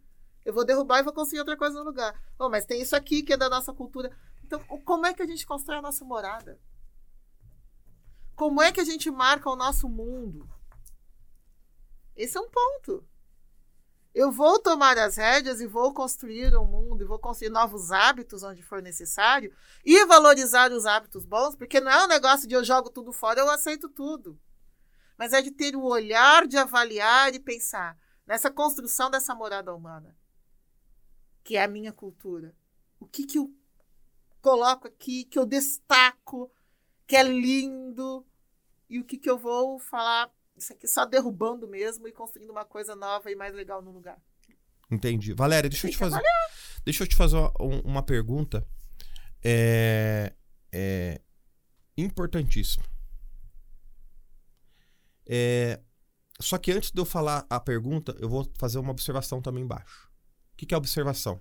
Eu 0.45 0.55
vou 0.55 0.65
derrubar 0.65 1.01
e 1.01 1.03
vou 1.03 1.13
construir 1.13 1.41
outra 1.41 1.57
coisa 1.57 1.79
no 1.79 1.85
lugar. 1.85 2.19
Oh, 2.39 2.49
mas 2.49 2.65
tem 2.65 2.81
isso 2.81 2.97
aqui 2.97 3.23
que 3.23 3.33
é 3.33 3.37
da 3.37 3.49
nossa 3.49 3.75
cultura. 3.75 4.11
Então, 4.51 4.65
como 4.81 5.07
é 5.07 5.15
que 5.15 5.23
a 5.23 5.27
gente 5.27 5.47
constrói 5.47 5.79
a 5.79 5.83
nossa 5.83 6.05
morada? 6.05 6.61
Como 8.35 8.61
é 8.61 8.73
que 8.73 8.81
a 8.81 8.85
gente 8.85 9.09
marca 9.09 9.49
o 9.49 9.55
nosso 9.55 9.89
mundo? 9.89 10.51
Esse 12.17 12.37
é 12.37 12.41
um 12.41 12.51
ponto. 12.51 13.07
Eu 14.13 14.33
vou 14.33 14.59
tomar 14.59 14.99
as 14.99 15.17
rédeas 15.17 15.61
e 15.61 15.69
vou 15.69 15.95
construir 15.95 16.53
um 16.57 16.65
mundo, 16.65 17.05
e 17.05 17.07
vou 17.07 17.21
construir 17.21 17.51
novos 17.51 17.93
hábitos 17.93 18.43
onde 18.43 18.61
for 18.61 18.83
necessário, 18.83 19.55
e 19.85 20.05
valorizar 20.05 20.73
os 20.73 20.85
hábitos 20.85 21.25
bons, 21.25 21.55
porque 21.55 21.79
não 21.79 21.93
é 21.93 22.05
um 22.05 22.09
negócio 22.09 22.49
de 22.49 22.57
eu 22.57 22.65
jogo 22.65 22.91
tudo 22.91 23.13
fora, 23.13 23.39
eu 23.39 23.49
aceito 23.49 23.89
tudo. 23.89 24.37
Mas 25.17 25.33
é 25.33 25.41
de 25.41 25.53
ter 25.53 25.77
o 25.77 25.85
olhar 25.85 26.49
de 26.49 26.57
avaliar 26.57 27.33
e 27.33 27.39
pensar 27.39 27.97
nessa 28.27 28.51
construção 28.51 29.13
dessa 29.13 29.33
morada 29.33 29.73
humana, 29.73 30.19
que 31.45 31.57
é 31.57 31.63
a 31.63 31.69
minha 31.69 31.93
cultura. 31.93 32.53
O 32.99 33.07
que, 33.07 33.25
que 33.25 33.39
eu 33.39 33.60
coloco 34.41 34.87
aqui, 34.89 35.25
que 35.25 35.39
eu 35.39 35.47
destaco, 35.47 36.51
que 37.07 37.17
é 37.17 37.23
lindo, 37.23 38.27
e 38.89 38.99
o 38.99 39.05
que, 39.05 39.17
que 39.17 39.29
eu 39.31 39.39
vou 39.39 39.79
falar, 39.79 40.31
isso 40.57 40.73
aqui 40.73 40.87
só 40.89 41.05
derrubando 41.05 41.67
mesmo 41.69 42.09
e 42.09 42.13
construindo 42.13 42.51
uma 42.51 42.65
coisa 42.65 42.95
nova 42.97 43.31
e 43.31 43.37
mais 43.37 43.55
legal 43.55 43.81
no 43.83 43.91
lugar. 43.91 44.21
Entendi. 44.91 45.33
Valéria, 45.33 45.71
deixa 45.71 45.87
eu 45.87 45.91
te 45.91 45.99
Tem 45.99 46.09
fazer. 46.09 46.23
Deixa 46.85 47.03
eu 47.05 47.07
te 47.07 47.15
fazer 47.15 47.37
uma, 47.37 47.53
um- 47.61 47.81
uma 47.83 48.03
pergunta. 48.03 48.67
É, 49.43 50.35
é 50.73 51.21
importantíssima. 51.97 52.85
É, 55.27 55.81
só 56.41 56.59
que 56.59 56.73
antes 56.73 56.91
de 56.91 57.01
eu 57.01 57.05
falar 57.05 57.47
a 57.49 57.61
pergunta, 57.61 58.17
eu 58.19 58.29
vou 58.29 58.51
fazer 58.57 58.79
uma 58.79 58.91
observação 58.91 59.41
também 59.41 59.63
embaixo. 59.63 60.11
O 60.53 60.57
que, 60.57 60.67
que 60.67 60.75
é 60.75 60.77
observação? 60.77 61.41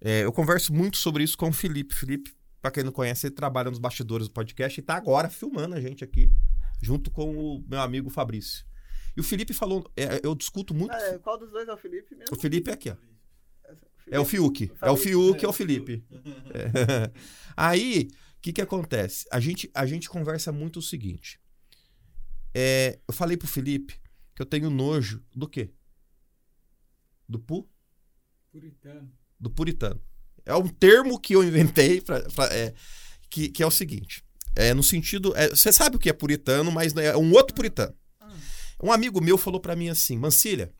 É, 0.00 0.24
eu 0.24 0.32
converso 0.32 0.72
muito 0.72 0.96
sobre 0.96 1.24
isso 1.24 1.36
com 1.36 1.48
o 1.48 1.52
Felipe. 1.52 1.94
Felipe, 1.94 2.34
pra 2.60 2.70
quem 2.70 2.84
não 2.84 2.92
conhece, 2.92 3.26
ele 3.26 3.34
trabalha 3.34 3.70
nos 3.70 3.78
bastidores 3.78 4.28
do 4.28 4.32
podcast 4.32 4.78
e 4.78 4.82
tá 4.82 4.96
agora 4.96 5.28
filmando 5.28 5.74
a 5.74 5.80
gente 5.80 6.04
aqui, 6.04 6.30
junto 6.82 7.10
com 7.10 7.36
o 7.36 7.64
meu 7.66 7.80
amigo 7.80 8.10
Fabrício. 8.10 8.66
E 9.16 9.20
o 9.20 9.24
Felipe 9.24 9.54
falou, 9.54 9.90
é, 9.96 10.20
eu 10.22 10.34
discuto 10.34 10.74
muito. 10.74 10.92
Ah, 10.92 11.18
qual 11.20 11.38
dos 11.38 11.50
dois 11.50 11.66
é 11.66 11.72
o 11.72 11.76
Felipe 11.76 12.14
mesmo? 12.14 12.36
O 12.36 12.38
Felipe 12.38 12.70
é 12.70 12.74
aqui, 12.74 12.90
ó. 12.90 12.96
É 14.08 14.20
o 14.20 14.24
Fiuk. 14.24 14.70
É 14.80 14.90
o. 14.90 14.96
Fiuk, 14.96 15.44
é 15.44 15.48
o 15.48 15.52
Felipe. 15.52 16.04
É. 16.54 17.10
Aí, 17.56 18.08
o 18.38 18.40
que 18.40 18.52
que 18.52 18.60
acontece? 18.60 19.26
A 19.32 19.40
gente, 19.40 19.68
a 19.74 19.84
gente 19.84 20.08
conversa 20.08 20.52
muito 20.52 20.78
o 20.78 20.82
seguinte. 20.82 21.40
É, 22.54 23.00
eu 23.08 23.12
falei 23.12 23.36
pro 23.36 23.48
Felipe 23.48 24.00
que 24.34 24.42
eu 24.42 24.46
tenho 24.46 24.70
nojo 24.70 25.24
do 25.34 25.48
quê? 25.48 25.72
Do 27.28 27.40
pu? 27.40 27.68
Puritano. 28.52 29.12
Do 29.38 29.50
puritano. 29.50 30.00
É 30.44 30.54
um 30.54 30.68
termo 30.68 31.18
que 31.20 31.34
eu 31.34 31.42
inventei 31.44 32.00
pra, 32.00 32.20
pra- 32.30 32.54
é, 32.54 32.74
que, 33.28 33.48
que 33.48 33.62
é 33.62 33.66
o 33.66 33.70
seguinte. 33.70 34.24
É, 34.54 34.72
no 34.72 34.82
sentido. 34.82 35.36
é, 35.36 35.48
Você 35.50 35.72
sabe 35.72 35.96
o 35.96 35.98
que 35.98 36.08
é 36.08 36.12
puritano, 36.12 36.70
mas 36.72 36.94
é 36.96 37.06
é 37.06 37.16
um 37.16 37.32
outro 37.32 37.54
puritano. 37.54 37.94
Um 38.82 38.92
amigo 38.92 39.20
meu 39.22 39.38
falou 39.38 39.60
pra 39.60 39.74
mim 39.74 39.88
assim, 39.88 40.18
Mancilha, 40.18 40.70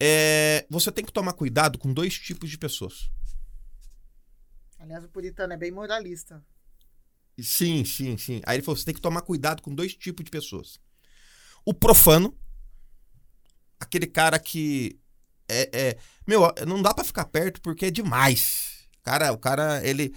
é, 0.00 0.66
você 0.70 0.90
tem 0.90 1.04
que 1.04 1.12
tomar 1.12 1.34
cuidado 1.34 1.78
com 1.78 1.92
dois 1.92 2.14
tipos 2.18 2.50
de 2.50 2.58
pessoas. 2.58 3.10
Aliás, 4.78 5.04
o 5.04 5.08
puritano 5.08 5.52
é 5.52 5.56
bem 5.56 5.70
moralista. 5.70 6.44
Sim, 7.40 7.84
sim, 7.84 8.16
sim. 8.16 8.40
Aí 8.46 8.56
ele 8.56 8.62
falou: 8.62 8.76
você 8.76 8.84
tem 8.84 8.94
que 8.94 9.00
tomar 9.00 9.22
cuidado 9.22 9.62
com 9.62 9.74
dois 9.74 9.94
tipos 9.94 10.24
de 10.24 10.30
pessoas. 10.30 10.78
O 11.64 11.72
profano 11.72 12.36
aquele 13.80 14.06
cara 14.06 14.38
que 14.38 14.98
é, 15.48 15.70
é 15.72 15.98
meu, 16.26 16.52
não 16.66 16.80
dá 16.80 16.94
pra 16.94 17.04
ficar 17.04 17.26
perto 17.26 17.60
porque 17.60 17.86
é 17.86 17.90
demais. 17.90 18.86
Cara, 19.02 19.32
o 19.32 19.38
cara, 19.38 19.86
ele 19.86 20.14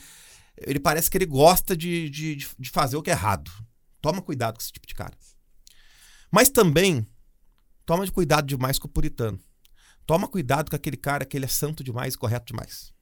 ele 0.66 0.80
parece 0.80 1.10
que 1.10 1.18
ele 1.18 1.26
gosta 1.26 1.78
de, 1.78 2.10
de, 2.10 2.36
de 2.36 2.70
fazer 2.70 2.98
o 2.98 3.02
que 3.02 3.12
é 3.12 3.14
errado. 3.14 3.52
Toma 4.02 4.22
cuidado 4.22 4.56
com 4.56 4.62
esse 4.62 4.72
tipo 4.72 4.88
de 4.88 4.96
cara. 4.96 5.14
Mas 6.32 6.50
também 6.50 7.06
toma 7.86 8.06
de 8.06 8.12
cuidado 8.12 8.48
demais 8.48 8.80
com 8.80 8.88
o 8.88 8.92
puritano. 8.92 9.40
Toma 10.06 10.28
cuidado 10.28 10.70
com 10.70 10.76
aquele 10.76 10.98
cara 10.98 11.26
que 11.26 11.38
ele 11.38 11.46
é 11.46 11.50
santo 11.50 11.84
demais 11.84 12.14
e 12.14 12.18
correto 12.18 12.48
demais. 12.48 12.94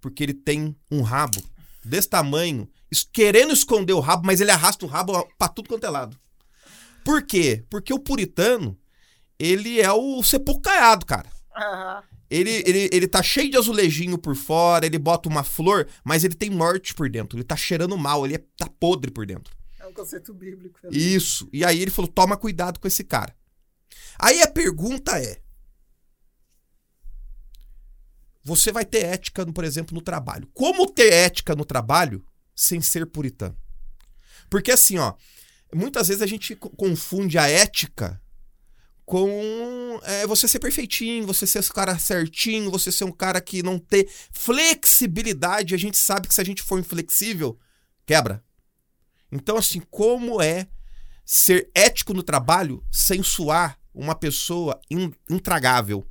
Porque 0.00 0.22
ele 0.22 0.34
tem 0.34 0.76
um 0.90 1.02
rabo 1.02 1.42
desse 1.84 2.08
tamanho, 2.08 2.68
querendo 3.12 3.52
esconder 3.52 3.92
o 3.92 4.00
rabo, 4.00 4.26
mas 4.26 4.40
ele 4.40 4.50
arrasta 4.50 4.84
o 4.84 4.88
rabo 4.88 5.28
pra 5.38 5.48
tudo 5.48 5.68
quanto 5.68 5.84
é 5.84 5.90
lado. 5.90 6.18
Por 7.04 7.26
quê? 7.26 7.64
Porque 7.68 7.92
o 7.92 7.98
puritano, 7.98 8.78
ele 9.38 9.80
é 9.80 9.90
o 9.92 10.22
sepulcro 10.22 10.62
caiado, 10.62 11.04
cara. 11.06 11.28
Aham. 11.56 12.02
Ele, 12.30 12.50
ele, 12.66 12.88
ele 12.92 13.06
tá 13.06 13.22
cheio 13.22 13.50
de 13.50 13.56
azulejinho 13.56 14.18
por 14.18 14.34
fora, 14.34 14.86
ele 14.86 14.98
bota 14.98 15.28
uma 15.28 15.44
flor, 15.44 15.86
mas 16.02 16.24
ele 16.24 16.34
tem 16.34 16.50
morte 16.50 16.92
por 16.94 17.08
dentro. 17.08 17.36
Ele 17.36 17.44
tá 17.44 17.54
cheirando 17.54 17.96
mal, 17.96 18.24
ele 18.24 18.34
é, 18.36 18.38
tá 18.56 18.66
podre 18.80 19.10
por 19.10 19.24
dentro. 19.26 19.54
É 19.78 19.86
um 19.86 19.92
conceito 19.92 20.32
bíblico. 20.34 20.78
né? 20.82 20.88
Isso. 20.92 21.48
E 21.52 21.64
aí 21.64 21.80
ele 21.80 21.90
falou: 21.90 22.10
toma 22.10 22.36
cuidado 22.36 22.80
com 22.80 22.88
esse 22.88 23.04
cara. 23.04 23.36
Aí 24.18 24.42
a 24.42 24.50
pergunta 24.50 25.16
é: 25.20 25.38
você 28.42 28.72
vai 28.72 28.84
ter 28.84 29.04
ética, 29.04 29.46
por 29.52 29.64
exemplo, 29.64 29.94
no 29.94 30.02
trabalho. 30.02 30.48
Como 30.52 30.90
ter 30.90 31.12
ética 31.12 31.54
no 31.54 31.64
trabalho 31.64 32.24
sem 32.54 32.80
ser 32.80 33.06
puritano? 33.06 33.56
Porque 34.50 34.70
assim, 34.72 34.98
ó, 34.98 35.14
muitas 35.72 36.08
vezes 36.08 36.22
a 36.22 36.26
gente 36.26 36.54
co- 36.56 36.70
confunde 36.70 37.38
a 37.38 37.48
ética 37.48 38.20
com 39.04 40.00
é, 40.02 40.26
você 40.26 40.48
ser 40.48 40.58
perfeitinho, 40.58 41.26
você 41.26 41.46
ser 41.46 41.58
esse 41.58 41.72
cara 41.72 41.98
certinho, 41.98 42.70
você 42.70 42.90
ser 42.90 43.04
um 43.04 43.12
cara 43.12 43.40
que 43.40 43.62
não 43.62 43.78
ter 43.78 44.08
flexibilidade. 44.32 45.74
A 45.74 45.78
gente 45.78 45.98
sabe 45.98 46.26
que 46.26 46.34
se 46.34 46.40
a 46.40 46.44
gente 46.44 46.62
for 46.62 46.78
inflexível, 46.78 47.58
quebra. 48.06 48.42
Então, 49.30 49.56
assim, 49.56 49.80
como 49.90 50.40
é 50.40 50.68
ser 51.24 51.70
ético 51.74 52.14
no 52.14 52.22
trabalho 52.22 52.84
sem 52.90 53.22
suar 53.22 53.78
uma 53.92 54.14
pessoa 54.14 54.80
in- 54.90 55.12
intragável? 55.28 56.06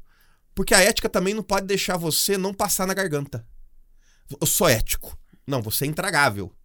Porque 0.54 0.76
a 0.76 0.82
ética 0.82 1.10
também 1.10 1.34
não 1.34 1.44
pode 1.44 1.66
deixar 1.66 1.98
você 1.98 2.38
não 2.38 2.54
passar 2.54 2.86
na 2.86 2.94
garganta. 2.94 3.48
Eu 4.40 4.46
sou 4.46 4.70
ético. 4.70 5.18
Não, 5.48 5.62
você 5.62 5.86
é 5.86 5.88
intragável. 5.88 6.56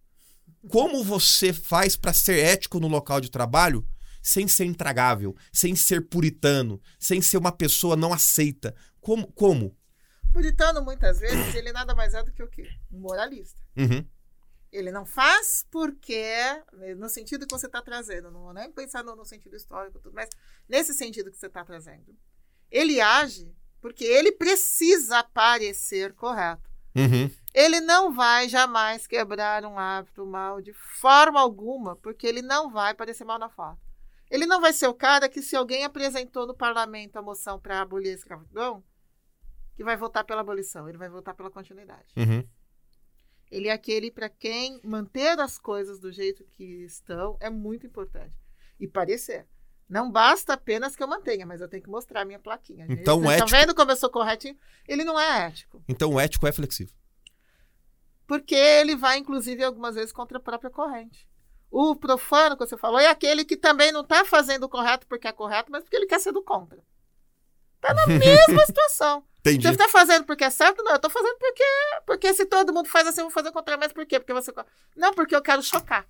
Como 0.69 1.03
você 1.03 1.51
faz 1.51 1.95
pra 1.95 2.13
ser 2.13 2.39
ético 2.39 2.79
no 2.79 2.87
local 2.87 3.19
de 3.19 3.31
trabalho 3.31 3.87
sem 4.29 4.47
ser 4.47 4.65
intragável, 4.65 5.35
sem 5.51 5.75
ser 5.75 6.07
puritano, 6.07 6.79
sem 6.99 7.19
ser 7.19 7.37
uma 7.37 7.51
pessoa 7.51 7.95
não 7.95 8.13
aceita? 8.13 8.75
Como? 9.01 9.31
Como? 9.31 9.75
Puritano, 10.31 10.83
muitas 10.83 11.19
vezes, 11.19 11.55
ele 11.55 11.71
nada 11.71 11.95
mais 11.95 12.13
é 12.13 12.21
do 12.21 12.31
que 12.31 12.43
o 12.43 12.47
quê? 12.47 12.69
Um 12.91 12.99
moralista. 12.99 13.59
Uhum. 13.75 14.05
Ele 14.71 14.91
não 14.91 15.03
faz 15.03 15.65
porque, 15.71 16.31
no 16.95 17.09
sentido 17.09 17.47
que 17.47 17.51
você 17.51 17.65
está 17.65 17.81
trazendo, 17.81 18.29
não 18.29 18.43
vou 18.43 18.53
nem 18.53 18.71
pensar 18.71 19.03
no, 19.03 19.15
no 19.15 19.25
sentido 19.25 19.55
histórico, 19.55 19.99
tudo, 19.99 20.13
mas 20.13 20.29
nesse 20.67 20.93
sentido 20.93 21.31
que 21.31 21.37
você 21.37 21.47
está 21.47 21.65
trazendo. 21.65 22.15
Ele 22.69 23.01
age 23.01 23.51
porque 23.81 24.03
ele 24.03 24.31
precisa 24.31 25.23
parecer 25.23 26.13
correto. 26.13 26.69
Uhum. 26.95 27.31
Ele 27.51 27.79
não 27.79 28.13
vai 28.13 28.47
jamais 28.47 29.07
quebrar 29.07 29.65
um 29.65 29.79
hábito 29.79 30.23
mal 30.23 30.61
de 30.61 30.73
forma 30.73 31.41
alguma, 31.41 31.95
porque 31.95 32.27
ele 32.27 32.43
não 32.43 32.69
vai 32.69 32.93
parecer 32.93 33.23
mal 33.23 33.39
na 33.39 33.49
foto. 33.49 33.88
Ele 34.29 34.45
não 34.45 34.61
vai 34.61 34.71
ser 34.73 34.87
o 34.87 34.93
cara 34.93 35.27
que, 35.27 35.41
se 35.41 35.55
alguém 35.55 35.83
apresentou 35.83 36.45
no 36.45 36.53
parlamento 36.55 37.17
a 37.17 37.21
moção 37.21 37.59
para 37.59 37.81
abolir 37.81 38.11
a 38.11 38.15
escravidão, 38.15 38.83
que 39.75 39.83
vai 39.83 39.97
votar 39.97 40.23
pela 40.23 40.41
abolição, 40.41 40.87
ele 40.87 40.97
vai 40.97 41.09
votar 41.09 41.33
pela 41.33 41.49
continuidade. 41.49 42.13
Uhum. 42.17 42.47
Ele 43.49 43.67
é 43.67 43.71
aquele 43.71 44.11
para 44.11 44.29
quem 44.29 44.79
manter 44.83 45.39
as 45.39 45.57
coisas 45.57 45.99
do 45.99 46.11
jeito 46.11 46.43
que 46.43 46.83
estão 46.83 47.37
é 47.39 47.49
muito 47.49 47.87
importante. 47.87 48.35
E 48.79 48.87
parecer. 48.87 49.47
Não 49.87 50.11
basta 50.11 50.53
apenas 50.53 50.95
que 50.95 51.01
eu 51.01 51.07
mantenha, 51.07 51.47
mas 51.47 51.61
eu 51.61 51.67
tenho 51.67 51.81
que 51.81 51.89
mostrar 51.89 52.21
a 52.21 52.25
minha 52.25 52.37
plaquinha. 52.37 52.85
Então, 52.87 53.19
Vocês 53.21 53.31
ético- 53.31 53.45
Estão 53.45 53.59
vendo 53.59 53.73
como 53.75 53.91
eu 53.91 53.95
sou 53.95 54.09
corretinho? 54.11 54.55
Ele 54.87 55.03
não 55.03 55.19
é 55.19 55.47
ético. 55.47 55.83
Então 55.87 56.13
o 56.13 56.19
ético 56.19 56.45
é 56.45 56.51
flexível. 56.51 56.93
Porque 58.27 58.53
ele 58.53 58.95
vai, 58.95 59.17
inclusive, 59.17 59.63
algumas 59.63 59.95
vezes 59.95 60.11
contra 60.11 60.37
a 60.37 60.41
própria 60.41 60.69
corrente. 60.69 61.27
O 61.71 61.95
profano, 61.95 62.57
que 62.57 62.65
você 62.65 62.75
falou, 62.77 62.99
é 62.99 63.07
aquele 63.07 63.45
que 63.45 63.55
também 63.55 63.91
não 63.91 64.01
está 64.01 64.25
fazendo 64.25 64.63
o 64.63 64.69
correto 64.69 65.05
porque 65.07 65.27
é 65.27 65.31
correto, 65.31 65.71
mas 65.71 65.83
porque 65.83 65.95
ele 65.95 66.07
quer 66.07 66.19
ser 66.19 66.31
do 66.31 66.41
contra. 66.41 66.79
Está 67.75 67.93
na 67.93 68.07
mesma 68.17 68.65
situação. 68.65 69.23
Entendi. 69.39 69.61
Você 69.67 69.73
está 69.73 69.87
fazendo 69.87 70.25
porque 70.25 70.43
é 70.43 70.49
certo? 70.49 70.83
Não, 70.83 70.91
eu 70.91 70.95
estou 70.97 71.09
fazendo 71.11 71.37
porque, 71.37 71.63
porque 72.05 72.33
se 72.33 72.45
todo 72.45 72.73
mundo 72.73 72.89
faz 72.89 73.07
assim, 73.07 73.21
eu 73.21 73.25
vou 73.25 73.31
fazer 73.33 73.49
o 73.49 73.53
contrário. 73.53 73.79
Mas 73.79 73.93
por 73.93 74.05
quê? 74.05 74.19
Porque 74.19 74.33
você. 74.33 74.51
Não, 74.97 75.13
porque 75.13 75.35
eu 75.35 75.41
quero 75.41 75.61
chocar. 75.63 76.05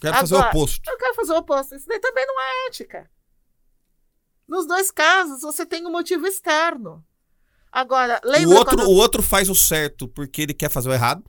Quero 0.00 0.16
fazer 0.16 0.34
o 0.34 0.38
Agora- 0.38 0.50
oposto. 0.56 0.90
Eu 0.90 0.96
quero 0.98 1.14
fazer 1.14 1.32
o 1.32 1.36
oposto. 1.36 1.74
Isso 1.76 1.86
daí 1.86 2.00
também 2.00 2.26
não 2.26 2.40
é 2.40 2.66
ética. 2.68 3.10
Nos 4.48 4.66
dois 4.66 4.90
casos, 4.90 5.42
você 5.42 5.66
tem 5.66 5.86
um 5.86 5.90
motivo 5.90 6.26
externo. 6.26 7.04
Agora, 7.70 8.20
O 8.24 8.28
lembra 8.28 8.58
outro, 8.58 8.76
quando... 8.76 8.88
o 8.88 8.94
outro 8.94 9.22
faz 9.22 9.48
o 9.50 9.54
certo 9.54 10.08
porque 10.08 10.42
ele 10.42 10.54
quer 10.54 10.70
fazer 10.70 10.88
o 10.88 10.92
errado. 10.94 11.22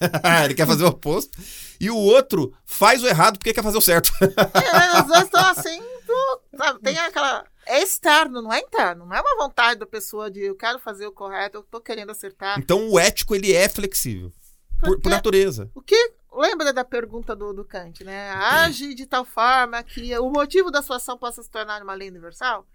ele 0.44 0.54
quer 0.54 0.66
fazer 0.66 0.84
o 0.84 0.88
oposto. 0.88 1.38
E 1.80 1.90
o 1.90 1.96
outro 1.96 2.54
faz 2.64 3.02
o 3.02 3.06
errado 3.06 3.38
porque 3.38 3.52
quer 3.52 3.62
fazer 3.62 3.78
o 3.78 3.82
certo. 3.82 4.10
É, 4.22 5.00
os 5.00 5.06
dois 5.06 5.24
estão 5.24 5.44
assim, 5.46 5.80
tem 6.82 6.98
aquela... 6.98 7.44
É 7.66 7.82
externo, 7.82 8.40
não 8.40 8.52
é 8.52 8.60
interno. 8.60 9.04
Não 9.06 9.16
é 9.16 9.20
uma 9.20 9.44
vontade 9.44 9.80
da 9.80 9.86
pessoa 9.86 10.30
de 10.30 10.40
eu 10.40 10.54
quero 10.54 10.78
fazer 10.78 11.06
o 11.06 11.12
correto, 11.12 11.58
eu 11.58 11.62
tô 11.64 11.80
querendo 11.80 12.10
acertar. 12.10 12.58
Então 12.58 12.88
o 12.88 12.98
ético 12.98 13.34
ele 13.34 13.52
é 13.52 13.68
flexível. 13.68 14.32
Por, 14.80 15.00
por 15.00 15.10
natureza. 15.10 15.70
O 15.74 15.82
que... 15.82 16.14
Lembra 16.32 16.70
da 16.70 16.84
pergunta 16.84 17.34
do, 17.34 17.54
do 17.54 17.64
Kant, 17.64 18.04
né? 18.04 18.30
Age 18.30 18.94
de 18.94 19.06
tal 19.06 19.24
forma 19.24 19.82
que 19.82 20.16
o 20.18 20.30
motivo 20.30 20.70
da 20.70 20.82
sua 20.82 20.96
ação 20.96 21.16
possa 21.16 21.42
se 21.42 21.50
tornar 21.50 21.82
uma 21.82 21.94
lei 21.94 22.10
universal? 22.10 22.66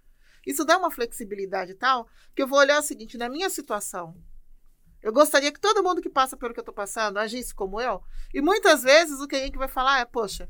Isso 0.44 0.64
dá 0.64 0.76
uma 0.76 0.90
flexibilidade 0.90 1.74
tal 1.74 2.08
que 2.34 2.42
eu 2.42 2.48
vou 2.48 2.58
olhar 2.58 2.80
o 2.80 2.82
seguinte, 2.82 3.16
na 3.16 3.28
minha 3.28 3.48
situação, 3.48 4.16
eu 5.02 5.12
gostaria 5.12 5.50
que 5.52 5.60
todo 5.60 5.82
mundo 5.82 6.00
que 6.00 6.08
passa 6.08 6.36
pelo 6.36 6.52
que 6.54 6.60
eu 6.60 6.62
estou 6.62 6.74
passando 6.74 7.18
agisse 7.18 7.54
como 7.54 7.80
eu. 7.80 8.02
E 8.32 8.40
muitas 8.40 8.82
vezes 8.82 9.20
o 9.20 9.26
que 9.26 9.36
a 9.36 9.40
gente 9.40 9.58
vai 9.58 9.68
falar 9.68 10.00
é, 10.00 10.04
poxa, 10.04 10.48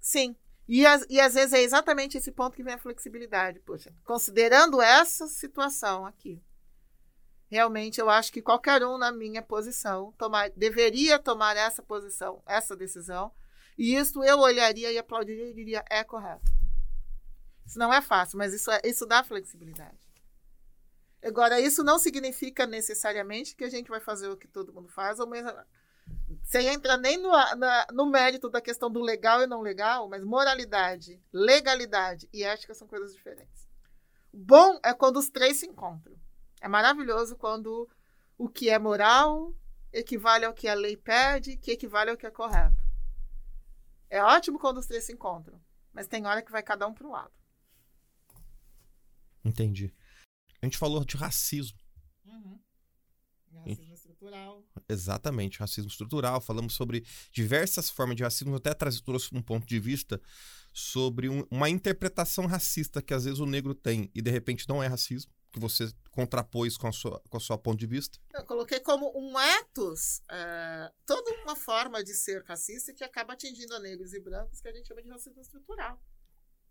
sim. 0.00 0.34
E, 0.68 0.86
as- 0.86 1.04
e 1.10 1.20
às 1.20 1.34
vezes 1.34 1.52
é 1.52 1.60
exatamente 1.60 2.16
esse 2.16 2.32
ponto 2.32 2.56
que 2.56 2.62
vem 2.62 2.74
a 2.74 2.78
flexibilidade. 2.78 3.60
Poxa, 3.60 3.92
considerando 4.04 4.80
essa 4.80 5.26
situação 5.26 6.06
aqui, 6.06 6.42
realmente 7.50 8.00
eu 8.00 8.08
acho 8.08 8.32
que 8.32 8.40
qualquer 8.40 8.82
um 8.84 8.96
na 8.96 9.12
minha 9.12 9.42
posição 9.42 10.12
tomar, 10.16 10.50
deveria 10.50 11.18
tomar 11.18 11.56
essa 11.56 11.82
posição, 11.82 12.42
essa 12.46 12.74
decisão. 12.76 13.32
E 13.76 13.94
isso 13.94 14.22
eu 14.22 14.38
olharia 14.38 14.90
e 14.92 14.98
aplaudiria 14.98 15.48
e 15.50 15.54
diria, 15.54 15.84
é 15.90 16.04
correto. 16.04 16.50
Isso 17.66 17.78
não 17.78 17.92
é 17.92 18.00
fácil, 18.00 18.38
mas 18.38 18.52
isso, 18.54 18.70
é- 18.70 18.80
isso 18.84 19.04
dá 19.06 19.22
flexibilidade. 19.24 19.98
Agora, 21.22 21.60
isso 21.60 21.84
não 21.84 21.98
significa 21.98 22.66
necessariamente 22.66 23.54
que 23.54 23.64
a 23.64 23.68
gente 23.70 23.88
vai 23.88 24.00
fazer 24.00 24.28
o 24.28 24.36
que 24.36 24.48
todo 24.48 24.72
mundo 24.72 24.88
faz, 24.88 25.20
ou 25.20 25.26
mesmo 25.26 25.50
sem 26.42 26.66
entrar 26.66 26.96
nem 26.96 27.16
no, 27.16 27.30
na- 27.30 27.86
no 27.92 28.06
mérito 28.06 28.48
da 28.50 28.60
questão 28.60 28.90
do 28.90 29.00
legal 29.00 29.40
e 29.42 29.46
não 29.46 29.60
legal, 29.60 30.08
mas 30.08 30.24
moralidade, 30.24 31.22
legalidade 31.32 32.28
e 32.32 32.42
ética 32.42 32.74
são 32.74 32.88
coisas 32.88 33.14
diferentes. 33.14 33.68
Bom 34.32 34.80
é 34.82 34.92
quando 34.92 35.18
os 35.18 35.30
três 35.30 35.58
se 35.58 35.66
encontram. 35.66 36.16
É 36.60 36.66
maravilhoso 36.68 37.36
quando 37.36 37.88
o 38.36 38.48
que 38.48 38.68
é 38.68 38.78
moral 38.78 39.54
equivale 39.92 40.44
ao 40.44 40.54
que 40.54 40.66
a 40.66 40.74
lei 40.74 40.96
pede, 40.96 41.56
que 41.56 41.70
equivale 41.70 42.10
ao 42.10 42.16
que 42.16 42.26
é 42.26 42.30
correto. 42.30 42.82
É 44.10 44.22
ótimo 44.22 44.58
quando 44.58 44.78
os 44.78 44.86
três 44.86 45.04
se 45.04 45.12
encontram, 45.12 45.60
mas 45.92 46.08
tem 46.08 46.26
hora 46.26 46.42
que 46.42 46.50
vai 46.52 46.62
cada 46.62 46.86
um 46.86 46.94
para 46.94 47.06
um 47.06 47.12
lado. 47.12 47.32
Entendi. 49.44 49.92
A 50.62 50.66
gente 50.66 50.78
falou 50.78 51.04
de 51.04 51.16
racismo. 51.16 51.78
Racismo 53.64 53.94
estrutural. 53.94 54.64
Exatamente, 54.88 55.58
racismo 55.58 55.88
estrutural. 55.90 56.40
Falamos 56.40 56.74
sobre 56.74 57.04
diversas 57.30 57.90
formas 57.90 58.16
de 58.16 58.22
racismo. 58.22 58.52
Eu 58.54 58.56
até 58.56 58.72
trouxe 58.74 59.28
um 59.32 59.42
ponto 59.42 59.66
de 59.66 59.78
vista 59.78 60.20
sobre 60.72 61.28
um- 61.28 61.46
uma 61.50 61.68
interpretação 61.68 62.46
racista 62.46 63.02
que 63.02 63.12
às 63.12 63.24
vezes 63.24 63.38
o 63.40 63.46
negro 63.46 63.74
tem 63.74 64.10
e 64.14 64.22
de 64.22 64.30
repente 64.30 64.68
não 64.68 64.82
é 64.82 64.86
racismo, 64.86 65.30
que 65.52 65.60
você 65.60 65.92
contrapôs 66.10 66.76
com 66.76 66.86
a 66.88 66.92
sua, 66.92 67.20
com 67.28 67.36
a 67.36 67.40
sua 67.40 67.58
ponto 67.58 67.78
de 67.78 67.86
vista. 67.86 68.18
Eu 68.34 68.44
coloquei 68.44 68.80
como 68.80 69.12
um 69.16 69.38
ethos, 69.38 70.22
é, 70.30 70.90
toda 71.06 71.30
uma 71.42 71.54
forma 71.54 72.02
de 72.02 72.14
ser 72.14 72.42
racista 72.44 72.92
que 72.94 73.04
acaba 73.04 73.34
atingindo 73.34 73.74
a 73.74 73.78
negros 73.80 74.12
e 74.14 74.20
brancos, 74.20 74.60
que 74.60 74.68
a 74.68 74.72
gente 74.72 74.88
chama 74.88 75.02
de 75.02 75.08
racismo 75.10 75.40
estrutural. 75.40 76.02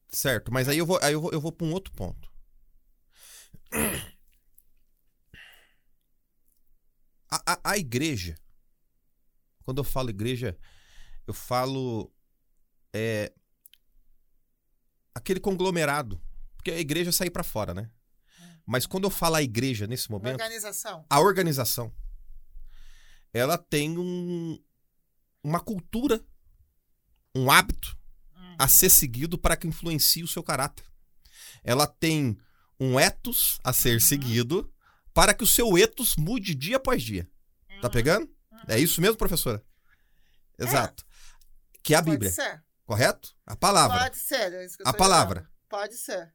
Certo, 0.09 0.51
mas 0.51 0.67
aí 0.67 0.77
eu 0.79 0.85
vou, 0.85 0.99
aí 1.01 1.13
eu 1.13 1.21
vou, 1.21 1.31
eu 1.31 1.39
vou 1.39 1.51
para 1.51 1.67
um 1.67 1.71
outro 1.73 1.93
ponto. 1.93 2.29
A, 7.29 7.53
a, 7.53 7.71
a 7.71 7.77
igreja, 7.77 8.35
quando 9.63 9.77
eu 9.77 9.83
falo 9.83 10.09
igreja, 10.09 10.57
eu 11.25 11.33
falo 11.33 12.11
é, 12.93 13.31
aquele 15.15 15.39
conglomerado 15.39 16.21
Porque 16.55 16.71
a 16.71 16.79
igreja 16.79 17.09
é 17.09 17.13
sair 17.13 17.31
pra 17.31 17.43
fora, 17.43 17.73
né? 17.73 17.89
Mas 18.65 18.85
quando 18.85 19.05
eu 19.05 19.09
falo 19.09 19.35
a 19.35 19.41
igreja 19.41 19.87
nesse 19.87 20.11
momento, 20.11 20.41
Organização. 20.41 21.05
a 21.09 21.19
organização, 21.19 21.91
ela 23.33 23.57
tem 23.57 23.97
um, 23.97 24.61
uma 25.43 25.59
cultura, 25.59 26.23
um 27.33 27.49
hábito 27.49 27.97
a 28.59 28.67
ser 28.67 28.89
seguido 28.89 29.39
para 29.39 29.57
que 29.57 29.67
influencie 29.67 30.23
o 30.23 30.27
seu 30.27 30.43
caráter. 30.43 30.85
Ela 31.63 31.87
tem 31.87 32.37
um 32.83 32.99
etos 32.99 33.59
a 33.63 33.71
ser 33.71 33.93
Uhum. 33.93 33.99
seguido 33.99 34.73
para 35.13 35.33
que 35.33 35.43
o 35.43 35.47
seu 35.47 35.77
etos 35.77 36.15
mude 36.15 36.55
dia 36.55 36.77
após 36.77 37.03
dia. 37.03 37.29
Tá 37.79 37.87
Uhum. 37.87 37.91
pegando? 37.93 38.35
É 38.67 38.79
isso 38.79 38.99
mesmo, 39.01 39.17
professora? 39.17 39.63
Exato. 40.57 41.05
Que 41.83 41.93
é 41.93 41.97
a 41.97 42.01
Pode 42.01 42.11
Bíblia, 42.11 42.31
ser. 42.31 42.63
correto? 42.85 43.35
A 43.45 43.55
palavra. 43.55 43.99
Pode 43.99 44.17
ser. 44.17 44.53
é 44.53 44.67
A 44.85 44.93
palavra. 44.93 45.49
Pode 45.69 45.95
ser. 45.95 46.33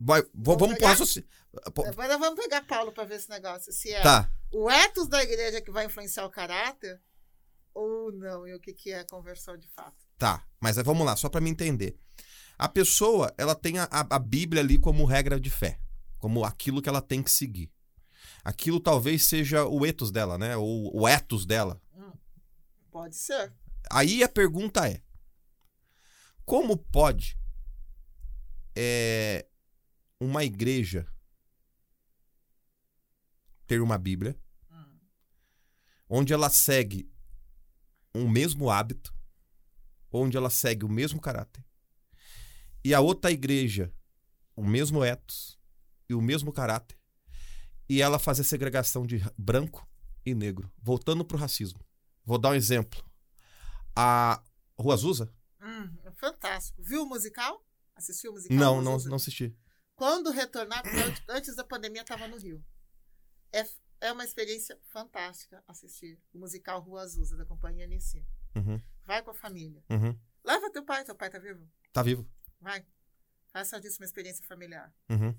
Vai- 0.00 0.22
vamos 0.32 0.74
pegar? 0.74 0.90
raciocínio. 0.90 1.28
Agora 1.64 2.18
vamos 2.18 2.40
pegar 2.40 2.62
Paulo 2.66 2.92
para 2.92 3.04
ver 3.04 3.16
esse 3.16 3.28
negócio. 3.28 3.72
Se 3.72 3.92
é 3.92 4.00
Tá. 4.02 4.30
o 4.52 4.70
ethos 4.70 5.08
da 5.08 5.22
igreja 5.22 5.60
que 5.60 5.70
vai 5.72 5.86
influenciar 5.86 6.24
o 6.24 6.30
caráter 6.30 7.00
ou 7.74 8.12
não. 8.12 8.46
E 8.46 8.54
o 8.54 8.60
que, 8.60 8.72
que 8.72 8.92
é 8.92 9.00
a 9.00 9.06
conversão 9.06 9.56
de 9.56 9.68
fato. 9.68 9.96
Tá, 10.16 10.44
mas 10.60 10.76
vamos 10.76 11.04
lá, 11.06 11.16
só 11.16 11.28
para 11.28 11.40
me 11.40 11.50
entender. 11.50 11.98
A 12.58 12.68
pessoa, 12.68 13.32
ela 13.38 13.54
tem 13.54 13.78
a, 13.78 13.84
a- 13.90 14.18
Bíblia 14.18 14.60
ali 14.60 14.78
como 14.78 15.04
regra 15.04 15.38
de 15.38 15.48
fé, 15.48 15.80
como 16.18 16.44
aquilo 16.44 16.82
que 16.82 16.88
ela 16.88 17.00
tem 17.00 17.22
que 17.22 17.30
seguir. 17.30 17.70
Aquilo 18.44 18.80
talvez 18.80 19.24
seja 19.26 19.64
o 19.64 19.86
ethos 19.86 20.10
dela, 20.10 20.36
né? 20.36 20.56
Ou 20.56 20.94
o 20.96 21.06
ethos 21.08 21.46
dela. 21.46 21.80
Pode 22.90 23.14
ser. 23.16 23.52
Aí 23.90 24.22
a 24.24 24.28
pergunta 24.28 24.88
é: 24.88 25.00
como 26.44 26.76
pode 26.76 27.38
é, 28.74 29.46
uma 30.20 30.42
igreja 30.44 31.06
ter 33.66 33.80
uma 33.80 33.98
Bíblia 33.98 34.36
Hum. 34.70 34.98
onde 36.08 36.32
ela 36.32 36.48
segue 36.50 37.10
um 38.14 38.28
mesmo 38.28 38.70
hábito, 38.70 39.14
onde 40.10 40.36
ela 40.36 40.50
segue 40.50 40.84
o 40.84 40.88
mesmo 40.88 41.20
caráter, 41.20 41.64
e 42.88 42.94
a 42.94 43.00
outra 43.00 43.30
igreja 43.30 43.92
o 44.56 44.64
mesmo 44.64 45.04
ethos 45.04 45.58
e 46.08 46.14
o 46.14 46.22
mesmo 46.22 46.50
caráter, 46.52 46.98
e 47.88 48.00
ela 48.00 48.18
fazer 48.18 48.44
segregação 48.44 49.06
de 49.06 49.18
ra- 49.18 49.32
branco 49.36 49.86
e 50.24 50.34
negro, 50.34 50.72
voltando 50.78 51.22
pro 51.24 51.36
racismo. 51.38 51.80
Vou 52.24 52.38
dar 52.38 52.50
um 52.50 52.54
exemplo. 52.54 53.02
A 53.94 54.42
Rua 54.78 54.94
Azusa? 54.94 55.30
Hum, 55.60 55.96
é 56.04 56.10
fantástico. 56.12 56.82
Viu 56.82 57.02
o 57.02 57.06
musical? 57.06 57.62
Assistiu 57.94 58.30
o 58.30 58.34
musical? 58.34 58.56
Não, 58.56 58.80
não, 58.80 58.96
não 59.04 59.16
assisti. 59.16 59.54
Quando 59.94 60.30
retornar, 60.30 60.82
antes 61.28 61.54
da 61.56 61.64
pandemia 61.64 62.02
estava 62.02 62.26
no 62.26 62.38
Rio. 62.38 62.64
É, 63.52 63.66
é 64.00 64.12
uma 64.12 64.24
experiência 64.24 64.78
fantástica 64.92 65.62
assistir 65.68 66.18
o 66.32 66.38
musical 66.38 66.80
Rua 66.80 67.02
Azusa, 67.02 67.36
da 67.36 67.44
companhia 67.44 67.86
Nissi. 67.86 68.24
Uhum, 68.56 68.80
Vai 69.04 69.22
com 69.22 69.30
a 69.30 69.34
família. 69.34 69.82
uhum. 69.90 70.18
Leva 70.44 70.70
teu 70.72 70.84
pai, 70.84 71.04
teu 71.04 71.14
pai 71.14 71.28
tá 71.30 71.38
vivo? 71.38 71.68
Tá 71.92 72.02
vivo. 72.02 72.26
Vai. 72.60 72.84
Faça 73.52 73.80
disso 73.80 73.98
uma 74.00 74.06
experiência 74.06 74.44
familiar. 74.46 74.92
Uhum. 75.08 75.36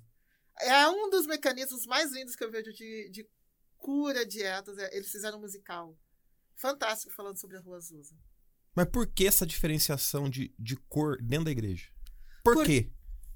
É 0.60 0.88
um 0.90 1.10
dos 1.10 1.26
mecanismos 1.26 1.86
mais 1.86 2.12
lindos 2.12 2.36
que 2.36 2.44
eu 2.44 2.52
vejo 2.52 2.74
de, 2.74 3.10
de 3.10 3.30
cura 3.78 4.26
de 4.26 4.41
etos. 4.44 4.78
é- 4.78 4.96
Eles 4.96 5.12
fizeram 5.12 5.38
um 5.38 5.41
musical 5.41 5.98
fantástico 6.56 7.14
falando 7.14 7.38
sobre 7.40 7.58
a 7.58 7.62
Rua 7.62 7.78
Azusa. 7.78 8.16
Mas 8.76 8.88
por 8.90 9.08
que 9.08 9.26
essa 9.28 9.46
diferenciação 9.46 10.30
de, 10.30 10.54
de 10.60 10.76
cor 10.76 11.18
dentro 11.22 11.46
da 11.46 11.52
igreja? 11.52 11.90
Por, 12.44 12.56
Por- 12.56 12.66
quê? 12.66 12.91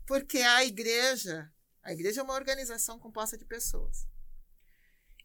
Porque 0.05 0.39
a 0.39 0.65
igreja, 0.65 1.51
a 1.81 1.93
igreja 1.93 2.22
é 2.22 2.23
uma 2.23 2.34
organização 2.34 2.99
composta 2.99 3.38
de 3.38 3.45
pessoas. 3.45 4.05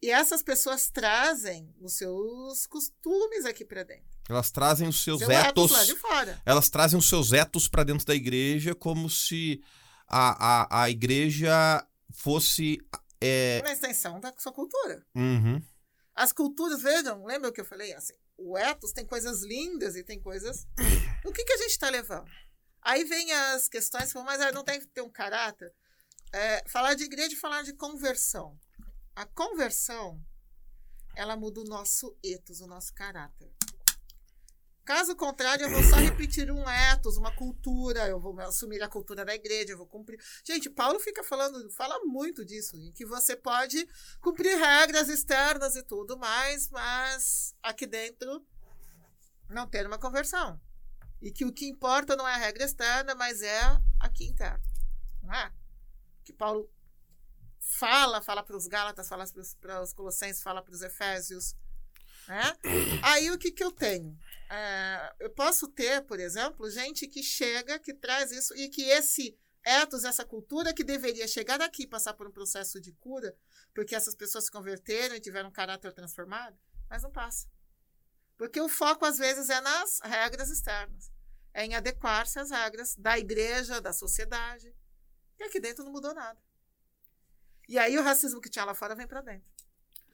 E 0.01 0.11
essas 0.11 0.43
pessoas 0.43 0.89
trazem 0.91 1.75
os 1.81 1.95
seus 1.97 2.67
costumes 2.67 3.45
aqui 3.45 3.65
para 3.65 3.83
dentro. 3.83 4.18
Elas 4.29 4.51
trazem 4.51 4.87
os 4.87 5.03
seus 5.03 5.21
Seu 5.21 5.31
etos. 5.31 5.71
lá 5.71 5.85
de 5.85 5.97
fora. 5.97 6.43
Elas 6.45 6.69
trazem 6.69 6.99
os 6.99 7.09
seus 7.09 7.33
etos 7.33 7.67
pra 7.67 7.83
dentro 7.83 8.07
da 8.07 8.15
igreja 8.15 8.75
como 8.75 9.09
se 9.09 9.63
a, 10.07 10.63
a, 10.63 10.83
a 10.83 10.91
igreja 10.91 11.87
fosse. 12.13 12.79
É... 13.21 13.61
Uma 13.65 13.73
extensão 13.73 14.21
da 14.21 14.33
sua 14.39 14.53
cultura. 14.53 15.05
Uhum. 15.15 15.63
As 16.15 16.33
culturas, 16.33 16.83
vejam, 16.83 17.25
lembra 17.25 17.49
o 17.49 17.53
que 17.53 17.61
eu 17.61 17.65
falei? 17.65 17.95
Assim, 17.95 18.15
o 18.37 18.59
ethos 18.59 18.93
tem 18.93 19.07
coisas 19.07 19.43
lindas 19.43 19.97
e 19.97 20.05
tem 20.05 20.21
coisas. 20.21 20.67
O 21.25 21.33
que, 21.33 21.45
que 21.45 21.53
a 21.53 21.57
gente 21.57 21.73
está 21.73 21.91
levando? 21.91 22.31
Aí 22.81 23.05
vem 23.05 23.33
as 23.33 23.69
questões, 23.69 24.15
mas 24.15 24.41
ah, 24.41 24.53
não 24.53 24.63
tem 24.63 24.79
que 24.79 24.87
ter 24.87 25.03
um 25.03 25.11
caráter. 25.11 25.75
É, 26.33 26.63
falar 26.69 26.95
de 26.95 27.05
igreja 27.05 27.35
e 27.35 27.37
falar 27.37 27.63
de 27.63 27.73
conversão. 27.73 28.57
A 29.17 29.27
conversão, 29.27 30.25
ela 31.17 31.37
muda 31.37 31.61
o 31.61 31.65
nosso 31.65 32.17
ethos, 32.23 32.61
o 32.61 32.69
nosso 32.69 32.95
caráter. 32.95 33.53
Caso 34.89 35.15
contrário, 35.15 35.67
eu 35.67 35.71
vou 35.71 35.83
só 35.83 35.97
repetir 35.97 36.51
um 36.51 36.67
ethos, 36.67 37.19
uma 37.19 37.31
cultura, 37.31 38.09
eu 38.09 38.19
vou 38.19 38.41
assumir 38.41 38.83
a 38.83 38.89
cultura 38.89 39.23
da 39.23 39.35
igreja, 39.35 39.75
eu 39.75 39.77
vou 39.77 39.87
cumprir. 39.87 40.19
Gente, 40.43 40.71
Paulo 40.71 40.99
fica 40.99 41.23
falando, 41.23 41.71
fala 41.73 42.03
muito 42.07 42.43
disso, 42.43 42.75
que 42.95 43.05
você 43.05 43.37
pode 43.37 43.87
cumprir 44.19 44.57
regras 44.57 45.11
externas 45.11 45.77
e 45.77 45.83
tudo 45.83 46.17
mais, 46.17 46.71
mas 46.71 47.55
aqui 47.63 47.87
dentro 47.87 48.43
não 49.51 49.69
ter 49.69 49.87
uma 49.87 49.99
conversão. 49.99 50.59
E 51.21 51.31
que 51.31 51.45
o 51.45 51.53
que 51.53 51.69
importa 51.69 52.17
não 52.17 52.27
é 52.27 52.33
a 52.33 52.39
regra 52.39 52.65
externa, 52.65 53.15
mas 53.15 53.43
é 53.43 53.61
aqui 54.01 54.25
interno. 54.25 54.65
Não 55.23 55.35
é? 55.35 55.53
Que 56.25 56.33
Paulo 56.33 56.67
fala, 57.61 58.23
fala 58.23 58.43
para 58.43 58.57
os 58.57 58.67
Gálatas, 58.67 59.07
fala 59.07 59.27
para 59.61 59.83
os 59.83 59.93
Colossenses, 59.93 60.43
fala 60.43 60.63
para 60.63 60.73
os 60.73 60.81
Efésios. 60.81 61.55
Né? 62.27 62.43
Aí 63.03 63.31
o 63.31 63.39
que, 63.39 63.51
que 63.51 63.63
eu 63.63 63.71
tenho? 63.71 64.19
É, 64.51 65.15
eu 65.21 65.31
posso 65.31 65.69
ter, 65.69 66.03
por 66.07 66.19
exemplo, 66.19 66.71
gente 66.71 67.07
que 67.07 67.23
chega, 67.23 67.79
que 67.79 67.93
traz 67.93 68.31
isso, 68.33 68.55
e 68.57 68.69
que 68.69 68.83
esse 68.83 69.39
ethos, 69.65 70.05
essa 70.05 70.25
cultura 70.25 70.73
que 70.73 70.83
deveria 70.83 71.29
chegar 71.29 71.61
aqui 71.61 71.87
passar 71.87 72.15
por 72.15 72.27
um 72.27 72.31
processo 72.33 72.81
de 72.81 72.93
cura, 72.93 73.37
porque 73.75 73.95
essas 73.95 74.15
pessoas 74.15 74.45
se 74.45 74.51
converteram 74.51 75.15
e 75.15 75.21
tiveram 75.21 75.51
um 75.51 75.53
caráter 75.53 75.93
transformado, 75.93 76.57
mas 76.89 77.03
não 77.03 77.11
passa. 77.13 77.47
Porque 78.39 78.61
o 78.61 78.69
foco, 78.69 79.05
às 79.05 79.19
vezes, 79.19 79.51
é 79.51 79.61
nas 79.61 80.01
regras 80.03 80.49
externas. 80.49 81.11
É 81.53 81.65
em 81.65 81.75
adequar-se 81.75 82.39
às 82.39 82.51
regras 82.51 82.95
da 82.97 83.19
igreja, 83.19 83.81
da 83.81 83.93
sociedade. 83.93 84.73
E 85.39 85.43
aqui 85.43 85.59
dentro 85.61 85.85
não 85.85 85.91
mudou 85.93 86.15
nada. 86.15 86.41
E 87.69 87.79
aí 87.79 87.99
o 87.99 88.03
racismo 88.03 88.41
que 88.41 88.49
tinha 88.49 88.65
lá 88.65 88.75
fora 88.75 88.95
vem 88.95 89.07
para 89.07 89.21
dentro. 89.21 89.47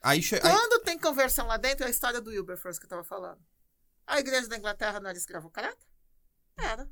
Aí, 0.01 0.21
che- 0.21 0.35
aí- 0.35 0.41
Quando 0.41 0.83
tem 0.83 0.97
conversão 0.99 1.47
lá 1.47 1.55
dentro, 1.57 1.83
é 1.85 1.87
a 1.87 1.91
história 1.91 2.19
do 2.19 2.31
Wilberforce 2.31 2.79
que 2.79 2.85
eu 2.85 2.87
estava 2.87 3.03
falando. 3.03 3.39
A 4.05 4.19
igreja 4.19 4.47
da 4.47 4.57
Inglaterra 4.57 4.99
não 4.99 5.09
era 5.09 5.17
escravocrata? 5.17 5.85
Era. 6.57 6.89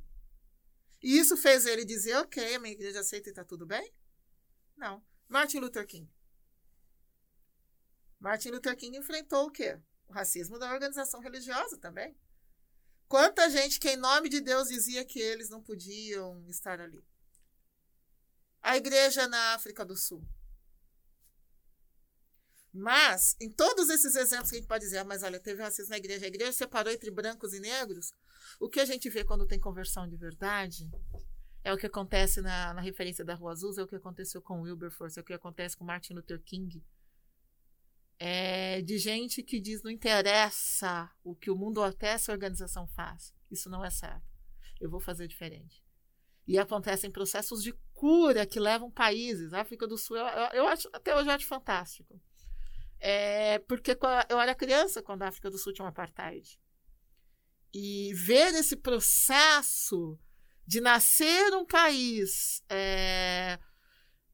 E 1.01 1.17
isso 1.17 1.35
fez 1.37 1.65
ele 1.65 1.85
dizer, 1.85 2.15
ok, 2.17 2.55
a 2.55 2.59
minha 2.59 2.73
igreja 2.73 3.01
aceita 3.01 3.29
e 3.29 3.31
está 3.31 3.43
tudo 3.43 3.65
bem? 3.65 3.93
Não. 4.75 5.03
Martin 5.27 5.59
Luther 5.59 5.85
King. 5.85 6.09
Martin 8.19 8.49
Luther 8.49 8.75
King 8.77 8.97
enfrentou 8.97 9.47
o 9.47 9.51
quê? 9.51 9.79
O 10.07 10.13
racismo 10.13 10.57
da 10.57 10.71
organização 10.71 11.19
religiosa 11.19 11.77
também. 11.77 12.17
Quanta 13.07 13.49
gente 13.49 13.79
que, 13.79 13.89
em 13.89 13.97
nome 13.97 14.29
de 14.29 14.41
Deus, 14.41 14.69
dizia 14.69 15.05
que 15.05 15.19
eles 15.19 15.49
não 15.49 15.61
podiam 15.61 16.47
estar 16.47 16.79
ali. 16.79 17.05
A 18.61 18.77
igreja 18.77 19.27
na 19.27 19.53
África 19.53 19.85
do 19.85 19.95
Sul. 19.95 20.25
Mas, 22.73 23.35
em 23.39 23.51
todos 23.51 23.87
esses 23.89 24.15
exemplos 24.15 24.49
que 24.49 24.55
a 24.55 24.59
gente 24.59 24.67
pode 24.67 24.83
dizer, 24.83 24.97
ah, 24.97 25.03
mas 25.03 25.21
olha, 25.21 25.39
teve 25.39 25.61
racismo 25.61 25.91
na 25.91 25.97
igreja, 25.97 26.25
a 26.25 26.27
igreja 26.27 26.51
separou 26.51 26.91
entre 26.91 27.11
brancos 27.11 27.53
e 27.53 27.59
negros, 27.59 28.11
o 28.59 28.67
que 28.67 28.79
a 28.79 28.85
gente 28.85 29.09
vê 29.09 29.23
quando 29.23 29.45
tem 29.45 29.59
conversão 29.59 30.07
de 30.07 30.17
verdade 30.17 30.89
é 31.63 31.71
o 31.71 31.77
que 31.77 31.85
acontece 31.85 32.41
na, 32.41 32.73
na 32.73 32.81
referência 32.81 33.23
da 33.23 33.35
Rua 33.35 33.51
Azul, 33.51 33.73
é 33.77 33.83
o 33.83 33.87
que 33.87 33.95
aconteceu 33.95 34.41
com 34.41 34.61
Wilberforce, 34.61 35.19
é 35.19 35.21
o 35.21 35.25
que 35.25 35.33
acontece 35.33 35.77
com 35.77 35.85
Martin 35.85 36.13
Luther 36.13 36.41
King. 36.41 36.83
É 38.19 38.81
de 38.81 38.97
gente 38.97 39.43
que 39.43 39.61
diz 39.61 39.81
não 39.83 39.91
interessa 39.91 41.09
o 41.23 41.35
que 41.35 41.49
o 41.49 41.55
mundo 41.55 41.77
ou 41.77 41.83
até 41.83 42.07
essa 42.07 42.31
organização 42.31 42.87
faz. 42.87 43.33
Isso 43.49 43.69
não 43.69 43.83
é 43.83 43.89
certo. 43.89 44.27
Eu 44.79 44.89
vou 44.89 44.99
fazer 44.99 45.27
diferente. 45.27 45.83
E 46.45 46.57
acontecem 46.57 47.09
processos 47.09 47.63
de 47.63 47.73
cura 47.93 48.45
que 48.45 48.59
levam 48.59 48.91
países. 48.91 49.53
A 49.53 49.61
África 49.61 49.87
do 49.87 49.97
Sul, 49.97 50.17
eu, 50.17 50.25
eu, 50.53 50.67
acho, 50.67 50.89
até 50.91 51.15
hoje 51.15 51.29
eu 51.29 51.33
acho 51.33 51.47
fantástico. 51.47 52.19
É, 53.05 53.59
porque 53.59 53.97
eu 54.29 54.39
era 54.39 54.55
criança 54.55 55.03
quando 55.03 55.23
a 55.23 55.27
África 55.27 55.51
do 55.51 55.57
Sul 55.57 55.73
tinha 55.73 55.83
um 55.83 55.89
apartheid. 55.89 56.57
E 57.73 58.13
ver 58.13 58.53
esse 58.53 58.77
processo 58.77 60.17
de 60.65 60.79
nascer 60.79 61.53
um 61.53 61.65
país, 61.65 62.63
é, 62.69 63.59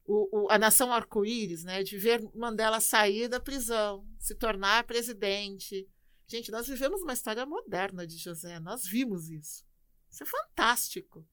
o, 0.04 0.44
o, 0.44 0.50
a 0.52 0.56
nação 0.56 0.92
arco-íris, 0.92 1.64
né, 1.64 1.82
de 1.82 1.98
ver 1.98 2.22
Mandela 2.32 2.78
sair 2.80 3.26
da 3.26 3.40
prisão, 3.40 4.06
se 4.20 4.36
tornar 4.36 4.84
presidente. 4.84 5.88
Gente, 6.28 6.52
nós 6.52 6.68
vivemos 6.68 7.02
uma 7.02 7.12
história 7.12 7.44
moderna 7.44 8.06
de 8.06 8.18
José, 8.18 8.60
nós 8.60 8.86
vimos 8.86 9.30
isso. 9.30 9.64
Isso 10.12 10.22
é 10.22 10.26
fantástico. 10.26 11.26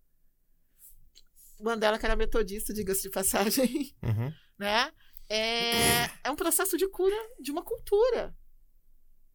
Mandela, 1.59 1.99
que 1.99 2.05
era 2.05 2.15
metodista, 2.15 2.73
diga-se 2.73 3.03
de 3.03 3.11
passagem, 3.11 3.95
Uhum. 4.01 4.33
né? 4.57 4.91
É, 5.29 6.05
é 6.23 6.31
um 6.31 6.35
processo 6.35 6.77
de 6.77 6.87
cura 6.87 7.15
de 7.39 7.51
uma 7.51 7.63
cultura. 7.63 8.35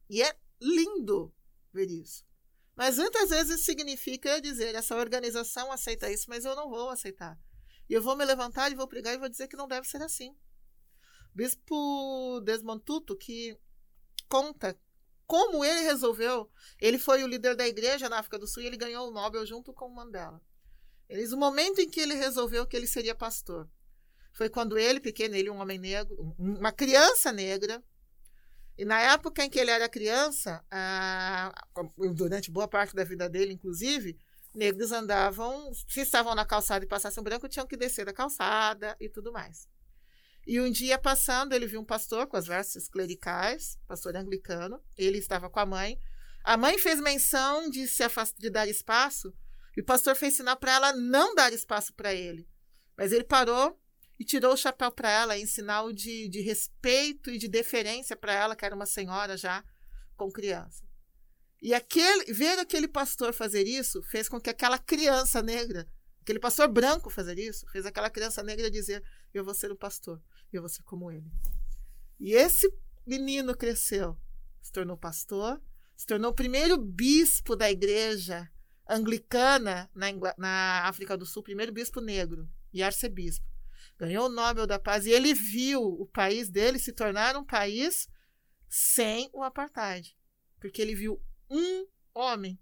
E 0.09 0.23
é 0.23 0.37
lindo 0.61 1.35
ver 1.73 1.91
isso. 1.91 2.25
Mas 2.75 2.97
muitas 2.97 3.31
vezes 3.31 3.65
significa 3.65 4.41
dizer: 4.41 4.75
essa 4.75 4.97
organização 4.97 5.71
aceita 5.71 6.11
isso, 6.11 6.27
mas 6.29 6.45
eu 6.45 6.57
não 6.57 6.71
vou 6.71 6.91
aceitar. 6.91 7.39
E 7.89 7.95
eu 7.95 8.03
vou 8.03 8.17
me 8.17 8.25
levantar 8.25 8.71
e 8.71 8.75
vou 8.75 8.89
pregar 8.89 9.15
e 9.15 9.19
vou 9.19 9.29
dizer 9.29 9.49
que 9.49 9.57
não 9.57 9.69
deve 9.69 9.87
ser 9.87 10.03
assim. 10.03 10.35
Bispo 11.35 12.41
Desmond 12.45 12.83
Tutu, 12.85 13.17
que 13.17 13.59
conta 14.29 14.79
como 15.27 15.65
ele 15.65 15.81
resolveu. 15.81 16.51
Ele 16.81 16.99
foi 16.99 17.23
o 17.23 17.27
líder 17.27 17.57
da 17.57 17.67
igreja 17.67 18.09
na 18.09 18.19
África 18.19 18.39
do 18.39 18.47
Sul 18.47 18.63
e 18.63 18.67
ele 18.67 18.77
ganhou 18.77 19.09
o 19.09 19.11
Nobel 19.11 19.47
junto 19.47 19.73
com 19.73 19.87
o 19.87 19.95
Mandela. 19.95 20.41
Ele 21.09 21.23
diz 21.23 21.33
o 21.33 21.39
momento 21.39 21.81
em 21.81 21.89
que 21.89 22.01
ele 22.01 22.15
resolveu 22.15 22.67
que 22.67 22.77
ele 22.77 22.87
seria 22.87 23.15
pastor. 23.15 23.69
Foi 24.33 24.49
quando 24.49 24.79
ele, 24.79 25.01
pequeno, 25.01 25.35
ele, 25.35 25.51
um 25.51 25.61
homem 25.61 25.79
negro, 25.79 26.35
um- 26.39 26.55
uma 26.59 26.73
criança 26.73 27.31
negra, 27.31 27.83
e 28.77 28.85
na 28.85 28.99
época 29.01 29.45
em 29.45 29.51
que 29.51 29.59
ele 29.59 29.71
era 29.71 29.89
criança, 29.89 30.65
durante 32.15 32.51
boa 32.51 32.67
parte 32.67 32.95
da 32.95 33.05
vida 33.05 33.29
dele, 33.29 33.53
inclusive, 33.53 34.19
negros 34.55 34.93
andavam, 34.93 35.73
se 35.89 36.01
estavam 36.01 36.35
na 36.35 36.45
calçada 36.45 36.85
e 36.85 36.89
passassem 36.89 37.23
branco, 37.23 37.49
tinham 37.49 37.67
que 37.67 37.77
descer 37.77 38.07
da 38.07 38.13
calçada 38.13 38.97
e 38.99 39.09
tudo 39.09 39.33
mais. 39.33 39.69
E 40.47 40.61
um 40.61 40.71
dia 40.71 40.99
passando, 40.99 41.53
ele 41.53 41.67
viu 41.67 41.81
um 41.81 41.85
pastor 41.85 42.27
com 42.27 42.37
as 42.37 42.47
vestes 42.47 42.89
clericais, 42.89 43.79
pastor 43.87 44.17
anglicano, 44.17 44.83
ele 44.97 45.19
estava 45.19 45.49
com 45.49 45.61
a 45.61 45.67
mãe. 45.67 45.99
A 46.43 46.57
mãe 46.57 46.77
fez 46.79 47.01
menção 47.01 47.71
de 47.71 47.87
se 47.87 48.03
afastar, 48.03 48.41
de 48.41 48.51
dar 48.51 48.67
espaço, 48.67 49.33
e 49.77 49.81
o 49.81 49.85
pastor 49.85 50.17
fez 50.17 50.35
sinal 50.35 50.57
para 50.57 50.73
ela 50.73 50.93
não 50.93 51.35
dar 51.35 51.53
espaço 51.53 51.95
para 51.95 52.13
ele. 52.13 52.49
Mas 52.97 53.13
ele 53.13 53.25
parou 53.25 53.81
e 54.23 54.25
tirou 54.25 54.53
o 54.53 54.57
chapéu 54.57 54.93
para 54.93 55.11
ela 55.11 55.37
em 55.37 55.45
sinal 55.47 55.93
de, 55.93 56.29
de 56.29 56.41
respeito 56.41 57.29
e 57.29 57.37
de 57.37 57.49
deferência 57.49 58.15
para 58.15 58.33
ela, 58.33 58.55
que 58.55 58.65
era 58.65 58.73
uma 58.73 58.87
senhora 58.87 59.37
já 59.37 59.65
com 60.17 60.31
criança. 60.31 60.85
E 61.61 61.75
aquele, 61.75 62.33
ver 62.33 62.57
aquele 62.61 62.87
pastor 62.87 63.35
fazer 63.35 63.67
isso 63.67 64.01
fez 64.05 64.29
com 64.29 64.41
que 64.41 64.49
aquela 64.49 64.79
criança 64.79 65.43
negra, 65.43 65.89
aquele 66.21 66.39
pastor 66.39 66.69
branco 66.69 67.11
fazer 67.11 67.37
isso, 67.37 67.67
fez 67.73 67.85
aquela 67.85 68.09
criança 68.09 68.45
negra 68.45 68.71
dizer: 68.71 69.03
Eu 69.35 69.45
vou 69.45 69.55
ser 69.55 69.73
o 69.73 69.77
pastor, 69.77 70.23
eu 70.53 70.63
vou 70.63 70.69
ser 70.69 70.85
como 70.85 71.11
ele. 71.11 71.29
E 72.21 72.33
esse 72.33 72.73
menino 73.05 73.57
cresceu, 73.57 74.17
se 74.63 74.71
tornou 74.71 74.97
pastor, 74.97 75.61
se 75.97 76.07
tornou 76.07 76.31
o 76.31 76.35
primeiro 76.35 76.79
bispo 76.79 77.57
da 77.57 77.69
igreja 77.69 78.49
anglicana 78.89 79.91
na, 79.93 80.07
na 80.39 80.89
África 80.89 81.17
do 81.17 81.27
Sul, 81.27 81.43
primeiro 81.43 81.73
bispo 81.73 82.01
negro 82.01 82.49
e 82.73 82.85
arcebispo. 82.85 83.52
Ganhou 83.99 84.27
o 84.27 84.33
Nobel 84.33 84.67
da 84.67 84.79
Paz 84.79 85.07
e 85.07 85.11
ele 85.11 85.33
viu 85.35 85.83
o 85.83 86.07
país 86.07 86.49
dele 86.51 86.79
se 86.79 86.93
tornar 86.93 87.37
um 87.37 87.45
país 87.45 88.09
sem 88.69 89.31
o 89.33 89.43
apartheid. 89.43 90.17
Porque 90.59 90.83
ele 90.83 90.95
viu 90.95 91.23
um 91.49 91.87
homem 92.15 92.59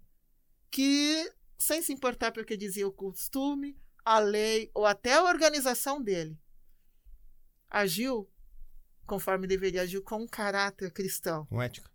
que, 0.69 1.31
sem 1.57 1.81
se 1.81 1.91
importar 1.93 2.31
porque 2.31 2.55
dizia 2.55 2.87
o 2.87 2.91
costume, 2.91 3.79
a 4.03 4.19
lei 4.19 4.69
ou 4.73 4.85
até 4.85 5.13
a 5.13 5.23
organização 5.23 6.01
dele, 6.01 6.39
agiu 7.69 8.29
conforme 9.05 9.47
deveria, 9.47 9.81
agiu 9.81 10.01
com 10.01 10.21
um 10.23 10.27
caráter 10.27 10.91
cristão 10.91 11.45
Com 11.47 11.61
ética. 11.61 11.91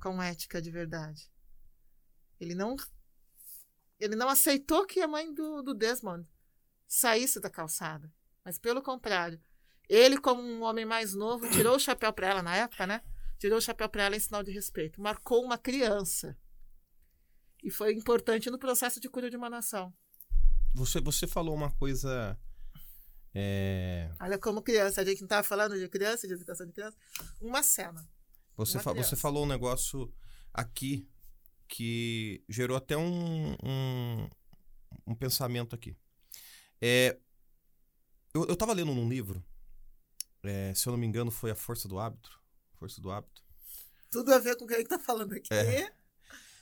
com 0.00 0.22
ética 0.22 0.60
de 0.60 0.70
verdade. 0.70 1.30
Ele 2.40 2.54
não 2.54 2.76
ele 3.98 4.14
não 4.16 4.28
aceitou 4.28 4.84
que 4.86 5.00
a 5.00 5.08
mãe 5.08 5.32
do, 5.32 5.62
do 5.62 5.74
Desmond 5.74 6.28
saísse 6.86 7.40
da 7.40 7.48
calçada, 7.48 8.12
mas 8.46 8.58
pelo 8.58 8.80
contrário, 8.80 9.40
ele 9.88 10.18
como 10.20 10.40
um 10.40 10.62
homem 10.62 10.84
mais 10.84 11.14
novo 11.14 11.50
tirou 11.50 11.74
o 11.74 11.80
chapéu 11.80 12.12
para 12.12 12.28
ela 12.28 12.42
na 12.42 12.54
época, 12.56 12.86
né? 12.86 13.02
Tirou 13.40 13.58
o 13.58 13.60
chapéu 13.60 13.88
para 13.88 14.04
ela 14.04 14.14
em 14.16 14.20
sinal 14.20 14.42
de 14.44 14.52
respeito, 14.52 15.00
marcou 15.02 15.44
uma 15.44 15.58
criança. 15.58 16.38
E 17.62 17.70
foi 17.70 17.92
importante 17.92 18.48
no 18.50 18.58
processo 18.58 19.00
de 19.00 19.08
cura 19.08 19.28
de 19.28 19.36
uma 19.36 19.50
nação. 19.50 19.92
Você, 20.74 21.00
você 21.00 21.26
falou 21.26 21.54
uma 21.54 21.70
coisa. 21.72 22.38
é, 23.34 24.10
Olha 24.20 24.38
como 24.38 24.62
criança, 24.62 25.00
a 25.00 25.04
gente 25.04 25.20
não 25.22 25.26
estava 25.26 25.42
falando 25.42 25.76
de 25.78 25.88
criança, 25.88 26.26
de 26.28 26.34
educação 26.34 26.66
de 26.66 26.72
criança, 26.72 26.96
uma 27.40 27.62
cena. 27.64 28.08
Você, 28.56 28.76
Uma 28.78 28.82
fa- 28.84 28.90
você 28.92 28.94
criança. 29.00 29.16
falou 29.16 29.44
um 29.44 29.48
negócio 29.48 30.12
aqui 30.54 31.08
que 31.68 32.44
gerou 32.48 32.76
até 32.76 32.96
um, 32.96 33.52
um, 33.62 34.28
um 35.06 35.14
pensamento 35.16 35.74
aqui. 35.74 35.96
É, 36.80 37.18
eu, 38.36 38.46
eu 38.46 38.56
tava 38.56 38.72
lendo 38.72 38.94
num 38.94 39.08
livro, 39.08 39.42
é, 40.42 40.72
se 40.74 40.86
eu 40.86 40.92
não 40.92 40.98
me 40.98 41.06
engano, 41.06 41.30
foi 41.30 41.50
A 41.50 41.54
Força 41.54 41.88
do 41.88 41.98
Hábito. 41.98 42.30
Força 42.78 43.00
do 43.00 43.10
Hábito. 43.10 43.42
Tudo 44.10 44.32
a 44.32 44.38
ver 44.38 44.56
com 44.56 44.64
o 44.64 44.68
que 44.68 44.74
gente 44.74 44.84
está 44.84 44.98
falando 44.98 45.32
aqui. 45.32 45.52
É. 45.52 45.92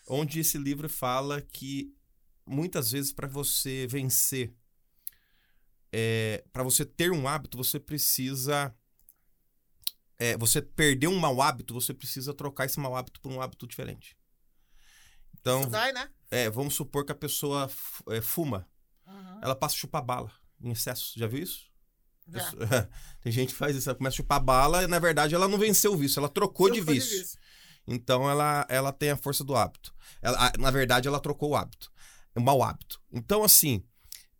Onde 0.08 0.40
esse 0.40 0.56
livro 0.56 0.88
fala 0.88 1.40
que 1.42 1.94
muitas 2.46 2.92
vezes 2.92 3.12
para 3.12 3.26
você 3.26 3.86
vencer, 3.86 4.54
para 6.52 6.62
você 6.62 6.84
ter 6.84 7.10
um 7.12 7.26
hábito, 7.28 7.56
você 7.56 7.78
precisa. 7.80 8.74
é, 10.18 10.36
você 10.36 10.60
perder 10.62 11.08
um 11.08 11.18
mau 11.18 11.40
hábito, 11.42 11.74
você 11.74 11.92
precisa 11.94 12.32
trocar 12.34 12.66
esse 12.66 12.78
mau 12.80 12.94
hábito 12.96 13.20
por 13.20 13.32
um 13.32 13.40
hábito 13.40 13.66
diferente. 13.66 14.16
Então, 15.40 15.68
Dai, 15.68 15.92
né? 15.92 16.10
é, 16.30 16.48
vamos 16.50 16.74
supor 16.74 17.04
que 17.04 17.12
a 17.12 17.16
pessoa 17.16 17.70
é, 18.08 18.20
fuma, 18.20 18.68
Uhum. 19.06 19.40
ela 19.42 19.54
passa 19.54 19.74
a 19.76 19.78
chupar 19.78 20.02
bala 20.02 20.32
em 20.64 20.72
excesso. 20.72 21.12
Já 21.16 21.26
viu 21.26 21.42
isso? 21.42 21.70
Já. 22.28 22.52
Tem 23.20 23.32
gente 23.32 23.50
que 23.50 23.58
faz 23.58 23.76
isso, 23.76 23.88
ela 23.88 23.96
começa 23.96 24.14
a 24.14 24.16
chupar 24.16 24.40
bala 24.40 24.82
e 24.82 24.86
na 24.86 24.98
verdade 24.98 25.34
ela 25.34 25.48
não 25.48 25.58
venceu 25.58 25.92
o 25.92 25.96
vício, 25.96 26.18
ela 26.20 26.28
trocou 26.28 26.68
de 26.70 26.80
Trocou 26.80 26.94
vício. 26.94 27.38
Então 27.86 28.28
ela, 28.28 28.66
ela 28.68 28.92
tem 28.92 29.10
a 29.10 29.16
força 29.16 29.44
do 29.44 29.54
hábito. 29.54 29.94
Ela, 30.22 30.52
na 30.58 30.70
verdade, 30.70 31.06
ela 31.06 31.20
trocou 31.20 31.50
o 31.50 31.56
hábito. 31.56 31.92
É 32.34 32.40
um 32.40 32.42
mau 32.42 32.62
hábito. 32.62 33.00
Então, 33.12 33.44
assim, 33.44 33.84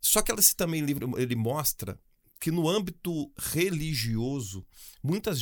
só 0.01 0.21
que 0.21 0.31
ela, 0.31 0.39
esse 0.39 0.55
também 0.55 0.81
livro 0.81 1.17
ele 1.19 1.35
mostra 1.35 1.99
que 2.39 2.51
no 2.51 2.67
âmbito 2.67 3.31
religioso, 3.37 4.65
muitas, 5.01 5.39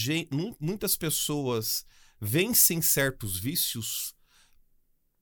muitas 0.59 0.95
pessoas 0.95 1.85
vencem 2.19 2.81
certos 2.81 3.39
vícios 3.39 4.15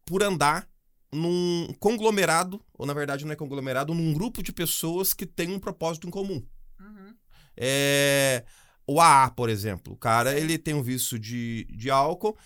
por 0.06 0.22
andar 0.24 0.70
num 1.14 1.68
conglomerado, 1.80 2.64
ou 2.78 2.86
na 2.86 2.94
verdade 2.94 3.26
não 3.26 3.32
é 3.34 3.36
conglomerado, 3.36 3.94
num 3.94 4.14
grupo 4.14 4.42
de 4.42 4.52
pessoas 4.54 5.14
que 5.14 5.26
têm 5.26 5.52
um 5.52 5.60
propósito 5.60 6.08
em 6.08 6.12
comum. 6.12 6.44
Uhum. 6.80 7.14
É, 7.58 8.46
o 8.88 9.00
AA, 9.00 9.30
por 9.32 9.50
exemplo. 9.50 9.94
O 9.94 9.98
cara, 9.98 10.38
ele 10.38 10.58
tem 10.58 10.74
um 10.74 10.82
vício 10.84 11.20
de, 11.20 11.66
de 11.66 11.90
álcool. 11.90 12.38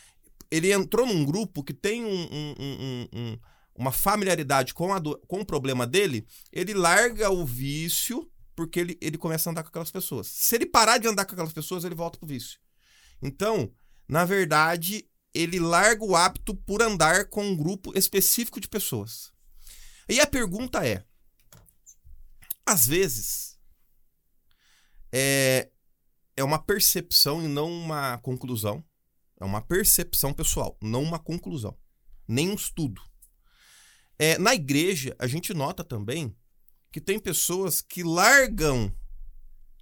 Ele 0.51 0.71
entrou 0.71 1.05
num 1.05 1.23
grupo 1.25 1.63
que 1.63 1.73
tem 1.73 2.03
um- 2.05 2.27
um- 2.31 3.07
um- 3.13 3.37
uma 3.77 3.91
familiaridade 3.91 4.73
com, 4.73 4.93
a 4.93 4.99
do- 4.99 5.17
com 5.27 5.41
o 5.41 5.45
problema 5.45 5.85
dele. 5.85 6.25
Ele 6.51 6.73
larga 6.73 7.29
o 7.29 7.45
vício 7.45 8.29
porque 8.55 8.79
ele, 8.79 8.97
ele 9.01 9.17
começa 9.17 9.49
a 9.49 9.51
andar 9.51 9.63
com 9.63 9.69
aquelas 9.69 9.91
pessoas. 9.91 10.27
Se 10.27 10.55
ele 10.55 10.65
parar 10.65 10.97
de 10.97 11.07
andar 11.07 11.25
com 11.25 11.33
aquelas 11.33 11.51
pessoas, 11.53 11.83
ele 11.83 11.93
volta 11.95 12.17
pro 12.17 12.27
vício. 12.27 12.57
Então, 13.21 13.69
na 14.07 14.23
verdade, 14.23 15.05
ele 15.35 15.59
larga 15.59 16.03
o 16.03 16.15
hábito 16.15 16.55
por 16.55 16.81
andar 16.81 17.25
com 17.29 17.45
um 17.45 17.55
grupo 17.55 17.97
específico 17.97 18.59
de 18.59 18.67
pessoas. 18.67 19.31
E 20.07 20.19
a 20.19 20.27
pergunta 20.27 20.87
é: 20.87 21.03
às 22.65 22.87
vezes, 22.87 23.59
é, 25.11 25.69
é 26.35 26.43
uma 26.43 26.59
percepção 26.59 27.43
e 27.43 27.47
não 27.47 27.71
uma 27.71 28.17
conclusão. 28.19 28.83
É 29.39 29.43
uma 29.43 29.61
percepção 29.61 30.33
pessoal, 30.33 30.77
não 30.81 31.03
uma 31.03 31.19
conclusão. 31.19 31.77
Nem 32.27 32.49
um 32.49 32.55
estudo. 32.55 33.01
É, 34.17 34.37
na 34.37 34.55
igreja, 34.55 35.13
a 35.19 35.27
gente 35.27 35.53
nota 35.53 35.83
também 35.83 36.33
que 36.91 37.01
tem 37.01 37.19
pessoas 37.19 37.81
que 37.81 38.01
largam 38.01 38.93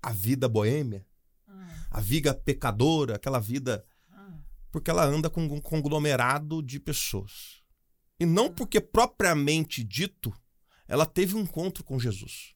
a 0.01 0.11
vida 0.11 0.49
boêmia, 0.49 1.05
Uhum. 1.47 1.67
a 1.91 2.01
vida 2.01 2.33
pecadora, 2.33 3.15
aquela 3.15 3.39
vida. 3.39 3.85
Porque 4.73 4.89
ela 4.89 5.05
anda 5.05 5.29
com 5.29 5.43
um 5.45 5.61
conglomerado 5.61 6.63
de 6.63 6.79
pessoas. 6.79 7.61
E 8.19 8.25
não 8.25 8.51
porque, 8.51 8.81
propriamente 8.81 9.83
dito, 9.83 10.33
ela 10.87 11.05
teve 11.05 11.35
um 11.35 11.41
encontro 11.41 11.83
com 11.83 11.99
Jesus. 11.99 12.55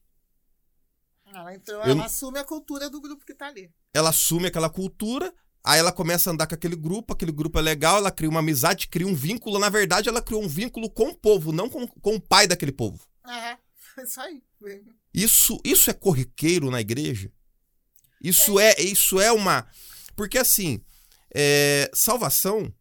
Ela 1.32 1.54
entrou, 1.54 1.78
Eu 1.78 1.84
ela 1.84 1.94
não- 1.94 2.04
assume 2.04 2.38
a 2.40 2.44
cultura 2.44 2.90
do 2.90 3.00
grupo 3.00 3.24
que 3.24 3.34
tá 3.34 3.46
ali. 3.46 3.70
ela 3.94 4.08
assume 4.10 4.48
aquela 4.48 4.68
cultura, 4.68 5.32
aí 5.62 5.78
ela 5.78 5.92
começa 5.92 6.28
a 6.28 6.32
andar 6.32 6.46
com 6.48 6.54
aquele 6.54 6.74
grupo, 6.74 7.12
aquele 7.12 7.30
grupo 7.30 7.56
é 7.58 7.62
legal, 7.62 7.98
ela 7.98 8.10
cria 8.10 8.28
uma 8.28 8.40
amizade, 8.40 8.88
cria 8.88 9.06
um 9.06 9.14
vínculo. 9.14 9.58
Na 9.60 9.68
verdade, 9.68 10.08
ela 10.08 10.20
criou 10.22 10.42
um 10.42 10.48
vínculo 10.48 10.90
com 10.90 11.10
o 11.10 11.14
povo, 11.14 11.52
não 11.52 11.68
com, 11.68 11.86
com 11.86 12.16
o 12.16 12.20
pai 12.20 12.46
daquele 12.48 12.72
povo. 12.72 13.06
É, 14.00 14.02
isso 14.02 14.20
aí. 14.20 14.42
Isso, 15.12 15.60
isso 15.64 15.90
é 15.90 15.92
corriqueiro 15.92 16.70
na 16.70 16.80
igreja? 16.80 17.30
Isso 18.22 18.58
é, 18.58 18.80
isso 18.80 19.20
é 19.20 19.30
uma. 19.30 19.66
Porque 20.16 20.38
assim, 20.38 20.80
é, 21.34 21.90
salvação, 21.94 22.72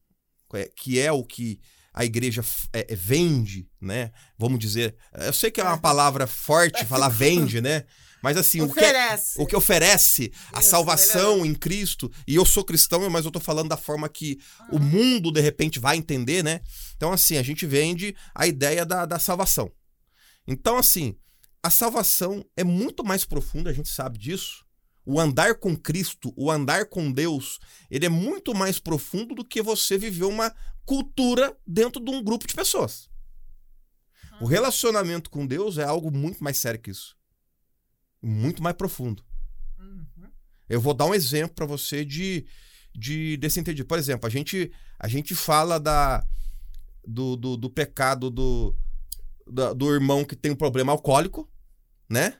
é, 0.53 0.69
que 0.75 0.99
é 0.99 1.11
o 1.11 1.23
que 1.23 1.59
a 1.93 2.05
igreja 2.05 2.43
é, 2.73 2.93
é, 2.93 2.95
vende, 2.95 3.67
né? 3.81 4.11
Vamos 4.37 4.59
dizer. 4.59 4.95
Eu 5.13 5.33
sei 5.33 5.49
que 5.49 5.59
é 5.59 5.63
uma 5.63 5.79
palavra 5.79 6.27
forte 6.27 6.85
falar 6.85 7.09
vende, 7.09 7.59
né? 7.59 7.85
Mas 8.21 8.37
assim, 8.37 8.61
o 8.61 8.71
que, 8.71 8.79
é- 8.79 8.83
Oferece. 8.83 9.41
o 9.41 9.45
que 9.45 9.55
oferece 9.55 10.31
a 10.53 10.59
Isso, 10.59 10.69
salvação 10.69 11.45
em 11.45 11.53
Cristo, 11.53 12.11
e 12.27 12.35
eu 12.35 12.45
sou 12.45 12.63
cristão, 12.63 13.07
mas 13.09 13.25
eu 13.25 13.31
tô 13.31 13.39
falando 13.39 13.69
da 13.69 13.77
forma 13.77 14.09
que 14.09 14.37
o 14.71 14.79
mundo 14.79 15.31
de 15.31 15.39
repente 15.39 15.79
vai 15.79 15.97
entender, 15.97 16.43
né? 16.43 16.61
Então, 16.95 17.11
assim, 17.11 17.37
a 17.37 17.43
gente 17.43 17.65
vende 17.65 18.15
a 18.33 18.47
ideia 18.47 18.85
da, 18.85 19.05
da 19.05 19.19
salvação. 19.19 19.71
Então, 20.47 20.77
assim, 20.77 21.15
a 21.61 21.69
salvação 21.69 22.45
é 22.55 22.63
muito 22.63 23.03
mais 23.03 23.23
profunda, 23.23 23.69
a 23.69 23.73
gente 23.73 23.89
sabe 23.89 24.17
disso. 24.17 24.65
O 25.09 25.21
andar 25.21 25.55
com 25.55 25.73
Cristo, 25.73 26.33
o 26.35 26.51
andar 26.51 26.87
com 26.87 27.09
Deus, 27.09 27.59
ele 27.89 28.05
é 28.05 28.09
muito 28.09 28.53
mais 28.53 28.77
profundo 28.77 29.33
do 29.33 29.45
que 29.45 29.61
você 29.61 29.97
viver 29.97 30.25
uma 30.25 30.53
cultura 30.85 31.57
dentro 31.65 32.03
de 32.03 32.11
um 32.11 32.21
grupo 32.21 32.45
de 32.45 32.53
pessoas. 32.53 33.09
O 34.41 34.45
relacionamento 34.45 35.29
com 35.29 35.47
Deus 35.47 35.77
é 35.77 35.83
algo 35.85 36.11
muito 36.11 36.43
mais 36.43 36.57
sério 36.57 36.81
que 36.81 36.91
isso. 36.91 37.15
Muito 38.21 38.61
mais 38.61 38.75
profundo. 38.75 39.23
Uhum. 39.79 40.29
Eu 40.67 40.81
vou 40.81 40.93
dar 40.93 41.05
um 41.05 41.13
exemplo 41.15 41.55
para 41.55 41.65
você 41.65 42.03
de, 42.03 42.45
de 42.93 43.37
desse 43.37 43.61
entendido. 43.61 43.87
Por 43.87 43.97
exemplo, 43.97 44.27
a 44.27 44.29
gente, 44.29 44.69
a 44.99 45.07
gente 45.07 45.33
fala 45.33 45.79
da, 45.79 46.21
do, 47.07 47.37
do, 47.37 47.55
do 47.55 47.69
pecado 47.69 48.29
do, 48.29 48.75
da- 49.49 49.71
do 49.71 49.93
irmão 49.93 50.25
que 50.25 50.35
tem 50.35 50.51
um 50.51 50.55
problema 50.55 50.91
alcoólico, 50.91 51.49
né? 52.09 52.37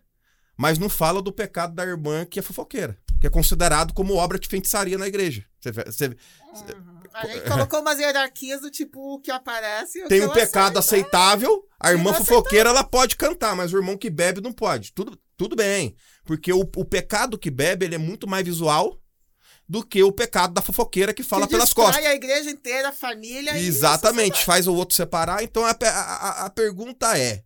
Mas 0.57 0.79
não 0.79 0.89
fala 0.89 1.21
do 1.21 1.31
pecado 1.31 1.73
da 1.75 1.85
irmã 1.85 2.25
que 2.25 2.39
é 2.39 2.41
fofoqueira, 2.41 2.97
que 3.21 3.27
é 3.27 3.29
considerado 3.29 3.93
como 3.93 4.15
obra 4.15 4.39
de 4.39 4.47
feitiçaria 4.47 4.97
na 4.97 5.07
igreja. 5.07 5.45
Você, 5.85 6.07
Uhum. 6.07 6.97
A 7.13 7.25
gente 7.27 7.47
colocou 7.49 7.81
umas 7.81 7.97
hierarquias 7.99 8.61
do 8.61 8.69
tipo 8.69 9.15
o 9.15 9.19
que 9.19 9.31
aparece. 9.31 10.03
o 10.03 10.07
tem 10.07 10.19
que 10.21 10.25
um 10.27 10.29
pecado 10.33 10.77
aceito. 10.77 11.05
aceitável, 11.07 11.63
a 11.79 11.91
irmã 11.91 12.13
fofoqueira 12.13 12.69
ela 12.69 12.83
pode 12.83 13.15
cantar, 13.15 13.55
mas 13.55 13.73
o 13.73 13.77
irmão 13.77 13.97
que 13.97 14.09
bebe 14.09 14.39
não 14.39 14.53
pode. 14.53 14.91
Tudo, 14.93 15.19
tudo 15.35 15.55
bem, 15.55 15.95
porque 16.25 16.53
o, 16.53 16.59
o 16.59 16.85
pecado 16.85 17.37
que 17.37 17.49
bebe 17.49 17.85
ele 17.85 17.95
é 17.95 17.97
muito 17.99 18.27
mais 18.27 18.45
visual 18.45 18.99
do 19.67 19.83
que 19.83 20.01
o 20.03 20.11
pecado 20.11 20.53
da 20.53 20.61
fofoqueira 20.61 21.11
que 21.13 21.23
fala 21.23 21.45
Que 21.47 21.51
pelas 21.53 21.73
costas. 21.73 22.05
a 22.05 22.13
igreja 22.13 22.51
inteira, 22.51 22.89
a 22.89 22.93
família. 22.93 23.57
Exatamente, 23.57 24.45
faz 24.45 24.67
o 24.67 24.73
outro 24.75 24.95
separar. 24.95 25.43
Então 25.43 25.65
a, 25.65 25.71
a- 25.71 26.45
a 26.45 26.49
pergunta 26.51 27.17
é: 27.17 27.43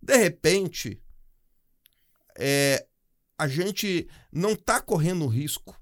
de 0.00 0.16
repente, 0.16 1.00
é, 2.38 2.86
a 3.38 3.48
gente 3.48 4.08
não 4.32 4.54
tá 4.54 4.80
correndo 4.80 5.26
risco. 5.26 5.80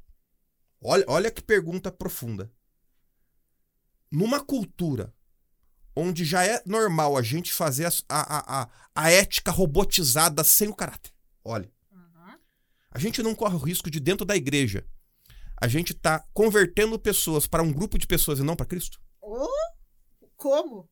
Olha, 0.82 1.04
olha 1.08 1.30
que 1.30 1.42
pergunta 1.42 1.92
profunda. 1.92 2.50
Numa 4.10 4.44
cultura 4.44 5.14
onde 5.94 6.24
já 6.24 6.44
é 6.44 6.62
normal 6.64 7.16
a 7.16 7.22
gente 7.22 7.52
fazer 7.52 7.86
a, 7.86 7.90
a, 8.08 8.62
a, 8.62 8.70
a 8.94 9.10
ética 9.10 9.50
robotizada 9.50 10.42
sem 10.42 10.68
o 10.68 10.74
caráter. 10.74 11.12
Olha. 11.44 11.70
Uhum. 11.90 12.38
A 12.90 12.98
gente 12.98 13.22
não 13.22 13.34
corre 13.34 13.54
o 13.54 13.58
risco 13.58 13.90
de, 13.90 14.00
dentro 14.00 14.24
da 14.24 14.36
igreja, 14.36 14.86
a 15.60 15.68
gente 15.68 15.92
tá 15.92 16.24
convertendo 16.32 16.98
pessoas 16.98 17.46
para 17.46 17.62
um 17.62 17.72
grupo 17.72 17.98
de 17.98 18.06
pessoas 18.06 18.38
e 18.38 18.42
não 18.42 18.56
para 18.56 18.64
Cristo? 18.64 19.00
Oh, 19.20 19.48
como? 20.36 20.88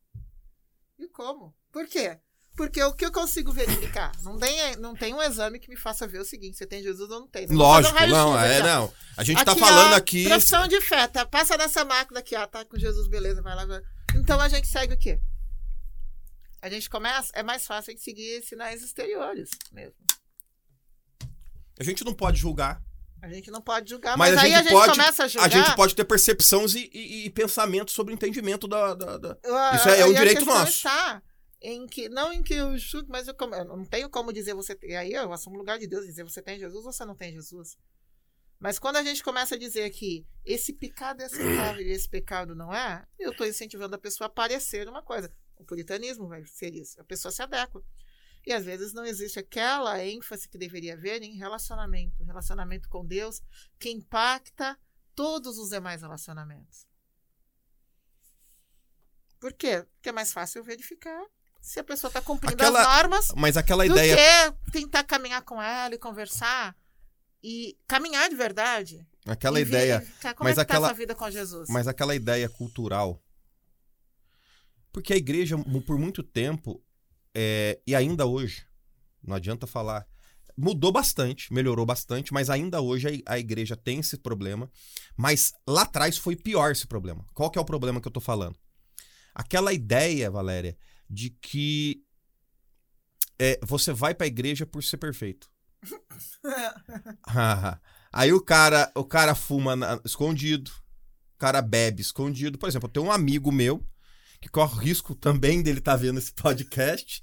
E 0.99 1.09
como? 1.09 1.57
Por 1.73 1.89
quê? 1.89 2.21
Porque 2.59 2.83
o 2.83 2.93
que 2.93 3.07
eu 3.07 3.13
consigo 3.13 3.53
verificar? 3.53 4.11
Não 4.23 4.37
tem, 4.37 4.75
não 4.77 4.93
tem 4.95 5.15
um 5.15 5.23
exame 5.23 5.61
que 5.61 5.69
me 5.71 5.77
faça 5.77 6.09
ver 6.09 6.19
o 6.19 6.25
seguinte: 6.25 6.57
você 6.59 6.67
tem 6.67 6.83
Jesus 6.83 7.09
ou 7.09 7.21
não 7.21 7.29
tem. 7.29 7.47
Não 7.47 7.51
fazer 7.51 7.55
um 7.55 7.59
Lógico, 7.59 8.07
não, 8.11 8.39
é, 8.41 8.61
ó. 8.61 8.63
não. 8.65 8.93
A 9.17 9.23
gente 9.23 9.45
tá 9.45 9.53
Aqui, 9.53 9.61
falando 9.61 9.93
ó, 9.93 9.97
aqui. 9.97 10.25
Profissão 10.29 10.67
de 10.67 10.81
fé, 10.81 11.07
tá? 11.07 11.25
Passa 11.25 11.57
nessa 11.57 11.85
máquina 11.85 12.19
aqui, 12.19 12.35
ó. 12.37 12.45
Tá 12.49 12.65
com 12.65 12.77
Jesus, 12.77 13.07
beleza, 13.07 13.41
vai 13.43 13.55
lá. 13.55 13.65
vai. 13.65 13.81
Então 14.17 14.41
a 14.41 14.49
gente 14.49 14.67
segue 14.67 14.93
o 14.95 14.99
quê? 14.99 15.21
A 16.61 16.69
gente 16.69 16.91
começa. 16.91 17.31
É 17.33 17.45
mais 17.45 17.65
fácil 17.65 17.91
a 17.91 17.95
gente 17.95 18.03
seguir 18.03 18.43
sinais 18.43 18.83
exteriores 18.83 19.51
mesmo. 19.73 19.95
A 21.79 21.85
gente 21.85 22.05
não 22.05 22.13
pode 22.13 22.39
julgar. 22.41 22.83
A 23.23 23.29
gente 23.29 23.51
não 23.53 23.61
pode 23.61 23.91
julgar, 23.91 24.17
Mas 24.17 24.31
mas, 24.35 24.39
a 24.39 24.43
aí 24.43 24.55
a 24.55 24.63
gente 24.63 24.71
pode- 24.73 24.93
começa 24.93 25.25
a 25.25 25.29
julgar. 25.29 25.47
A 25.47 25.49
gente 25.49 25.77
pode 25.77 25.95
ter 25.95 26.05
percepções 26.05 26.75
e, 26.75 26.89
e- 26.93 27.27
e 27.27 27.31
pensamentos 27.31 27.95
sobre 27.95 28.13
o 28.13 28.15
entendimento 28.15 28.67
da. 28.67 28.95
da- 28.95 29.17
da- 29.19 29.37
Isso 29.75 29.89
é 29.89 30.05
um 30.05 30.09
aí 30.09 30.17
a 30.17 30.19
direito 30.21 30.45
nosso. 30.45 30.71
Está 30.73 31.23
em 31.61 31.87
que, 31.87 32.09
não 32.09 32.33
em 32.33 32.43
que 32.43 32.55
eu 32.55 32.77
julgo, 32.79 33.09
mas 33.11 33.27
eu, 33.29 33.35
eu 33.39 33.65
não 33.77 33.85
tenho 33.85 34.09
como 34.09 34.33
dizer 34.33 34.55
você. 34.55 34.75
tem- 34.77 34.97
Aí 34.97 35.13
eu 35.13 35.33
assumo 35.33 35.57
o 35.57 35.59
lugar 35.59 35.79
de 35.79 35.87
Deus 35.87 36.05
e 36.05 36.09
dizer 36.09 36.23
você 36.25 36.41
tem 36.43 36.59
Jesus 36.59 36.85
ou 36.87 36.93
você 36.93 37.05
não 37.05 37.15
tem 37.17 37.33
Jesus. 37.33 37.77
Mas 38.61 38.79
quando 38.79 38.97
a 38.97 39.03
gente 39.05 39.23
começa 39.23 39.55
a 39.55 39.59
dizer 39.59 39.89
que 39.91 40.27
esse 40.45 40.73
pecado 40.73 41.21
é 41.21 41.27
aceitável 41.27 41.81
e 41.81 41.91
esse 41.91 42.09
pecado 42.09 42.55
não 42.57 42.75
é, 42.75 43.07
eu 43.19 43.31
estou 43.31 43.47
incentivando 43.47 43.95
a 43.95 43.99
pessoa 43.99 44.27
a 44.27 44.31
parecer 44.31 44.89
uma 44.89 45.03
coisa. 45.03 45.33
O 45.57 45.65
puritanismo 45.65 46.27
vai 46.29 46.45
ser 46.45 46.75
isso. 46.75 47.01
A 47.01 47.05
pessoa 47.05 47.31
se 47.33 47.43
adequa. 47.43 47.83
E 48.47 48.53
às 48.53 48.65
vezes 48.65 48.93
não 48.93 49.05
existe 49.05 49.39
aquela 49.39 50.03
ênfase 50.05 50.49
que 50.49 50.57
deveria 50.59 50.95
haver 50.95 51.23
em 51.23 51.37
relacionamento. 51.37 52.23
Relacionamento 52.25 52.89
com 52.89 53.05
Deus 53.05 53.41
que 53.79 53.91
impacta 53.91 54.79
todos 55.15 55.59
os 55.59 55.71
demais 55.71 56.03
relacionamentos. 56.03 56.87
Por 59.41 59.53
quê? 59.53 59.85
Porque 59.95 60.09
é 60.09 60.13
mais 60.13 60.33
fácil 60.33 60.65
verificar 60.65 61.25
se 61.69 61.79
a 61.81 61.85
pessoa 61.85 62.09
está 62.09 62.23
cumprindo 62.23 62.55
Aquela 62.55 62.81
as 62.81 62.87
normas 62.87 63.33
Mas 63.37 63.57
aquela 63.59 63.85
do 63.87 63.93
ideia. 63.93 64.53
que 64.65 64.71
tentar 64.73 65.05
caminhar 65.05 65.43
com 65.43 65.61
ela 65.61 65.95
e 65.95 65.99
conversar 65.99 66.75
e 67.43 67.77
caminhar 67.87 68.29
de 68.31 68.35
verdade. 68.37 69.07
Aquela 69.27 69.61
ideia. 69.61 69.99
verificar 69.99 70.35
Como 70.35 70.49
mas 70.49 70.57
é 70.57 70.65
que 70.65 70.73
aquela- 70.73 70.87
tá 70.89 70.93
a 70.93 70.95
sua 70.95 70.99
vida 70.99 71.15
com 71.15 71.31
Jesus? 71.31 71.69
Mas 71.69 71.87
aquela 71.87 72.15
ideia 72.15 72.49
cultural. 72.49 73.23
Porque 74.91 75.13
a 75.13 75.17
igreja, 75.17 75.57
por 75.87 75.99
muito 75.99 76.23
tempo, 76.23 76.83
é, 77.35 77.79
e 77.87 77.95
ainda 77.95 78.25
hoje, 78.25 78.67
não 79.23 79.37
adianta 79.37 79.67
falar. 79.67 80.07
Mudou 80.57 80.91
bastante, 80.91 81.53
melhorou 81.53 81.85
bastante, 81.87 82.33
mas 82.33 82.49
ainda 82.51 82.81
hoje 82.81 83.23
a, 83.27 83.35
a 83.35 83.39
igreja 83.39 83.77
tem 83.77 84.01
esse 84.01 84.17
problema. 84.17 84.71
Mas 85.17 85.53
lá 85.69 85.83
atrás 85.83 86.17
foi 86.17 86.35
pior 86.35 86.73
esse 86.73 86.87
problema. 86.87 87.25
Qual 87.35 87.51
que 87.51 87.59
é 87.59 87.63
o 87.63 87.65
problema 87.65 88.01
que 88.01 88.09
eu 88.09 88.13
tô 88.13 88.21
falando? 88.21 88.59
Aquela 89.35 89.73
ideia, 89.73 90.31
Valéria, 90.31 90.77
de 91.09 91.31
que 91.31 92.03
é, 93.39 93.59
você 93.63 93.93
vai 93.93 94.15
pra 94.15 94.27
igreja 94.27 94.67
por 94.67 94.83
ser 94.83 94.97
perfeito. 94.97 95.51
Aí 98.13 98.33
o 98.33 98.41
cara, 98.41 98.91
o 98.95 99.05
cara 99.05 99.35
fuma 99.35 99.77
na- 99.77 100.01
escondido, 100.05 100.71
o 101.35 101.39
cara 101.39 101.61
bebe 101.63 102.03
escondido. 102.03 102.59
Por 102.59 102.69
exemplo, 102.69 102.89
eu 102.89 102.93
tenho 102.93 103.07
um 103.07 103.13
amigo 103.13 103.53
meu 103.53 103.85
que 104.41 104.49
corre 104.49 104.75
o 104.75 104.79
risco 104.79 105.15
também 105.15 105.63
dele 105.63 105.79
estar 105.81 105.97
vendo 105.97 106.19
esse 106.19 106.33
podcast, 106.33 107.23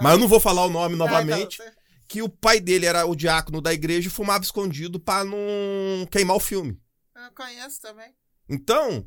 mas 0.00 0.12
eu 0.12 0.18
não 0.18 0.28
vou 0.28 0.40
falar 0.40 0.64
o 0.64 0.70
nome 0.70 0.94
novamente, 0.96 1.60
Ah, 1.60 1.66
então, 1.66 1.82
que 2.08 2.22
o 2.22 2.28
pai 2.28 2.60
dele 2.60 2.86
era 2.86 3.04
o 3.06 3.16
diácono 3.16 3.60
da 3.60 3.72
igreja 3.72 4.08
e 4.08 4.10
fumava 4.12 4.44
escondido 4.44 5.00
pra 5.00 5.24
não 5.24 6.06
queimar 6.10 6.36
o 6.36 6.40
filme. 6.40 6.78
eu 7.16 7.30
conheço 7.34 7.80
também. 7.80 8.14
Então, 8.48 9.06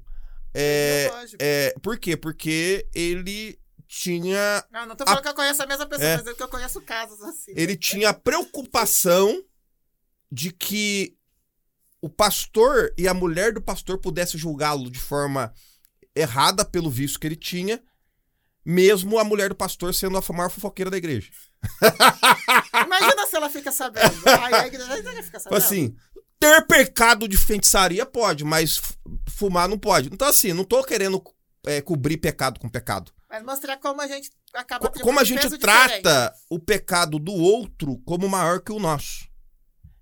é, 0.54 1.10
Lógico. 1.12 1.38
é, 1.40 1.76
por 1.82 1.98
quê? 1.98 2.16
Porque 2.18 2.88
ele 2.94 3.58
tinha 3.96 4.62
Não, 4.70 4.86
não 4.88 4.96
tô 4.96 5.06
falando 5.06 5.22
que 5.22 5.30
eu 5.30 5.34
conheço 5.34 5.64
a 5.64 5.66
mesma 5.66 5.86
pessoa, 5.86 6.10
É. 6.10 6.18
mas 6.18 6.28
é 6.28 6.34
que 6.34 6.44
eu 6.44 6.50
conheço 6.50 6.82
casos 6.82 7.22
assim. 7.22 7.54
ele 7.56 7.78
tinha 7.78 8.10
a 8.10 8.14
preocupação 8.14 9.42
de 10.30 10.52
que 10.52 11.16
o 12.02 12.10
pastor 12.10 12.94
e 12.98 13.08
a 13.08 13.14
mulher 13.14 13.54
do 13.54 13.62
pastor 13.62 13.98
pudessem 13.98 14.38
julgá-lo 14.38 14.92
de 14.92 15.00
forma 15.00 15.54
errada 16.14 16.66
pelo 16.66 16.90
vício 16.90 17.18
que 17.18 17.26
ele 17.26 17.38
tinha, 17.38 17.82
mesmo 18.66 19.18
a 19.18 19.24
mulher 19.24 19.48
do 19.50 19.56
pastor 19.56 19.94
sendo 19.94 20.18
a 20.18 20.34
maior 20.34 20.50
fofoqueira 20.50 20.92
da 20.92 20.98
igreja. 20.98 21.32
Imagina 22.86 23.28
se 23.28 23.36
ela 23.38 23.50
fica 23.50 23.72
sabendo. 23.72 24.28
Aí 24.28 24.54
a 24.56 24.68
igreja 24.68 25.02
vai 25.04 25.24
ficar 25.24 25.40
sabendo. 25.40 25.58
Assim, 25.58 25.96
ter 26.38 26.68
pecado 26.68 27.30
de 27.30 27.38
feitiçaria 27.38 28.06
pode, 28.06 28.44
mas 28.44 28.82
fumar 29.30 29.70
não 29.70 29.80
pode. 29.80 30.10
Então, 30.12 30.28
assim, 30.28 30.52
não 30.52 30.66
tô 30.66 30.84
querendo 30.84 31.24
é, 31.66 31.82
cobrir 31.82 32.18
pecado 32.18 32.60
com 32.60 32.68
pecado. 32.68 33.15
Mas 33.36 33.44
mostrar 33.44 33.76
como 33.78 34.00
a 34.02 34.08
gente 34.08 34.30
acaba 34.54 34.88
Co- 34.90 35.00
Como 35.02 35.20
a 35.20 35.24
gente 35.26 35.42
trata 35.60 36.34
o 36.50 36.58
pecado 36.58 37.20
do 37.20 37.34
outro 37.34 37.98
como 38.06 38.30
maior 38.30 38.62
que 38.62 38.72
o 38.72 38.80
nosso. 38.80 39.28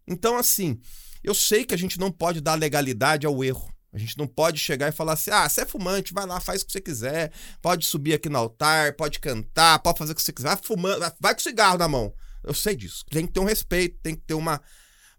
Então, 0.07 0.37
assim, 0.37 0.79
eu 1.23 1.33
sei 1.33 1.65
que 1.65 1.73
a 1.73 1.77
gente 1.77 1.99
não 1.99 2.11
pode 2.11 2.39
dar 2.41 2.53
legalidade 2.53 3.25
ao 3.25 3.43
erro. 3.43 3.73
A 3.91 3.97
gente 3.97 4.17
não 4.19 4.27
pode 4.27 4.59
chegar 4.59 4.87
e 4.89 4.91
falar 4.91 5.13
assim: 5.13 5.31
ah, 5.31 5.49
você 5.49 5.61
é 5.61 5.65
fumante, 5.65 6.13
vai 6.13 6.25
lá, 6.27 6.39
faz 6.39 6.61
o 6.61 6.65
que 6.67 6.71
você 6.71 6.81
quiser. 6.81 7.31
Pode 7.61 7.85
subir 7.87 8.13
aqui 8.13 8.29
no 8.29 8.37
altar, 8.37 8.93
pode 8.95 9.19
cantar, 9.19 9.79
pode 9.79 9.97
fazer 9.97 10.11
o 10.11 10.15
que 10.15 10.21
você 10.21 10.31
quiser. 10.33 10.49
Vai 10.49 10.57
fumando, 10.63 10.99
vai- 10.99 11.13
vai 11.19 11.33
com 11.33 11.41
cigarro 11.41 11.77
na 11.79 11.87
mão. 11.87 12.13
Eu 12.43 12.53
sei 12.53 12.75
disso. 12.75 13.03
Tem 13.09 13.25
que 13.25 13.33
ter 13.33 13.39
um 13.39 13.45
respeito, 13.45 13.97
tem 14.03 14.13
que 14.15 14.21
ter 14.21 14.33
uma. 14.35 14.61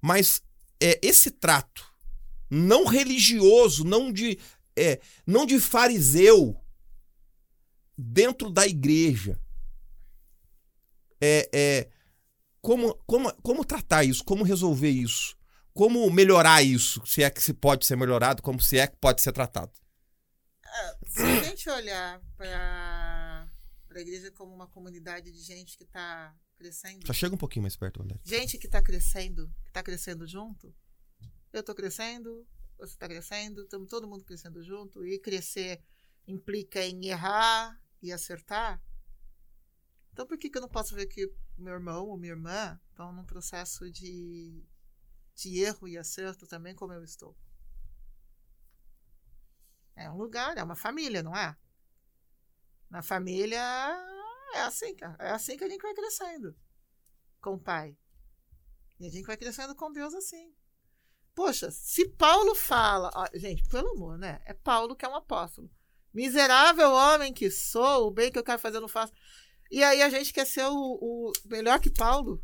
Mas 0.01 0.41
é, 0.81 1.01
esse 1.03 1.31
trato 1.33 1.85
não 2.51 2.85
religioso, 2.87 3.83
não 3.85 4.13
de, 4.13 4.39
é, 4.77 5.01
não 5.27 5.47
de 5.47 5.59
fariseu 5.59 6.57
dentro 7.97 8.51
da 8.51 8.67
igreja. 8.67 9.41
É, 11.21 11.49
é, 11.53 11.91
como, 12.61 12.95
como, 13.07 13.33
como 13.43 13.65
tratar 13.65 14.05
isso? 14.05 14.25
Como 14.25 14.45
resolver 14.45 14.91
isso? 14.91 15.37
Como 15.73 16.11
melhorar 16.11 16.63
isso? 16.63 17.05
Se 17.07 17.23
é 17.23 17.31
que 17.31 17.43
se 17.43 17.53
pode 17.53 17.85
ser 17.85 17.97
melhorado, 17.97 18.43
como 18.43 18.61
se 18.61 18.79
é 18.79 18.87
que 18.87 18.97
pode 18.97 19.21
ser 19.23 19.33
tratado? 19.33 19.73
É, 20.65 20.99
se 21.07 21.23
a 21.23 21.43
gente 21.45 21.69
olhar 21.71 22.21
para 22.37 23.49
a 23.95 24.01
igreja 24.01 24.31
como 24.33 24.55
uma 24.55 24.67
comunidade 24.67 25.31
de 25.31 25.41
gente 25.41 25.77
que 25.77 25.85
está 25.85 26.35
crescendo, 26.57 27.07
Só 27.07 27.13
chega 27.13 27.35
um 27.35 27.39
pouquinho 27.39 27.63
mais 27.63 27.77
perto, 27.77 28.03
André. 28.03 28.19
gente 28.25 28.59
que 28.59 28.67
está 28.67 28.81
crescendo, 28.83 29.49
que 29.63 29.69
está 29.69 29.83
crescendo 29.83 30.27
junto, 30.27 30.75
eu 31.53 31.61
estou 31.61 31.75
crescendo, 31.75 32.47
você 32.79 32.95
está 32.95 33.09
crescendo, 33.09 33.63
estamos 33.63 33.89
todo 33.89 34.09
mundo 34.09 34.25
crescendo 34.25 34.63
junto, 34.63 35.07
e 35.07 35.19
crescer 35.19 35.83
implica 36.27 36.85
em 36.85 37.07
errar 37.07 37.79
e 38.05 38.13
acertar. 38.13 38.83
Então 40.13 40.27
por 40.27 40.39
que, 40.39 40.51
que 40.51 40.59
eu 40.59 40.63
não 40.63 40.69
posso 40.69 40.95
ver 40.95 41.07
que 41.07 41.33
meu 41.57 41.73
irmão 41.73 42.07
ou 42.07 42.17
minha 42.17 42.33
irmã 42.33 42.81
estão 42.91 43.13
num 43.13 43.25
processo 43.25 43.91
de, 43.91 44.65
de 45.35 45.59
erro 45.61 45.89
e 45.89 45.99
acerto 45.99 46.47
também 46.47 46.75
como 46.75 46.93
eu 46.93 47.03
estou? 47.03 47.37
É 49.97 50.11
um 50.11 50.17
lugar, 50.17 50.57
é 50.59 50.63
uma 50.63 50.77
família, 50.77 51.23
não 51.23 51.35
é? 51.35 51.57
Na 52.91 53.03
família 53.03 53.61
é 54.55 54.61
assim. 54.63 54.95
É 55.19 55.31
assim 55.31 55.57
que 55.57 55.65
a 55.65 55.69
gente 55.69 55.83
vai 55.83 55.95
crescendo 55.95 56.57
com 57.41 57.55
o 57.55 57.61
pai. 57.61 57.97
E 59.01 59.07
a 59.07 59.11
gente 59.11 59.27
vai 59.27 59.37
crescendo 59.37 59.75
com 59.75 59.93
Deus 59.93 60.15
assim. 60.15 60.55
Poxa, 61.35 61.71
se 61.71 62.09
Paulo 62.11 62.55
fala. 62.55 63.11
ó, 63.15 63.27
gente, 63.35 63.69
pelo 63.69 63.91
amor, 63.91 64.19
né? 64.19 64.41
É 64.45 64.55
Paulo 64.55 64.95
que 64.95 65.05
é 65.05 65.09
um 65.09 65.17
apóstolo. 65.17 65.71
Miserável 66.15 66.93
homem 66.93 67.33
que 67.33 67.51
sou, 67.51 68.07
o 68.07 68.11
bem 68.11 68.31
que 68.31 68.39
eu 68.39 68.45
quero 68.45 68.59
fazer 68.61 68.77
eu 68.77 68.83
não 68.83 68.89
faço. 68.89 69.13
E 69.71 69.83
aí 69.83 70.01
a 70.01 70.09
gente 70.09 70.33
quer 70.33 70.47
ser 70.47 70.65
o, 70.67 70.73
o 70.75 71.33
melhor 71.47 71.81
que 71.81 71.91
Paulo. 71.91 72.41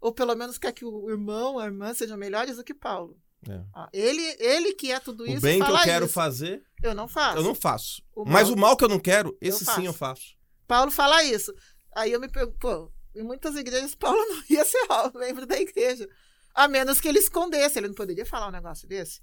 Ou 0.00 0.12
pelo 0.12 0.34
menos 0.36 0.58
quer 0.58 0.72
que 0.72 0.84
o 0.84 1.08
irmão, 1.10 1.58
a 1.58 1.64
irmã 1.64 1.92
sejam 1.94 2.16
melhores 2.16 2.56
do 2.56 2.64
que 2.64 2.74
Paulo. 2.74 3.16
É. 3.48 3.60
Ó, 3.74 3.86
ele, 3.92 4.22
ele 4.38 4.74
que 4.74 4.92
é 4.92 5.00
tudo 5.00 5.24
O 5.24 5.26
isso. 5.26 5.40
bem 5.40 5.62
que 5.62 5.70
eu 5.70 5.78
quero 5.82 6.04
isso. 6.06 6.14
fazer, 6.14 6.62
Eu 6.82 6.94
não 6.94 7.08
faço. 7.08 7.38
eu 7.38 7.42
não 7.42 7.54
faço. 7.54 8.02
O 8.14 8.24
Mas 8.24 8.48
mal- 8.48 8.56
o 8.56 8.60
mal 8.60 8.76
que 8.76 8.84
eu 8.84 8.88
não 8.88 8.98
quero, 9.00 9.36
esse 9.40 9.64
faço. 9.64 9.80
sim 9.80 9.86
eu 9.86 9.92
faço. 9.92 10.36
Paulo 10.66 10.90
fala 10.90 11.22
isso. 11.24 11.52
Aí 11.96 12.12
eu 12.12 12.20
me 12.20 12.28
pergunto, 12.28 12.58
pô, 12.58 12.92
em 13.14 13.22
muitas 13.22 13.56
igrejas 13.56 13.94
Paulo 13.94 14.18
não 14.28 14.42
ia 14.50 14.64
ser 14.64 14.86
membro 15.14 15.46
da 15.46 15.58
igreja. 15.58 16.08
A 16.54 16.66
menos 16.68 17.00
que 17.00 17.08
ele 17.08 17.20
escondesse. 17.20 17.78
Ele 17.78 17.88
não 17.88 17.94
poderia 17.94 18.26
falar 18.26 18.48
um 18.48 18.52
negócio 18.52 18.86
desse. 18.88 19.20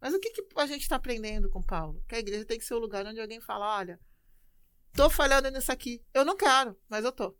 Mas 0.00 0.14
o 0.14 0.18
que, 0.18 0.30
que 0.30 0.42
a 0.56 0.66
gente 0.66 0.82
está 0.82 0.96
aprendendo 0.96 1.50
com 1.50 1.62
Paulo? 1.62 2.02
Que 2.08 2.14
a 2.14 2.18
igreja 2.18 2.44
tem 2.44 2.58
que 2.58 2.64
ser 2.64 2.74
o 2.74 2.78
lugar 2.78 3.06
onde 3.06 3.20
alguém 3.20 3.40
fala: 3.40 3.76
olha, 3.76 4.00
tô 4.94 5.10
falhando 5.10 5.50
nisso 5.50 5.70
aqui. 5.70 6.02
Eu 6.14 6.24
não 6.24 6.36
quero, 6.36 6.76
mas 6.88 7.04
eu 7.04 7.12
tô. 7.12 7.36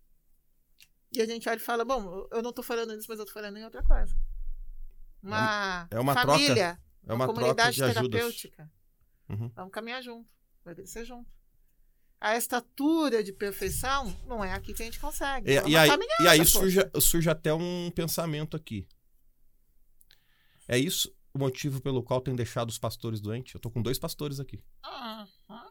E 1.12 1.22
a 1.22 1.26
gente 1.26 1.48
olha 1.48 1.56
e 1.56 1.60
fala: 1.60 1.84
bom, 1.84 2.28
eu 2.30 2.42
não 2.42 2.52
tô 2.52 2.62
falando 2.62 2.94
nisso, 2.94 3.06
mas 3.08 3.18
eu 3.18 3.24
tô 3.24 3.32
falando 3.32 3.56
em 3.56 3.64
outra 3.64 3.82
coisa. 3.82 4.14
Uma, 5.22 5.88
É 5.90 5.98
uma 5.98 6.14
família, 6.14 6.78
É 7.06 7.12
uma, 7.12 7.24
troca 7.24 7.40
comunidade 7.40 7.78
terapêutica. 7.78 8.70
Uhum. 9.28 9.50
Vamos 9.54 9.72
caminhar 9.72 10.02
junto. 10.02 10.28
Vai 10.64 10.74
crescer 10.74 11.04
junto. 11.04 11.30
A 12.20 12.36
estatura 12.36 13.24
de 13.24 13.32
perfeição 13.32 14.14
não 14.26 14.44
é 14.44 14.52
aqui 14.52 14.74
que 14.74 14.82
a 14.82 14.84
gente 14.84 15.00
consegue. 15.00 15.50
E, 15.50 15.56
É 15.56 15.62
e 15.66 15.74
uma 15.74 15.80
aí, 15.80 15.90
e 16.20 16.28
aí 16.28 16.44
surge, 16.44 16.78
surge 17.00 17.30
até 17.30 17.54
um 17.54 17.90
pensamento 17.94 18.54
aqui. 18.54 18.86
É 20.68 20.76
isso 20.78 21.14
o 21.32 21.38
motivo 21.38 21.80
pelo 21.80 22.02
qual 22.02 22.20
tem 22.20 22.34
deixado 22.34 22.68
os 22.70 22.78
pastores 22.78 23.20
doentes? 23.20 23.54
Eu 23.54 23.60
tô 23.60 23.70
com 23.70 23.80
dois 23.82 23.98
pastores 23.98 24.40
aqui. 24.40 24.62
Ah, 24.82 25.26
ah. 25.48 25.66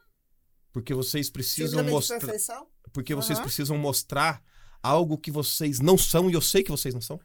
Porque 0.72 0.94
vocês 0.94 1.30
precisam 1.30 1.84
mostrar. 1.84 2.20
perfeição? 2.20 2.68
Porque 2.94 3.14
vocês 3.16 3.38
Aham. 3.38 3.46
precisam 3.46 3.78
mostrar 3.78 4.42
algo 4.82 5.18
que 5.18 5.32
vocês 5.32 5.80
não 5.80 5.98
são, 5.98 6.30
e 6.30 6.34
eu 6.34 6.42
sei 6.42 6.64
que 6.64 6.72
vocês 6.72 6.94
não 6.94 7.02
são. 7.02 7.20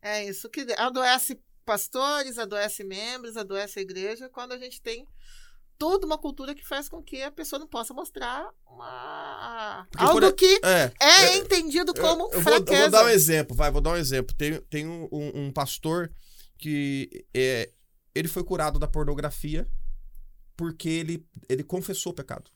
É 0.00 0.24
isso 0.24 0.48
que 0.48 0.60
adoece 0.76 1.40
pastores, 1.64 2.38
adoece 2.38 2.84
membros, 2.84 3.36
adoece 3.36 3.78
a 3.78 3.82
igreja, 3.82 4.28
quando 4.28 4.52
a 4.52 4.58
gente 4.58 4.80
tem 4.80 5.04
toda 5.76 6.06
uma 6.06 6.18
cultura 6.18 6.54
que 6.54 6.66
faz 6.66 6.88
com 6.88 7.02
que 7.02 7.22
a 7.22 7.30
pessoa 7.30 7.58
não 7.60 7.66
possa 7.66 7.92
mostrar 7.94 8.48
uma... 8.66 9.86
Porque, 9.90 10.04
algo 10.04 10.20
por 10.20 10.32
que 10.34 10.60
É. 10.64 10.92
é 11.00 11.36
eu- 11.36 11.42
entendido 11.42 11.92
como 11.94 12.04
eu, 12.04 12.12
eu 12.12 12.16
vou, 12.16 12.32
eu 12.32 12.42
fraqueza. 12.42 12.80
vou 12.82 12.90
dar 12.90 13.04
um 13.04 13.08
exemplo, 13.08 13.56
vai, 13.56 13.70
vou 13.70 13.80
dar 13.80 13.90
um 13.90 13.96
exemplo. 13.96 14.34
Tem, 14.36 14.60
tem 14.62 14.86
um, 14.86 15.08
um- 15.12 15.46
um 15.46 15.52
pastor 15.52 16.12
que 16.58 17.24
é, 17.32 17.72
ele 18.14 18.28
foi 18.28 18.42
curado 18.44 18.78
da 18.78 18.86
pornografia 18.88 19.66
porque 20.56 20.88
ele, 20.88 21.26
ele 21.48 21.62
confessou 21.62 22.12
o 22.12 22.14
pecado. 22.14 22.50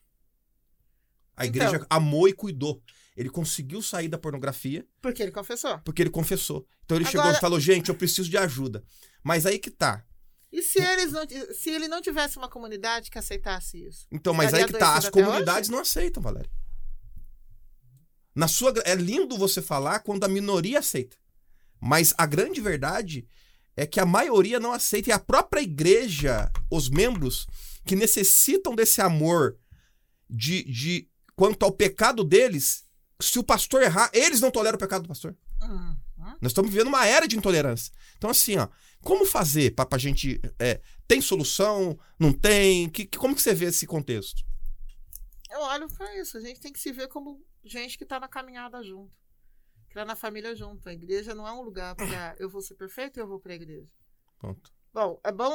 A 1.36 1.46
Então. 1.46 1.66
igreja 1.66 1.86
amou 1.88 2.28
e 2.28 2.32
cuidou. 2.32 2.82
Ele 3.16 3.30
conseguiu 3.30 3.80
sair 3.82 4.08
da 4.08 4.18
pornografia 4.18 4.86
Porque 5.00 5.22
ele 5.22 5.30
confessou. 5.32 5.78
porque 5.80 6.02
ele 6.02 6.10
confessou. 6.10 6.66
Então 6.84 6.96
ele 6.96 7.04
chegou 7.04 7.20
Agora- 7.22 7.36
e 7.36 7.40
falou: 7.40 7.60
gente, 7.60 7.88
eu 7.88 7.94
preciso 7.94 8.28
de 8.28 8.36
ajuda. 8.36 8.82
Mas 9.22 9.46
aí 9.46 9.58
que 9.58 9.70
tá. 9.70 10.04
E 10.50 10.62
se, 10.62 10.78
eles 10.82 11.12
não, 11.12 11.22
se 11.54 11.70
ele 11.70 11.88
não 11.88 12.02
tivesse 12.02 12.36
uma 12.36 12.48
comunidade 12.48 13.10
que 13.10 13.18
aceitasse 13.18 13.82
isso? 13.86 14.06
Então, 14.10 14.34
mas 14.34 14.52
aí 14.52 14.66
que 14.66 14.72
tá. 14.74 14.96
As 14.96 15.08
comunidades 15.08 15.70
não 15.70 15.78
aceitam, 15.78 16.22
Valéria. 16.22 16.50
Na 18.34 18.48
sua, 18.48 18.72
é 18.84 18.94
lindo 18.94 19.36
você 19.36 19.60
falar 19.62 20.00
quando 20.00 20.24
a 20.24 20.28
minoria 20.28 20.78
aceita. 20.78 21.16
Mas 21.80 22.14
a 22.16 22.26
grande 22.26 22.60
verdade 22.60 23.26
é 23.77 23.86
que 23.86 23.99
a 24.01 24.07
maioria 24.07 24.61
não 24.61 24.73
aceita. 24.73 25.09
E 25.11 25.12
a 25.12 25.19
própria 25.19 25.61
igreja, 25.62 26.51
os 26.70 26.89
membros 26.89 27.47
que 27.85 27.97
necessitam 27.97 28.74
desse 28.74 29.01
amor 29.01 29.57
de, 30.28 30.62
de 30.65 31.09
quanto 31.35 31.65
ao 31.65 31.73
pecado 31.73 32.23
deles, 32.24 32.85
se 33.20 33.39
o 33.39 33.44
pastor 33.44 33.82
errar, 33.82 34.11
eles 34.12 34.40
não 34.40 34.51
toleram 34.51 34.77
o 34.77 34.78
pecado 34.78 35.03
do 35.03 35.09
pastor. 35.09 35.36
Nós 36.40 36.51
estamos 36.51 36.70
vivendo 36.70 36.89
uma 36.89 37.07
era 37.07 37.27
de 37.27 37.36
intolerância. 37.36 37.93
Então, 38.16 38.31
assim, 38.31 38.57
ó, 38.57 38.69
como 39.01 39.27
fazer 39.27 39.74
para 39.74 39.89
a 39.93 39.99
gente. 39.99 40.40
é, 40.59 40.81
tem 41.09 41.20
solução? 41.20 41.99
Não 42.19 42.32
tem? 42.32 42.89
Que, 42.89 43.05
que- 43.07 43.19
como 43.19 43.35
que 43.35 43.43
você 43.43 43.55
vê 43.55 43.66
esse 43.66 43.86
contexto? 43.86 44.43
Eu 45.51 45.61
olho 45.61 45.89
pra 45.89 46.19
isso. 46.20 46.36
A 46.36 46.40
gente 46.40 46.61
tem 46.61 46.73
que 46.73 46.81
se 46.81 46.93
ver 46.93 47.09
como 47.09 47.44
gente 47.65 47.99
que 47.99 48.05
tá 48.07 48.19
na 48.19 48.28
caminhada 48.28 48.82
junto. 48.82 49.12
Tá 49.93 50.05
na 50.05 50.16
família 50.16 50.55
junto. 50.55 50.89
A 50.89 50.93
igreja 50.93 51.35
não 51.35 51.47
é 51.47 51.52
um 51.52 51.62
lugar 51.62 51.94
pra 51.94 52.05
eu 52.39 52.48
vou 52.48 52.62
ser 52.62 52.74
perfeito 52.74 53.19
e 53.19 53.20
eu 53.20 53.27
vou 53.27 53.40
pra 53.40 53.55
igreja. 53.55 53.93
Ponto. 54.39 54.73
Bom, 54.93 55.20
é 55.24 55.32
bom 55.32 55.51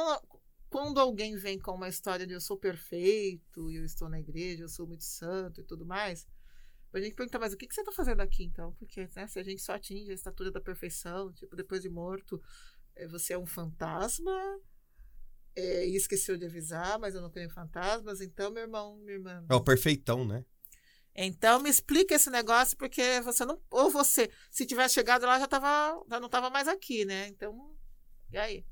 quando 0.68 1.00
alguém 1.00 1.36
vem 1.36 1.58
com 1.58 1.72
uma 1.72 1.88
história 1.88 2.26
de 2.26 2.34
eu 2.34 2.40
sou 2.40 2.56
perfeito 2.56 3.70
e 3.70 3.76
eu 3.76 3.84
estou 3.84 4.08
na 4.08 4.20
igreja, 4.20 4.64
eu 4.64 4.68
sou 4.68 4.86
muito 4.86 5.04
santo 5.04 5.60
e 5.60 5.64
tudo 5.64 5.86
mais. 5.86 6.26
A 6.92 7.00
gente 7.00 7.14
pergunta, 7.14 7.38
mas 7.38 7.52
o 7.52 7.56
que, 7.56 7.66
que 7.66 7.74
você 7.74 7.80
está 7.80 7.92
fazendo 7.92 8.20
aqui 8.20 8.44
então? 8.44 8.72
Porque 8.74 9.08
né, 9.14 9.26
se 9.26 9.38
a 9.38 9.42
gente 9.42 9.60
só 9.60 9.74
atinge 9.74 10.10
a 10.10 10.14
estatura 10.14 10.50
da 10.50 10.60
perfeição, 10.60 11.32
tipo, 11.32 11.54
depois 11.54 11.82
de 11.82 11.88
morto, 11.88 12.40
eh, 12.96 13.06
você 13.06 13.34
é 13.34 13.38
um 13.38 13.46
fantasma 13.46 14.32
eh, 15.54 15.88
e 15.88 15.96
esqueceu 15.96 16.36
de 16.38 16.46
avisar, 16.46 16.98
mas 16.98 17.14
eu 17.14 17.20
não 17.20 17.30
creio 17.30 17.46
em 17.46 17.52
fantasmas, 17.52 18.20
então, 18.22 18.50
meu 18.50 18.62
irmão, 18.62 18.96
minha 18.96 19.12
irmã. 19.12 19.44
É 19.50 19.54
o 19.54 19.62
perfeitão, 19.62 20.24
né? 20.24 20.44
Então 21.20 21.58
me 21.58 21.68
explica 21.68 22.14
esse 22.14 22.30
negócio, 22.30 22.76
porque 22.76 23.20
você 23.22 23.44
não. 23.44 23.60
Ou 23.70 23.90
você, 23.90 24.30
se 24.52 24.64
tivesse 24.64 24.94
chegado 24.94 25.26
lá, 25.26 25.36
já, 25.40 25.48
tava, 25.48 26.00
já 26.08 26.20
não 26.20 26.26
estava 26.26 26.48
mais 26.48 26.68
aqui, 26.68 27.04
né? 27.04 27.26
Então, 27.26 27.76
e 28.30 28.38
aí? 28.38 28.64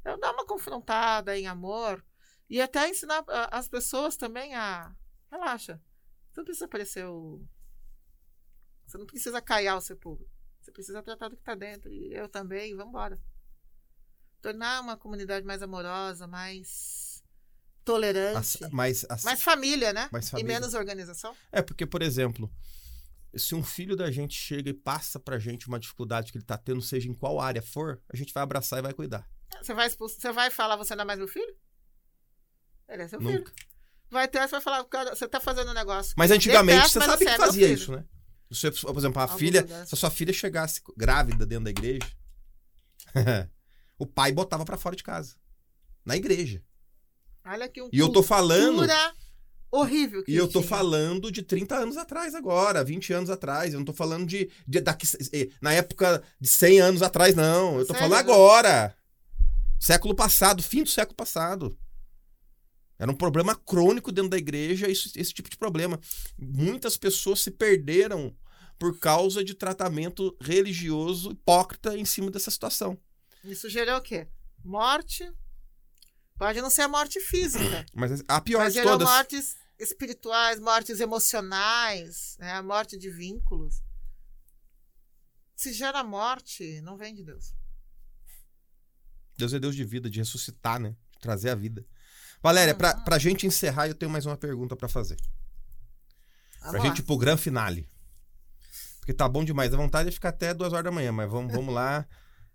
Então 0.00 0.18
dá 0.18 0.32
uma 0.32 0.44
confrontada 0.44 1.38
em 1.38 1.46
amor 1.46 2.04
e 2.50 2.60
até 2.60 2.88
ensinar 2.88 3.24
as 3.52 3.68
pessoas 3.68 4.16
também 4.16 4.52
a. 4.52 4.92
Relaxa. 5.30 5.80
Você 6.28 6.40
não 6.40 6.44
precisa 6.44 6.66
parecer 6.66 7.06
o. 7.06 7.40
Você 8.84 8.98
não 8.98 9.06
precisa 9.06 9.40
caiar 9.40 9.76
o 9.76 9.80
sepulcro. 9.80 10.28
Você 10.60 10.72
precisa 10.72 11.04
tratar 11.04 11.28
do 11.28 11.36
que 11.36 11.42
está 11.42 11.54
dentro. 11.54 11.88
E 11.88 12.12
eu 12.12 12.28
também, 12.28 12.74
vamos 12.74 12.90
embora. 12.90 13.20
Tornar 14.40 14.80
uma 14.80 14.96
comunidade 14.96 15.46
mais 15.46 15.62
amorosa, 15.62 16.26
mais 16.26 17.11
tolerante. 17.84 18.38
As- 18.38 18.58
mas, 18.70 19.06
as- 19.08 19.22
mais 19.24 19.42
família, 19.42 19.92
né? 19.92 20.08
mais 20.12 20.26
E 20.28 20.30
família. 20.30 20.54
menos 20.54 20.74
organização. 20.74 21.34
É 21.50 21.60
porque, 21.62 21.84
por 21.86 22.02
exemplo, 22.02 22.50
se 23.36 23.54
um 23.54 23.62
filho 23.62 23.96
da 23.96 24.10
gente 24.10 24.34
chega 24.34 24.70
e 24.70 24.74
passa 24.74 25.18
pra 25.18 25.38
gente 25.38 25.68
uma 25.68 25.78
dificuldade 25.80 26.30
que 26.32 26.38
ele 26.38 26.44
tá 26.44 26.56
tendo, 26.58 26.80
seja 26.82 27.08
em 27.08 27.14
qual 27.14 27.40
área 27.40 27.62
for, 27.62 28.00
a 28.12 28.16
gente 28.16 28.32
vai 28.32 28.42
abraçar 28.42 28.78
e 28.78 28.82
vai 28.82 28.92
cuidar. 28.92 29.28
Você 29.62 29.74
vai, 29.74 29.86
expulsar, 29.86 30.20
você 30.20 30.32
vai 30.32 30.50
falar, 30.50 30.76
você 30.76 30.94
não 30.94 31.02
é 31.02 31.06
mais 31.06 31.18
meu 31.18 31.28
filho? 31.28 31.54
Ele 32.88 33.02
é 33.02 33.08
seu 33.08 33.18
filho. 33.20 33.38
Nunca. 33.38 33.52
Vai 34.10 34.28
ter, 34.28 34.40
você 34.40 34.48
vai 34.48 34.60
falar, 34.60 34.84
cara, 34.84 35.14
você 35.14 35.26
tá 35.26 35.40
fazendo 35.40 35.70
um 35.70 35.74
negócio. 35.74 36.12
Mas 36.18 36.30
antigamente 36.30 36.76
Detesto, 36.78 36.92
você 36.92 36.98
mas 36.98 37.08
sabe 37.08 37.24
que 37.24 37.30
é 37.30 37.36
fazia 37.38 37.66
filho. 37.68 37.74
isso, 37.78 37.92
né? 37.92 38.04
Você, 38.50 38.70
por 38.70 38.98
exemplo, 38.98 39.18
a 39.20 39.22
Alguns 39.22 39.38
filha, 39.38 39.62
lugares. 39.62 39.88
se 39.88 39.94
a 39.94 39.98
sua 39.98 40.10
filha 40.10 40.32
chegasse 40.32 40.82
grávida 40.94 41.46
dentro 41.46 41.64
da 41.64 41.70
igreja, 41.70 42.06
o 43.98 44.06
pai 44.06 44.32
botava 44.32 44.64
pra 44.64 44.76
fora 44.76 44.94
de 44.94 45.02
casa. 45.02 45.36
Na 46.04 46.16
igreja. 46.16 46.62
Olha 47.44 47.68
que 47.68 47.82
um 47.82 47.88
E 47.92 47.98
eu 47.98 48.08
tô 48.10 48.22
falando. 48.22 48.86
horrível 49.70 50.22
E 50.28 50.36
eu 50.36 50.46
tô 50.46 50.60
tinha. 50.60 50.68
falando 50.68 51.30
de 51.32 51.42
30 51.42 51.76
anos 51.76 51.96
atrás 51.96 52.34
agora, 52.34 52.84
20 52.84 53.12
anos 53.12 53.30
atrás. 53.30 53.72
Eu 53.72 53.80
não 53.80 53.84
tô 53.86 53.92
falando 53.92 54.26
de, 54.26 54.50
de 54.66 54.80
daqui, 54.80 55.06
eh, 55.32 55.48
na 55.60 55.72
época 55.72 56.22
de 56.40 56.48
100 56.48 56.80
anos 56.80 57.02
atrás, 57.02 57.34
não. 57.34 57.78
Eu 57.78 57.86
tô 57.86 57.92
Sério? 57.94 58.08
falando 58.08 58.18
agora. 58.18 58.94
Século 59.80 60.14
passado, 60.14 60.62
fim 60.62 60.82
do 60.82 60.88
século 60.90 61.16
passado. 61.16 61.76
Era 62.98 63.10
um 63.10 63.16
problema 63.16 63.56
crônico 63.56 64.12
dentro 64.12 64.30
da 64.30 64.36
igreja, 64.38 64.88
isso- 64.88 65.10
esse 65.16 65.32
tipo 65.32 65.50
de 65.50 65.56
problema. 65.56 65.98
Muitas 66.38 66.96
pessoas 66.96 67.40
se 67.40 67.50
perderam 67.50 68.32
por 68.78 68.98
causa 69.00 69.42
de 69.42 69.54
tratamento 69.54 70.36
religioso 70.40 71.32
hipócrita 71.32 71.96
em 71.98 72.04
cima 72.04 72.30
dessa 72.30 72.50
situação. 72.50 72.96
Isso 73.42 73.68
gerou 73.68 73.96
o 73.96 74.02
quê? 74.02 74.28
Morte, 74.64 75.32
Pode 76.36 76.60
não 76.60 76.70
ser 76.70 76.82
a 76.82 76.88
morte 76.88 77.20
física, 77.20 77.84
Mas 77.94 78.22
a 78.26 78.40
pior 78.40 78.60
mas 78.64 78.72
de 78.74 78.82
todas. 78.82 79.06
mortes 79.08 79.56
espirituais, 79.78 80.58
mortes 80.60 81.00
emocionais, 81.00 82.36
né? 82.38 82.52
a 82.52 82.62
morte 82.62 82.96
de 82.98 83.10
vínculos. 83.10 83.82
Se 85.56 85.72
gera 85.72 86.02
morte, 86.02 86.80
não 86.82 86.96
vem 86.96 87.14
de 87.14 87.22
Deus. 87.24 87.54
Deus 89.36 89.52
é 89.52 89.58
Deus 89.58 89.74
de 89.76 89.84
vida, 89.84 90.10
de 90.10 90.18
ressuscitar, 90.18 90.78
né? 90.80 90.96
De 91.12 91.18
trazer 91.20 91.50
a 91.50 91.54
vida. 91.54 91.84
Valéria, 92.42 92.74
pra, 92.74 92.96
Uhum. 92.96 93.04
pra 93.04 93.18
gente 93.18 93.46
encerrar, 93.46 93.86
eu 93.88 93.94
tenho 93.94 94.10
mais 94.10 94.26
uma 94.26 94.36
pergunta 94.36 94.74
pra 94.76 94.88
fazer. 94.88 95.16
Pra 96.58 96.70
Vamos 96.72 96.80
lá. 96.82 96.88
gente 96.88 96.98
ir 96.98 97.02
pro 97.02 97.16
gran 97.16 97.36
finale. 97.36 97.88
Porque 98.98 99.12
tá 99.14 99.28
bom 99.28 99.44
demais. 99.44 99.72
A 99.72 99.76
vontade 99.76 100.08
é 100.08 100.12
ficar 100.12 100.28
até 100.30 100.52
duas 100.54 100.72
horas 100.72 100.84
da 100.84 100.90
manhã, 100.92 101.10
mas 101.12 101.28
vamos, 101.30 101.52
vamos 101.52 101.72
lá 101.74 102.06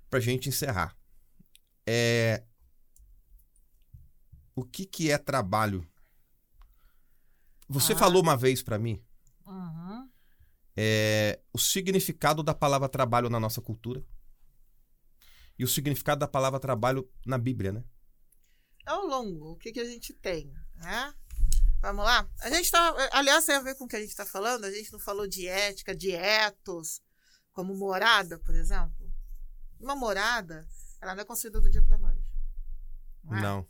pra 0.10 0.20
gente 0.20 0.48
encerrar. 0.50 0.96
É... 1.86 2.44
O 4.58 4.66
que 4.66 4.86
que 4.88 5.12
é 5.12 5.18
trabalho? 5.20 5.88
Você 7.70 7.94
Ah. 7.94 7.98
falou 7.98 8.24
uma 8.24 8.36
vez 8.36 8.64
pra 8.64 8.80
mim 8.80 9.00
Uhum. 9.46 10.10
é, 10.76 11.40
o 11.54 11.60
significado 11.60 12.42
da 12.42 12.56
palavra 12.56 12.90
trabalho 12.90 13.30
na 13.30 13.40
nossa 13.40 13.62
cultura 13.62 14.04
e 15.60 15.64
o 15.64 15.68
significado 15.68 16.20
da 16.20 16.28
palavra 16.28 16.60
trabalho 16.60 17.08
na 17.26 17.38
Bíblia, 17.38 17.72
né? 17.72 17.84
Ao 18.86 19.06
longo, 19.06 19.52
o 19.52 19.56
que, 19.58 19.72
que 19.72 19.80
a 19.80 19.86
gente 19.86 20.12
tem, 20.14 20.52
né? 20.76 21.14
Vamos 21.82 22.04
lá? 22.04 22.28
A 22.42 22.50
gente 22.50 22.72
tá. 22.72 22.96
Aliás, 23.12 23.46
tem 23.46 23.56
a 23.56 23.62
ver 23.62 23.76
com 23.76 23.84
o 23.86 23.88
que 23.88 23.96
a 23.96 24.00
gente 24.00 24.10
está 24.10 24.26
falando. 24.26 24.66
A 24.66 24.72
gente 24.72 24.92
não 24.92 25.00
falou 25.00 25.28
de 25.28 25.46
ética, 25.48 25.96
de 25.96 26.12
etos, 26.12 27.02
como 27.54 27.76
morada, 27.76 28.40
por 28.40 28.56
exemplo. 28.56 29.14
Uma 29.80 29.96
morada, 29.96 30.68
ela 31.00 31.14
não 31.14 31.22
é 31.22 31.26
construída 31.26 31.62
do 31.62 31.70
dia 31.70 31.84
para 31.84 31.98
noite. 32.00 32.34
Não 33.24 33.38
é? 33.38 33.42
Não. 33.42 33.68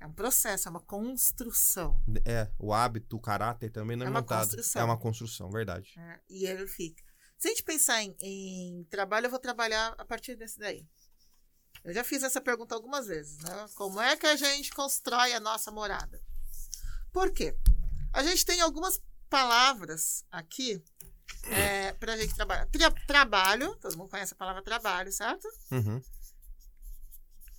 É 0.00 0.06
um 0.06 0.12
processo, 0.12 0.68
é 0.68 0.70
uma 0.70 0.80
construção. 0.80 2.00
É, 2.24 2.48
o 2.58 2.72
hábito, 2.72 3.16
o 3.16 3.20
caráter 3.20 3.70
também 3.70 3.96
não 3.96 4.04
é, 4.04 4.06
É 4.06 4.10
uma 4.10 4.20
montado. 4.20 4.46
construção. 4.46 4.82
É 4.82 4.84
uma 4.84 4.98
construção, 4.98 5.50
verdade. 5.50 5.92
né? 5.96 6.20
E 6.28 6.46
ele 6.46 6.66
fica. 6.68 7.02
Se 7.36 7.48
a 7.48 7.50
gente 7.50 7.62
pensar 7.64 8.02
em, 8.02 8.16
em 8.20 8.84
trabalho, 8.90 9.26
eu 9.26 9.30
vou 9.30 9.38
trabalhar 9.40 9.94
a 9.98 10.04
partir 10.04 10.36
desse 10.36 10.58
daí. 10.58 10.86
Eu 11.84 11.92
já 11.94 12.02
fiz 12.04 12.22
essa 12.22 12.40
pergunta 12.40 12.74
algumas 12.74 13.06
vezes, 13.06 13.38
né? 13.38 13.66
Como 13.76 14.00
é 14.00 14.16
que 14.16 14.26
a 14.26 14.36
gente 14.36 14.70
constrói 14.72 15.32
a 15.32 15.40
nossa 15.40 15.70
morada? 15.70 16.20
Por 17.12 17.32
quê? 17.32 17.56
A 18.12 18.22
gente 18.22 18.44
tem 18.44 18.60
algumas 18.60 19.00
palavras 19.30 20.24
aqui 20.30 20.82
é, 21.44 21.92
para 21.94 22.14
a 22.14 22.16
gente 22.16 22.34
trabalhar. 22.34 22.66
Tra- 22.66 22.90
trabalho, 23.06 23.76
todo 23.76 23.96
mundo 23.96 24.10
conhece 24.10 24.32
a 24.32 24.36
palavra 24.36 24.62
trabalho, 24.62 25.12
certo? 25.12 25.46
Uhum. 25.70 26.00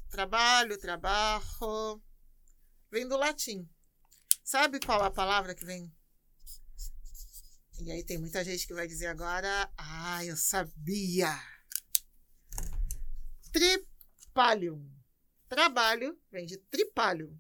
Trabalho, 0.10 0.78
trabalho. 0.78 2.02
Vem 2.91 3.07
do 3.07 3.18
latim. 3.18 3.70
Sabe 4.44 4.80
qual 4.80 5.03
a 5.03 5.11
palavra 5.11 5.53
que 5.53 5.64
vem? 5.64 5.94
E 7.82 7.91
aí 7.91 8.03
tem 8.03 8.18
muita 8.18 8.44
gente 8.44 8.68
que 8.68 8.74
vai 8.74 8.88
dizer 8.88 9.07
agora, 9.07 9.72
ah, 9.78 10.26
eu 10.26 10.36
sabia. 10.36 11.30
Tripalium. 13.52 14.91
Trabalho 15.48 16.20
vem 16.32 16.45
de 16.45 16.57
tripalium. 16.57 17.40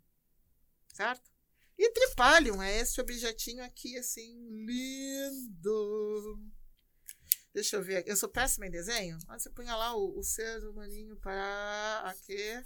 Certo? 0.93 1.29
E 1.77 1.91
tripalium 1.91 2.61
é 2.61 2.79
esse 2.79 2.99
objetinho 3.01 3.63
aqui, 3.63 3.97
assim, 3.97 4.65
lindo. 4.65 6.41
Deixa 7.59 7.75
eu 7.75 7.83
ver 7.83 7.97
aqui. 7.97 8.09
Eu 8.09 8.15
sou 8.15 8.29
péssima 8.29 8.67
em 8.67 8.71
desenho. 8.71 9.17
Mas 9.27 9.43
você 9.43 9.49
punha 9.49 9.75
lá 9.75 9.93
o, 9.95 10.17
o 10.17 10.23
ser 10.23 10.63
humaninho 10.65 11.17
para 11.17 12.03
aqui. 12.05 12.63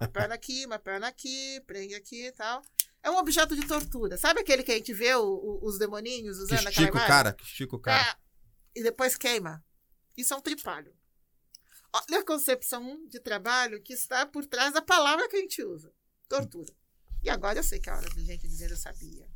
Uma 0.00 0.08
perna 0.08 0.34
aqui, 0.34 0.64
uma 0.64 0.78
perna 0.78 1.08
aqui, 1.08 1.60
prende 1.66 1.94
aqui 1.94 2.26
e 2.28 2.32
tal. 2.32 2.62
É 3.02 3.10
um 3.10 3.16
objeto 3.18 3.54
de 3.54 3.66
tortura. 3.66 4.16
Sabe 4.16 4.40
aquele 4.40 4.62
que 4.62 4.72
a 4.72 4.74
gente 4.74 4.94
vê 4.94 5.14
o- 5.14 5.22
o- 5.22 5.60
os 5.66 5.78
demoninhos 5.78 6.38
usando 6.38 6.52
aquela 6.60 6.70
estica 6.70 6.86
o 6.86 6.96
imagem? 6.96 7.08
cara, 7.08 7.32
que 7.34 7.44
estica 7.44 7.76
o 7.76 7.78
cara. 7.78 8.10
É, 8.10 8.16
e 8.80 8.82
depois 8.82 9.16
queima. 9.16 9.62
Isso 10.16 10.32
é 10.32 10.36
um 10.36 10.40
tripalho. 10.40 10.94
Olha 11.92 12.20
a 12.20 12.24
concepção 12.24 13.06
de 13.08 13.20
trabalho 13.20 13.82
que 13.82 13.92
está 13.92 14.24
por 14.24 14.46
trás 14.46 14.72
da 14.72 14.80
palavra 14.80 15.28
que 15.28 15.36
a 15.36 15.40
gente 15.40 15.62
usa. 15.62 15.92
Tortura. 16.26 16.72
E 17.22 17.28
agora 17.28 17.58
eu 17.58 17.62
sei 17.62 17.78
que 17.78 17.90
é 17.90 17.92
hora 17.92 18.08
de 18.08 18.24
gente 18.24 18.48
dizer 18.48 18.70
eu 18.70 18.76
sabia. 18.78 19.28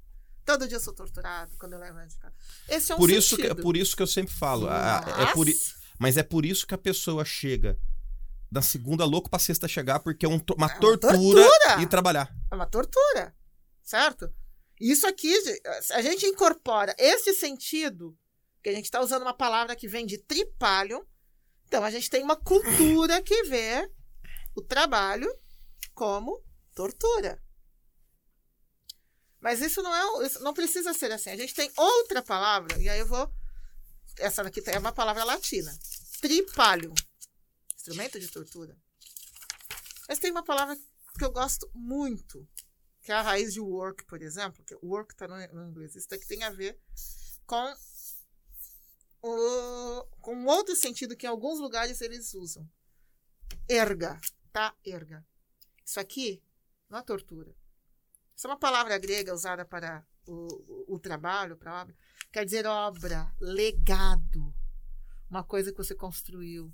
Todo 0.46 0.66
dia 0.68 0.76
eu 0.76 0.80
sou 0.80 0.94
torturado 0.94 1.50
quando 1.58 1.72
eu 1.74 1.78
levo 1.80 1.98
de 2.06 2.16
casa. 2.16 2.34
Esse 2.68 2.92
é 2.92 2.94
um 2.94 2.98
por, 2.98 3.10
isso 3.10 3.36
que, 3.36 3.42
sentido. 3.42 3.62
por 3.62 3.76
isso 3.76 3.96
que 3.96 4.02
eu 4.02 4.06
sempre 4.06 4.32
falo. 4.32 4.68
a- 4.68 5.02
é 5.28 5.32
por, 5.34 5.46
Mas 5.98 6.16
é 6.16 6.22
por 6.22 6.46
isso 6.46 6.66
que 6.66 6.72
a 6.74 6.78
pessoa 6.78 7.24
chega 7.24 7.76
da 8.50 8.62
segunda 8.62 9.04
louco 9.04 9.28
pra 9.28 9.38
sexta 9.40 9.66
chegar, 9.66 9.98
porque 9.98 10.24
é 10.24 10.28
um 10.28 10.40
uma 10.56 10.66
É 10.68 10.70
uma 10.74 10.80
tortura, 10.80 11.10
tortura. 11.42 11.82
e 11.82 11.86
trabalhar. 11.86 12.32
É 12.50 12.54
uma 12.54 12.66
tortura. 12.66 13.34
Certo? 13.82 14.32
Isso 14.80 15.06
aqui, 15.06 15.32
a 15.92 16.00
gente 16.02 16.26
incorpora 16.26 16.94
esse 16.98 17.32
sentido, 17.34 18.16
que 18.62 18.68
a 18.68 18.72
gente 18.72 18.84
está 18.84 19.00
usando 19.00 19.22
uma 19.22 19.34
palavra 19.34 19.74
que 19.74 19.88
vem 19.88 20.06
de 20.06 20.18
tripalho, 20.18 21.04
então 21.66 21.82
a 21.82 21.90
gente 21.90 22.08
tem 22.10 22.22
uma 22.22 22.36
cultura 22.36 23.20
que 23.22 23.42
vê 23.44 23.90
o 24.54 24.60
trabalho 24.62 25.28
como 25.94 26.40
tortura. 26.74 27.42
Mas 29.40 29.60
isso 29.60 29.82
não 29.82 29.94
é, 29.94 30.26
isso 30.26 30.42
não 30.42 30.54
precisa 30.54 30.92
ser 30.94 31.12
assim. 31.12 31.30
A 31.30 31.36
gente 31.36 31.54
tem 31.54 31.70
outra 31.76 32.22
palavra, 32.22 32.80
e 32.80 32.88
aí 32.88 32.98
eu 32.98 33.06
vou. 33.06 33.32
Essa 34.18 34.42
daqui 34.42 34.62
é 34.66 34.78
uma 34.78 34.92
palavra 34.92 35.24
latina. 35.24 35.76
Tripalho. 36.20 36.92
Instrumento 37.76 38.18
de 38.18 38.28
tortura. 38.28 38.76
Mas 40.08 40.18
tem 40.18 40.30
uma 40.30 40.42
palavra 40.42 40.76
que 41.18 41.24
eu 41.24 41.30
gosto 41.30 41.70
muito, 41.74 42.48
que 43.02 43.12
é 43.12 43.14
a 43.14 43.22
raiz 43.22 43.52
de 43.52 43.60
work, 43.60 44.04
por 44.06 44.22
exemplo. 44.22 44.64
Que 44.64 44.74
work 44.82 45.12
está 45.12 45.28
no, 45.28 45.36
no 45.54 45.68
inglês. 45.70 45.94
Isso 45.94 46.08
daqui 46.08 46.26
tem 46.26 46.42
a 46.42 46.50
ver 46.50 46.78
com 47.46 47.74
o, 49.22 50.04
com 50.20 50.44
outro 50.46 50.74
sentido 50.74 51.16
que 51.16 51.26
em 51.26 51.28
alguns 51.28 51.58
lugares 51.58 52.00
eles 52.00 52.34
usam. 52.34 52.68
Erga, 53.68 54.20
tá? 54.52 54.74
Erga. 54.84 55.26
Isso 55.84 56.00
aqui 56.00 56.42
não 56.88 56.98
é 56.98 57.02
tortura. 57.02 57.54
Isso 58.36 58.46
é 58.46 58.50
uma 58.50 58.58
palavra 58.58 58.98
grega 58.98 59.32
usada 59.32 59.64
para 59.64 60.04
o, 60.26 60.94
o, 60.94 60.98
trabalho, 60.98 61.56
para 61.56 61.80
obra. 61.80 61.96
Quer 62.30 62.44
dizer 62.44 62.66
obra, 62.66 63.32
legado. 63.40 64.54
Uma 65.30 65.42
coisa 65.42 65.72
que 65.72 65.78
você 65.78 65.94
construiu. 65.94 66.70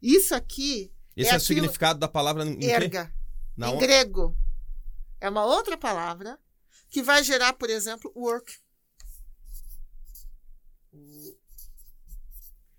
Isso 0.00 0.34
aqui 0.34 0.90
Esse 1.14 1.30
É 1.30 1.34
é, 1.34 1.36
o 1.36 1.40
significado 1.40 1.98
da 1.98 2.08
palavra 2.08 2.44
em 2.44 2.64
erga. 2.64 3.12
Na 3.54 3.68
em 3.68 3.78
grego. 3.78 4.34
É 5.20 5.28
uma 5.28 5.44
outra 5.44 5.76
palavra 5.76 6.40
que 6.88 7.02
vai 7.02 7.22
gerar, 7.22 7.52
por 7.52 7.68
exemplo, 7.68 8.10
work. 8.16 8.58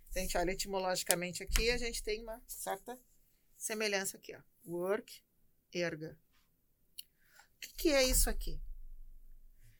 Se 0.09 0.19
a 0.19 0.21
gente 0.21 0.37
olha 0.37 0.51
etimologicamente 0.51 1.43
aqui, 1.43 1.69
a 1.69 1.77
gente 1.77 2.01
tem 2.01 2.23
uma 2.23 2.41
certa 2.47 2.99
semelhança 3.55 4.17
aqui. 4.17 4.35
Ó. 4.35 4.41
Work, 4.65 5.23
erga. 5.71 6.17
O 7.63 7.77
que, 7.77 7.89
é 7.89 8.03
isso 8.03 8.29
aqui? 8.29 8.61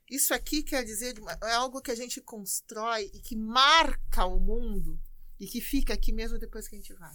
Isso 0.10 0.34
aqui 0.34 0.62
quer 0.62 0.84
dizer 0.84 1.16
é 1.44 1.54
algo 1.54 1.82
que 1.82 1.92
a 1.92 1.96
gente 1.96 2.20
constrói 2.22 3.10
e 3.14 3.22
que 3.22 3.36
marca 3.36 4.26
o 4.26 4.40
mundo 4.40 5.00
e 5.40 5.48
que 5.48 5.62
fica 5.62 5.94
aqui 5.94 6.12
mesmo 6.12 6.38
depois 6.38 6.68
que 6.68 6.76
a 6.76 6.78
gente 6.78 6.94
vai. 6.94 7.14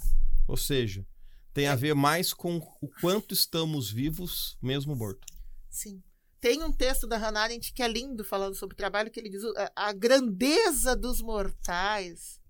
Ou 0.49 0.57
seja, 0.57 1.07
tem 1.53 1.69
a 1.69 1.77
ver 1.77 1.95
mais 1.95 2.33
com 2.33 2.57
o 2.81 2.89
quanto 3.01 3.35
estamos 3.35 3.91
vivos, 3.91 4.59
mesmo 4.63 4.97
morto. 4.97 5.27
Sim. 5.69 6.03
Tem 6.41 6.63
um 6.63 6.73
texto 6.73 7.07
da 7.07 7.17
Hannah 7.17 7.43
Arendt 7.43 7.73
que 7.73 7.83
é 7.83 7.89
lindo 7.89 8.25
falando 8.25 8.55
sobre 8.55 8.77
trabalho, 8.77 9.11
que 9.11 9.19
ele 9.21 9.29
diz 9.31 9.43
o- 9.43 9.55
a, 9.75 9.93
grandeza 9.93 10.95
dos 10.97 11.21
mortais. 11.21 12.41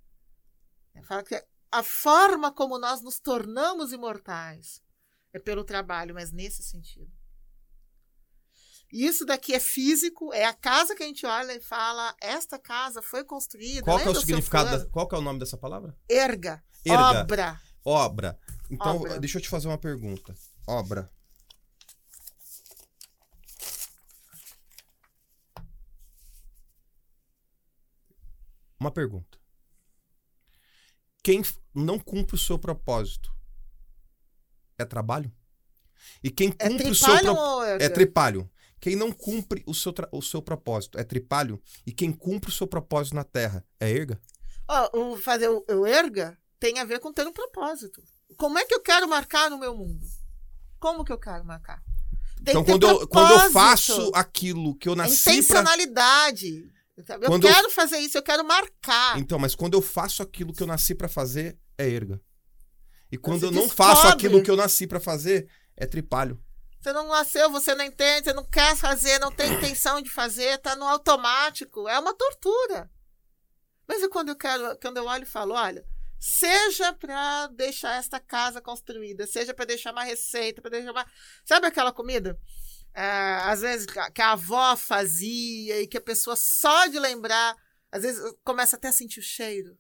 Fala 1.04 1.22
que 1.22 1.44
a 1.70 1.82
forma 1.82 2.52
como 2.52 2.78
nós 2.78 3.02
nos 3.02 3.18
tornamos 3.18 3.92
imortais 3.92 4.82
é 5.32 5.38
pelo 5.38 5.64
trabalho, 5.64 6.14
mas 6.14 6.32
nesse 6.32 6.62
sentido. 6.62 7.10
Isso 8.92 9.24
daqui 9.26 9.52
é 9.54 9.60
físico, 9.60 10.32
é 10.32 10.44
a 10.44 10.52
casa 10.52 10.94
que 10.94 11.02
a 11.02 11.06
gente 11.06 11.26
olha 11.26 11.52
e 11.52 11.60
fala, 11.60 12.14
esta 12.20 12.58
casa 12.58 13.02
foi 13.02 13.24
construída. 13.24 13.82
Qual 13.82 13.98
é 13.98 14.08
o 14.08 14.14
significado? 14.14 14.78
Da, 14.78 14.86
qual 14.86 15.08
é 15.12 15.16
o 15.16 15.20
nome 15.20 15.40
dessa 15.40 15.56
palavra? 15.56 15.96
Erga, 16.08 16.62
Erga. 16.84 17.20
obra. 17.20 17.60
Obra. 17.84 18.38
Então, 18.70 18.96
Obra. 18.96 19.18
deixa 19.20 19.38
eu 19.38 19.42
te 19.42 19.48
fazer 19.48 19.68
uma 19.68 19.78
pergunta. 19.78 20.34
Obra. 20.66 21.10
Uma 28.78 28.90
pergunta. 28.90 29.38
Quem 31.22 31.42
não 31.74 31.98
cumpre 31.98 32.36
o 32.36 32.38
seu 32.38 32.58
propósito 32.58 33.34
é 34.78 34.84
trabalho? 34.84 35.32
E 36.22 36.30
quem 36.30 36.54
É 36.58 36.68
cumpre 36.68 36.90
o 36.90 36.94
seu 36.94 37.18
propósito 37.18 37.82
é 37.82 37.88
tripalho. 37.88 38.50
Quem 38.80 38.94
não 38.96 39.10
cumpre 39.10 39.62
o 39.66 39.74
seu, 39.74 39.92
o 40.12 40.20
seu 40.22 40.42
propósito 40.42 40.98
é 40.98 41.04
tripalho. 41.04 41.60
E 41.86 41.92
quem 41.92 42.12
cumpre 42.12 42.50
o 42.50 42.52
seu 42.52 42.66
propósito 42.66 43.14
na 43.14 43.24
terra 43.24 43.64
é 43.80 43.90
erga. 43.90 44.20
Ó, 44.68 45.12
o 45.12 45.16
fazer 45.16 45.48
o, 45.48 45.64
o 45.68 45.86
erga 45.86 46.36
tem 46.60 46.78
a 46.78 46.84
ver 46.84 47.00
com 47.00 47.12
ter 47.12 47.26
um 47.26 47.32
propósito. 47.32 48.02
Como 48.36 48.58
é 48.58 48.64
que 48.64 48.74
eu 48.74 48.80
quero 48.80 49.08
marcar 49.08 49.48
no 49.50 49.58
meu 49.58 49.74
mundo? 49.76 50.04
Como 50.78 51.04
que 51.04 51.12
eu 51.12 51.18
quero 51.18 51.44
marcar? 51.44 51.82
Tem 52.44 52.52
Então, 52.52 52.64
quando 52.64 52.86
eu, 52.86 53.08
quando 53.08 53.30
eu 53.32 53.50
faço 53.50 54.10
aquilo 54.14 54.74
que 54.76 54.88
eu 54.88 54.92
É 54.92 54.96
nasci 54.96 55.22
pra. 55.24 55.32
intencionalidade. 55.32 56.70
Eu 56.96 57.04
Quando 57.26 57.46
eu- 57.46 57.52
quero 57.54 57.70
fazer 57.70 57.98
isso, 57.98 58.16
eu 58.16 58.22
quero 58.22 58.44
marcar. 58.44 59.18
Então, 59.18 59.38
mas 59.38 59.54
quando 59.54 59.74
eu 59.74 59.82
faço 59.82 60.22
aquilo 60.22 60.52
que 60.52 60.62
eu 60.62 60.66
nasci 60.66 60.94
pra 60.94 61.08
fazer, 61.08 61.58
é 61.78 61.88
erga. 61.88 62.20
E 63.12 63.16
quando 63.16 63.44
eu 63.44 63.50
não 63.50 63.66
descobre. 63.66 63.76
faço 63.94 64.08
aquilo 64.08 64.42
que 64.42 64.50
eu 64.50 64.56
nasci 64.56 64.86
pra 64.86 64.98
fazer, 64.98 65.48
é 65.76 65.86
tripalho. 65.86 66.40
Você 66.80 66.92
não 66.92 67.08
nasceu, 67.08 67.50
você 67.50 67.74
não 67.74 67.84
entende, 67.84 68.24
você 68.24 68.32
não 68.32 68.44
quer 68.44 68.76
fazer, 68.76 69.18
não 69.18 69.32
tem 69.32 69.52
intenção 69.52 70.00
de 70.00 70.10
fazer, 70.10 70.58
tá 70.58 70.76
no 70.76 70.84
automático. 70.86 71.88
É 71.88 71.98
uma 71.98 72.14
tortura. 72.14 72.90
Mas 73.88 74.02
e 74.02 74.08
quando 74.08 74.28
eu 74.30 74.36
quero, 74.36 74.78
quando 74.80 74.96
eu 74.96 75.04
olho 75.06 75.22
e 75.24 75.26
falo, 75.26 75.54
olha, 75.54 75.84
seja 76.18 76.92
para 76.92 77.48
deixar 77.48 77.96
esta 77.98 78.18
casa 78.20 78.60
construída, 78.60 79.26
seja 79.26 79.52
para 79.54 79.64
deixar 79.64 79.92
uma 79.92 80.04
receita, 80.04 80.60
para 80.60 80.70
deixar 80.70 80.92
uma. 80.92 81.06
Sabe 81.44 81.66
aquela 81.66 81.92
comida? 81.92 82.38
É, 82.94 83.34
às 83.44 83.60
vezes 83.60 83.86
que 83.86 83.98
a- 83.98 84.10
que 84.10 84.22
a 84.22 84.32
avó 84.32 84.74
fazia 84.76 85.82
e 85.82 85.86
que 85.86 85.98
a 85.98 86.00
pessoa 86.00 86.34
só 86.36 86.86
de 86.86 86.98
lembrar, 86.98 87.54
às 87.92 88.02
vezes 88.02 88.22
começa 88.42 88.76
até 88.76 88.88
a 88.88 88.92
sentir 88.92 89.20
o 89.20 89.22
cheiro. 89.22 89.76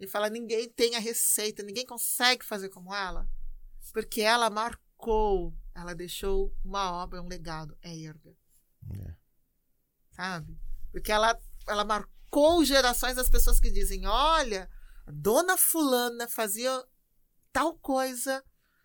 E 0.00 0.06
fala, 0.06 0.30
ninguém 0.30 0.68
tem 0.68 0.96
a 0.96 0.98
receita, 0.98 1.62
ninguém 1.62 1.84
consegue 1.84 2.44
fazer 2.44 2.70
como 2.70 2.94
ela. 2.94 3.28
Porque 3.92 4.22
ela 4.22 4.48
marcou, 4.48 5.52
ela 5.74 5.94
deixou 5.94 6.54
uma 6.64 6.92
obra, 6.92 7.22
um 7.22 7.28
legado. 7.28 7.76
É 7.82 7.96
erga. 7.96 8.36
É. 8.92 9.14
Sabe? 10.10 10.58
Porque 10.90 11.12
ela, 11.12 11.38
ela 11.66 11.84
marcou 11.84 12.64
gerações 12.64 13.16
das 13.16 13.30
pessoas 13.30 13.60
que 13.60 13.70
dizem: 13.70 14.06
olha, 14.06 14.70
a 15.06 15.10
dona 15.12 15.56
Fulana 15.56 16.28
fazia 16.28 16.84
tal 17.52 17.78
coisa 17.78 18.44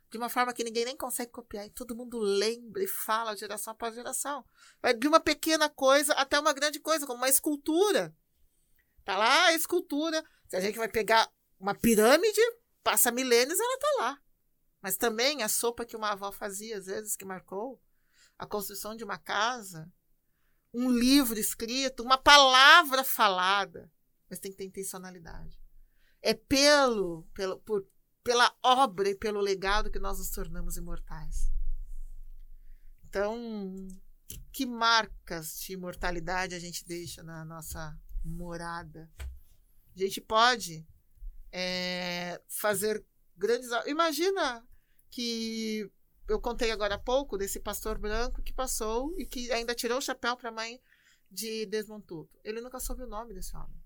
de 0.09 0.17
uma 0.17 0.29
forma 0.29 0.53
que 0.53 0.63
ninguém 0.63 0.85
nem 0.85 0.95
consegue 0.97 1.31
copiar. 1.31 1.65
E 1.65 1.69
todo 1.69 1.95
mundo 1.95 2.17
lembra 2.17 2.83
e 2.83 2.87
fala 2.87 3.35
geração 3.35 3.73
após 3.73 3.95
geração. 3.95 4.45
Vai 4.81 4.93
de 4.93 5.07
uma 5.07 5.19
pequena 5.19 5.69
coisa 5.69 6.13
até 6.13 6.39
uma 6.39 6.53
grande 6.53 6.79
coisa, 6.79 7.05
como 7.05 7.17
uma 7.17 7.29
escultura. 7.29 8.15
Tá 9.03 9.17
lá 9.17 9.47
a 9.47 9.53
escultura. 9.53 10.23
Se 10.47 10.55
a 10.55 10.61
gente 10.61 10.77
vai 10.77 10.87
pegar 10.87 11.29
uma 11.59 11.75
pirâmide, 11.75 12.41
passa 12.83 13.11
milênios, 13.11 13.59
ela 13.59 13.79
tá 13.79 13.87
lá. 13.99 14.21
Mas 14.85 14.97
também 14.97 15.41
a 15.41 15.49
sopa 15.49 15.83
que 15.83 15.95
uma 15.95 16.11
avó 16.11 16.31
fazia, 16.31 16.77
às 16.77 16.85
vezes, 16.85 17.15
que 17.15 17.25
marcou, 17.25 17.81
a 18.37 18.45
construção 18.45 18.95
de 18.95 19.03
uma 19.03 19.17
casa, 19.17 19.91
um 20.71 20.91
livro 20.91 21.39
escrito, 21.39 22.03
uma 22.03 22.19
palavra 22.19 23.03
falada. 23.03 23.91
Mas 24.29 24.37
tem 24.37 24.51
que 24.51 24.57
ter 24.57 24.65
intencionalidade. 24.65 25.59
É 26.21 26.35
pelo, 26.35 27.23
pelo 27.33 27.57
por, 27.61 27.83
pela 28.23 28.55
obra 28.61 29.09
e 29.09 29.15
pelo 29.15 29.39
legado 29.39 29.89
que 29.89 29.97
nós 29.97 30.19
nos 30.19 30.29
tornamos 30.29 30.77
imortais. 30.77 31.51
Então, 33.09 33.87
que 34.51 34.67
marcas 34.67 35.61
de 35.61 35.73
imortalidade 35.73 36.53
a 36.53 36.59
gente 36.59 36.85
deixa 36.85 37.23
na 37.23 37.43
nossa 37.43 37.99
morada? 38.23 39.09
A 39.95 39.97
gente 39.97 40.21
pode 40.21 40.87
é, 41.51 42.39
fazer 42.47 43.03
grandes. 43.35 43.71
Imagina 43.87 44.63
que 45.15 45.89
eu 46.27 46.41
contei 46.41 46.71
agora 46.71 46.95
há 46.95 46.99
pouco 46.99 47.37
desse 47.37 47.57
pastor 47.57 47.97
branco 47.97 48.43
que 48.43 48.51
passou 48.51 49.17
e 49.17 49.25
que 49.25 49.49
ainda 49.49 49.73
tirou 49.73 49.97
o 49.97 50.01
chapéu 50.01 50.35
para 50.35 50.49
a 50.49 50.51
mãe 50.51 50.81
de 51.31 51.65
Desmond 51.67 52.05
Tutu. 52.05 52.37
Ele 52.43 52.59
nunca 52.59 52.81
soube 52.81 53.03
o 53.03 53.07
nome 53.07 53.33
desse 53.33 53.55
homem. 53.55 53.81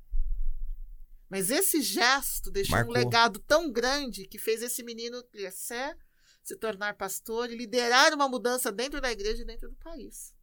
Mas 1.30 1.52
esse 1.52 1.84
gesto 1.84 2.50
deixou 2.50 2.78
Marcou. 2.78 2.96
um 2.96 2.98
legado 2.98 3.38
tão 3.42 3.72
grande 3.72 4.26
que 4.26 4.40
fez 4.40 4.64
esse 4.64 4.82
menino 4.82 5.24
crescer, 5.26 5.96
se 6.42 6.56
tornar 6.56 6.98
pastor 6.98 7.52
e 7.52 7.56
liderar 7.56 8.12
uma 8.16 8.28
mudança 8.28 8.72
dentro 8.72 9.00
da 9.00 9.12
igreja 9.12 9.44
e 9.44 9.46
dentro 9.46 9.70
do 9.70 9.76
país. 9.76 10.34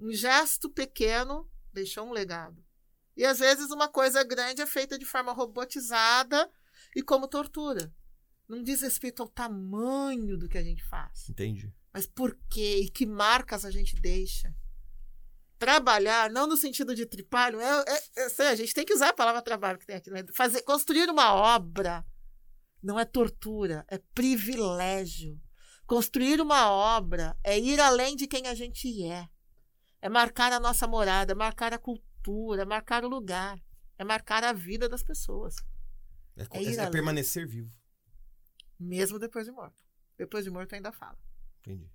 Um 0.00 0.10
gesto 0.10 0.70
pequeno 0.70 1.50
deixou 1.70 2.06
um 2.06 2.12
legado. 2.12 2.64
E 3.14 3.26
às 3.26 3.40
vezes 3.40 3.70
uma 3.70 3.88
coisa 3.88 4.24
grande 4.24 4.62
é 4.62 4.66
feita 4.66 4.98
de 4.98 5.04
forma 5.04 5.32
robotizada 5.32 6.50
e 6.96 7.02
como 7.02 7.28
tortura. 7.28 7.92
Não 8.48 8.62
diz 8.62 8.82
respeito 8.82 9.22
ao 9.22 9.28
tamanho 9.28 10.36
do 10.36 10.48
que 10.48 10.58
a 10.58 10.62
gente 10.62 10.84
faz, 10.84 11.28
Entendi. 11.28 11.72
mas 11.92 12.06
por 12.06 12.36
quê 12.50 12.80
e 12.82 12.90
que 12.90 13.06
marcas 13.06 13.64
a 13.64 13.70
gente 13.70 13.96
deixa. 13.96 14.54
Trabalhar, 15.58 16.30
não 16.30 16.46
no 16.46 16.56
sentido 16.56 16.94
de 16.94 17.06
tripalho, 17.06 17.58
é, 17.60 17.84
é- 17.88 18.02
é- 18.24 18.28
sei, 18.28 18.48
a 18.48 18.54
gente 18.54 18.74
tem 18.74 18.84
que 18.84 18.92
usar 18.92 19.08
a 19.10 19.14
palavra 19.14 19.40
trabalho 19.40 19.78
que 19.78 19.86
tem 19.86 19.96
aqui. 19.96 20.10
né? 20.10 20.22
Fazer, 20.34 20.62
construir 20.62 21.08
uma 21.08 21.32
obra 21.32 22.04
não 22.82 22.98
é 23.00 23.04
tortura, 23.04 23.84
é 23.88 23.96
privilégio. 24.14 25.40
Construir 25.86 26.40
uma 26.40 26.70
obra 26.70 27.36
é 27.42 27.58
ir 27.58 27.80
além 27.80 28.14
de 28.16 28.26
quem 28.26 28.46
a 28.46 28.54
gente 28.54 29.04
é. 29.04 29.26
É 30.02 30.08
marcar 30.08 30.52
a 30.52 30.60
nossa 30.60 30.86
morada, 30.86 31.32
é 31.32 31.34
marcar 31.34 31.72
a 31.72 31.78
cultura, 31.78 32.62
é 32.62 32.64
marcar 32.66 33.04
o 33.04 33.08
lugar, 33.08 33.58
é 33.96 34.04
marcar 34.04 34.44
a 34.44 34.52
vida 34.52 34.86
das 34.88 35.02
pessoas, 35.02 35.54
É, 36.36 36.42
É 36.50 36.62
é- 36.64 36.74
é 36.76 36.90
permanecer 36.90 37.46
vivo. 37.46 37.70
Mesmo 38.78 39.18
depois 39.18 39.46
de 39.46 39.52
morto. 39.52 39.82
Depois 40.16 40.44
de 40.44 40.50
morto 40.50 40.74
ainda 40.74 40.92
fala. 40.92 41.18
Entendi. 41.60 41.90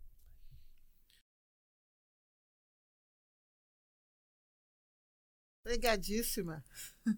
Obrigadíssima. 5.65 6.64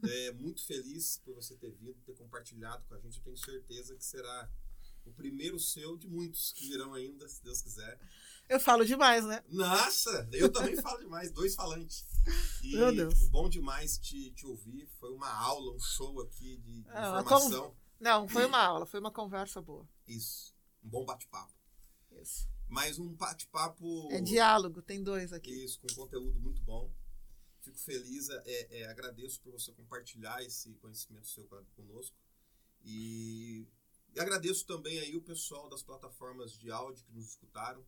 É, 0.04 0.32
muito 0.34 0.66
feliz 0.66 1.18
por 1.24 1.36
você 1.36 1.56
ter 1.56 1.72
vindo, 1.72 1.96
ter 2.06 2.14
compartilhado 2.16 2.84
com 2.86 2.96
a 2.96 3.00
gente. 3.00 3.18
Eu 3.18 3.24
tenho 3.24 3.38
certeza 3.38 3.96
que 3.96 4.04
será 4.04 4.50
o 5.06 5.12
primeiro 5.14 5.60
seu 5.60 5.98
de 5.98 6.08
muitos 6.08 6.52
que 6.52 6.68
virão 6.68 6.94
ainda, 6.94 7.28
se 7.28 7.44
Deus 7.44 7.62
quiser. 7.62 8.00
Eu 8.50 8.60
falo 8.60 8.84
demais, 8.86 9.26
né? 9.26 9.44
Nossa, 9.48 10.28
eu 10.34 10.52
também 10.52 10.76
falo 10.82 11.00
demais, 11.00 11.32
dois 11.34 11.56
falantes. 11.56 12.06
E 12.62 12.76
Meu 12.76 12.94
Deus. 12.94 13.30
bom 13.30 13.48
demais 13.48 13.98
te, 13.98 14.32
te 14.32 14.46
ouvir. 14.46 14.88
Foi 15.00 15.12
uma 15.12 15.32
aula, 15.32 15.74
um 15.74 15.80
show 15.80 16.20
aqui 16.22 16.58
de, 16.58 16.82
de 16.82 16.90
Ah, 16.90 17.22
informação. 17.22 17.76
Não, 18.02 18.28
foi 18.28 18.46
uma 18.48 18.58
aula, 18.58 18.88
foi 18.88 19.00
uma 19.00 19.12
conversa 19.12 19.62
boa. 19.62 19.88
Isso. 20.08 20.56
Um 20.84 20.90
bom 20.90 21.06
bate-papo. 21.06 21.54
Isso. 22.20 22.50
Mais 22.68 22.98
um 22.98 23.14
bate-papo. 23.14 24.10
É 24.12 24.20
diálogo, 24.20 24.82
tem 24.82 25.04
dois 25.04 25.32
aqui. 25.32 25.52
Isso, 25.64 25.80
com 25.80 25.94
conteúdo 25.94 26.40
muito 26.40 26.64
bom. 26.64 26.92
Fico 27.60 27.78
feliz, 27.78 28.28
é, 28.28 28.80
é, 28.80 28.88
agradeço 28.88 29.40
por 29.42 29.52
você 29.52 29.72
compartilhar 29.74 30.42
esse 30.44 30.74
conhecimento 30.78 31.28
seu 31.28 31.46
con- 31.46 31.64
conosco. 31.76 32.18
E, 32.84 33.68
e 34.16 34.20
agradeço 34.20 34.66
também 34.66 34.98
aí 35.00 35.16
o 35.16 35.22
pessoal 35.22 35.70
das 35.70 35.84
plataformas 35.84 36.54
de 36.58 36.72
áudio 36.72 37.06
que 37.06 37.14
nos 37.14 37.28
escutaram. 37.28 37.86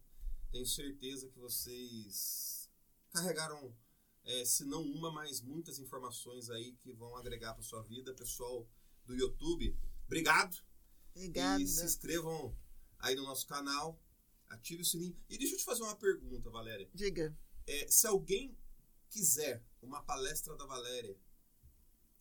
Tenho 0.52 0.68
certeza 0.68 1.28
que 1.28 1.40
vocês 1.40 2.70
carregaram, 3.10 3.76
é, 4.24 4.46
se 4.46 4.64
não 4.64 4.84
uma, 4.84 5.12
mas 5.12 5.42
muitas 5.42 5.80
informações 5.80 6.52
aí 6.52 6.74
que 6.74 6.94
vão 6.94 7.16
agregar 7.16 7.56
para 7.56 7.64
sua 7.64 7.82
vida. 7.82 8.14
Pessoal 8.14 8.70
do 9.08 9.16
YouTube, 9.16 9.76
obrigado. 10.06 10.58
Obrigada. 11.16 11.62
E 11.62 11.68
se 11.68 11.84
inscrevam 11.86 12.56
aí 13.00 13.16
no 13.16 13.24
nosso 13.24 13.46
canal, 13.48 14.00
ative 14.48 14.82
o 14.82 14.86
sininho. 14.86 15.16
E 15.30 15.38
deixa 15.38 15.54
eu 15.56 15.58
te 15.60 15.64
fazer 15.64 15.84
uma 15.84 15.96
pergunta, 15.96 16.50
Valéria. 16.50 16.90
Diga. 16.94 17.36
É, 17.68 17.88
se 17.88 18.08
alguém 18.08 18.58
quiser 19.10 19.64
uma 19.82 20.02
palestra 20.04 20.56
da 20.56 20.66
Valéria 20.66 21.16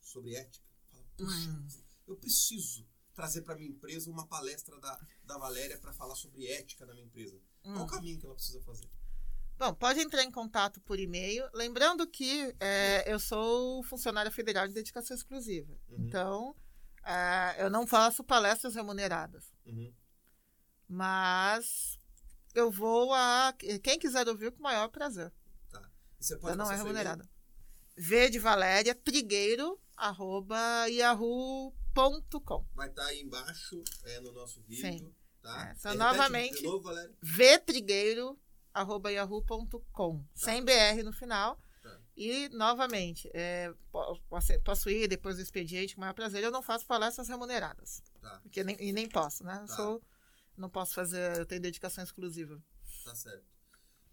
sobre 0.01 0.35
ética, 0.35 0.65
fala, 0.91 1.05
puxa, 1.17 1.49
Hum. 1.49 1.67
eu 2.07 2.15
preciso 2.15 2.87
trazer 3.13 3.41
para 3.41 3.55
minha 3.55 3.69
empresa 3.69 4.09
uma 4.09 4.27
palestra 4.27 4.79
da, 4.79 4.99
da 5.23 5.37
Valéria 5.37 5.77
para 5.77 5.93
falar 5.93 6.15
sobre 6.15 6.47
ética 6.47 6.85
na 6.85 6.93
minha 6.93 7.05
empresa. 7.05 7.39
Qual 7.63 7.77
Hum. 7.77 7.83
o 7.83 7.87
caminho 7.87 8.19
que 8.19 8.25
ela 8.25 8.35
precisa 8.35 8.61
fazer? 8.61 8.89
Bom, 9.57 9.73
pode 9.75 9.99
entrar 9.99 10.23
em 10.23 10.31
contato 10.31 10.81
por 10.81 10.99
e-mail. 10.99 11.47
Lembrando 11.53 12.07
que 12.07 12.55
é, 12.59 13.11
eu 13.11 13.19
sou 13.19 13.83
funcionária 13.83 14.31
federal 14.31 14.67
de 14.67 14.73
dedicação 14.73 15.15
exclusiva. 15.15 15.79
Uhum, 15.89 16.05
Então, 16.07 16.55
é, 17.03 17.55
eu 17.63 17.69
não 17.69 17.85
faço 17.87 18.23
palestras 18.23 18.75
remuneradas. 18.75 19.45
uhum. 19.65 19.93
Mas 20.87 21.97
eu 22.53 22.69
vou 22.69 23.13
a. 23.13 23.53
Quem 23.81 23.97
quiser 23.97 24.27
ouvir, 24.27 24.51
com 24.51 24.59
o 24.59 24.63
maior 24.63 24.89
prazer. 24.89 25.31
E 26.19 26.23
você 26.23 26.37
pode 26.37 26.53
Ela 26.53 26.63
não 26.65 26.71
é 26.71 26.75
remunerada. 26.75 27.27
V 27.97 28.29
de 28.29 28.39
Valéria, 28.39 28.93
trigueiro, 28.95 29.79
arroba 29.97 30.85
yahoo.com. 30.87 32.65
Vai 32.75 32.89
estar 32.89 33.05
aí 33.05 33.21
embaixo 33.21 33.83
é, 34.03 34.19
no 34.19 34.31
nosso 34.31 34.61
vídeo. 34.63 34.81
Sim. 34.81 35.15
Tá? 35.41 35.69
É, 35.71 35.75
só 35.75 35.93
novamente- 35.93 36.57
De 36.57 36.63
novo, 36.63 36.83
Valéria. 36.83 37.13
vtrigueiro, 37.21 38.39
arroba 38.73 39.11
yahoo.com. 39.11 40.25
Sem 40.33 40.63
BR 40.63 41.03
no 41.03 41.11
final. 41.11 41.59
E, 42.15 42.47
novamente, 42.49 43.29
é, 43.33 43.73
po- 43.91 44.19
posso, 44.29 44.53
ir 44.89 45.07
depois 45.07 45.37
do 45.37 45.41
expediente 45.41 45.95
com 45.95 46.01
o 46.01 46.01
maior 46.01 46.13
prazer. 46.13 46.43
Eu 46.43 46.51
não 46.51 46.61
faço 46.61 46.85
palestras 46.85 47.27
remuneradas. 47.27 48.03
Tá, 48.21 48.39
Porque 48.43 48.63
nem, 48.63 48.77
e 48.79 48.91
nem 48.91 49.09
posso, 49.09 49.43
né? 49.43 49.65
Tá. 49.67 49.75
sou, 49.75 50.01
não 50.55 50.69
posso 50.69 50.93
fazer, 50.93 51.37
eu 51.39 51.45
tenho 51.45 51.61
dedicação 51.61 52.03
exclusiva. 52.03 52.61
tá 53.03 53.15
certo. 53.15 53.45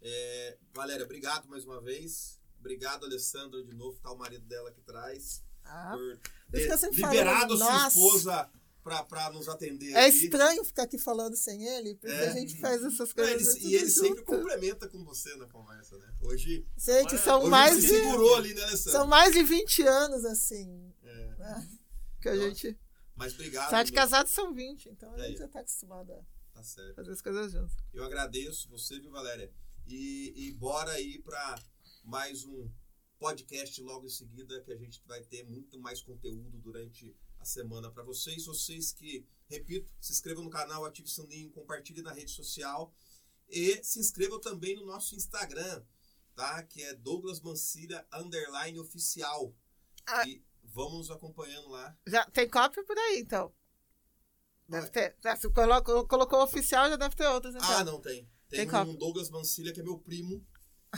É, 0.01 0.57
Valéria, 0.73 1.05
obrigado 1.05 1.47
mais 1.47 1.63
uma 1.63 1.79
vez. 1.79 2.41
Obrigado, 2.59 3.05
Alessandro, 3.05 3.63
de 3.63 3.73
novo, 3.75 3.99
tá 3.99 4.11
o 4.11 4.17
marido 4.17 4.45
dela 4.45 4.69
aqui 4.69 4.79
atrás. 4.81 5.43
Ah, 5.63 5.95
por 5.95 6.59
que 6.89 6.95
ter 6.95 7.01
falo, 7.01 7.13
liberado 7.13 7.53
a 7.53 7.57
sua 7.57 7.71
nossa. 7.71 7.87
esposa 7.99 8.51
pra, 8.83 9.03
pra 9.03 9.29
nos 9.31 9.47
atender 9.47 9.91
É 9.93 10.05
aqui. 10.07 10.17
estranho 10.25 10.63
ficar 10.65 10.83
aqui 10.83 10.97
falando 10.97 11.35
sem 11.35 11.65
ele, 11.67 11.95
porque 11.95 12.13
É. 12.15 12.29
a 12.29 12.33
gente 12.33 12.59
faz 12.59 12.83
essas 12.83 13.09
É, 13.11 13.13
coisas. 13.13 13.55
ele- 13.55 13.65
e 13.67 13.75
ele 13.75 13.89
sempre 13.89 14.09
junto. 14.19 14.23
complementa 14.25 14.87
com 14.87 15.03
você 15.05 15.35
na 15.35 15.47
conversa, 15.47 15.97
né? 15.97 16.13
Hoje, 16.21 16.65
Gente, 16.77 17.13
Hoje 17.15 17.23
são 17.23 17.39
hoje 17.41 17.49
mais 17.49 17.81
de. 17.81 17.95
ali, 17.95 18.53
né? 18.53 18.67
São 18.77 19.07
mais 19.07 19.33
de 19.33 19.43
20 19.43 19.83
anos, 19.83 20.25
assim, 20.25 20.93
É, 21.03 21.35
né? 21.37 21.69
Que 22.21 22.29
a 22.29 22.35
Nossa. 22.35 22.47
gente. 22.49 22.79
mas 23.15 23.33
obrigado. 23.33 23.69
Só 23.69 23.83
de 23.83 23.91
casados 23.91 24.31
são 24.31 24.53
20, 24.53 24.89
então 24.89 25.13
a 25.13 25.19
É 25.19 25.27
gente 25.27 25.37
já 25.39 25.47
tá 25.47 25.59
acostumado 25.59 26.11
a 26.11 26.15
Tá 26.53 26.63
fazer 26.95 27.11
as 27.11 27.21
coisas 27.21 27.51
juntos. 27.51 27.75
Eu 27.93 28.03
agradeço 28.03 28.67
você, 28.69 28.99
viu, 28.99 29.11
Valéria? 29.11 29.51
E, 29.87 30.33
e 30.47 30.51
bora 30.53 30.91
aí 30.91 31.19
pra 31.21 31.59
mais 32.03 32.43
um 32.45 32.69
podcast 33.19 33.79
logo 33.81 34.05
em 34.05 34.09
seguida, 34.09 34.59
que 34.61 34.71
a 34.71 34.75
gente 34.77 35.01
vai 35.05 35.21
ter 35.23 35.43
muito 35.43 35.79
mais 35.79 36.01
conteúdo 36.01 36.57
durante 36.59 37.15
a 37.41 37.45
semana 37.45 37.91
para 37.91 38.03
vocês. 38.03 38.45
Vocês 38.45 38.91
que, 38.91 39.25
repito, 39.47 39.91
se 39.99 40.13
inscrevam 40.13 40.43
no 40.43 40.49
canal, 40.49 40.85
ative 40.85 41.07
o 41.07 41.11
sininho, 41.11 41.51
compartilhe 41.51 42.01
na 42.01 42.13
rede 42.13 42.31
social 42.31 42.93
e 43.49 43.83
se 43.83 43.99
inscrevam 43.99 44.39
também 44.39 44.75
no 44.75 44.85
nosso 44.85 45.15
Instagram, 45.15 45.83
tá? 46.35 46.63
Que 46.63 46.83
é 46.83 46.93
Douglas 46.93 47.41
Mancilha 47.41 48.05
underline 48.13 48.79
oficial. 48.79 49.53
Ah. 50.05 50.27
E 50.27 50.43
vamos 50.63 50.99
nos 50.99 51.11
acompanhando 51.11 51.69
lá. 51.69 51.97
Já 52.07 52.25
tem 52.29 52.47
cópia 52.49 52.83
por 52.85 52.97
aí, 52.97 53.19
então. 53.19 53.53
Deve 54.67 54.83
Vai. 54.83 54.91
ter. 54.91 55.17
Já 55.21 55.35
se 55.35 55.49
colocou, 55.49 56.07
colocou 56.07 56.43
oficial, 56.43 56.89
já 56.89 56.95
deve 56.95 57.15
ter 57.15 57.27
outras, 57.27 57.55
então. 57.55 57.69
Ah, 57.71 57.83
não 57.83 57.99
tem. 57.99 58.29
Tem, 58.47 58.59
Tem 58.59 58.67
um 58.67 58.71
cópia. 58.71 58.97
Douglas 58.97 59.29
Mancilha, 59.29 59.73
que 59.73 59.79
é 59.81 59.83
meu 59.83 59.97
primo. 59.97 60.45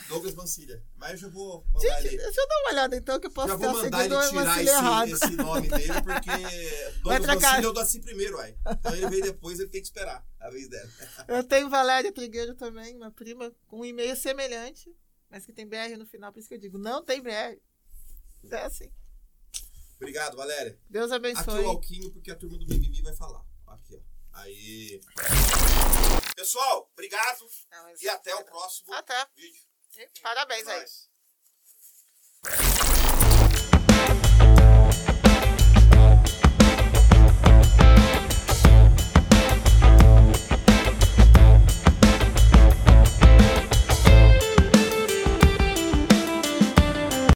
Douglas 0.07 0.33
Mancilha. 0.33 0.83
Mas 0.95 1.11
eu 1.11 1.17
já 1.17 1.27
vou 1.29 1.63
mandar 1.73 1.79
Gente, 1.79 2.07
ele. 2.07 2.17
deixa 2.17 2.41
eu 2.41 2.47
dar 2.47 2.59
uma 2.61 2.69
olhada 2.71 2.95
então, 2.95 3.19
que 3.19 3.27
eu 3.27 3.31
posso 3.31 3.47
Já 3.49 3.55
vou 3.55 3.73
mandar 3.73 4.05
ele 4.05 4.15
seguido 4.15 4.31
uma 4.31 4.41
tirar 4.41 4.57
filha 4.57 4.69
errada. 4.71 5.11
esse, 5.11 5.25
esse 5.25 5.35
nome 5.35 5.69
dele, 5.69 5.93
porque 6.01 6.91
Douglas. 7.03 7.25
Mancini 7.43 7.63
eu 7.63 7.73
dou 7.73 7.83
assim 7.83 8.01
primeiro, 8.01 8.37
uai. 8.37 8.57
Então 8.71 8.95
ele 8.95 9.09
veio 9.09 9.23
depois, 9.23 9.59
ele 9.59 9.69
tem 9.69 9.81
que 9.81 9.87
esperar 9.87 10.25
a 10.39 10.49
vez 10.49 10.67
dela. 10.67 10.89
Eu 11.27 11.43
tenho 11.43 11.69
Valéria 11.69 12.11
Trigueiro 12.11 12.55
também, 12.55 12.95
uma 12.97 13.11
prima 13.11 13.53
com 13.67 13.81
um 13.81 13.85
e-mail 13.85 14.15
semelhante, 14.15 14.91
mas 15.29 15.45
que 15.45 15.53
tem 15.53 15.67
BR 15.67 15.95
no 15.97 16.05
final, 16.05 16.31
por 16.33 16.39
isso 16.39 16.49
que 16.49 16.55
eu 16.55 16.59
digo, 16.59 16.77
não 16.79 17.03
tem 17.03 17.21
BR. 17.21 17.59
É 18.51 18.61
assim. 18.65 18.91
Obrigado, 19.97 20.35
Valéria. 20.35 20.77
Deus 20.89 21.11
Aqui 21.11 21.27
abençoe. 21.27 21.63
o 21.63 21.69
Alquinho, 21.69 22.11
porque 22.11 22.31
a 22.31 22.35
turma 22.35 22.57
do 22.57 22.65
Mimimi 22.67 23.01
vai 23.03 23.15
falar. 23.15 23.45
Aqui, 23.67 23.95
ó. 23.95 24.39
Aí. 24.39 24.99
Pessoal, 26.35 26.89
obrigado 26.91 27.45
Não, 27.71 27.93
e 28.01 28.09
até 28.09 28.35
o 28.35 28.43
próximo 28.43 28.91
Até. 28.93 29.13
vídeo. 29.35 29.61
Parabéns 30.21 30.67
aí. 30.67 30.85